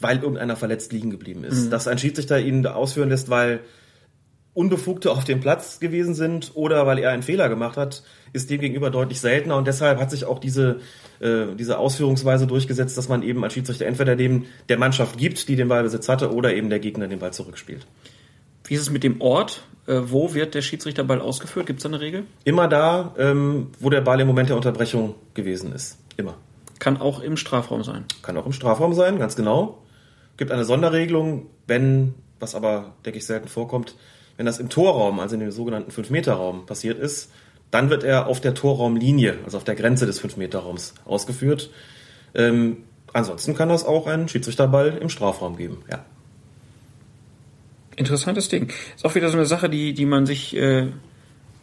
weil 0.00 0.20
irgendeiner 0.20 0.56
verletzt 0.56 0.90
liegen 0.94 1.10
geblieben 1.10 1.44
ist. 1.44 1.66
Mhm. 1.66 1.70
Dass 1.70 1.86
ein 1.86 1.98
Schiedsrichter 1.98 2.40
ihn 2.40 2.66
ausführen 2.66 3.10
lässt, 3.10 3.28
weil 3.28 3.60
Unbefugte 4.54 5.10
auf 5.10 5.24
dem 5.24 5.40
Platz 5.40 5.80
gewesen 5.80 6.14
sind 6.14 6.52
oder 6.54 6.86
weil 6.86 6.98
er 6.98 7.10
einen 7.10 7.22
Fehler 7.22 7.50
gemacht 7.50 7.76
hat, 7.76 8.04
ist 8.32 8.48
dem 8.48 8.60
gegenüber 8.60 8.88
deutlich 8.88 9.20
seltener 9.20 9.56
und 9.56 9.66
deshalb 9.66 10.00
hat 10.00 10.10
sich 10.10 10.24
auch 10.24 10.38
diese, 10.38 10.80
äh, 11.20 11.54
diese 11.58 11.78
Ausführungsweise 11.78 12.46
durchgesetzt, 12.46 12.96
dass 12.96 13.08
man 13.08 13.22
eben 13.22 13.44
als 13.44 13.52
Schiedsrichter 13.52 13.86
entweder 13.86 14.16
dem 14.16 14.46
der 14.68 14.78
Mannschaft 14.78 15.18
gibt, 15.18 15.48
die 15.48 15.56
den 15.56 15.68
Ballbesitz 15.68 16.08
hatte, 16.08 16.32
oder 16.32 16.54
eben 16.54 16.70
der 16.70 16.80
Gegner 16.80 17.08
den 17.08 17.18
Ball 17.18 17.32
zurückspielt. 17.32 17.86
Wie 18.64 18.74
ist 18.74 18.82
es 18.82 18.90
mit 18.90 19.04
dem 19.04 19.20
Ort? 19.20 19.64
Äh, 19.86 20.00
wo 20.04 20.34
wird 20.34 20.54
der 20.54 20.62
Schiedsrichterball 20.62 21.20
ausgeführt? 21.20 21.66
Gibt 21.66 21.80
es 21.80 21.82
da 21.82 21.88
eine 21.88 22.00
Regel? 22.00 22.24
Immer 22.44 22.68
da, 22.68 23.14
ähm, 23.18 23.68
wo 23.80 23.90
der 23.90 24.00
Ball 24.00 24.20
im 24.20 24.26
Moment 24.26 24.48
der 24.48 24.56
Unterbrechung 24.56 25.14
gewesen 25.34 25.72
ist. 25.72 25.98
Immer. 26.16 26.36
Kann 26.78 26.96
auch 26.96 27.20
im 27.20 27.36
Strafraum 27.36 27.84
sein. 27.84 28.04
Kann 28.22 28.36
auch 28.36 28.46
im 28.46 28.52
Strafraum 28.52 28.94
sein, 28.94 29.18
ganz 29.18 29.36
genau. 29.36 29.82
Gibt 30.36 30.50
eine 30.50 30.64
Sonderregelung, 30.64 31.46
wenn, 31.66 32.14
was 32.38 32.54
aber, 32.54 32.94
denke 33.04 33.18
ich, 33.18 33.26
selten 33.26 33.48
vorkommt, 33.48 33.94
wenn 34.38 34.46
das 34.46 34.58
im 34.58 34.70
Torraum, 34.70 35.20
also 35.20 35.34
in 35.34 35.40
dem 35.40 35.50
sogenannten 35.50 35.90
5-Meter-Raum 35.90 36.64
passiert 36.64 36.98
ist, 36.98 37.30
dann 37.70 37.90
wird 37.90 38.04
er 38.04 38.26
auf 38.26 38.40
der 38.40 38.54
Torraumlinie, 38.54 39.38
also 39.44 39.56
auf 39.56 39.64
der 39.64 39.74
Grenze 39.74 40.06
des 40.06 40.22
5-Meter-Raums 40.22 40.94
ausgeführt. 41.04 41.70
Ähm, 42.34 42.78
ansonsten 43.12 43.54
kann 43.54 43.68
das 43.68 43.84
auch 43.84 44.06
einen 44.06 44.28
Schiedsrichterball 44.28 44.98
im 45.00 45.08
Strafraum 45.08 45.56
geben, 45.56 45.82
ja. 45.90 46.04
Interessantes 47.96 48.48
Ding. 48.48 48.72
Ist 48.96 49.04
auch 49.04 49.14
wieder 49.14 49.28
so 49.28 49.36
eine 49.36 49.46
Sache, 49.46 49.68
die, 49.68 49.92
die 49.92 50.06
man 50.06 50.24
sich 50.24 50.56
äh, 50.56 50.86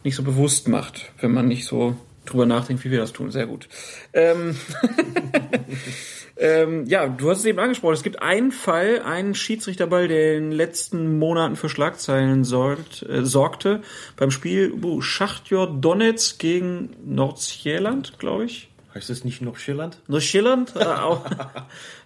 nicht 0.04 0.14
so 0.14 0.22
bewusst 0.22 0.68
macht, 0.68 1.10
wenn 1.20 1.32
man 1.32 1.48
nicht 1.48 1.64
so 1.64 1.96
drüber 2.26 2.46
nachdenkt, 2.46 2.84
wie 2.84 2.90
wir 2.90 3.00
das 3.00 3.12
tun. 3.12 3.32
Sehr 3.32 3.46
gut. 3.46 3.68
Ähm 4.12 4.56
Ähm, 6.38 6.86
ja, 6.86 7.08
du 7.08 7.30
hast 7.30 7.38
es 7.38 7.44
eben 7.46 7.58
angesprochen. 7.58 7.94
Es 7.94 8.04
gibt 8.04 8.22
einen 8.22 8.52
Fall, 8.52 9.02
einen 9.02 9.34
Schiedsrichterball, 9.34 10.06
der 10.06 10.36
in 10.36 10.50
den 10.50 10.52
letzten 10.52 11.18
Monaten 11.18 11.56
für 11.56 11.68
Schlagzeilen 11.68 12.44
sorgt, 12.44 13.02
äh, 13.02 13.24
sorgte. 13.24 13.82
Beim 14.16 14.30
Spiel 14.30 14.72
uh, 14.72 15.00
Schachtjor 15.00 15.66
Donetsk 15.66 16.38
gegen 16.38 16.90
Nordsjælland, 17.04 18.20
glaube 18.20 18.44
ich. 18.44 18.68
Heißt 18.94 19.10
es 19.10 19.24
nicht 19.24 19.42
Nordsjælland? 19.42 19.98
Nordsjælland, 20.06 20.74
äh, 20.76 20.84
auch, 20.84 21.24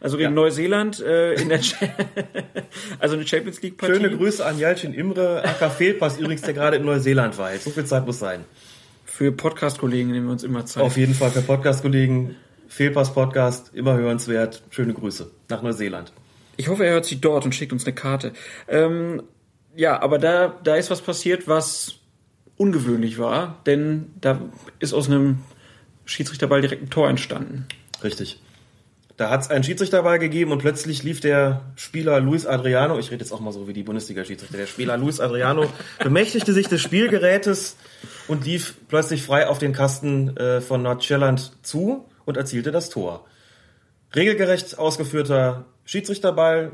also 0.01 0.17
gegen 0.17 0.31
ja. 0.31 0.35
Neuseeland 0.35 1.01
äh, 1.01 1.35
in 1.35 1.51
der 1.51 1.61
also 2.99 3.15
eine 3.15 3.27
Champions 3.27 3.61
League 3.61 3.77
Partie. 3.77 3.95
Schöne 3.95 4.17
Grüße 4.17 4.45
an 4.45 4.59
Jalcin 4.59 4.95
Imre, 4.95 5.45
Aka 5.45 5.69
Fehlpass 5.69 6.19
übrigens, 6.19 6.41
der 6.43 6.55
gerade 6.55 6.79
in 6.79 6.87
Neuseeland 6.87 7.37
war. 7.37 7.55
So 7.57 7.71
viel 7.71 7.85
Zeit 7.85 8.07
muss 8.07 8.19
sein. 8.19 8.45
Für 9.05 9.31
Podcast-Kollegen 9.31 10.11
nehmen 10.11 10.27
wir 10.27 10.33
uns 10.33 10.43
immer 10.43 10.65
Zeit. 10.65 10.83
Auf 10.83 10.97
jeden 10.97 11.15
Fall 11.15 11.31
für 11.31 11.43
Podcast-Kollegen 11.43 12.35
Fehlpass-Podcast, 12.73 13.75
immer 13.75 13.99
hörenswert. 13.99 14.63
Schöne 14.71 14.95
Grüße 14.95 15.31
nach 15.51 15.61
Neuseeland. 15.61 16.11
Ich 16.57 16.69
hoffe, 16.69 16.87
er 16.87 16.95
hört 16.95 17.05
sie 17.05 17.21
dort 17.21 17.45
und 17.45 17.55
schickt 17.55 17.71
uns 17.71 17.85
eine 17.85 17.95
Karte. 17.95 18.33
Ähm, 18.67 19.23
ja, 19.77 20.01
aber 20.01 20.19
da, 20.19 20.59
da 20.65 20.77
ist 20.77 20.91
was 20.91 21.03
passiert, 21.03 21.47
was 21.47 21.97
ungewöhnlich 22.57 23.19
war, 23.19 23.61
denn 23.67 24.13
da 24.21 24.41
ist 24.79 24.95
aus 24.95 25.07
einem 25.07 25.41
Schiedsrichterball 26.07 26.63
direkt 26.63 26.83
ein 26.83 26.89
Tor 26.89 27.11
entstanden. 27.11 27.67
Richtig. 28.03 28.41
Da 29.19 29.29
hat 29.29 29.43
es 29.43 29.51
einen 29.51 29.65
Schiedsrichterball 29.65 30.19
gegeben 30.19 30.51
und 30.51 30.61
plötzlich 30.61 31.03
lief 31.03 31.21
der 31.21 31.61
Spieler 31.77 32.21
Luis 32.21 32.47
Adriano, 32.47 32.99
ich 32.99 33.11
rede 33.11 33.23
jetzt 33.23 33.33
auch 33.33 33.41
mal 33.41 33.53
so 33.53 33.69
wie 33.69 33.75
die 33.75 33.83
Bundesliga-Schiedsrichter, 33.83 34.57
der 34.57 34.67
Spieler 34.67 34.97
Luis 34.97 35.21
Adriano 35.21 35.71
bemächtigte 36.03 36.55
sich 36.55 36.69
des 36.69 36.81
Spielgerätes 36.81 37.77
und 38.29 38.47
lief 38.47 38.77
plötzlich 38.89 39.23
frei 39.23 39.47
auf 39.47 39.59
den 39.59 39.75
Kasten 39.75 40.35
äh, 40.39 40.63
von 40.63 40.83
Nordjylland 40.83 41.53
zu 41.63 42.07
und 42.25 42.37
erzielte 42.37 42.73
das 42.73 42.91
Tor. 42.91 43.25
Regelgerecht 44.15 44.79
ausgeführter 44.79 45.65
Schiedsrichterball, 45.85 46.73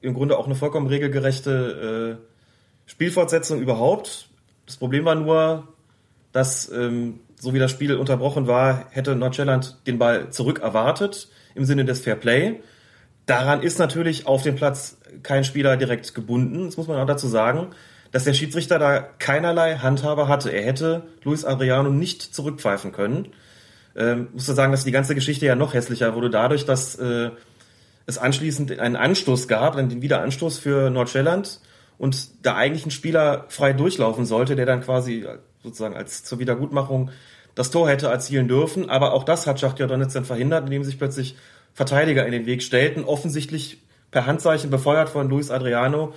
im 0.00 0.14
Grunde 0.14 0.38
auch 0.38 0.46
eine 0.46 0.54
vollkommen 0.54 0.86
regelgerechte 0.86 2.18
äh, 2.20 2.90
Spielfortsetzung 2.90 3.60
überhaupt. 3.60 4.28
Das 4.66 4.76
Problem 4.76 5.04
war 5.04 5.14
nur, 5.14 5.68
dass 6.32 6.70
ähm, 6.70 7.20
so 7.38 7.52
wie 7.54 7.58
das 7.58 7.70
Spiel 7.70 7.96
unterbrochen 7.96 8.46
war, 8.46 8.86
hätte 8.90 9.16
Nordjylland 9.16 9.86
den 9.86 9.98
Ball 9.98 10.30
zurück 10.30 10.60
erwartet 10.60 11.28
im 11.54 11.64
Sinne 11.64 11.84
des 11.84 12.00
Fair 12.00 12.16
Play. 12.16 12.60
Daran 13.26 13.62
ist 13.62 13.78
natürlich 13.78 14.26
auf 14.26 14.42
dem 14.42 14.54
Platz 14.54 14.98
kein 15.22 15.44
Spieler 15.44 15.76
direkt 15.76 16.14
gebunden. 16.14 16.66
Das 16.66 16.76
muss 16.76 16.88
man 16.88 16.98
auch 16.98 17.06
dazu 17.06 17.28
sagen, 17.28 17.70
dass 18.12 18.24
der 18.24 18.34
Schiedsrichter 18.34 18.78
da 18.78 19.00
keinerlei 19.00 19.76
Handhabe 19.76 20.28
hatte. 20.28 20.50
Er 20.50 20.64
hätte 20.64 21.02
Luis 21.24 21.44
Adriano 21.44 21.90
nicht 21.90 22.22
zurückpfeifen 22.22 22.92
können 22.92 23.32
ähm, 23.96 24.28
muss 24.32 24.46
du 24.46 24.52
sagen, 24.52 24.72
dass 24.72 24.84
die 24.84 24.92
ganze 24.92 25.14
Geschichte 25.14 25.46
ja 25.46 25.54
noch 25.54 25.74
hässlicher 25.74 26.14
wurde 26.14 26.30
dadurch, 26.30 26.64
dass 26.64 26.96
äh, 26.96 27.30
es 28.06 28.18
anschließend 28.18 28.78
einen 28.78 28.96
Anstoß 28.96 29.48
gab, 29.48 29.76
einen 29.76 30.02
Wiederanstoß 30.02 30.58
für 30.58 30.90
Nordschelland 30.90 31.60
und 31.98 32.44
da 32.44 32.56
eigentlich 32.56 32.86
ein 32.86 32.90
Spieler 32.90 33.44
frei 33.48 33.72
durchlaufen 33.72 34.24
sollte, 34.24 34.56
der 34.56 34.66
dann 34.66 34.82
quasi 34.82 35.26
sozusagen 35.62 35.94
als 35.94 36.24
zur 36.24 36.38
Wiedergutmachung 36.38 37.10
das 37.54 37.70
Tor 37.70 37.88
hätte 37.88 38.08
erzielen 38.08 38.48
dürfen. 38.48 38.90
Aber 38.90 39.12
auch 39.12 39.24
das 39.24 39.46
hat 39.46 39.60
Schachtja 39.60 39.86
Donetsk 39.86 40.14
dann 40.14 40.24
verhindert, 40.24 40.64
indem 40.64 40.84
sich 40.84 40.98
plötzlich 40.98 41.36
Verteidiger 41.74 42.26
in 42.26 42.32
den 42.32 42.46
Weg 42.46 42.62
stellten, 42.62 43.04
offensichtlich 43.04 43.78
per 44.10 44.26
Handzeichen 44.26 44.70
befeuert 44.70 45.08
von 45.08 45.28
Luis 45.28 45.50
Adriano, 45.50 46.12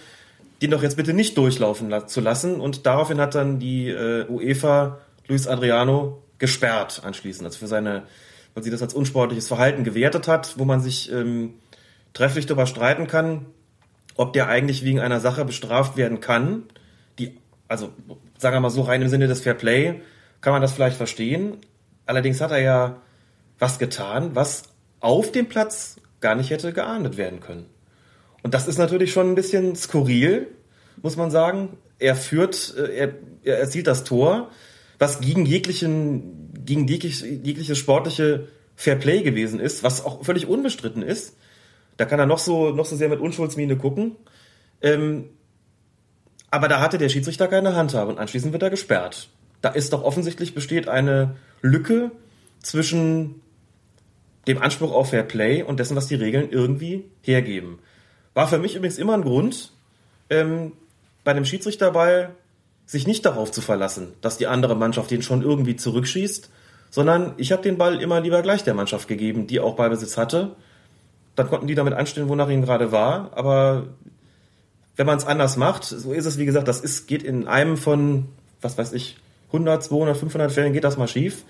den 0.61 0.71
doch 0.71 0.83
jetzt 0.83 0.97
bitte 0.97 1.13
nicht 1.13 1.37
durchlaufen 1.37 1.93
zu 2.07 2.21
lassen. 2.21 2.59
Und 2.59 2.85
daraufhin 2.85 3.19
hat 3.19 3.35
dann 3.35 3.59
die 3.59 3.89
äh, 3.89 4.25
UEFA 4.27 4.97
Luis 5.27 5.47
Adriano 5.47 6.21
gesperrt 6.37 7.01
anschließend, 7.03 7.45
also 7.45 7.59
für 7.59 7.67
seine, 7.67 8.03
weil 8.53 8.63
sie 8.63 8.71
das 8.71 8.81
als 8.81 8.93
unsportliches 8.93 9.47
Verhalten 9.47 9.83
gewertet 9.83 10.27
hat, 10.27 10.57
wo 10.57 10.65
man 10.65 10.81
sich 10.81 11.11
ähm, 11.11 11.55
trefflich 12.13 12.45
darüber 12.45 12.65
streiten 12.65 13.07
kann, 13.07 13.45
ob 14.15 14.33
der 14.33 14.47
eigentlich 14.47 14.83
wegen 14.83 14.99
einer 14.99 15.19
Sache 15.19 15.45
bestraft 15.45 15.97
werden 15.97 16.19
kann, 16.19 16.63
die, 17.19 17.37
also 17.67 17.91
sagen 18.37 18.55
wir 18.55 18.61
mal 18.61 18.69
so 18.69 18.81
rein 18.81 19.01
im 19.01 19.09
Sinne 19.09 19.27
des 19.27 19.41
Fair 19.41 19.53
Play, 19.53 20.01
kann 20.41 20.53
man 20.53 20.61
das 20.61 20.73
vielleicht 20.73 20.97
verstehen. 20.97 21.57
Allerdings 22.05 22.41
hat 22.41 22.51
er 22.51 22.61
ja 22.61 23.01
was 23.59 23.79
getan, 23.79 24.35
was 24.35 24.63
auf 24.99 25.31
dem 25.31 25.47
Platz 25.47 25.97
gar 26.19 26.35
nicht 26.35 26.49
hätte 26.49 26.73
geahndet 26.73 27.17
werden 27.17 27.39
können. 27.39 27.65
Und 28.43 28.53
das 28.53 28.67
ist 28.67 28.77
natürlich 28.77 29.11
schon 29.11 29.31
ein 29.31 29.35
bisschen 29.35 29.75
skurril, 29.75 30.47
muss 31.01 31.17
man 31.17 31.31
sagen. 31.31 31.77
Er 31.97 32.15
führt, 32.15 32.75
äh, 32.77 32.95
er, 32.95 33.13
er 33.43 33.59
erzielt 33.59 33.87
das 33.87 34.03
Tor, 34.03 34.49
was 34.99 35.19
gegen 35.19 35.45
jeglichen 35.45 36.45
gegen 36.65 36.87
jeglich, 36.87 37.21
jegliches 37.21 37.77
sportliche 37.77 38.47
Fairplay 38.75 39.21
gewesen 39.21 39.59
ist, 39.59 39.83
was 39.83 40.03
auch 40.03 40.23
völlig 40.23 40.47
unbestritten 40.47 41.01
ist. 41.01 41.37
Da 41.97 42.05
kann 42.05 42.19
er 42.19 42.25
noch 42.25 42.39
so, 42.39 42.71
noch 42.71 42.85
so 42.85 42.95
sehr 42.95 43.09
mit 43.09 43.19
Unschuldsmiene 43.19 43.77
gucken. 43.77 44.15
Ähm, 44.81 45.25
aber 46.51 46.67
da 46.67 46.81
hatte 46.81 46.97
der 46.97 47.09
Schiedsrichter 47.09 47.47
keine 47.47 47.75
Handhabe 47.75 48.11
und 48.11 48.19
anschließend 48.19 48.51
wird 48.51 48.63
er 48.63 48.69
gesperrt. 48.69 49.29
Da 49.61 49.69
ist 49.69 49.93
doch 49.93 50.03
offensichtlich 50.03 50.53
besteht 50.53 50.87
eine 50.87 51.37
Lücke 51.61 52.11
zwischen 52.61 53.41
dem 54.47 54.61
Anspruch 54.61 54.91
auf 54.91 55.09
Fair 55.09 55.23
Play 55.23 55.63
und 55.63 55.79
dessen, 55.79 55.95
was 55.95 56.07
die 56.07 56.15
Regeln 56.15 56.49
irgendwie 56.51 57.05
hergeben. 57.21 57.79
War 58.33 58.47
für 58.47 58.59
mich 58.59 58.75
übrigens 58.75 58.97
immer 58.97 59.13
ein 59.13 59.23
Grund, 59.23 59.71
ähm, 60.29 60.73
bei 61.23 61.33
dem 61.33 61.45
Schiedsrichterball 61.45 62.35
sich 62.85 63.07
nicht 63.07 63.25
darauf 63.25 63.51
zu 63.51 63.61
verlassen, 63.61 64.13
dass 64.21 64.37
die 64.37 64.47
andere 64.47 64.75
Mannschaft 64.75 65.11
den 65.11 65.21
schon 65.21 65.41
irgendwie 65.41 65.75
zurückschießt, 65.75 66.49
sondern 66.89 67.33
ich 67.37 67.51
habe 67.51 67.63
den 67.63 67.77
Ball 67.77 68.01
immer 68.01 68.21
lieber 68.21 68.41
gleich 68.41 68.63
der 68.63 68.73
Mannschaft 68.73 69.07
gegeben, 69.07 69.47
die 69.47 69.59
auch 69.59 69.75
Ballbesitz 69.75 70.17
hatte. 70.17 70.55
Dann 71.35 71.49
konnten 71.49 71.67
die 71.67 71.75
damit 71.75 71.93
anstellen, 71.93 72.29
wonach 72.29 72.49
ihnen 72.49 72.63
gerade 72.63 72.91
war. 72.91 73.31
Aber 73.35 73.87
wenn 74.95 75.05
man 75.05 75.17
es 75.17 75.25
anders 75.25 75.57
macht, 75.57 75.83
so 75.83 76.13
ist 76.13 76.25
es, 76.25 76.37
wie 76.37 76.45
gesagt, 76.45 76.67
das 76.67 76.79
ist, 76.79 77.07
geht 77.07 77.23
in 77.23 77.47
einem 77.47 77.75
von, 77.75 78.27
was 78.61 78.77
weiß 78.77 78.93
ich, 78.93 79.17
100, 79.47 79.83
200, 79.83 80.17
500 80.17 80.51
Fällen 80.51 80.73
geht 80.73 80.83
das 80.83 80.97
mal 80.97 81.07
schief. 81.07 81.43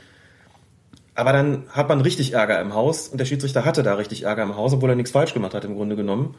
Aber 1.13 1.31
dann 1.31 1.63
hat 1.69 1.87
man 1.89 2.01
richtig 2.01 2.33
Ärger 2.33 2.59
im 2.59 2.73
Haus 2.73 3.07
und 3.07 3.19
der 3.19 3.25
Schiedsrichter 3.25 3.63
hatte 3.63 3.83
da 3.83 3.93
richtig 3.93 4.23
Ärger 4.23 4.43
im 4.43 4.57
Haus, 4.57 4.73
obwohl 4.73 4.89
er 4.89 4.95
nichts 4.95 5.11
falsch 5.11 5.33
gemacht 5.33 5.53
hat 5.53 5.63
im 5.63 5.75
Grunde 5.75 5.95
genommen. 5.95 6.35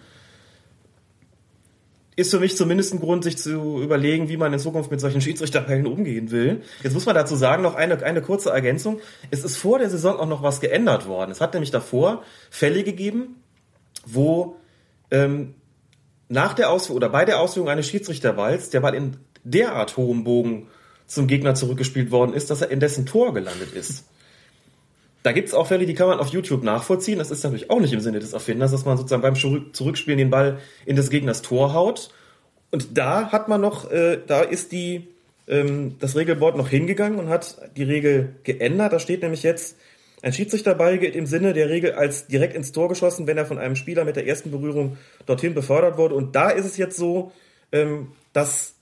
Ist 2.17 2.31
für 2.31 2.41
mich 2.41 2.57
zumindest 2.57 2.95
ein 2.95 3.01
Grund, 3.01 3.25
sich 3.25 3.37
zu 3.37 3.83
überlegen, 3.83 4.31
wie 4.31 4.39
man 4.39 4.51
in 4.51 4.59
Zukunft 4.59 4.91
mit 4.91 5.01
solchen 5.01 5.21
Schiedsrichterfällen 5.21 5.87
umgehen 5.87 6.31
will. 6.31 6.63
Jetzt 6.83 6.95
muss 6.95 7.05
man 7.05 7.15
dazu 7.15 7.37
sagen, 7.37 7.63
noch 7.63 7.75
eine, 7.75 8.03
eine 8.03 8.23
kurze 8.23 8.51
Ergänzung. 8.51 9.01
Es 9.31 9.45
ist 9.45 9.59
vor 9.59 9.79
der 9.79 9.91
Saison 9.91 10.19
auch 10.19 10.27
noch 10.27 10.43
was 10.43 10.61
geändert 10.61 11.07
worden. 11.07 11.31
Es 11.31 11.43
hat 11.43 11.53
nämlich 11.53 11.71
davor 11.71 12.23
Fälle 12.51 12.85
gegeben, 12.85 13.43
wo 14.07 14.57
ähm, 15.11 15.55
nach 16.29 16.55
der 16.55 16.71
Ausführung 16.71 16.97
oder 16.97 17.11
bei 17.11 17.27
der 17.27 17.39
Ausführung 17.39 17.69
eines 17.69 17.87
Schiedsrichterballs 17.87 18.71
der 18.71 18.81
Ball 18.81 18.95
in 18.95 19.19
derart 19.45 19.99
hohem 19.99 20.25
Bogen 20.25 20.69
zum 21.07 21.27
Gegner 21.27 21.55
zurückgespielt 21.55 22.11
worden 22.11 22.33
ist, 22.33 22.51
dass 22.51 22.63
er 22.63 22.71
in 22.71 22.81
dessen 22.81 23.07
Tor 23.07 23.35
gelandet 23.35 23.73
ist. 23.75 24.05
Da 25.27 25.33
gibt's 25.33 25.55
auch 25.55 25.67
Fälle, 25.67 25.87
die 25.87 25.95
kann 25.95 26.07
man 26.07 26.21
auf 26.21 26.29
YouTube 26.29 26.63
nachvollziehen. 26.63 27.19
Das 27.19 27.33
ist 27.33 27.43
natürlich 27.43 27.69
auch 27.69 27.81
nicht 27.81 27.93
im 27.93 27.99
Sinne 27.99 28.21
des 28.21 28.33
Erfinders, 28.33 28.71
dass 28.71 28.85
man 28.85 28.97
sozusagen 28.97 29.23
beim 29.23 29.35
Zurückspielen 29.35 30.19
den 30.19 30.31
Ball 30.31 30.59
in 30.85 30.95
des 30.95 31.11
Gegners 31.11 31.43
Tor 31.43 31.75
haut. 31.75 32.11
Und 32.71 32.97
da 32.97 33.33
hat 33.33 33.49
man 33.49 33.61
noch, 33.61 33.91
äh, 33.91 34.21
da 34.25 34.43
ist 34.43 34.71
die, 34.71 35.09
ähm, 35.49 35.97
das 35.99 36.15
Regelboard 36.15 36.57
noch 36.57 36.69
hingegangen 36.69 37.19
und 37.19 37.29
hat 37.29 37.57
die 37.77 37.83
Regel 37.83 38.37
geändert. 38.45 38.93
Da 38.93 39.01
steht 39.01 39.23
nämlich 39.23 39.43
jetzt, 39.43 39.77
ein 40.23 40.33
Schiedsrichterball 40.33 40.97
gilt 40.99 41.17
im 41.17 41.27
Sinne 41.27 41.55
der 41.55 41.71
Regel 41.71 41.95
als 41.95 42.29
direkt 42.29 42.55
ins 42.55 42.71
Tor 42.71 42.89
geschossen, 42.89 43.27
wenn 43.27 43.37
er 43.37 43.47
von 43.47 43.59
einem 43.59 43.75
Spieler 43.75 44.05
mit 44.05 44.15
der 44.15 44.29
ersten 44.29 44.53
Berührung 44.53 44.97
dorthin 45.27 45.55
befördert 45.55 45.99
wurde. 45.99 46.15
Und 46.15 46.37
da 46.37 46.51
ist 46.51 46.67
es 46.67 46.77
jetzt 46.77 46.97
so, 46.97 47.33
ähm, 47.73 48.13
dass, 48.33 48.77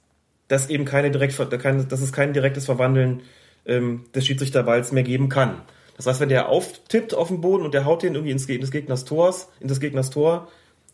dass 0.49 0.69
eben 0.69 0.85
keine 0.85 1.11
direkt, 1.11 1.39
dass 1.39 2.01
es 2.03 2.12
kein 2.12 2.35
direktes 2.35 2.66
Verwandeln 2.66 3.23
ähm, 3.65 4.05
des 4.15 4.27
Schiedsrichterballs 4.27 4.93
mehr 4.93 5.05
geben 5.05 5.31
kann. 5.31 5.62
Das 5.97 6.07
heißt, 6.07 6.21
wenn 6.21 6.29
der 6.29 6.49
auftippt 6.49 7.15
auf 7.15 7.29
den 7.29 7.41
Boden 7.41 7.65
und 7.65 7.75
der 7.75 7.85
haut 7.85 8.03
den 8.03 8.15
irgendwie 8.15 8.33
ins, 8.33 8.47
ins 8.47 8.71
Gegners 8.71 9.05
Tors, 9.05 9.49
in 9.61 9.69
des 9.69 9.81
Gegners 9.81 10.11
Tor, 10.11 10.49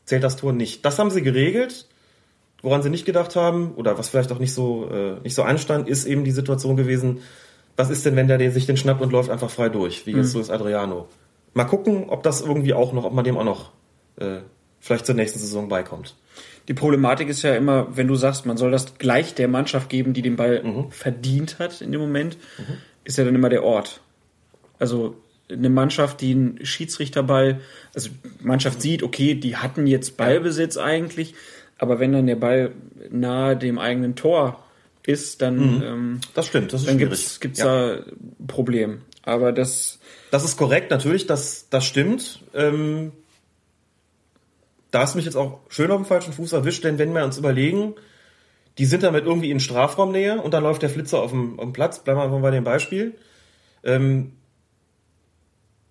zählt 0.05 0.23
das 0.23 0.37
Tor 0.37 0.53
nicht. 0.53 0.85
Das 0.85 0.99
haben 0.99 1.11
sie 1.11 1.23
geregelt. 1.23 1.87
Woran 2.63 2.83
sie 2.83 2.91
nicht 2.91 3.07
gedacht 3.07 3.37
haben, 3.37 3.73
oder 3.77 3.97
was 3.97 4.11
vielleicht 4.11 4.31
auch 4.33 4.39
nicht 4.39 4.53
so, 4.53 4.87
äh, 4.91 5.19
nicht 5.23 5.35
so 5.35 5.43
anstand, 5.45 5.89
ist 5.89 6.05
eben 6.05 6.25
die 6.25 6.31
Situation 6.31 6.77
gewesen, 6.77 7.21
was 7.77 7.89
ist 7.89 8.05
denn, 8.05 8.17
wenn 8.17 8.29
der, 8.29 8.37
der 8.37 8.53
sich 8.53 8.67
den 8.67 8.77
schnappt 8.77 9.01
und 9.01 9.13
läuft 9.13 9.31
einfach 9.31 9.49
frei 9.49 9.71
durch, 9.71 10.05
wie 10.07 10.11
jetzt 10.11 10.27
mhm. 10.27 10.31
so 10.31 10.41
ist 10.41 10.51
Adriano. 10.51 11.09
Mal 11.55 11.65
gucken, 11.65 12.11
ob 12.11 12.23
das 12.23 12.43
irgendwie 12.43 12.75
auch 12.75 12.93
noch, 12.93 13.05
ob 13.05 13.15
man 13.15 13.25
dem 13.25 13.39
auch 13.39 13.45
noch 13.45 13.71
äh, 14.17 14.41
vielleicht 14.79 15.07
zur 15.07 15.15
nächsten 15.15 15.39
Saison 15.39 15.69
beikommt. 15.69 16.17
Die 16.69 16.75
Problematik 16.75 17.29
ist 17.29 17.41
ja 17.43 17.55
immer, 17.55 17.97
wenn 17.97 18.07
du 18.07 18.15
sagst, 18.15 18.45
man 18.45 18.59
soll 18.59 18.71
das 18.71 18.99
gleich 18.99 19.35
der 19.35 19.49
Mannschaft 19.49 19.89
geben, 19.89 20.13
die 20.13 20.23
den 20.23 20.37
Ball 20.37 20.63
mhm. 20.63 20.91
verdient 20.91 21.59
hat 21.59 21.81
in 21.81 21.91
dem 21.91 22.01
Moment, 22.01 22.37
mhm. 22.59 22.75
ist 23.05 23.17
ja 23.17 23.25
dann 23.25 23.35
immer 23.35 23.49
der 23.49 23.65
Ort. 23.65 24.03
Also 24.81 25.15
eine 25.49 25.69
Mannschaft, 25.69 26.21
die 26.21 26.33
einen 26.33 26.65
Schiedsrichterball, 26.65 27.61
also 27.95 28.11
Mannschaft 28.41 28.83
sieht, 28.83 29.03
okay, 29.03 29.35
die 29.35 29.57
hatten 29.57 29.87
jetzt 29.87 30.17
Ballbesitz 30.17 30.77
eigentlich, 30.77 31.35
aber 31.79 32.01
wenn 32.01 32.13
dann 32.13 32.27
der 32.27 32.37
Ball 32.37 32.73
nahe 33.11 33.57
dem 33.57 33.79
eigenen 33.79 34.17
Tor 34.17 34.65
ist, 35.07 35.43
dann 35.43 35.77
mhm. 35.77 35.83
ähm, 35.83 36.21
das 36.35 36.47
stimmt, 36.47 36.73
das 36.73 36.83
ist 36.83 36.89
dann 36.89 36.99
gibt's 36.99 37.41
gibt's 37.41 37.61
ja. 37.61 37.65
da 37.65 37.95
ein 37.95 38.47
Problem. 38.47 39.03
Aber 39.23 39.53
das 39.53 39.99
das 40.31 40.45
ist 40.45 40.57
korrekt, 40.57 40.91
natürlich, 40.91 41.27
das 41.27 41.69
das 41.71 41.85
stimmt. 41.85 42.41
Ähm, 42.55 43.13
da 44.91 45.01
hast 45.01 45.15
mich 45.15 45.25
jetzt 45.25 45.37
auch 45.37 45.61
schön 45.69 45.91
auf 45.91 46.01
dem 46.01 46.05
falschen 46.05 46.33
Fuß 46.33 46.53
erwischt, 46.53 46.85
denn 46.85 46.99
wenn 46.99 47.15
wir 47.15 47.25
uns 47.25 47.39
überlegen, 47.39 47.95
die 48.79 48.87
sind 48.87 49.03
damit 49.03 49.25
irgendwie 49.25 49.51
in 49.51 49.61
Strafraumnähe 49.61 50.41
und 50.41 50.53
dann 50.53 50.65
läuft 50.65 50.83
der 50.83 50.91
Flitzer 50.91 51.21
auf 51.21 51.31
dem, 51.31 51.59
auf 51.59 51.65
dem 51.65 51.73
Platz, 51.73 52.03
bleiben 52.03 52.19
wir 52.19 52.25
einfach 52.25 52.41
bei 52.41 52.51
dem 52.51 52.65
Beispiel. 52.65 53.15
Ähm, 53.85 54.33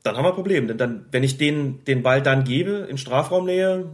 dann 0.09 0.17
haben 0.17 0.25
wir 0.25 0.29
ein 0.29 0.35
Problem. 0.35 0.67
Denn 0.67 0.77
dann, 0.77 1.05
wenn 1.11 1.23
ich 1.23 1.37
den, 1.37 1.83
den 1.85 2.03
Ball 2.03 2.21
dann 2.21 2.43
gebe 2.43 2.87
in 2.89 2.97
Strafraumnähe, 2.97 3.85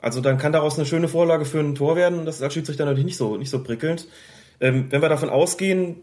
also 0.00 0.20
dann 0.20 0.38
kann 0.38 0.52
daraus 0.52 0.76
eine 0.76 0.86
schöne 0.86 1.08
Vorlage 1.08 1.44
für 1.44 1.60
ein 1.60 1.74
Tor 1.74 1.96
werden. 1.96 2.26
Das 2.26 2.36
ist 2.36 2.42
als 2.42 2.54
Schiedsrichter 2.54 2.84
natürlich 2.84 3.04
nicht 3.04 3.16
so, 3.16 3.36
nicht 3.36 3.50
so 3.50 3.62
prickelnd. 3.62 4.06
Ähm, 4.60 4.86
wenn 4.90 5.02
wir 5.02 5.08
davon 5.08 5.30
ausgehen, 5.30 5.96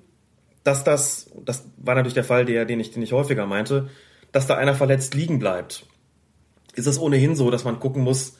dass 0.64 0.84
das, 0.84 1.30
das 1.46 1.66
war 1.78 1.96
natürlich 1.96 2.14
der 2.14 2.24
Fall, 2.24 2.46
der, 2.46 2.66
den 2.66 2.80
ich, 2.80 2.92
den 2.92 3.04
ich 3.04 3.14
häufiger 3.14 3.46
meinte, 3.46 3.90
dass 4.32 4.48
da 4.48 4.56
einer 4.56 4.76
verletzt 4.76 5.16
liegen 5.16 5.40
bleibt, 5.40 5.86
ist 6.76 6.88
es 6.88 7.00
ohnehin 7.00 7.36
so, 7.36 7.52
dass 7.52 7.64
man 7.64 7.80
gucken 7.80 8.04
muss, 8.04 8.38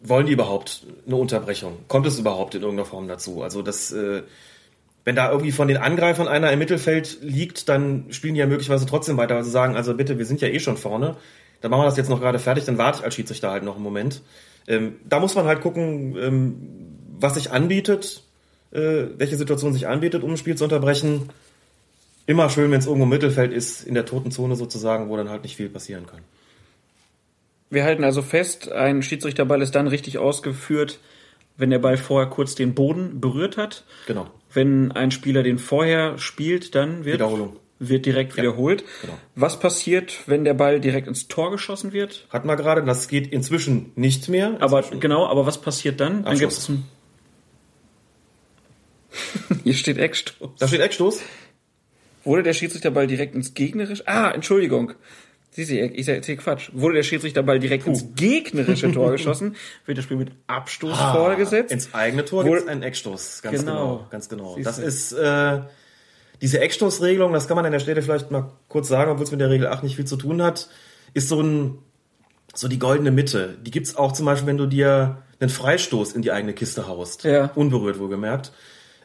wollen 0.00 0.26
die 0.26 0.32
überhaupt 0.32 0.86
eine 1.06 1.16
Unterbrechung? 1.16 1.78
Kommt 1.88 2.06
es 2.06 2.18
überhaupt 2.18 2.54
in 2.54 2.62
irgendeiner 2.62 2.86
Form 2.86 3.08
dazu? 3.08 3.42
Also 3.42 3.62
das, 3.62 3.90
äh, 3.92 4.22
wenn 5.04 5.16
da 5.16 5.30
irgendwie 5.30 5.52
von 5.52 5.68
den 5.68 5.76
Angreifern 5.76 6.28
einer 6.28 6.50
im 6.50 6.58
Mittelfeld 6.58 7.18
liegt, 7.20 7.68
dann 7.68 8.06
spielen 8.10 8.34
die 8.34 8.40
ja 8.40 8.46
möglicherweise 8.46 8.86
trotzdem 8.86 9.16
weiter, 9.16 9.36
weil 9.36 9.44
sie 9.44 9.50
sagen, 9.50 9.76
also 9.76 9.94
bitte, 9.94 10.18
wir 10.18 10.24
sind 10.24 10.40
ja 10.40 10.48
eh 10.48 10.58
schon 10.60 10.76
vorne, 10.76 11.16
dann 11.60 11.70
machen 11.70 11.82
wir 11.82 11.86
das 11.86 11.96
jetzt 11.96 12.10
noch 12.10 12.20
gerade 12.20 12.38
fertig, 12.38 12.64
dann 12.64 12.78
warte 12.78 12.98
ich 12.98 13.04
als 13.04 13.14
Schiedsrichter 13.14 13.50
halt 13.50 13.64
noch 13.64 13.74
einen 13.74 13.84
Moment. 13.84 14.22
Ähm, 14.66 14.96
da 15.04 15.20
muss 15.20 15.34
man 15.34 15.46
halt 15.46 15.60
gucken, 15.60 16.16
ähm, 16.16 16.56
was 17.18 17.34
sich 17.34 17.52
anbietet, 17.52 18.22
äh, 18.70 19.04
welche 19.16 19.36
Situation 19.36 19.72
sich 19.72 19.86
anbietet, 19.86 20.22
um 20.22 20.30
ein 20.30 20.36
Spiel 20.36 20.56
zu 20.56 20.64
unterbrechen. 20.64 21.28
Immer 22.26 22.48
schön, 22.48 22.70
wenn 22.70 22.78
es 22.80 22.86
irgendwo 22.86 23.04
im 23.04 23.10
Mittelfeld 23.10 23.52
ist, 23.52 23.84
in 23.84 23.94
der 23.94 24.06
toten 24.06 24.30
Zone 24.30 24.56
sozusagen, 24.56 25.10
wo 25.10 25.16
dann 25.16 25.28
halt 25.28 25.42
nicht 25.42 25.56
viel 25.56 25.68
passieren 25.68 26.06
kann. 26.06 26.20
Wir 27.68 27.84
halten 27.84 28.04
also 28.04 28.22
fest, 28.22 28.72
ein 28.72 29.02
Schiedsrichterball 29.02 29.60
ist 29.60 29.74
dann 29.74 29.86
richtig 29.86 30.18
ausgeführt, 30.18 31.00
wenn 31.56 31.70
der 31.70 31.78
Ball 31.78 31.96
vorher 31.96 32.30
kurz 32.30 32.54
den 32.54 32.74
Boden 32.74 33.20
berührt 33.20 33.56
hat. 33.56 33.84
Genau. 34.06 34.28
Wenn 34.54 34.92
ein 34.92 35.10
Spieler 35.10 35.42
den 35.42 35.58
vorher 35.58 36.18
spielt, 36.18 36.74
dann 36.74 37.04
wird, 37.04 37.20
wird 37.78 38.06
direkt 38.06 38.32
ja. 38.32 38.38
wiederholt. 38.38 38.84
Genau. 39.02 39.14
Was 39.34 39.58
passiert, 39.58 40.20
wenn 40.26 40.44
der 40.44 40.54
Ball 40.54 40.80
direkt 40.80 41.08
ins 41.08 41.28
Tor 41.28 41.50
geschossen 41.50 41.92
wird? 41.92 42.26
Hatten 42.30 42.48
wir 42.48 42.56
gerade, 42.56 42.82
das 42.84 43.08
geht 43.08 43.26
inzwischen 43.26 43.92
nicht 43.96 44.28
mehr. 44.28 44.58
Inzwischen. 44.58 44.62
Aber 44.62 44.82
genau, 45.00 45.26
aber 45.26 45.46
was 45.46 45.60
passiert 45.60 46.00
dann? 46.00 46.24
Dann 46.24 46.38
gibt's 46.38 46.68
ein 46.68 46.84
Hier 49.64 49.74
steht 49.74 49.98
Eckstoß. 49.98 50.58
Da 50.58 50.68
steht 50.68 50.80
Eckstoß. 50.80 51.22
Wurde 52.24 52.42
der 52.42 52.54
Schiedsrichterball 52.54 53.06
direkt 53.06 53.34
ins 53.34 53.54
Gegnerisch? 53.54 54.02
Ah, 54.06 54.30
Entschuldigung. 54.30 54.94
Sieh 55.54 55.62
Sie, 55.62 55.80
ich 55.80 56.08
erzähle 56.08 56.38
Quatsch. 56.38 56.70
Wurde 56.72 56.96
der 56.96 57.04
Schiedsrichterball 57.04 57.60
direkt 57.60 57.84
Puh. 57.84 57.90
ins 57.90 58.16
gegnerische 58.16 58.90
Tor 58.90 59.12
geschossen, 59.12 59.54
wird 59.86 59.96
das 59.96 60.04
Spiel 60.04 60.16
mit 60.16 60.32
Abstoß 60.48 60.98
ah, 60.98 61.14
vorgesetzt. 61.14 61.70
Ins 61.70 61.94
eigene 61.94 62.24
Tor 62.24 62.42
gibt 62.42 62.56
es 62.56 62.66
einen 62.66 62.82
Eckstoß. 62.82 63.42
Ganz 63.42 63.60
genau. 63.60 63.72
genau 63.72 64.06
ganz 64.10 64.28
genau. 64.28 64.54
Siehst 64.56 64.66
das 64.66 64.76
du? 64.78 64.82
ist 64.82 65.12
äh, 65.12 65.60
diese 66.42 66.58
Eckstoßregelung, 66.58 67.32
das 67.32 67.46
kann 67.46 67.54
man 67.54 67.64
an 67.64 67.70
der 67.70 67.78
Stelle 67.78 68.02
vielleicht 68.02 68.32
mal 68.32 68.50
kurz 68.66 68.88
sagen, 68.88 69.12
obwohl 69.12 69.22
es 69.22 69.30
mit 69.30 69.40
der 69.40 69.48
Regel 69.48 69.68
8 69.68 69.84
nicht 69.84 69.94
viel 69.94 70.06
zu 70.06 70.16
tun 70.16 70.42
hat, 70.42 70.68
ist 71.12 71.28
so 71.28 71.40
ein 71.40 71.78
so 72.52 72.66
die 72.66 72.80
goldene 72.80 73.12
Mitte. 73.12 73.56
Die 73.62 73.70
gibt's 73.70 73.94
auch 73.94 74.10
zum 74.10 74.26
Beispiel, 74.26 74.48
wenn 74.48 74.58
du 74.58 74.66
dir 74.66 75.22
einen 75.38 75.50
Freistoß 75.50 76.14
in 76.14 76.22
die 76.22 76.32
eigene 76.32 76.52
Kiste 76.52 76.88
haust. 76.88 77.22
Ja. 77.22 77.52
Unberührt 77.54 78.00
wohlgemerkt. 78.00 78.50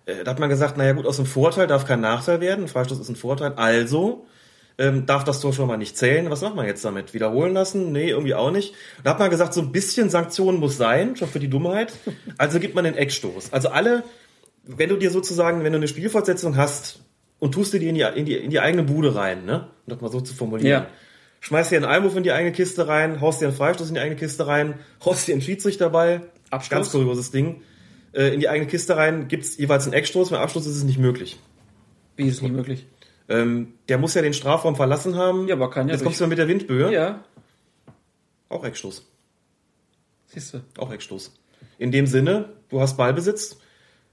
Äh, 0.05 0.23
da 0.23 0.31
hat 0.31 0.39
man 0.39 0.49
gesagt, 0.49 0.77
naja 0.77 0.93
gut, 0.93 1.05
aus 1.05 1.17
dem 1.17 1.27
Vorteil 1.27 1.67
darf 1.67 1.85
kein 1.85 2.01
Nachteil 2.01 2.41
werden. 2.41 2.65
Ein 2.65 2.67
Freistoß 2.67 2.99
ist 2.99 3.09
ein 3.09 3.15
Vorteil. 3.15 3.53
Also 3.53 4.25
ähm, 4.79 5.05
darf 5.05 5.25
das 5.25 5.41
Tor 5.41 5.53
schon 5.53 5.67
mal 5.67 5.77
nicht 5.77 5.97
zählen. 5.97 6.31
Was 6.31 6.41
macht 6.41 6.55
man 6.55 6.65
jetzt 6.65 6.83
damit? 6.83 7.13
Wiederholen 7.13 7.53
lassen? 7.53 7.91
Nee, 7.91 8.09
irgendwie 8.09 8.33
auch 8.33 8.49
nicht. 8.49 8.73
Da 9.03 9.11
hat 9.11 9.19
man 9.19 9.29
gesagt, 9.29 9.53
so 9.53 9.61
ein 9.61 9.73
bisschen 9.73 10.09
Sanktion 10.09 10.57
muss 10.57 10.77
sein, 10.77 11.17
schon 11.17 11.27
für 11.27 11.39
die 11.39 11.49
Dummheit. 11.49 11.93
Also 12.37 12.59
gibt 12.59 12.75
man 12.75 12.85
den 12.85 12.95
Eckstoß. 12.95 13.51
Also 13.51 13.69
alle, 13.69 14.03
wenn 14.63 14.89
du 14.89 14.95
dir 14.95 15.11
sozusagen, 15.11 15.63
wenn 15.65 15.73
du 15.73 15.77
eine 15.77 15.89
Spielfortsetzung 15.89 16.55
hast 16.55 17.01
und 17.39 17.51
tust 17.51 17.73
dir 17.73 17.79
die 17.79 17.89
in 17.89 17.95
die, 17.95 18.01
in 18.01 18.25
die, 18.25 18.37
in 18.37 18.49
die 18.49 18.61
eigene 18.61 18.83
Bude 18.83 19.15
rein, 19.15 19.43
ne? 19.45 19.67
Um 19.85 19.93
das 19.93 20.01
mal 20.01 20.11
so 20.11 20.21
zu 20.21 20.33
formulieren. 20.33 20.83
Ja. 20.83 20.87
Schmeißt 21.41 21.71
dir 21.71 21.75
einen 21.75 21.85
Einwurf 21.85 22.15
in 22.15 22.23
die 22.23 22.31
eigene 22.31 22.53
Kiste 22.53 22.87
rein, 22.87 23.19
haust 23.19 23.41
dir 23.41 23.47
einen 23.47 23.55
Freistoß 23.55 23.89
in 23.89 23.95
die 23.95 23.99
eigene 23.99 24.15
Kiste 24.15 24.47
rein, 24.47 24.75
haust 25.03 25.27
dir 25.27 25.33
einen 25.33 25.41
Schiedsrichterball. 25.41 26.21
Abstoß. 26.51 26.69
Ganz 26.69 26.91
kurioses 26.91 27.31
Ding. 27.31 27.63
Äh, 28.13 28.33
in 28.33 28.39
die 28.39 28.47
eigene 28.47 28.69
Kiste 28.69 28.95
rein, 28.95 29.27
gibt's 29.27 29.57
jeweils 29.57 29.83
einen 29.83 29.93
Eckstoß, 29.93 30.29
beim 30.29 30.41
Abstoß 30.41 30.65
ist 30.65 30.77
es 30.77 30.83
nicht 30.83 30.99
möglich. 30.99 31.37
Wie 32.15 32.27
ist 32.27 32.35
es 32.35 32.41
nicht 32.41 32.53
möglich? 32.53 32.85
Ähm, 33.29 33.73
der 33.87 33.97
muss 33.99 34.15
ja 34.15 34.21
den 34.21 34.33
Strafraum 34.33 34.75
verlassen 34.75 35.15
haben. 35.15 35.47
Ja, 35.47 35.55
aber 35.55 35.69
kann 35.69 35.87
ja 35.87 35.93
Jetzt 35.93 36.03
kommst 36.03 36.19
du 36.19 36.23
mal 36.23 36.29
mit 36.29 36.39
der 36.39 36.47
Windböe. 36.47 36.91
Ja, 36.91 37.23
Auch 38.49 38.63
Eckstoß. 38.65 39.05
siehst 40.27 40.53
du. 40.55 40.61
Auch 40.77 40.91
Eckstoß. 40.91 41.31
In 41.77 41.91
dem 41.91 42.07
Sinne, 42.07 42.49
du 42.69 42.81
hast 42.81 42.97
Ballbesitz. 42.97 43.57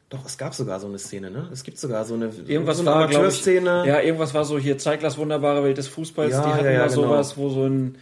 Doch, 0.08 0.24
es 0.24 0.38
gab 0.38 0.54
sogar 0.54 0.78
so 0.78 0.86
eine 0.86 0.98
Szene, 0.98 1.30
ne? 1.32 1.48
Es 1.52 1.64
gibt 1.64 1.78
sogar 1.78 2.04
so 2.04 2.14
eine, 2.14 2.26
Irgendwas 2.46 2.76
so 2.76 2.82
eine 2.82 2.92
Amateurszene. 2.92 3.84
ja, 3.88 4.00
irgendwas 4.00 4.34
war 4.34 4.44
so 4.44 4.56
hier 4.58 4.78
Zeiglers 4.78 5.18
wunderbare 5.18 5.64
Welt 5.64 5.78
des 5.78 5.88
Fußballs. 5.88 6.32
Ja, 6.32 6.42
die 6.44 6.48
hatten 6.52 6.64
ja, 6.64 6.70
ja, 6.70 6.78
da 6.80 6.86
genau. 6.86 7.02
sowas, 7.02 7.36
wo 7.36 7.48
so 7.48 7.64
ein 7.66 7.98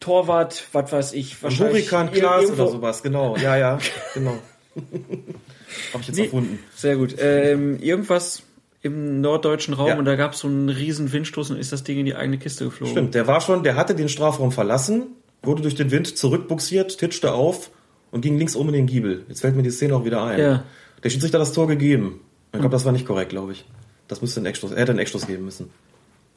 Torwart, 0.00 0.64
was 0.72 0.90
weiß 0.90 1.12
ich, 1.12 1.34
Ein 1.36 1.42
wahrscheinlich 1.42 1.92
Hurrikan 1.92 2.10
Klaas 2.10 2.50
oder 2.50 2.66
sowas, 2.68 3.02
genau. 3.04 3.36
Ja, 3.36 3.56
ja, 3.56 3.78
genau. 4.14 4.34
Habe 4.74 6.00
ich 6.00 6.06
jetzt 6.08 6.16
Nee. 6.16 6.24
erfunden. 6.24 6.58
Sehr 6.74 6.96
gut. 6.96 7.14
Ähm, 7.18 7.78
irgendwas 7.80 8.42
im 8.82 9.20
norddeutschen 9.20 9.74
Raum 9.74 9.88
Ja. 9.88 9.98
und 9.98 10.04
da 10.04 10.16
gab 10.16 10.32
es 10.32 10.40
so 10.40 10.48
einen 10.48 10.68
riesen 10.68 11.12
Windstoß 11.12 11.50
und 11.50 11.58
ist 11.58 11.72
das 11.72 11.84
Ding 11.84 11.98
in 11.98 12.06
die 12.06 12.14
eigene 12.16 12.38
Kiste 12.38 12.64
geflogen. 12.64 12.92
Stimmt, 12.94 13.14
der 13.14 13.26
war 13.26 13.40
schon, 13.40 13.62
der 13.62 13.76
hatte 13.76 13.94
den 13.94 14.08
Strafraum 14.08 14.52
verlassen, 14.52 15.08
wurde 15.42 15.62
durch 15.62 15.74
den 15.74 15.90
Wind 15.90 16.16
zurückbuxiert, 16.16 16.98
titschte 16.98 17.32
auf 17.32 17.70
und 18.10 18.22
ging 18.22 18.38
links 18.38 18.56
um 18.56 18.66
in 18.68 18.74
den 18.74 18.86
Giebel. 18.86 19.24
Jetzt 19.28 19.40
fällt 19.42 19.56
mir 19.56 19.62
die 19.62 19.70
Szene 19.70 19.94
auch 19.94 20.04
wieder 20.04 20.24
ein. 20.24 20.40
Ja. 20.40 20.64
Der 21.02 21.10
Schiedsrichter 21.10 21.38
hat 21.38 21.46
das 21.46 21.52
Tor 21.52 21.66
gegeben. 21.68 22.20
Ich 22.52 22.58
glaube, 22.58 22.72
das 22.72 22.84
war 22.84 22.92
nicht 22.92 23.06
korrekt, 23.06 23.30
glaube 23.30 23.52
ich. 23.52 23.64
Das 24.08 24.22
müsste 24.22 24.40
ein 24.40 24.46
Eckstoß, 24.46 24.72
er 24.72 24.78
hätte 24.78 24.90
einen 24.90 24.98
Eckstoß 24.98 25.26
geben 25.26 25.44
müssen. 25.44 25.70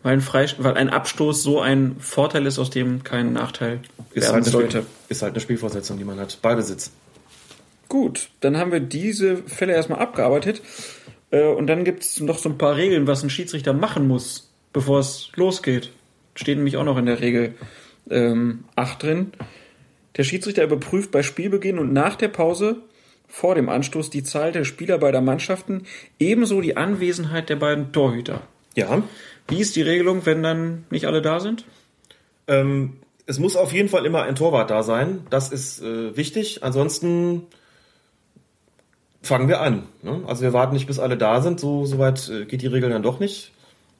Weil 0.04 0.14
ein, 0.14 0.22
Freist 0.22 0.62
weil 0.62 0.76
ein 0.76 0.90
Abstoß 0.90 1.42
so 1.42 1.62
ein 1.62 1.96
Vorteil 2.00 2.46
ist, 2.46 2.60
aus 2.60 2.70
dem 2.70 3.04
kein 3.04 3.32
Nachteil 3.34 3.80
Ist 4.14 4.32
werden 4.32 4.46
halt. 4.46 4.72
Spiel, 4.72 4.86
ist 5.08 5.22
halt 5.22 5.34
eine 5.34 5.40
Spielfortsetzung, 5.42 5.98
die 5.98 6.04
man 6.04 6.20
hat. 6.20 6.40
Ballbesitz. 6.42 6.92
Gut, 7.88 8.30
dann 8.42 8.58
haben 8.58 8.72
wir 8.72 8.80
diese 8.80 9.38
Fälle 9.38 9.74
erstmal 9.74 10.00
abgearbeitet. 10.00 10.62
Äh, 11.34 11.48
Und 11.48 11.68
dann 11.68 11.84
gibt 11.84 12.04
es 12.04 12.20
noch 12.22 12.38
so 12.38 12.48
ein 12.48 12.58
paar 12.58 12.78
Regeln, 12.78 13.08
was 13.08 13.24
ein 13.24 13.30
Schiedsrichter 13.30 13.74
machen 13.74 14.08
muss, 14.08 14.54
bevor 14.72 15.00
es 15.00 15.32
losgeht. 15.36 15.90
Steht 16.36 16.58
nämlich 16.58 16.78
auch 16.78 16.84
noch 16.86 16.98
in 16.98 17.08
der 17.08 17.20
Regel 17.20 17.56
ähm, 18.10 18.66
8 18.76 19.04
drin. 19.04 19.32
Der 20.16 20.24
Schiedsrichter 20.24 20.64
überprüft 20.64 21.12
bei 21.12 21.24
Spielbeginn 21.24 21.80
und 21.80 21.92
nach 21.92 22.16
der 22.16 22.28
Pause 22.28 22.78
vor 23.28 23.56
dem 23.56 23.68
Anstoß 23.68 24.12
die 24.12 24.24
Zahl 24.24 24.52
der 24.52 24.64
Spieler 24.64 25.00
beider 25.00 25.22
Mannschaften, 25.22 25.86
ebenso 26.20 26.62
die 26.62 26.78
Anwesenheit 26.78 27.50
der 27.50 27.56
beiden 27.56 27.92
Torhüter. 27.92 28.44
Ja. 28.76 29.02
Wie 29.48 29.60
ist 29.60 29.76
die 29.76 29.82
Regelung, 29.82 30.26
wenn 30.26 30.44
dann 30.44 30.86
nicht 30.92 31.08
alle 31.08 31.24
da 31.24 31.40
sind? 31.40 31.66
Ähm, 32.48 32.98
es 33.26 33.40
muss 33.40 33.56
auf 33.56 33.74
jeden 33.74 33.90
Fall 33.90 34.06
immer 34.06 34.24
ein 34.24 34.36
Torwart 34.36 34.70
da 34.70 34.84
sein. 34.84 35.26
Das 35.32 35.52
ist 35.52 35.82
äh, 35.82 36.16
wichtig. 36.16 36.64
Ansonsten 36.64 37.44
fangen 39.24 39.48
wir 39.48 39.62
an. 39.62 39.84
Ne? 40.04 40.22
Also 40.28 40.44
wir 40.44 40.54
warten 40.54 40.74
nicht, 40.74 40.86
bis 40.86 41.00
alle 41.00 41.18
da 41.18 41.42
sind. 41.42 41.60
So, 41.60 41.86
so 41.86 41.98
weit 41.98 42.30
äh, 42.30 42.46
geht 42.46 42.62
die 42.62 42.68
Regel 42.68 42.90
dann 42.90 43.02
doch 43.02 43.20
nicht. 43.20 43.52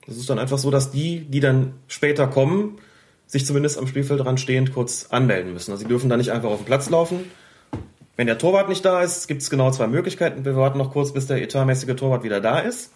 Es 0.08 0.18
ist 0.18 0.30
dann 0.30 0.38
einfach 0.38 0.58
so, 0.58 0.70
dass 0.70 0.92
die, 0.92 1.22
die 1.22 1.40
dann 1.40 1.74
später 1.88 2.28
kommen, 2.28 2.78
sich 3.26 3.46
zumindest 3.46 3.80
am 3.80 3.88
Spielfeldrand 3.88 4.40
stehend 4.40 4.74
kurz 4.74 5.08
anmelden 5.10 5.54
müssen. 5.54 5.72
Also 5.72 5.84
sie 5.84 5.88
dürfen 5.88 6.10
da 6.10 6.18
nicht 6.18 6.32
einfach 6.32 6.50
auf 6.50 6.60
den 6.60 6.66
Platz 6.66 6.90
laufen. 6.90 7.22
Wenn 8.16 8.28
der 8.28 8.38
Torwart 8.38 8.70
nicht 8.70 8.86
da 8.86 9.02
ist, 9.02 9.28
gibt 9.28 9.42
es 9.42 9.50
genau 9.50 9.72
zwei 9.72 9.88
Möglichkeiten. 9.88 10.46
Wir 10.46 10.56
warten 10.56 10.78
noch 10.78 10.92
kurz, 10.92 11.14
bis 11.14 11.26
der 11.26 11.42
etatmäßige 11.42 11.96
Torwart 11.96 12.24
wieder 12.24 12.42
da 12.42 12.60
ist 12.60 12.92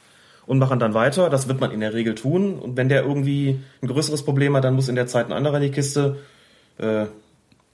und 0.45 0.59
machen 0.59 0.79
dann 0.79 0.93
weiter. 0.93 1.29
Das 1.29 1.47
wird 1.47 1.61
man 1.61 1.71
in 1.71 1.79
der 1.79 1.93
Regel 1.93 2.13
tun. 2.13 2.59
Und 2.59 2.77
wenn 2.77 2.89
der 2.89 3.03
irgendwie 3.03 3.59
ein 3.81 3.87
größeres 3.87 4.23
Problem 4.23 4.55
hat, 4.55 4.65
dann 4.65 4.75
muss 4.75 4.89
in 4.89 4.95
der 4.95 5.07
Zeit 5.07 5.27
ein 5.27 5.33
anderer 5.33 5.57
in 5.57 5.63
die 5.63 5.71
Kiste. 5.71 6.17
Äh, 6.77 7.05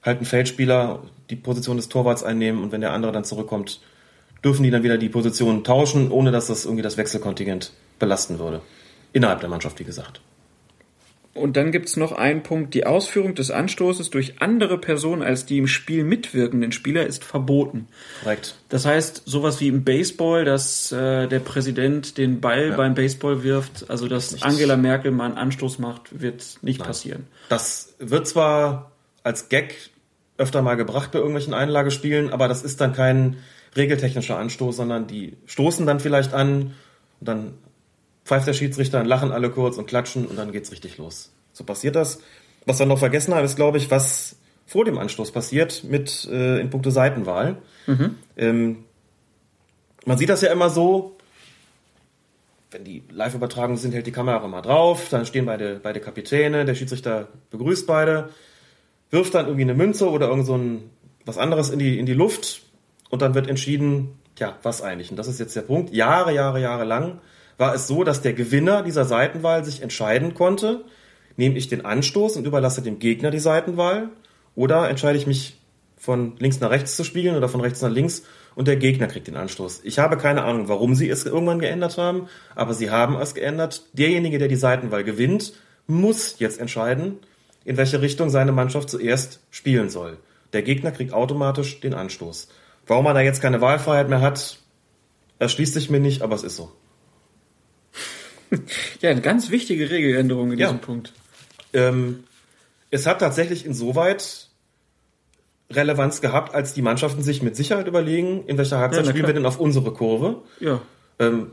halt 0.04 0.22
ein 0.22 0.26
Feldspieler 0.26 1.00
die 1.30 1.36
Position 1.36 1.78
des 1.78 1.90
Torwarts 1.90 2.24
einnehmen 2.24 2.62
und 2.62 2.72
wenn 2.72 2.82
der 2.82 2.92
andere 2.92 3.12
dann 3.12 3.24
zurückkommt, 3.24 3.80
dürfen 4.44 4.64
die 4.64 4.72
dann 4.72 4.84
wieder 4.84 4.98
die 4.98 5.10
Position 5.10 5.64
tauschen, 5.64 6.12
ohne 6.12 6.32
dass 6.32 6.48
das 6.48 6.66
irgendwie 6.66 6.84
das 6.84 6.98
Wechselkontingent 6.98 7.72
belasten 8.00 8.40
würde. 8.40 8.62
Innerhalb 9.14 9.40
der 9.40 9.50
Mannschaft, 9.50 9.80
wie 9.80 9.84
gesagt. 9.84 10.22
Und 11.36 11.58
dann 11.58 11.72
gibt's 11.72 11.98
noch 11.98 12.12
einen 12.12 12.44
Punkt. 12.44 12.76
Die 12.76 12.86
Ausführung 12.86 13.34
des 13.34 13.50
Anstoßes 13.50 14.12
durch 14.12 14.40
andere 14.40 14.78
Personen 14.78 15.24
als 15.24 15.48
die 15.48 15.58
im 15.58 15.66
Spiel 15.68 16.04
mitwirkenden 16.04 16.72
Spieler 16.72 17.08
ist 17.08 17.24
verboten. 17.24 17.88
Korrekt. 18.22 18.56
Das 18.70 18.86
heißt, 18.86 19.24
sowas 19.26 19.60
wie 19.60 19.68
im 19.68 19.84
Baseball, 19.84 20.46
dass 20.46 20.92
äh, 20.92 21.28
der 21.28 21.40
Präsident 21.40 22.20
den 22.20 22.40
Ball 22.40 22.70
Ja. 22.70 22.76
beim 22.78 22.94
Baseball 22.94 23.42
wirft, 23.44 23.90
also 23.90 24.08
dass 24.08 24.32
Nichts. 24.32 24.46
Angela 24.46 24.78
Merkel 24.78 25.10
mal 25.10 25.26
einen 25.26 25.38
Anstoß 25.38 25.80
macht, 25.80 26.22
wird 26.22 26.60
nicht 26.62 26.84
passieren. 26.84 27.26
Das 27.50 27.96
wird 27.98 28.28
zwar 28.28 28.92
als 29.24 29.50
Gag 29.50 29.74
öfter 30.38 30.62
mal 30.62 30.76
gebracht 30.76 31.12
bei 31.12 31.18
irgendwelchen 31.18 31.56
Einlagespielen, 31.56 32.32
aber 32.32 32.48
das 32.48 32.62
ist 32.64 32.80
dann 32.80 32.94
kein 32.94 33.38
regeltechnischer 33.76 34.38
Anstoß, 34.38 34.76
sondern 34.76 35.08
die 35.08 35.38
stoßen 35.46 35.86
dann 35.86 36.00
vielleicht 36.00 36.34
an 36.34 36.74
und 37.20 37.28
dann 37.28 37.54
pfeift 38.26 38.48
der 38.48 38.54
Schiedsrichter, 38.54 39.00
dann 39.00 39.08
lachen 39.08 39.32
alle 39.32 39.50
kurz 39.50 39.78
und 39.78 39.88
klatschen 39.88 40.26
und 40.26 40.38
dann 40.38 40.52
geht's 40.52 40.72
richtig 40.72 40.98
los. 40.98 41.32
So 41.52 41.64
passiert 41.64 41.96
das. 41.96 42.20
Was 42.66 42.80
wir 42.80 42.86
noch 42.86 43.00
vergessen 43.00 43.34
haben, 43.34 43.46
ist, 43.46 43.56
glaube 43.56 43.78
ich, 43.78 43.92
was 43.92 44.38
vor 44.66 44.86
dem 44.86 44.98
Anstoß 44.98 45.32
passiert 45.32 45.84
mit 45.84 46.28
äh, 46.32 46.60
in 46.60 46.70
puncto 46.70 46.90
Seitenwahl. 46.90 47.58
Ähm, 48.38 48.86
man 50.06 50.18
sieht 50.18 50.30
das 50.30 50.42
ja 50.42 50.52
immer 50.52 50.70
so, 50.70 51.18
wenn 52.72 52.84
die 52.84 53.04
Live-Übertragungen 53.12 53.78
sind, 53.78 53.94
hält 53.94 54.08
die 54.08 54.12
Kamera 54.12 54.48
mal 54.48 54.62
drauf, 54.62 55.10
dann 55.10 55.26
stehen 55.26 55.46
beide, 55.46 55.80
beide 55.82 56.00
Kapitäne, 56.00 56.66
der 56.66 56.76
Schiedsrichter 56.76 57.28
begrüßt 57.52 57.86
beide, 57.86 58.30
wirft 59.12 59.36
dann 59.36 59.46
irgendwie 59.46 59.64
eine 59.64 59.76
Münze 59.76 60.10
oder 60.10 60.30
irgend 60.30 60.46
so 60.46 60.58
ein, 60.58 60.90
was 61.26 61.38
anderes 61.38 61.70
in 61.70 61.80
die, 61.80 62.00
in 62.00 62.06
die 62.06 62.14
Luft 62.14 62.64
und 63.14 63.22
dann 63.22 63.36
wird 63.36 63.48
entschieden, 63.48 64.18
tja, 64.34 64.58
was 64.64 64.82
eigentlich? 64.82 65.12
Und 65.12 65.18
das 65.18 65.28
ist 65.28 65.40
jetzt 65.40 65.56
der 65.56 65.62
Punkt. 65.62 65.94
Jahre, 65.94 66.34
Jahre, 66.34 66.60
Jahre 66.60 66.84
lang 66.84 67.20
war 67.60 67.76
es 67.76 67.86
so, 67.86 68.04
dass 68.04 68.24
der 68.24 68.34
Gewinner 68.34 68.82
dieser 68.82 69.06
Seitenwahl 69.06 69.64
sich 69.64 69.84
entscheiden 69.84 70.34
konnte, 70.34 70.84
nehme 71.38 71.56
ich 71.56 71.68
den 71.68 71.86
Anstoß 71.86 72.38
und 72.38 72.48
überlasse 72.48 72.82
dem 72.82 72.98
Gegner 72.98 73.30
die 73.30 73.38
Seitenwahl 73.38 74.10
oder 74.56 74.90
entscheide 74.90 75.20
ich 75.20 75.28
mich 75.28 75.60
von 75.96 76.38
links 76.40 76.60
nach 76.60 76.72
rechts 76.72 76.96
zu 76.96 77.04
spielen 77.04 77.36
oder 77.36 77.50
von 77.50 77.62
rechts 77.62 77.84
nach 77.84 77.92
links 77.92 78.24
und 78.56 78.68
der 78.68 78.78
Gegner 78.78 79.06
kriegt 79.06 79.28
den 79.28 79.36
Anstoß. 79.36 79.82
Ich 79.84 80.00
habe 80.00 80.18
keine 80.18 80.44
Ahnung, 80.44 80.68
warum 80.68 80.96
sie 80.96 81.08
es 81.08 81.24
irgendwann 81.24 81.60
geändert 81.60 82.00
haben, 82.00 82.30
aber 82.56 82.74
sie 82.74 82.90
haben 82.90 83.16
es 83.18 83.36
geändert. 83.36 83.84
Derjenige, 83.94 84.40
der 84.40 84.48
die 84.48 84.56
Seitenwahl 84.56 85.04
gewinnt, 85.04 85.54
muss 85.86 86.40
jetzt 86.40 86.60
entscheiden, 86.60 87.20
in 87.64 87.78
welche 87.78 88.02
Richtung 88.02 88.32
seine 88.32 88.54
Mannschaft 88.54 88.90
zuerst 88.90 89.40
spielen 89.52 89.92
soll. 89.92 90.18
Der 90.52 90.64
Gegner 90.64 90.92
kriegt 90.92 91.14
automatisch 91.14 91.80
den 91.80 91.94
Anstoß. 91.94 92.48
Warum 92.88 93.04
man 93.06 93.16
da 93.16 93.22
jetzt 93.22 93.42
keine 93.42 93.62
Wahlfreiheit 93.62 94.10
mehr 94.10 94.22
hat, 94.22 94.58
erschließt 95.40 95.74
sich 95.74 95.90
mir 95.90 96.00
nicht, 96.00 96.22
aber 96.22 96.36
es 96.36 96.44
ist 96.44 96.56
so. 96.56 96.72
Ja, 99.02 99.10
eine 99.10 99.22
ganz 99.22 99.50
wichtige 99.50 99.90
Regeländerung 99.90 100.52
in 100.52 100.60
Ja. 100.60 100.68
diesem 100.68 100.80
Punkt. 100.82 101.12
Ähm, 101.74 102.24
es 102.92 103.08
hat 103.08 103.20
tatsächlich 103.20 103.66
insoweit 103.66 104.48
Relevanz 105.72 106.22
gehabt, 106.22 106.54
als 106.54 106.74
die 106.74 106.84
Mannschaften 106.84 107.24
sich 107.24 107.42
mit 107.42 107.56
Sicherheit 107.56 107.88
überlegen, 107.88 108.46
in 108.46 108.58
welcher 108.60 108.78
Halbzeit 108.78 109.06
Ja, 109.06 109.10
spielen 109.10 109.24
klar. 109.24 109.30
wir 109.30 109.34
denn 109.34 109.46
auf 109.48 109.60
unsere 109.60 109.92
Kurve. 109.92 110.44
Ja. 110.60 110.82
Ähm, 111.18 111.52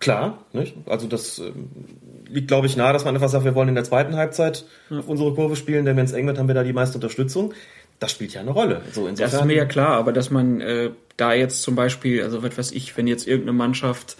klar, 0.00 0.44
nicht? 0.52 0.74
also 0.86 1.06
das 1.06 1.38
ähm, 1.38 1.68
liegt, 2.26 2.48
glaube 2.48 2.66
ich, 2.66 2.76
nahe, 2.76 2.92
dass 2.92 3.04
man 3.04 3.14
einfach 3.14 3.28
sagt, 3.28 3.44
wir 3.44 3.54
wollen 3.54 3.68
in 3.68 3.76
der 3.76 3.84
zweiten 3.84 4.16
Halbzeit 4.16 4.64
auf 4.90 5.06
unsere 5.06 5.32
Kurve 5.34 5.54
spielen, 5.54 5.84
denn 5.84 5.96
wenn 5.96 6.06
es 6.06 6.12
eng 6.12 6.26
wird, 6.26 6.38
haben 6.38 6.48
wir 6.48 6.56
da 6.56 6.64
die 6.64 6.72
meiste 6.72 6.96
Unterstützung. 6.96 7.54
Das 8.02 8.10
spielt 8.10 8.34
ja 8.34 8.40
eine 8.40 8.50
Rolle. 8.50 8.82
So 8.92 9.08
Das 9.08 9.32
ist 9.32 9.44
mir 9.44 9.54
ja 9.56 9.64
klar, 9.64 9.96
aber 9.96 10.12
dass 10.12 10.30
man 10.30 10.60
äh, 10.60 10.90
da 11.16 11.32
jetzt 11.34 11.62
zum 11.62 11.74
Beispiel, 11.76 12.22
also 12.22 12.42
was 12.42 12.58
weiß 12.58 12.72
ich, 12.72 12.96
wenn 12.96 13.06
jetzt 13.06 13.26
irgendeine 13.28 13.56
Mannschaft 13.56 14.16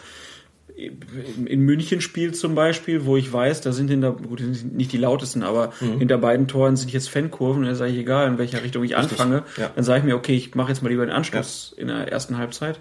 in 0.74 1.60
München 1.60 2.00
spielt 2.00 2.36
zum 2.36 2.54
Beispiel, 2.54 3.04
wo 3.04 3.16
ich 3.16 3.32
weiß, 3.32 3.60
da 3.60 3.72
sind 3.72 3.88
hinter, 3.88 4.12
gut, 4.12 4.38
sind 4.40 4.74
nicht 4.74 4.90
die 4.92 4.96
lautesten, 4.98 5.42
aber 5.42 5.72
Mhm. 5.80 5.98
hinter 5.98 6.18
beiden 6.18 6.48
Toren 6.48 6.76
sind 6.76 6.92
jetzt 6.92 7.08
Fankurven, 7.10 7.64
dann 7.64 7.74
sage 7.74 7.92
ich, 7.92 7.98
egal, 7.98 8.26
in 8.28 8.38
welcher 8.38 8.62
Richtung 8.62 8.82
ich 8.84 8.96
anfange, 8.96 9.42
ja. 9.58 9.70
dann 9.74 9.84
sage 9.84 9.98
ich 10.00 10.04
mir, 10.04 10.16
okay, 10.16 10.34
ich 10.34 10.54
mache 10.54 10.70
jetzt 10.70 10.82
mal 10.82 10.88
lieber 10.88 11.04
den 11.04 11.14
Anschluss 11.14 11.74
in 11.76 11.88
der 11.88 12.10
ersten 12.10 12.38
Halbzeit. 12.38 12.78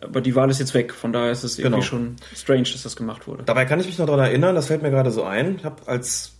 Aber 0.00 0.20
die 0.20 0.34
Wahl 0.34 0.50
ist 0.50 0.58
jetzt 0.58 0.74
weg, 0.74 0.92
von 0.92 1.12
daher 1.12 1.30
ist 1.30 1.44
es 1.44 1.58
irgendwie 1.58 1.74
Genau. 1.76 1.82
schon 1.86 2.16
strange, 2.34 2.64
dass 2.72 2.82
das 2.82 2.96
gemacht 2.96 3.26
wurde. 3.28 3.44
Dabei 3.44 3.66
kann 3.66 3.78
ich 3.80 3.86
mich 3.86 3.98
noch 3.98 4.06
daran 4.06 4.20
erinnern, 4.24 4.54
das 4.54 4.66
fällt 4.66 4.82
mir 4.82 4.90
gerade 4.90 5.10
so 5.12 5.22
ein. 5.22 5.56
Ich 5.56 5.64
habe 5.64 5.86
als 5.86 6.32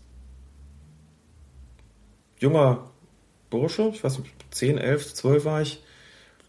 junger 2.39 2.90
Bursche, 3.53 3.91
ich 3.93 4.03
weiß 4.03 4.19
nicht, 4.19 4.33
10, 4.51 4.79
11, 4.79 5.15
12 5.15 5.45
war 5.45 5.62
ich, 5.62 5.83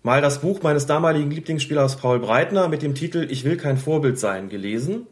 mal 0.01 0.21
das 0.21 0.41
Buch 0.41 0.63
meines 0.63 0.87
damaligen 0.87 1.29
Lieblingsspielers 1.29 1.97
Paul 1.97 2.19
Breitner 2.19 2.67
mit 2.69 2.81
dem 2.81 2.95
Titel 2.95 3.27
Ich 3.29 3.43
will 3.43 3.57
kein 3.57 3.77
Vorbild 3.77 4.17
sein 4.17 4.49
gelesen. 4.49 5.05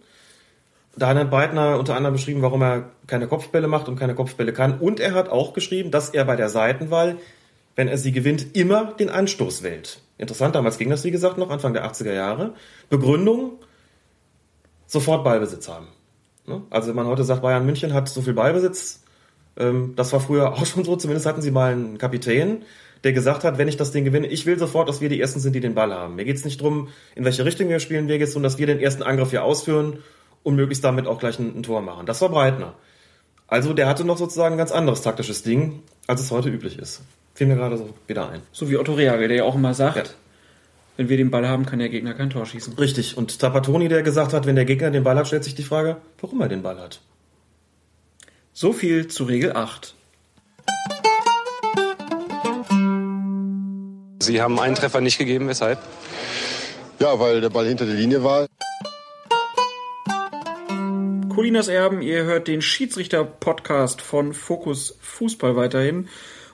Da 0.95 1.07
hat 1.07 1.29
Breitner 1.29 1.77
unter 1.77 1.95
anderem 1.95 2.15
beschrieben, 2.15 2.41
warum 2.41 2.61
er 2.63 2.89
keine 3.07 3.27
Kopfbälle 3.27 3.67
macht 3.67 3.87
und 3.87 3.97
keine 3.97 4.15
Kopfbälle 4.15 4.53
kann. 4.53 4.79
Und 4.79 4.99
er 4.99 5.13
hat 5.13 5.29
auch 5.29 5.53
geschrieben, 5.53 5.91
dass 5.91 6.09
er 6.09 6.25
bei 6.25 6.35
der 6.35 6.49
Seitenwahl, 6.49 7.17
wenn 7.75 7.87
er 7.87 7.97
sie 7.97 8.11
gewinnt, 8.11 8.55
immer 8.55 8.93
den 8.93 9.09
Anstoß 9.09 9.63
wählt. 9.63 10.01
Interessant, 10.17 10.55
damals 10.55 10.77
ging 10.77 10.89
das, 10.89 11.03
wie 11.03 11.11
gesagt, 11.11 11.37
noch 11.37 11.49
Anfang 11.49 11.73
der 11.73 11.85
80er 11.85 12.13
Jahre. 12.13 12.53
Begründung, 12.89 13.53
sofort 14.85 15.23
Ballbesitz 15.23 15.69
haben. 15.69 15.87
Ne? 16.45 16.61
Also 16.69 16.89
wenn 16.89 16.95
man 16.95 17.07
heute 17.07 17.23
sagt, 17.23 17.41
Bayern 17.41 17.65
München 17.65 17.93
hat 17.93 18.09
so 18.09 18.21
viel 18.21 18.33
Ballbesitz, 18.33 19.01
ähm, 19.57 19.93
das 19.95 20.13
war 20.13 20.19
früher 20.19 20.53
auch 20.53 20.65
schon 20.65 20.83
so, 20.83 20.95
zumindest 20.95 21.25
hatten 21.25 21.41
sie 21.41 21.51
mal 21.51 21.71
einen 21.71 21.97
Kapitän, 21.97 22.63
der 23.03 23.13
gesagt 23.13 23.43
hat, 23.43 23.57
wenn 23.57 23.67
ich 23.67 23.77
das 23.77 23.91
Ding 23.91 24.05
gewinne, 24.05 24.27
ich 24.27 24.45
will 24.45 24.59
sofort, 24.59 24.87
dass 24.87 25.01
wir 25.01 25.09
die 25.09 25.19
Ersten 25.19 25.39
sind, 25.39 25.53
die 25.53 25.59
den 25.59 25.73
Ball 25.73 25.93
haben. 25.93 26.15
Mir 26.15 26.25
geht 26.25 26.35
es 26.35 26.45
nicht 26.45 26.61
drum, 26.61 26.89
in 27.15 27.25
welche 27.25 27.45
Richtung 27.45 27.67
wir 27.69 27.79
spielen, 27.79 28.05
mir 28.05 28.17
geht 28.17 28.27
es 28.27 28.33
darum, 28.33 28.43
dass 28.43 28.57
wir 28.57 28.67
den 28.67 28.79
ersten 28.79 29.03
Angriff 29.03 29.31
hier 29.31 29.43
ausführen 29.43 29.99
und 30.43 30.55
möglichst 30.55 30.83
damit 30.83 31.07
auch 31.07 31.19
gleich 31.19 31.39
ein, 31.39 31.57
ein 31.57 31.63
Tor 31.63 31.81
machen. 31.81 32.05
Das 32.05 32.21
war 32.21 32.29
Breitner. 32.29 32.75
Also 33.47 33.73
der 33.73 33.87
hatte 33.87 34.05
noch 34.05 34.17
sozusagen 34.17 34.55
ein 34.55 34.57
ganz 34.57 34.71
anderes 34.71 35.01
taktisches 35.01 35.43
Ding, 35.43 35.83
als 36.07 36.21
es 36.21 36.31
heute 36.31 36.49
üblich 36.49 36.79
ist. 36.79 37.01
Fiel 37.33 37.47
mir 37.47 37.55
gerade 37.55 37.77
so 37.77 37.89
wieder 38.07 38.29
ein. 38.29 38.41
So 38.51 38.69
wie 38.69 38.77
Otto 38.77 38.93
Reagel, 38.93 39.27
der 39.27 39.37
ja 39.37 39.43
auch 39.43 39.55
immer 39.55 39.73
sagt, 39.73 39.97
ja. 39.97 40.03
wenn 40.97 41.09
wir 41.09 41.17
den 41.17 41.31
Ball 41.31 41.47
haben, 41.47 41.65
kann 41.65 41.79
der 41.79 41.89
Gegner 41.89 42.13
kein 42.13 42.29
Tor 42.29 42.45
schießen. 42.45 42.75
Richtig. 42.75 43.17
Und 43.17 43.39
Tapatoni, 43.39 43.87
der 43.87 44.03
gesagt 44.03 44.33
hat, 44.33 44.45
wenn 44.45 44.55
der 44.55 44.65
Gegner 44.65 44.91
den 44.91 45.03
Ball 45.03 45.17
hat, 45.17 45.27
stellt 45.27 45.43
sich 45.43 45.55
die 45.55 45.63
Frage, 45.63 45.97
warum 46.21 46.39
er 46.41 46.47
den 46.47 46.61
Ball 46.61 46.79
hat. 46.79 47.01
So 48.53 48.73
viel 48.73 49.07
zu 49.07 49.23
Regel 49.23 49.55
8. 49.55 49.95
Sie 54.19 54.41
haben 54.41 54.59
einen 54.59 54.75
Treffer 54.75 54.99
nicht 54.99 55.17
gegeben, 55.17 55.47
weshalb? 55.47 55.79
Ja, 56.99 57.17
weil 57.17 57.39
der 57.39 57.49
Ball 57.49 57.65
hinter 57.65 57.85
der 57.85 57.95
Linie 57.95 58.25
war. 58.25 58.47
Colinas 61.29 61.69
Erben, 61.69 62.01
ihr 62.01 62.25
hört 62.25 62.49
den 62.49 62.61
Schiedsrichter-Podcast 62.61 64.01
von 64.01 64.33
Fokus 64.33 64.97
Fußball 64.99 65.55
weiterhin. 65.55 66.09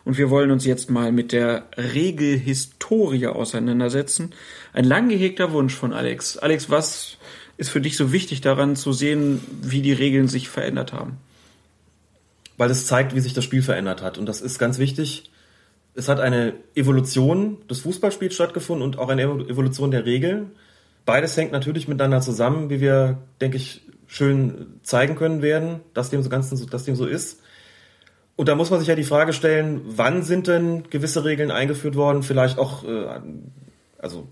Und 0.05 0.19
wir 0.19 0.29
wollen 0.29 0.51
uns 0.51 0.65
jetzt 0.65 0.91
mal 0.91 1.11
mit 1.11 1.31
der 1.31 1.67
Regelhistorie 1.77 3.25
auseinandersetzen. 3.25 4.35
Ein 4.71 4.85
lang 4.85 5.09
gehegter 5.09 5.51
Wunsch 5.51 5.73
von 5.73 5.93
Alex. 5.93 6.37
Alex, 6.37 6.69
was 6.69 7.17
ist 7.57 7.71
für 7.71 7.81
dich 7.81 7.97
so 7.97 8.11
wichtig 8.11 8.41
daran 8.41 8.75
zu 8.75 8.93
sehen, 8.93 9.41
wie 9.63 9.81
die 9.81 9.93
Regeln 9.93 10.27
sich 10.27 10.47
verändert 10.47 10.93
haben? 10.93 11.17
Weil 12.57 12.71
es 12.71 12.87
zeigt, 12.87 13.15
wie 13.15 13.19
sich 13.19 13.33
das 13.33 13.43
Spiel 13.43 13.61
verändert 13.61 14.01
hat. 14.01 14.17
Und 14.17 14.25
das 14.25 14.41
ist 14.41 14.59
ganz 14.59 14.79
wichtig. 14.79 15.31
Es 15.93 16.09
hat 16.09 16.19
eine 16.19 16.53
Evolution 16.75 17.57
des 17.69 17.81
Fußballspiels 17.81 18.33
stattgefunden 18.33 18.83
und 18.83 18.99
auch 18.99 19.09
eine 19.09 19.23
Evolution 19.23 19.91
der 19.91 20.05
Regeln. 20.05 20.51
Beides 21.05 21.37
hängt 21.37 21.51
natürlich 21.51 21.87
miteinander 21.87 22.21
zusammen, 22.21 22.69
wie 22.69 22.81
wir, 22.81 23.19
denke 23.39 23.57
ich, 23.57 23.81
schön 24.07 24.79
zeigen 24.83 25.15
können 25.15 25.41
werden, 25.41 25.81
dass 25.93 26.09
dem 26.09 26.21
so 26.21 26.29
ganz, 26.29 26.49
dass 26.67 26.83
dem 26.83 26.95
so 26.95 27.05
ist. 27.05 27.41
Und 28.35 28.49
da 28.49 28.55
muss 28.55 28.69
man 28.69 28.79
sich 28.79 28.87
ja 28.87 28.95
die 28.95 29.03
Frage 29.03 29.33
stellen, 29.33 29.81
wann 29.85 30.23
sind 30.23 30.47
denn 30.47 30.83
gewisse 30.89 31.25
Regeln 31.25 31.51
eingeführt 31.51 31.95
worden? 31.95 32.23
Vielleicht 32.23 32.59
auch, 32.59 32.83
äh, 32.83 33.19
also 33.97 34.27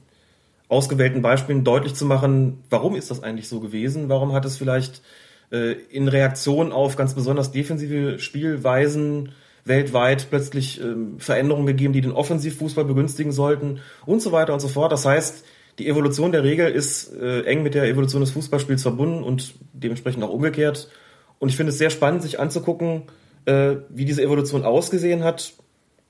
ausgewählten 0.68 1.22
Beispielen 1.22 1.64
deutlich 1.64 1.95
zu 1.95 2.06
machen, 2.06 2.64
warum 2.69 2.95
ist 2.95 3.11
das 3.11 3.23
eigentlich 3.23 3.49
so 3.49 3.60
gewesen? 3.60 4.10
Warum 4.10 4.34
hat 4.34 4.45
es 4.45 4.57
vielleicht 4.57 5.02
in 5.51 6.07
Reaktion 6.07 6.72
auf 6.72 6.95
ganz 6.95 7.13
besonders 7.13 7.51
defensive 7.51 8.19
Spielweisen 8.19 9.30
weltweit 9.65 10.27
plötzlich 10.30 10.80
äh, 10.80 10.95
Veränderungen 11.17 11.65
gegeben, 11.65 11.91
die 11.91 12.01
den 12.01 12.11
Offensivfußball 12.11 12.85
begünstigen 12.85 13.31
sollten 13.31 13.80
und 14.05 14.22
so 14.22 14.31
weiter 14.31 14.53
und 14.53 14.59
so 14.59 14.67
fort. 14.67 14.91
Das 14.91 15.05
heißt, 15.05 15.43
die 15.80 15.89
Evolution 15.89 16.31
der 16.31 16.43
Regel 16.43 16.72
ist 16.72 17.13
äh, 17.13 17.41
eng 17.41 17.63
mit 17.63 17.73
der 17.73 17.84
Evolution 17.85 18.22
des 18.22 18.31
Fußballspiels 18.31 18.84
verbunden 18.84 19.23
und 19.23 19.55
dementsprechend 19.73 20.23
auch 20.23 20.30
umgekehrt. 20.30 20.89
Und 21.39 21.49
ich 21.49 21.57
finde 21.57 21.72
es 21.72 21.77
sehr 21.77 21.89
spannend, 21.89 22.22
sich 22.22 22.39
anzugucken, 22.39 23.03
äh, 23.45 23.76
wie 23.89 24.05
diese 24.05 24.22
Evolution 24.22 24.63
ausgesehen 24.63 25.23
hat. 25.23 25.53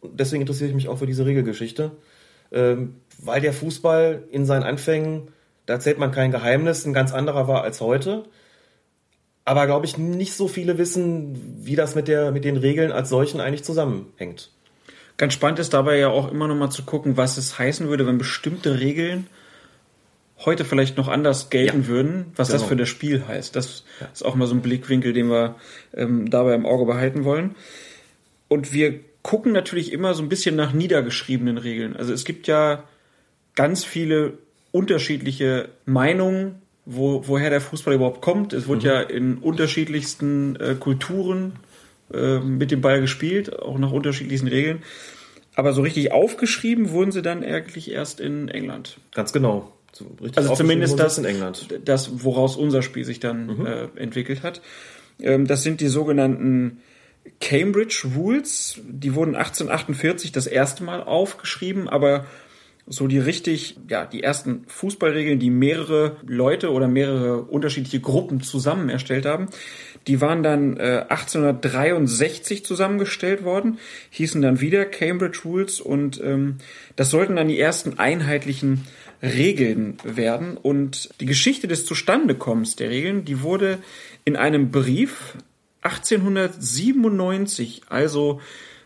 Deswegen 0.04 0.42
interessiere 0.42 0.70
ich 0.70 0.76
mich 0.76 0.88
auch 0.88 1.00
für 1.00 1.08
diese 1.08 1.26
Regelgeschichte, 1.26 1.92
ähm, 2.52 2.98
weil 3.18 3.42
der 3.42 3.54
Fußball 3.54 4.24
in 4.30 4.46
seinen 4.46 4.64
Anfängen, 4.64 5.30
da 5.66 5.76
erzählt 5.76 5.98
man 5.98 6.12
kein 6.12 6.32
Geheimnis, 6.32 6.86
ein 6.86 6.94
ganz 6.94 7.12
anderer 7.12 7.48
war 7.48 7.64
als 7.64 7.82
heute. 7.82 8.26
Aber 9.46 9.68
glaube 9.68 9.86
ich, 9.86 9.98
nicht 9.98 10.34
so 10.34 10.48
viele 10.48 10.80
wissen, 10.80 11.64
wie 11.64 11.76
das 11.76 11.94
mit, 11.94 12.08
der, 12.08 12.32
mit 12.32 12.44
den 12.44 12.58
Regeln 12.58 12.92
als 12.92 13.10
solchen 13.10 13.40
eigentlich 13.40 13.64
zusammenhängt. 13.64 14.50
Ganz 15.18 15.34
spannend 15.34 15.60
ist 15.60 15.74
dabei 15.74 15.98
ja 15.98 16.10
auch 16.10 16.32
immer 16.32 16.48
noch 16.48 16.56
mal 16.56 16.72
zu 16.72 16.84
gucken, 16.84 17.16
was 17.16 17.38
es 17.38 17.58
heißen 17.58 17.88
würde, 17.88 18.08
wenn 18.08 18.18
bestimmte 18.18 18.80
Regeln 18.80 19.28
heute 20.44 20.66
vielleicht 20.66 20.98
noch 20.98 21.08
anders 21.08 21.50
gelten 21.50 21.84
ja. 21.84 21.88
würden, 21.88 22.26
was 22.36 22.50
genau. 22.50 22.60
das 22.60 22.68
für 22.68 22.76
das 22.76 22.90
Spiel 22.90 23.26
heißt. 23.26 23.56
Das 23.56 23.86
ja. 24.02 24.08
ist 24.12 24.26
auch 24.26 24.36
mal 24.36 24.48
so 24.48 24.56
ein 24.56 24.62
Blickwinkel, 24.62 25.14
den 25.14 25.30
wir 25.30 25.56
ähm, 25.94 26.30
dabei 26.30 26.56
im 26.56 26.66
Auge 26.66 26.86
behalten 26.86 27.24
wollen. 27.24 27.56
Und 28.50 28.74
wir 28.74 29.00
gucken 29.22 29.54
natürlich 29.54 29.94
immer 29.94 30.14
so 30.14 30.24
ein 30.24 30.30
bisschen 30.30 30.56
nach 30.56 30.74
niedergeschriebenen 30.74 31.58
Regeln. 31.58 31.96
Also 31.96 32.14
es 32.14 32.26
gibt 32.26 32.48
ja 32.48 32.84
ganz 33.56 33.86
viele 33.86 34.38
unterschiedliche 34.72 35.70
Meinungen, 35.86 36.62
wo, 36.86 37.28
woher 37.28 37.50
der 37.50 37.62
Fußball 37.62 37.96
überhaupt 37.96 38.22
kommt. 38.22 38.54
Es 38.54 38.68
wurde 38.68 38.82
mhm. 38.82 38.86
ja 38.86 39.02
in 39.02 39.38
unterschiedlichsten 39.38 40.56
äh, 40.58 40.76
Kulturen 40.80 41.54
äh, 42.14 42.40
mit 42.40 42.72
dem 42.72 42.82
Ball 42.82 43.02
gespielt, 43.02 43.58
auch 43.58 43.78
nach 43.78 43.92
unterschiedlichsten 43.92 44.48
Regeln. 44.48 44.84
Aber 45.56 45.74
so 45.74 45.82
richtig 45.82 46.12
aufgeschrieben 46.12 46.92
wurden 46.92 47.12
sie 47.12 47.22
dann 47.22 47.44
eigentlich 47.44 47.90
erst 47.90 48.20
in 48.20 48.50
England. 48.50 48.98
Ganz 49.14 49.34
genau. 49.34 49.72
So 49.94 50.12
also 50.36 50.56
zumindest 50.56 51.00
das, 51.00 51.18
in 51.18 51.24
England. 51.24 51.68
das, 51.86 52.24
woraus 52.24 52.58
unser 52.58 52.82
Spiel 52.82 53.06
sich 53.06 53.22
dann 53.22 53.60
mhm. 53.60 53.66
äh, 53.66 53.88
entwickelt 53.96 54.44
hat. 54.44 54.62
Ähm, 55.22 55.48
das 55.48 55.64
sind 55.64 55.80
die 55.80 55.88
sogenannten 55.88 56.82
Cambridge 57.40 58.06
Rules. 58.16 58.82
Die 58.84 59.16
wurden 59.16 59.36
1848 59.36 60.34
das 60.34 60.48
erste 60.48 60.84
Mal 60.84 61.02
aufgeschrieben, 61.02 61.88
aber 61.88 62.26
so 62.88 63.08
die 63.08 63.18
richtig, 63.18 63.78
ja, 63.90 64.06
die 64.06 64.22
ersten 64.22 64.64
Fußballregeln, 64.68 65.40
die 65.40 65.50
mehrere 65.50 66.18
Leute 66.26 66.72
oder 66.72 66.88
mehrere 66.88 67.42
unterschiedliche 67.42 68.00
Gruppen 68.00 68.42
zusammen 68.42 68.90
erstellt 68.90 69.26
haben, 69.26 69.48
die 70.08 70.22
waren 70.22 70.44
dann 70.44 70.78
äh, 70.78 71.06
1863 71.10 72.64
zusammengestellt 72.64 73.44
worden, 73.44 73.80
hießen 74.12 74.40
dann 74.42 74.62
wieder 74.62 74.86
Cambridge 74.86 75.40
Rules 75.46 75.82
und 75.82 76.22
ähm, 76.24 76.58
das 76.96 77.10
sollten 77.10 77.38
dann 77.38 77.48
die 77.48 77.60
ersten 77.60 77.98
einheitlichen 77.98 78.86
Regeln 79.24 79.98
werden. 80.04 80.58
Und 80.58 81.10
die 81.20 81.26
Geschichte 81.26 81.68
des 81.68 81.86
Zustandekommens 81.86 82.76
der 82.76 82.92
Regeln, 82.92 83.26
die 83.26 83.42
wurde 83.42 83.80
in 84.26 84.36
einem 84.36 84.70
Brief 84.70 85.36
1897, 85.82 87.82
also 87.90 88.42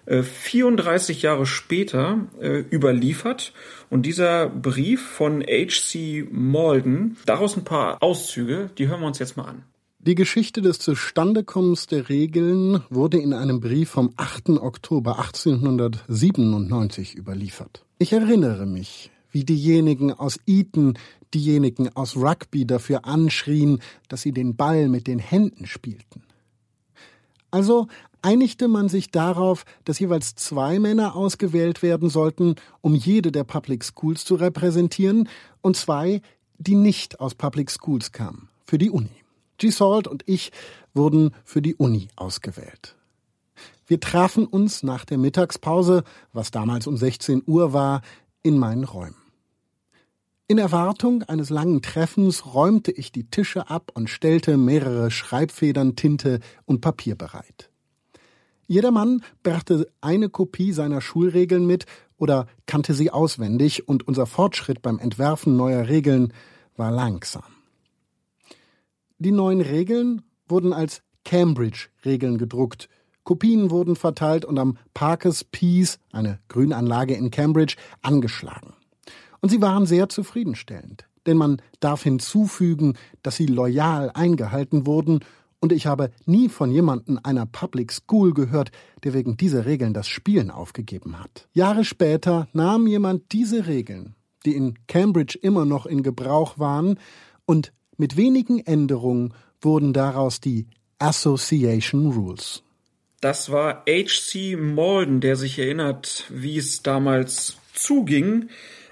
34 0.09 1.17
äh, 1.23 1.27
Jahre 1.27 1.45
später, 1.45 2.27
äh, 2.41 2.59
überliefert. 2.71 3.53
Und 3.89 4.05
dieser 4.05 4.49
Brief 4.49 5.01
von 5.01 5.41
H.C. 5.41 6.27
Malden, 6.31 7.17
daraus 7.25 7.57
ein 7.57 7.63
paar 7.63 8.01
Auszüge, 8.01 8.69
die 8.77 8.87
hören 8.87 9.01
wir 9.01 9.07
uns 9.07 9.19
jetzt 9.19 9.37
mal 9.37 9.45
an. 9.45 9.63
Die 9.99 10.15
Geschichte 10.15 10.61
des 10.61 10.79
Zustandekommens 10.79 11.87
der 11.87 12.07
Regeln 12.07 12.83
wurde 12.89 13.17
in 13.17 13.33
einem 13.33 13.59
Brief 13.59 13.89
vom 13.89 14.13
8. 14.15 14.51
Oktober 14.51 15.19
1897 15.19 17.15
überliefert. 17.15 17.83
Ich 17.97 18.13
erinnere 18.13 18.65
mich, 18.65 19.11
wie 19.31 19.43
diejenigen 19.43 20.13
aus 20.13 20.39
Eton 20.47 20.97
diejenigen 21.33 21.95
aus 21.95 22.15
Rugby 22.15 22.65
dafür 22.65 23.05
anschrien, 23.05 23.81
dass 24.07 24.21
sie 24.21 24.31
den 24.31 24.55
Ball 24.55 24.87
mit 24.87 25.07
den 25.07 25.19
Händen 25.19 25.65
spielten. 25.65 26.23
Also 27.51 27.87
einigte 28.21 28.67
man 28.67 28.89
sich 28.89 29.11
darauf, 29.11 29.65
dass 29.85 29.99
jeweils 29.99 30.35
zwei 30.35 30.79
Männer 30.79 31.15
ausgewählt 31.15 31.81
werden 31.81 32.09
sollten, 32.09 32.55
um 32.81 32.95
jede 32.95 33.31
der 33.31 33.43
Public 33.43 33.83
Schools 33.83 34.25
zu 34.25 34.35
repräsentieren, 34.35 35.29
und 35.61 35.75
zwei, 35.75 36.21
die 36.57 36.75
nicht 36.75 37.19
aus 37.19 37.35
Public 37.35 37.71
Schools 37.71 38.11
kamen, 38.11 38.49
für 38.65 38.77
die 38.77 38.89
Uni. 38.89 39.09
G. 39.57 39.69
Salt 39.69 40.07
und 40.07 40.23
ich 40.25 40.51
wurden 40.93 41.31
für 41.43 41.61
die 41.61 41.75
Uni 41.75 42.07
ausgewählt. 42.15 42.95
Wir 43.87 43.99
trafen 43.99 44.45
uns 44.45 44.83
nach 44.83 45.03
der 45.03 45.17
Mittagspause, 45.17 46.03
was 46.31 46.51
damals 46.51 46.87
um 46.87 46.95
16 46.95 47.43
Uhr 47.45 47.73
war, 47.73 48.01
in 48.43 48.57
meinen 48.57 48.83
Räumen. 48.83 49.15
In 50.47 50.57
Erwartung 50.57 51.23
eines 51.23 51.49
langen 51.49 51.81
Treffens 51.81 52.53
räumte 52.53 52.91
ich 52.91 53.11
die 53.11 53.29
Tische 53.29 53.69
ab 53.69 53.91
und 53.93 54.09
stellte 54.09 54.57
mehrere 54.57 55.11
Schreibfedern, 55.11 55.95
Tinte 55.95 56.39
und 56.65 56.81
Papier 56.81 57.15
bereit. 57.15 57.69
Jeder 58.69 58.91
Mann 58.91 59.23
brachte 59.41 59.91
eine 59.99 60.29
Kopie 60.29 60.73
seiner 60.73 61.01
Schulregeln 61.01 61.65
mit 61.65 61.87
oder 62.17 62.45
kannte 62.67 62.93
sie 62.93 63.09
auswendig, 63.09 63.87
und 63.87 64.07
unser 64.07 64.27
Fortschritt 64.27 64.83
beim 64.83 64.99
Entwerfen 64.99 65.57
neuer 65.57 65.87
Regeln 65.87 66.33
war 66.77 66.91
langsam. 66.91 67.41
Die 69.17 69.31
neuen 69.31 69.61
Regeln 69.61 70.21
wurden 70.47 70.71
als 70.71 71.01
Cambridge-Regeln 71.25 72.37
gedruckt, 72.37 72.89
Kopien 73.23 73.71
wurden 73.71 73.95
verteilt 73.95 74.45
und 74.45 74.59
am 74.59 74.77
Parkes 74.93 75.43
Peace, 75.43 75.97
eine 76.11 76.37
Grünanlage 76.47 77.15
in 77.15 77.31
Cambridge, 77.31 77.75
angeschlagen. 78.03 78.73
Und 79.41 79.49
sie 79.49 79.63
waren 79.63 79.87
sehr 79.87 80.09
zufriedenstellend, 80.09 81.05
denn 81.25 81.37
man 81.37 81.59
darf 81.79 82.03
hinzufügen, 82.03 82.93
dass 83.23 83.35
sie 83.35 83.47
loyal 83.47 84.11
eingehalten 84.13 84.85
wurden, 84.85 85.21
und 85.59 85.71
ich 85.71 85.85
habe 85.85 86.11
nie 86.25 86.49
von 86.49 86.71
jemandem 86.71 87.19
einer 87.23 87.45
Public 87.45 87.91
School 87.91 88.33
gehört, 88.33 88.71
der 89.03 89.13
wegen 89.13 89.37
dieser 89.37 89.65
Regeln 89.65 89.93
das 89.93 90.07
Spielen 90.07 90.51
aufgegeben 90.51 91.19
hat. 91.19 91.47
Jahre 91.53 91.83
später 91.83 92.47
nahm 92.53 92.87
jemand 92.87 93.31
diese 93.31 93.67
Regeln, 93.67 94.15
die 94.45 94.55
in 94.55 94.79
Cambridge 94.87 95.37
immer 95.41 95.65
noch 95.65 95.85
in 95.85 96.03
Gebrauch 96.03 96.59
waren, 96.59 96.99
und 97.45 97.73
mit 97.97 98.15
wenigen 98.15 98.59
Änderungen 98.59 99.33
wurden 99.61 99.91
daraus 99.91 100.39
die 100.39 100.67
Association 100.99 102.11
Rules. 102.11 102.63
Das 103.21 103.51
war 103.51 103.83
H.C. 103.87 104.55
Malden, 104.55 105.19
der 105.19 105.35
sich 105.35 105.59
erinnert, 105.59 106.25
wie 106.29 106.57
es 106.57 106.83
damals 106.83 107.57
zuging. 107.73 108.49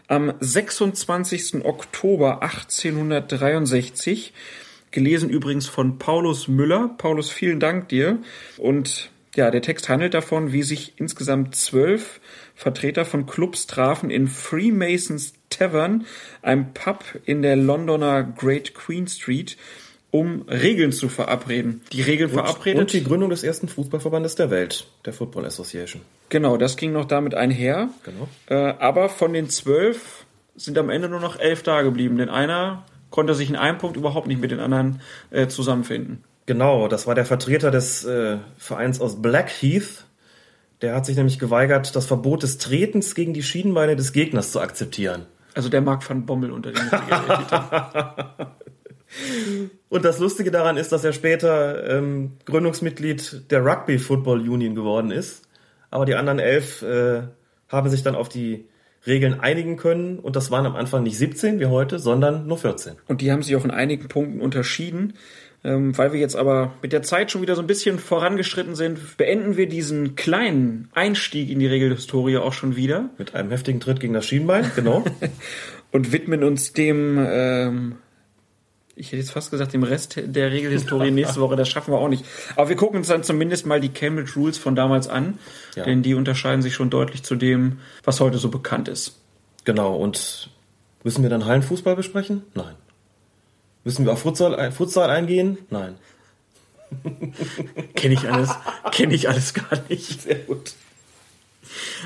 Am 0.08 0.34
26. 0.40 1.66
Oktober 1.66 2.42
1863, 2.42 4.34
gelesen 4.98 5.30
übrigens 5.30 5.68
von 5.68 6.00
Paulus 6.00 6.48
Müller. 6.48 6.90
Paulus, 6.98 7.30
vielen 7.30 7.60
Dank 7.60 7.88
dir. 7.90 8.18
Und 8.58 9.12
ja, 9.36 9.52
der 9.52 9.62
Text 9.62 9.90
handelt 9.90 10.16
davon, 10.16 10.54
wie 10.54 10.64
sich 10.64 10.94
insgesamt 10.98 11.56
zwölf 11.56 12.20
Vertreter 12.56 13.06
von 13.06 13.28
Clubs 13.28 13.68
trafen 13.68 14.10
in 14.10 14.28
Freemasons 14.28 15.34
Tavern, 15.52 16.08
einem 16.42 16.74
Pub 16.74 17.06
in 17.26 17.44
der 17.44 17.56
Londoner 17.56 18.24
Great 18.24 18.74
Queen 18.74 19.08
Street, 19.08 19.56
um 20.10 20.42
Regeln 20.50 20.92
zu 20.92 21.10
verabreden. 21.10 21.82
Die 21.94 22.02
Regeln 22.02 22.32
und, 22.32 22.40
verabredet. 22.40 22.82
Und 22.82 22.92
die 22.92 23.04
Gründung 23.04 23.30
des 23.30 23.44
ersten 23.44 23.68
Fußballverbandes 23.68 24.34
der 24.34 24.50
Welt, 24.50 24.88
der 25.06 25.14
Football 25.14 25.46
Association. 25.46 26.02
Genau, 26.30 26.58
das 26.58 26.76
ging 26.76 26.92
noch 26.92 27.06
damit 27.06 27.36
einher. 27.36 27.90
Genau. 28.04 28.28
Äh, 28.48 28.74
aber 28.80 29.10
von 29.10 29.32
den 29.32 29.48
zwölf 29.52 30.26
sind 30.56 30.76
am 30.80 30.90
Ende 30.90 31.08
nur 31.08 31.20
noch 31.20 31.40
elf 31.40 31.62
da 31.62 31.84
geblieben, 31.84 32.18
denn 32.18 32.30
einer 32.30 32.84
konnte 33.18 33.34
sich 33.34 33.50
in 33.50 33.56
einem 33.56 33.80
Punkt 33.80 33.98
überhaupt 33.98 34.28
nicht 34.28 34.40
mit 34.40 34.52
den 34.52 34.60
anderen 34.60 35.02
äh, 35.32 35.48
zusammenfinden. 35.48 36.24
Genau, 36.46 36.88
das 36.88 37.08
war 37.08 37.16
der 37.16 37.26
Vertreter 37.26 37.72
des 37.72 38.06
äh, 38.06 38.38
Vereins 38.60 39.02
aus 39.02 39.24
Blackheath. 39.24 40.06
Der 40.84 40.94
hat 40.94 41.08
sich 41.08 41.18
nämlich 41.18 41.40
geweigert, 41.40 41.96
das 41.96 42.06
Verbot 42.06 42.44
des 42.44 42.60
Tretens 42.60 43.16
gegen 43.16 43.34
die 43.34 43.42
Schienenbeine 43.42 43.96
des 43.96 44.14
Gegners 44.14 44.52
zu 44.52 44.62
akzeptieren. 44.62 45.26
Also 45.56 45.68
der 45.68 45.82
Mark 45.82 46.08
van 46.08 46.28
Bommel 46.28 46.52
unter 46.52 46.72
den 46.72 46.80
Und 49.90 50.06
das 50.06 50.20
Lustige 50.20 50.52
daran 50.52 50.78
ist, 50.78 50.92
dass 50.92 51.04
er 51.04 51.12
später 51.12 51.90
ähm, 51.90 52.34
Gründungsmitglied 52.46 53.50
der 53.50 53.66
Rugby 53.66 53.98
Football 53.98 54.48
Union 54.48 54.76
geworden 54.76 55.10
ist. 55.10 55.42
Aber 55.90 56.06
die 56.06 56.14
anderen 56.14 56.38
elf 56.38 56.84
äh, 56.84 57.24
haben 57.68 57.90
sich 57.90 58.04
dann 58.04 58.14
auf 58.14 58.30
die 58.30 58.68
Regeln 59.08 59.40
einigen 59.40 59.78
können. 59.78 60.20
Und 60.20 60.36
das 60.36 60.52
waren 60.52 60.66
am 60.66 60.76
Anfang 60.76 61.04
nicht 61.04 61.18
17 61.18 61.60
wie 61.60 61.66
heute, 61.66 62.00
sondern 62.00 62.48
nur 62.48 62.58
14. 62.58 62.96
Und 63.08 63.22
die 63.22 63.32
haben 63.32 63.42
sich 63.42 63.56
auch 63.56 63.66
in 63.66 63.72
einigen 63.72 64.08
Punkten 64.08 64.42
unterschieden. 64.42 65.14
Ähm, 65.64 65.98
weil 65.98 66.14
wir 66.14 66.20
jetzt 66.20 66.36
aber 66.36 66.74
mit 66.82 66.94
der 66.94 67.02
Zeit 67.02 67.32
schon 67.32 67.42
wieder 67.42 67.56
so 67.56 67.62
ein 67.62 67.68
bisschen 67.68 67.98
vorangeschritten 67.98 68.76
sind, 68.76 69.18
beenden 69.18 69.58
wir 69.58 69.68
diesen 69.68 70.16
kleinen 70.16 70.90
Einstieg 70.94 71.50
in 71.50 71.60
die 71.60 71.68
Regelhistorie 71.68 72.38
auch 72.38 72.54
schon 72.54 72.76
wieder. 72.76 73.10
Mit 73.18 73.34
einem 73.34 73.50
heftigen 73.50 73.80
Tritt 73.80 74.00
gegen 74.00 74.14
das 74.14 74.28
Schienbein, 74.28 74.72
genau. 74.76 75.04
und 75.92 76.12
widmen 76.12 76.44
uns 76.44 76.74
dem, 76.74 77.18
ähm, 77.20 77.96
ich 78.98 79.08
hätte 79.08 79.18
jetzt 79.18 79.32
fast 79.32 79.52
gesagt, 79.52 79.74
dem 79.74 79.84
Rest 79.84 80.20
der 80.22 80.52
Regelhistorie 80.52 81.12
nächste 81.12 81.40
Woche. 81.40 81.56
Das 81.56 81.70
schaffen 81.70 81.94
wir 81.94 82.00
auch 82.00 82.10
nicht. 82.10 82.26
Aber 82.56 82.68
wir 82.70 82.76
gucken 82.76 82.98
uns 82.98 83.08
dann 83.08 83.24
zumindest 83.24 83.66
mal 83.66 83.80
die 83.80 83.90
Cambridge 83.90 84.32
Rules 84.36 84.58
von 84.58 84.76
damals 84.76 85.08
an, 85.08 85.38
ja. 85.76 85.86
denn 85.86 86.02
die 86.02 86.16
unterscheiden 86.16 86.62
sich 86.62 86.74
schon 86.74 86.90
deutlich 86.90 87.24
zu 87.24 87.36
dem, 87.36 87.80
was 88.04 88.20
heute 88.20 88.40
so 88.40 88.50
bekannt 88.50 88.88
ist. 88.88 89.20
Genau, 89.66 89.96
und 89.96 90.50
müssen 91.04 91.22
wir 91.24 91.30
dann 91.30 91.46
Hallenfußball 91.46 91.96
besprechen? 91.96 92.44
Nein. 92.56 92.76
Müssen 93.84 94.06
wir 94.06 94.14
auf 94.14 94.22
Futsal, 94.22 94.72
Futsal 94.72 95.10
eingehen? 95.10 95.60
Nein. 95.70 95.96
kenne 97.96 98.16
ich 98.16 98.30
alles, 98.30 98.50
kenne 98.92 99.14
ich 99.14 99.30
alles 99.30 99.54
gar 99.54 99.80
nicht. 99.90 100.22
Sehr 100.22 100.36
gut. 100.36 100.74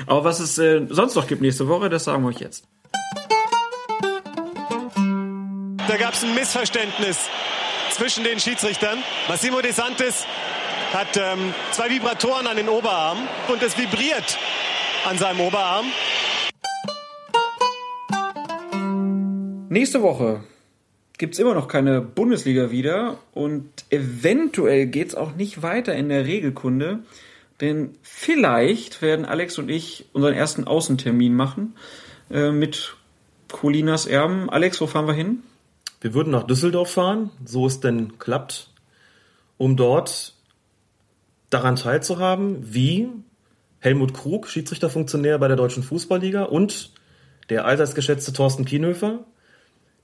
Aber 0.06 0.24
was 0.24 0.40
es 0.40 0.58
äh, 0.58 0.86
sonst 0.88 1.14
noch 1.14 1.26
gibt 1.26 1.40
nächste 1.40 1.68
Woche, 1.68 1.88
das 1.88 2.04
sagen 2.04 2.22
wir 2.22 2.28
euch 2.28 2.40
jetzt. 2.40 2.64
Da 5.88 5.96
gab 5.96 6.14
es 6.14 6.22
ein 6.22 6.34
Missverständnis 6.34 7.28
zwischen 7.90 8.22
den 8.22 8.38
Schiedsrichtern. 8.38 9.02
Massimo 9.28 9.60
De 9.60 9.72
Santis 9.72 10.26
hat 10.92 11.16
ähm, 11.16 11.52
zwei 11.72 11.90
Vibratoren 11.90 12.46
an 12.46 12.56
den 12.56 12.68
Oberarm 12.68 13.18
und 13.48 13.62
es 13.62 13.76
vibriert 13.76 14.38
an 15.08 15.18
seinem 15.18 15.40
Oberarm. 15.40 15.86
Nächste 19.70 20.02
Woche 20.02 20.44
gibt 21.18 21.34
es 21.34 21.40
immer 21.40 21.54
noch 21.54 21.66
keine 21.66 22.00
Bundesliga 22.00 22.70
wieder 22.70 23.18
und 23.32 23.68
eventuell 23.90 24.86
geht 24.86 25.08
es 25.08 25.14
auch 25.16 25.34
nicht 25.34 25.62
weiter 25.62 25.94
in 25.94 26.08
der 26.08 26.26
Regelkunde, 26.26 27.00
denn 27.60 27.96
vielleicht 28.02 29.02
werden 29.02 29.24
Alex 29.24 29.58
und 29.58 29.68
ich 29.68 30.04
unseren 30.12 30.34
ersten 30.34 30.64
Außentermin 30.64 31.34
machen 31.34 31.74
äh, 32.30 32.52
mit 32.52 32.96
Colinas 33.50 34.06
Erben. 34.06 34.48
Alex, 34.48 34.80
wo 34.80 34.86
fahren 34.86 35.06
wir 35.06 35.14
hin? 35.14 35.42
Wir 36.02 36.14
würden 36.14 36.30
nach 36.30 36.42
Düsseldorf 36.42 36.90
fahren, 36.90 37.30
so 37.44 37.64
es 37.64 37.78
denn 37.78 38.18
klappt, 38.18 38.70
um 39.56 39.76
dort 39.76 40.34
daran 41.48 41.76
teilzuhaben, 41.76 42.74
wie 42.74 43.08
Helmut 43.78 44.12
Krug, 44.12 44.48
Schiedsrichterfunktionär 44.48 45.38
bei 45.38 45.46
der 45.46 45.56
Deutschen 45.56 45.84
Fußballliga 45.84 46.42
und 46.42 46.90
der 47.50 47.66
allseits 47.66 47.94
geschätzte 47.94 48.32
Thorsten 48.32 48.64
Kienhöfer 48.64 49.20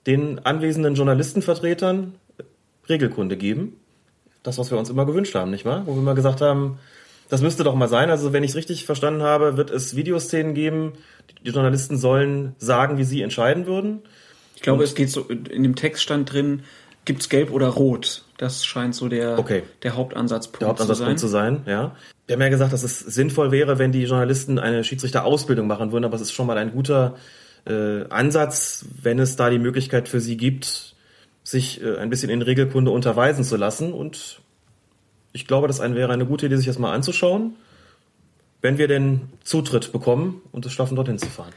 den 0.07 0.39
anwesenden 0.39 0.95
Journalistenvertretern 0.95 2.15
Regelkunde 2.89 3.37
geben. 3.37 3.81
Das, 4.45 4.57
was 4.57 4.71
wir 4.71 4.79
uns 4.79 4.91
immer 4.91 5.05
gewünscht 5.05 5.35
haben, 5.35 5.51
nicht 5.51 5.65
wahr? 5.65 5.83
Wo 5.87 5.95
wir 5.95 6.01
immer 6.01 6.15
gesagt 6.15 6.41
haben, 6.41 6.79
das 7.29 7.43
müsste 7.43 7.65
doch 7.65 7.75
mal 7.75 7.89
sein. 7.89 8.09
Also 8.09 8.33
wenn 8.33 8.45
ich 8.45 8.53
es 8.53 8.57
richtig 8.57 8.87
verstanden 8.87 9.23
habe, 9.23 9.57
wird 9.57 9.71
es 9.71 9.97
Videoszenen 9.97 10.55
geben. 10.55 10.93
Die 11.45 11.51
Journalisten 11.51 11.99
sollen 11.99 12.55
sagen, 12.59 12.99
wie 12.99 13.05
sie 13.05 13.23
entscheiden 13.23 13.67
würden. 13.67 14.03
Ich 14.59 14.63
glaube, 14.63 14.83
es 14.83 14.97
geht 14.97 15.09
so, 15.09 15.23
in 15.29 15.63
dem 15.63 15.77
Text 15.77 16.03
stand 16.03 16.33
drin, 16.33 16.65
gibt's 17.05 17.29
gelb 17.29 17.53
oder 17.53 17.69
rot? 17.69 18.25
Das 18.39 18.67
scheint 18.67 18.93
so 18.93 19.07
der, 19.07 19.39
okay. 19.39 19.63
der 19.85 19.95
Hauptansatzpunkt, 19.95 20.63
der 20.63 20.69
Hauptansatzpunkt 20.69 21.21
zu 21.21 21.29
sein. 21.29 21.59
zu 21.59 21.63
sein. 21.65 21.73
ja. 21.73 21.97
Wir 22.27 22.35
haben 22.35 22.43
ja 22.43 22.49
gesagt, 22.49 22.73
dass 22.73 22.83
es 22.83 22.99
sinnvoll 22.99 23.53
wäre, 23.53 23.79
wenn 23.79 23.93
die 23.93 24.03
Journalisten 24.03 24.59
eine 24.59 24.83
Schiedsrichterausbildung 24.83 25.69
machen 25.69 25.93
würden, 25.93 26.05
aber 26.05 26.17
es 26.17 26.23
ist 26.23 26.33
schon 26.33 26.49
mal 26.49 26.59
ein 26.59 26.73
guter 26.73 27.15
äh, 27.67 28.03
Ansatz, 28.09 28.85
wenn 29.01 29.21
es 29.21 29.37
da 29.37 29.49
die 29.49 29.61
Möglichkeit 29.61 30.09
für 30.09 30.19
sie 30.19 30.37
gibt, 30.37 30.97
sich 31.45 31.81
äh, 31.81 31.99
ein 31.99 32.11
bisschen 32.11 32.29
in 32.29 32.43
Regelkunde 32.43 32.91
unterweisen 32.91 33.45
zu 33.45 33.57
lassen. 33.57 33.93
Und 33.93 34.41
ich 35.33 35.47
glaube, 35.47 35.69
das 35.69 35.79
wäre 35.79 36.13
eine 36.13 36.27
gute 36.27 36.47
Idee, 36.47 36.57
sich 36.57 36.67
das 36.67 36.81
mal 36.81 36.93
anzuschauen, 36.93 37.55
wenn 38.61 38.77
wir 38.77 38.89
den 38.89 39.29
Zutritt 39.45 39.93
bekommen 39.93 40.43
und 40.51 40.67
es 40.67 40.73
schaffen, 40.73 40.97
dorthin 40.97 41.19
zu 41.19 41.29
fahren. 41.29 41.53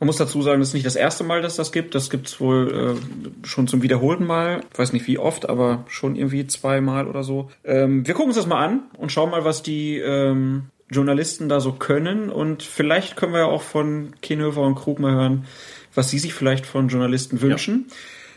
Man 0.00 0.06
muss 0.06 0.16
dazu 0.16 0.42
sagen, 0.42 0.60
das 0.60 0.68
ist 0.68 0.74
nicht 0.74 0.86
das 0.86 0.94
erste 0.94 1.24
Mal, 1.24 1.42
dass 1.42 1.56
das 1.56 1.72
gibt. 1.72 1.94
Das 1.94 2.08
gibt's 2.08 2.40
wohl 2.40 2.96
äh, 2.96 3.46
schon 3.46 3.66
zum 3.66 3.82
wiederholten 3.82 4.26
Mal. 4.26 4.60
Ich 4.72 4.78
weiß 4.78 4.92
nicht 4.92 5.06
wie 5.08 5.18
oft, 5.18 5.48
aber 5.48 5.84
schon 5.88 6.14
irgendwie 6.14 6.46
zweimal 6.46 7.08
oder 7.08 7.24
so. 7.24 7.50
Ähm, 7.64 8.06
wir 8.06 8.14
gucken 8.14 8.28
uns 8.28 8.36
das 8.36 8.46
mal 8.46 8.64
an 8.64 8.82
und 8.96 9.10
schauen 9.10 9.30
mal, 9.30 9.44
was 9.44 9.62
die 9.62 9.98
ähm, 9.98 10.66
Journalisten 10.88 11.48
da 11.48 11.58
so 11.58 11.72
können. 11.72 12.30
Und 12.30 12.62
vielleicht 12.62 13.16
können 13.16 13.32
wir 13.32 13.40
ja 13.40 13.46
auch 13.46 13.62
von 13.62 14.12
Kienhöfer 14.22 14.62
und 14.62 14.76
Krug 14.76 15.00
mal 15.00 15.14
hören, 15.14 15.46
was 15.94 16.10
sie 16.10 16.20
sich 16.20 16.32
vielleicht 16.32 16.64
von 16.64 16.88
Journalisten 16.88 17.40
wünschen. 17.40 17.86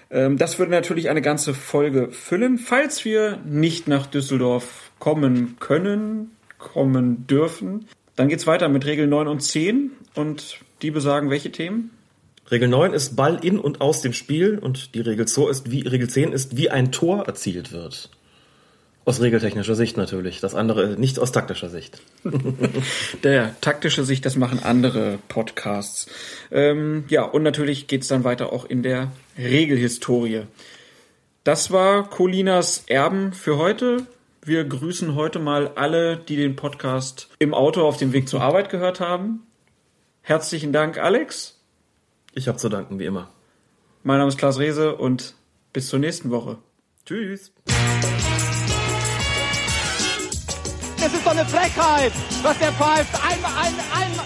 Ja. 0.09 0.25
Ähm, 0.25 0.37
das 0.37 0.57
würde 0.57 0.71
natürlich 0.71 1.09
eine 1.09 1.21
ganze 1.21 1.53
Folge 1.53 2.11
füllen. 2.11 2.57
Falls 2.57 3.05
wir 3.05 3.37
nicht 3.45 3.87
nach 3.87 4.07
Düsseldorf 4.07 4.91
kommen 4.97 5.57
können, 5.59 6.31
kommen 6.57 7.27
dürfen, 7.27 7.87
dann 8.15 8.27
geht's 8.29 8.47
weiter 8.47 8.67
mit 8.67 8.85
Regel 8.85 9.07
9 9.07 9.27
und 9.27 9.41
10 9.41 9.91
und 10.15 10.59
die 10.81 10.91
besagen 10.91 11.29
welche 11.29 11.51
Themen? 11.51 11.91
Regel 12.49 12.67
9 12.67 12.93
ist 12.93 13.15
Ball 13.15 13.39
in 13.43 13.59
und 13.59 13.81
aus 13.81 14.01
dem 14.01 14.13
Spiel 14.13 14.57
und 14.57 14.93
die 14.95 15.01
Regel 15.01 15.27
2 15.27 15.49
ist 15.49 15.71
wie 15.71 15.87
Regel 15.87 16.09
10 16.09 16.33
ist 16.33 16.57
wie 16.57 16.69
ein 16.69 16.91
Tor 16.91 17.27
erzielt 17.27 17.71
wird. 17.71 18.09
Aus 19.03 19.19
regeltechnischer 19.19 19.73
Sicht 19.73 19.97
natürlich. 19.97 20.41
Das 20.41 20.53
andere 20.53 20.89
nicht 20.99 21.17
aus 21.17 21.31
taktischer 21.31 21.69
Sicht. 21.69 22.01
Der 23.23 23.59
taktische 23.59 24.03
Sicht, 24.03 24.25
das 24.25 24.35
machen 24.35 24.59
andere 24.61 25.17
Podcasts. 25.27 26.07
Ähm, 26.51 27.05
ja, 27.07 27.23
und 27.23 27.41
natürlich 27.41 27.87
geht's 27.87 28.09
dann 28.09 28.23
weiter 28.23 28.53
auch 28.53 28.65
in 28.65 28.83
der 28.83 29.11
Regelhistorie. 29.39 30.43
Das 31.43 31.71
war 31.71 32.07
Colinas 32.07 32.83
Erben 32.85 33.33
für 33.33 33.57
heute. 33.57 34.05
Wir 34.43 34.65
grüßen 34.65 35.15
heute 35.15 35.39
mal 35.39 35.71
alle, 35.75 36.17
die 36.17 36.35
den 36.35 36.55
Podcast 36.55 37.27
im 37.39 37.55
Auto 37.55 37.81
auf 37.87 37.97
dem 37.97 38.13
Weg 38.13 38.29
zur 38.29 38.41
Arbeit 38.41 38.69
gehört 38.69 38.99
haben. 38.99 39.41
Herzlichen 40.21 40.71
Dank, 40.71 40.97
Alex. 40.99 41.59
Ich 42.33 42.47
habe 42.47 42.57
zu 42.57 42.69
danken, 42.69 42.99
wie 42.99 43.05
immer. 43.05 43.29
Mein 44.03 44.19
Name 44.19 44.29
ist 44.29 44.37
Klaas 44.37 44.59
Rehse 44.59 44.95
und 44.95 45.35
bis 45.73 45.89
zur 45.89 45.99
nächsten 45.99 46.29
Woche. 46.29 46.57
Tschüss. 47.05 47.51
Das 50.97 51.13
ist 51.13 51.25
doch 51.25 51.31
eine 51.31 51.45
Frechheit, 51.45 52.11
was 52.43 52.57
der 52.59 52.71
pfeift. 52.73 53.15
Einmal, 53.15 53.51
ein, 53.51 53.73
einmal. 53.93 54.25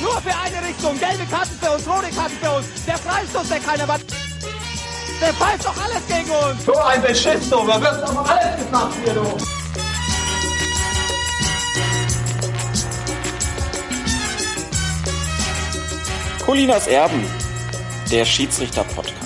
Nur 0.00 0.20
für 0.22 0.34
eine 0.36 0.66
Richtung. 0.66 0.98
Gelbe 0.98 1.24
Karten 1.30 1.54
für 1.60 1.70
uns, 1.70 1.86
rote 1.86 2.10
Karten 2.14 2.36
für 2.40 2.56
uns. 2.56 2.66
Der 2.86 2.96
Freistoß, 2.96 3.48
der 3.50 3.60
keiner 3.60 3.86
war. 3.86 3.98
Der 5.20 5.34
pfeift 5.34 5.66
doch 5.66 5.76
alles 5.84 6.06
gegen 6.08 6.30
uns. 6.30 6.64
So 6.64 6.74
ein 6.74 7.02
Beschiss, 7.02 7.50
du. 7.50 7.66
Da 7.66 7.80
wird 7.80 8.02
doch 8.02 8.28
alles 8.28 8.64
gemacht 8.64 8.96
hier, 9.04 9.14
du. 9.14 9.61
Colinas 16.52 16.86
Erben, 16.86 17.24
der 18.10 18.26
Schiedsrichter-Podcast. 18.26 19.21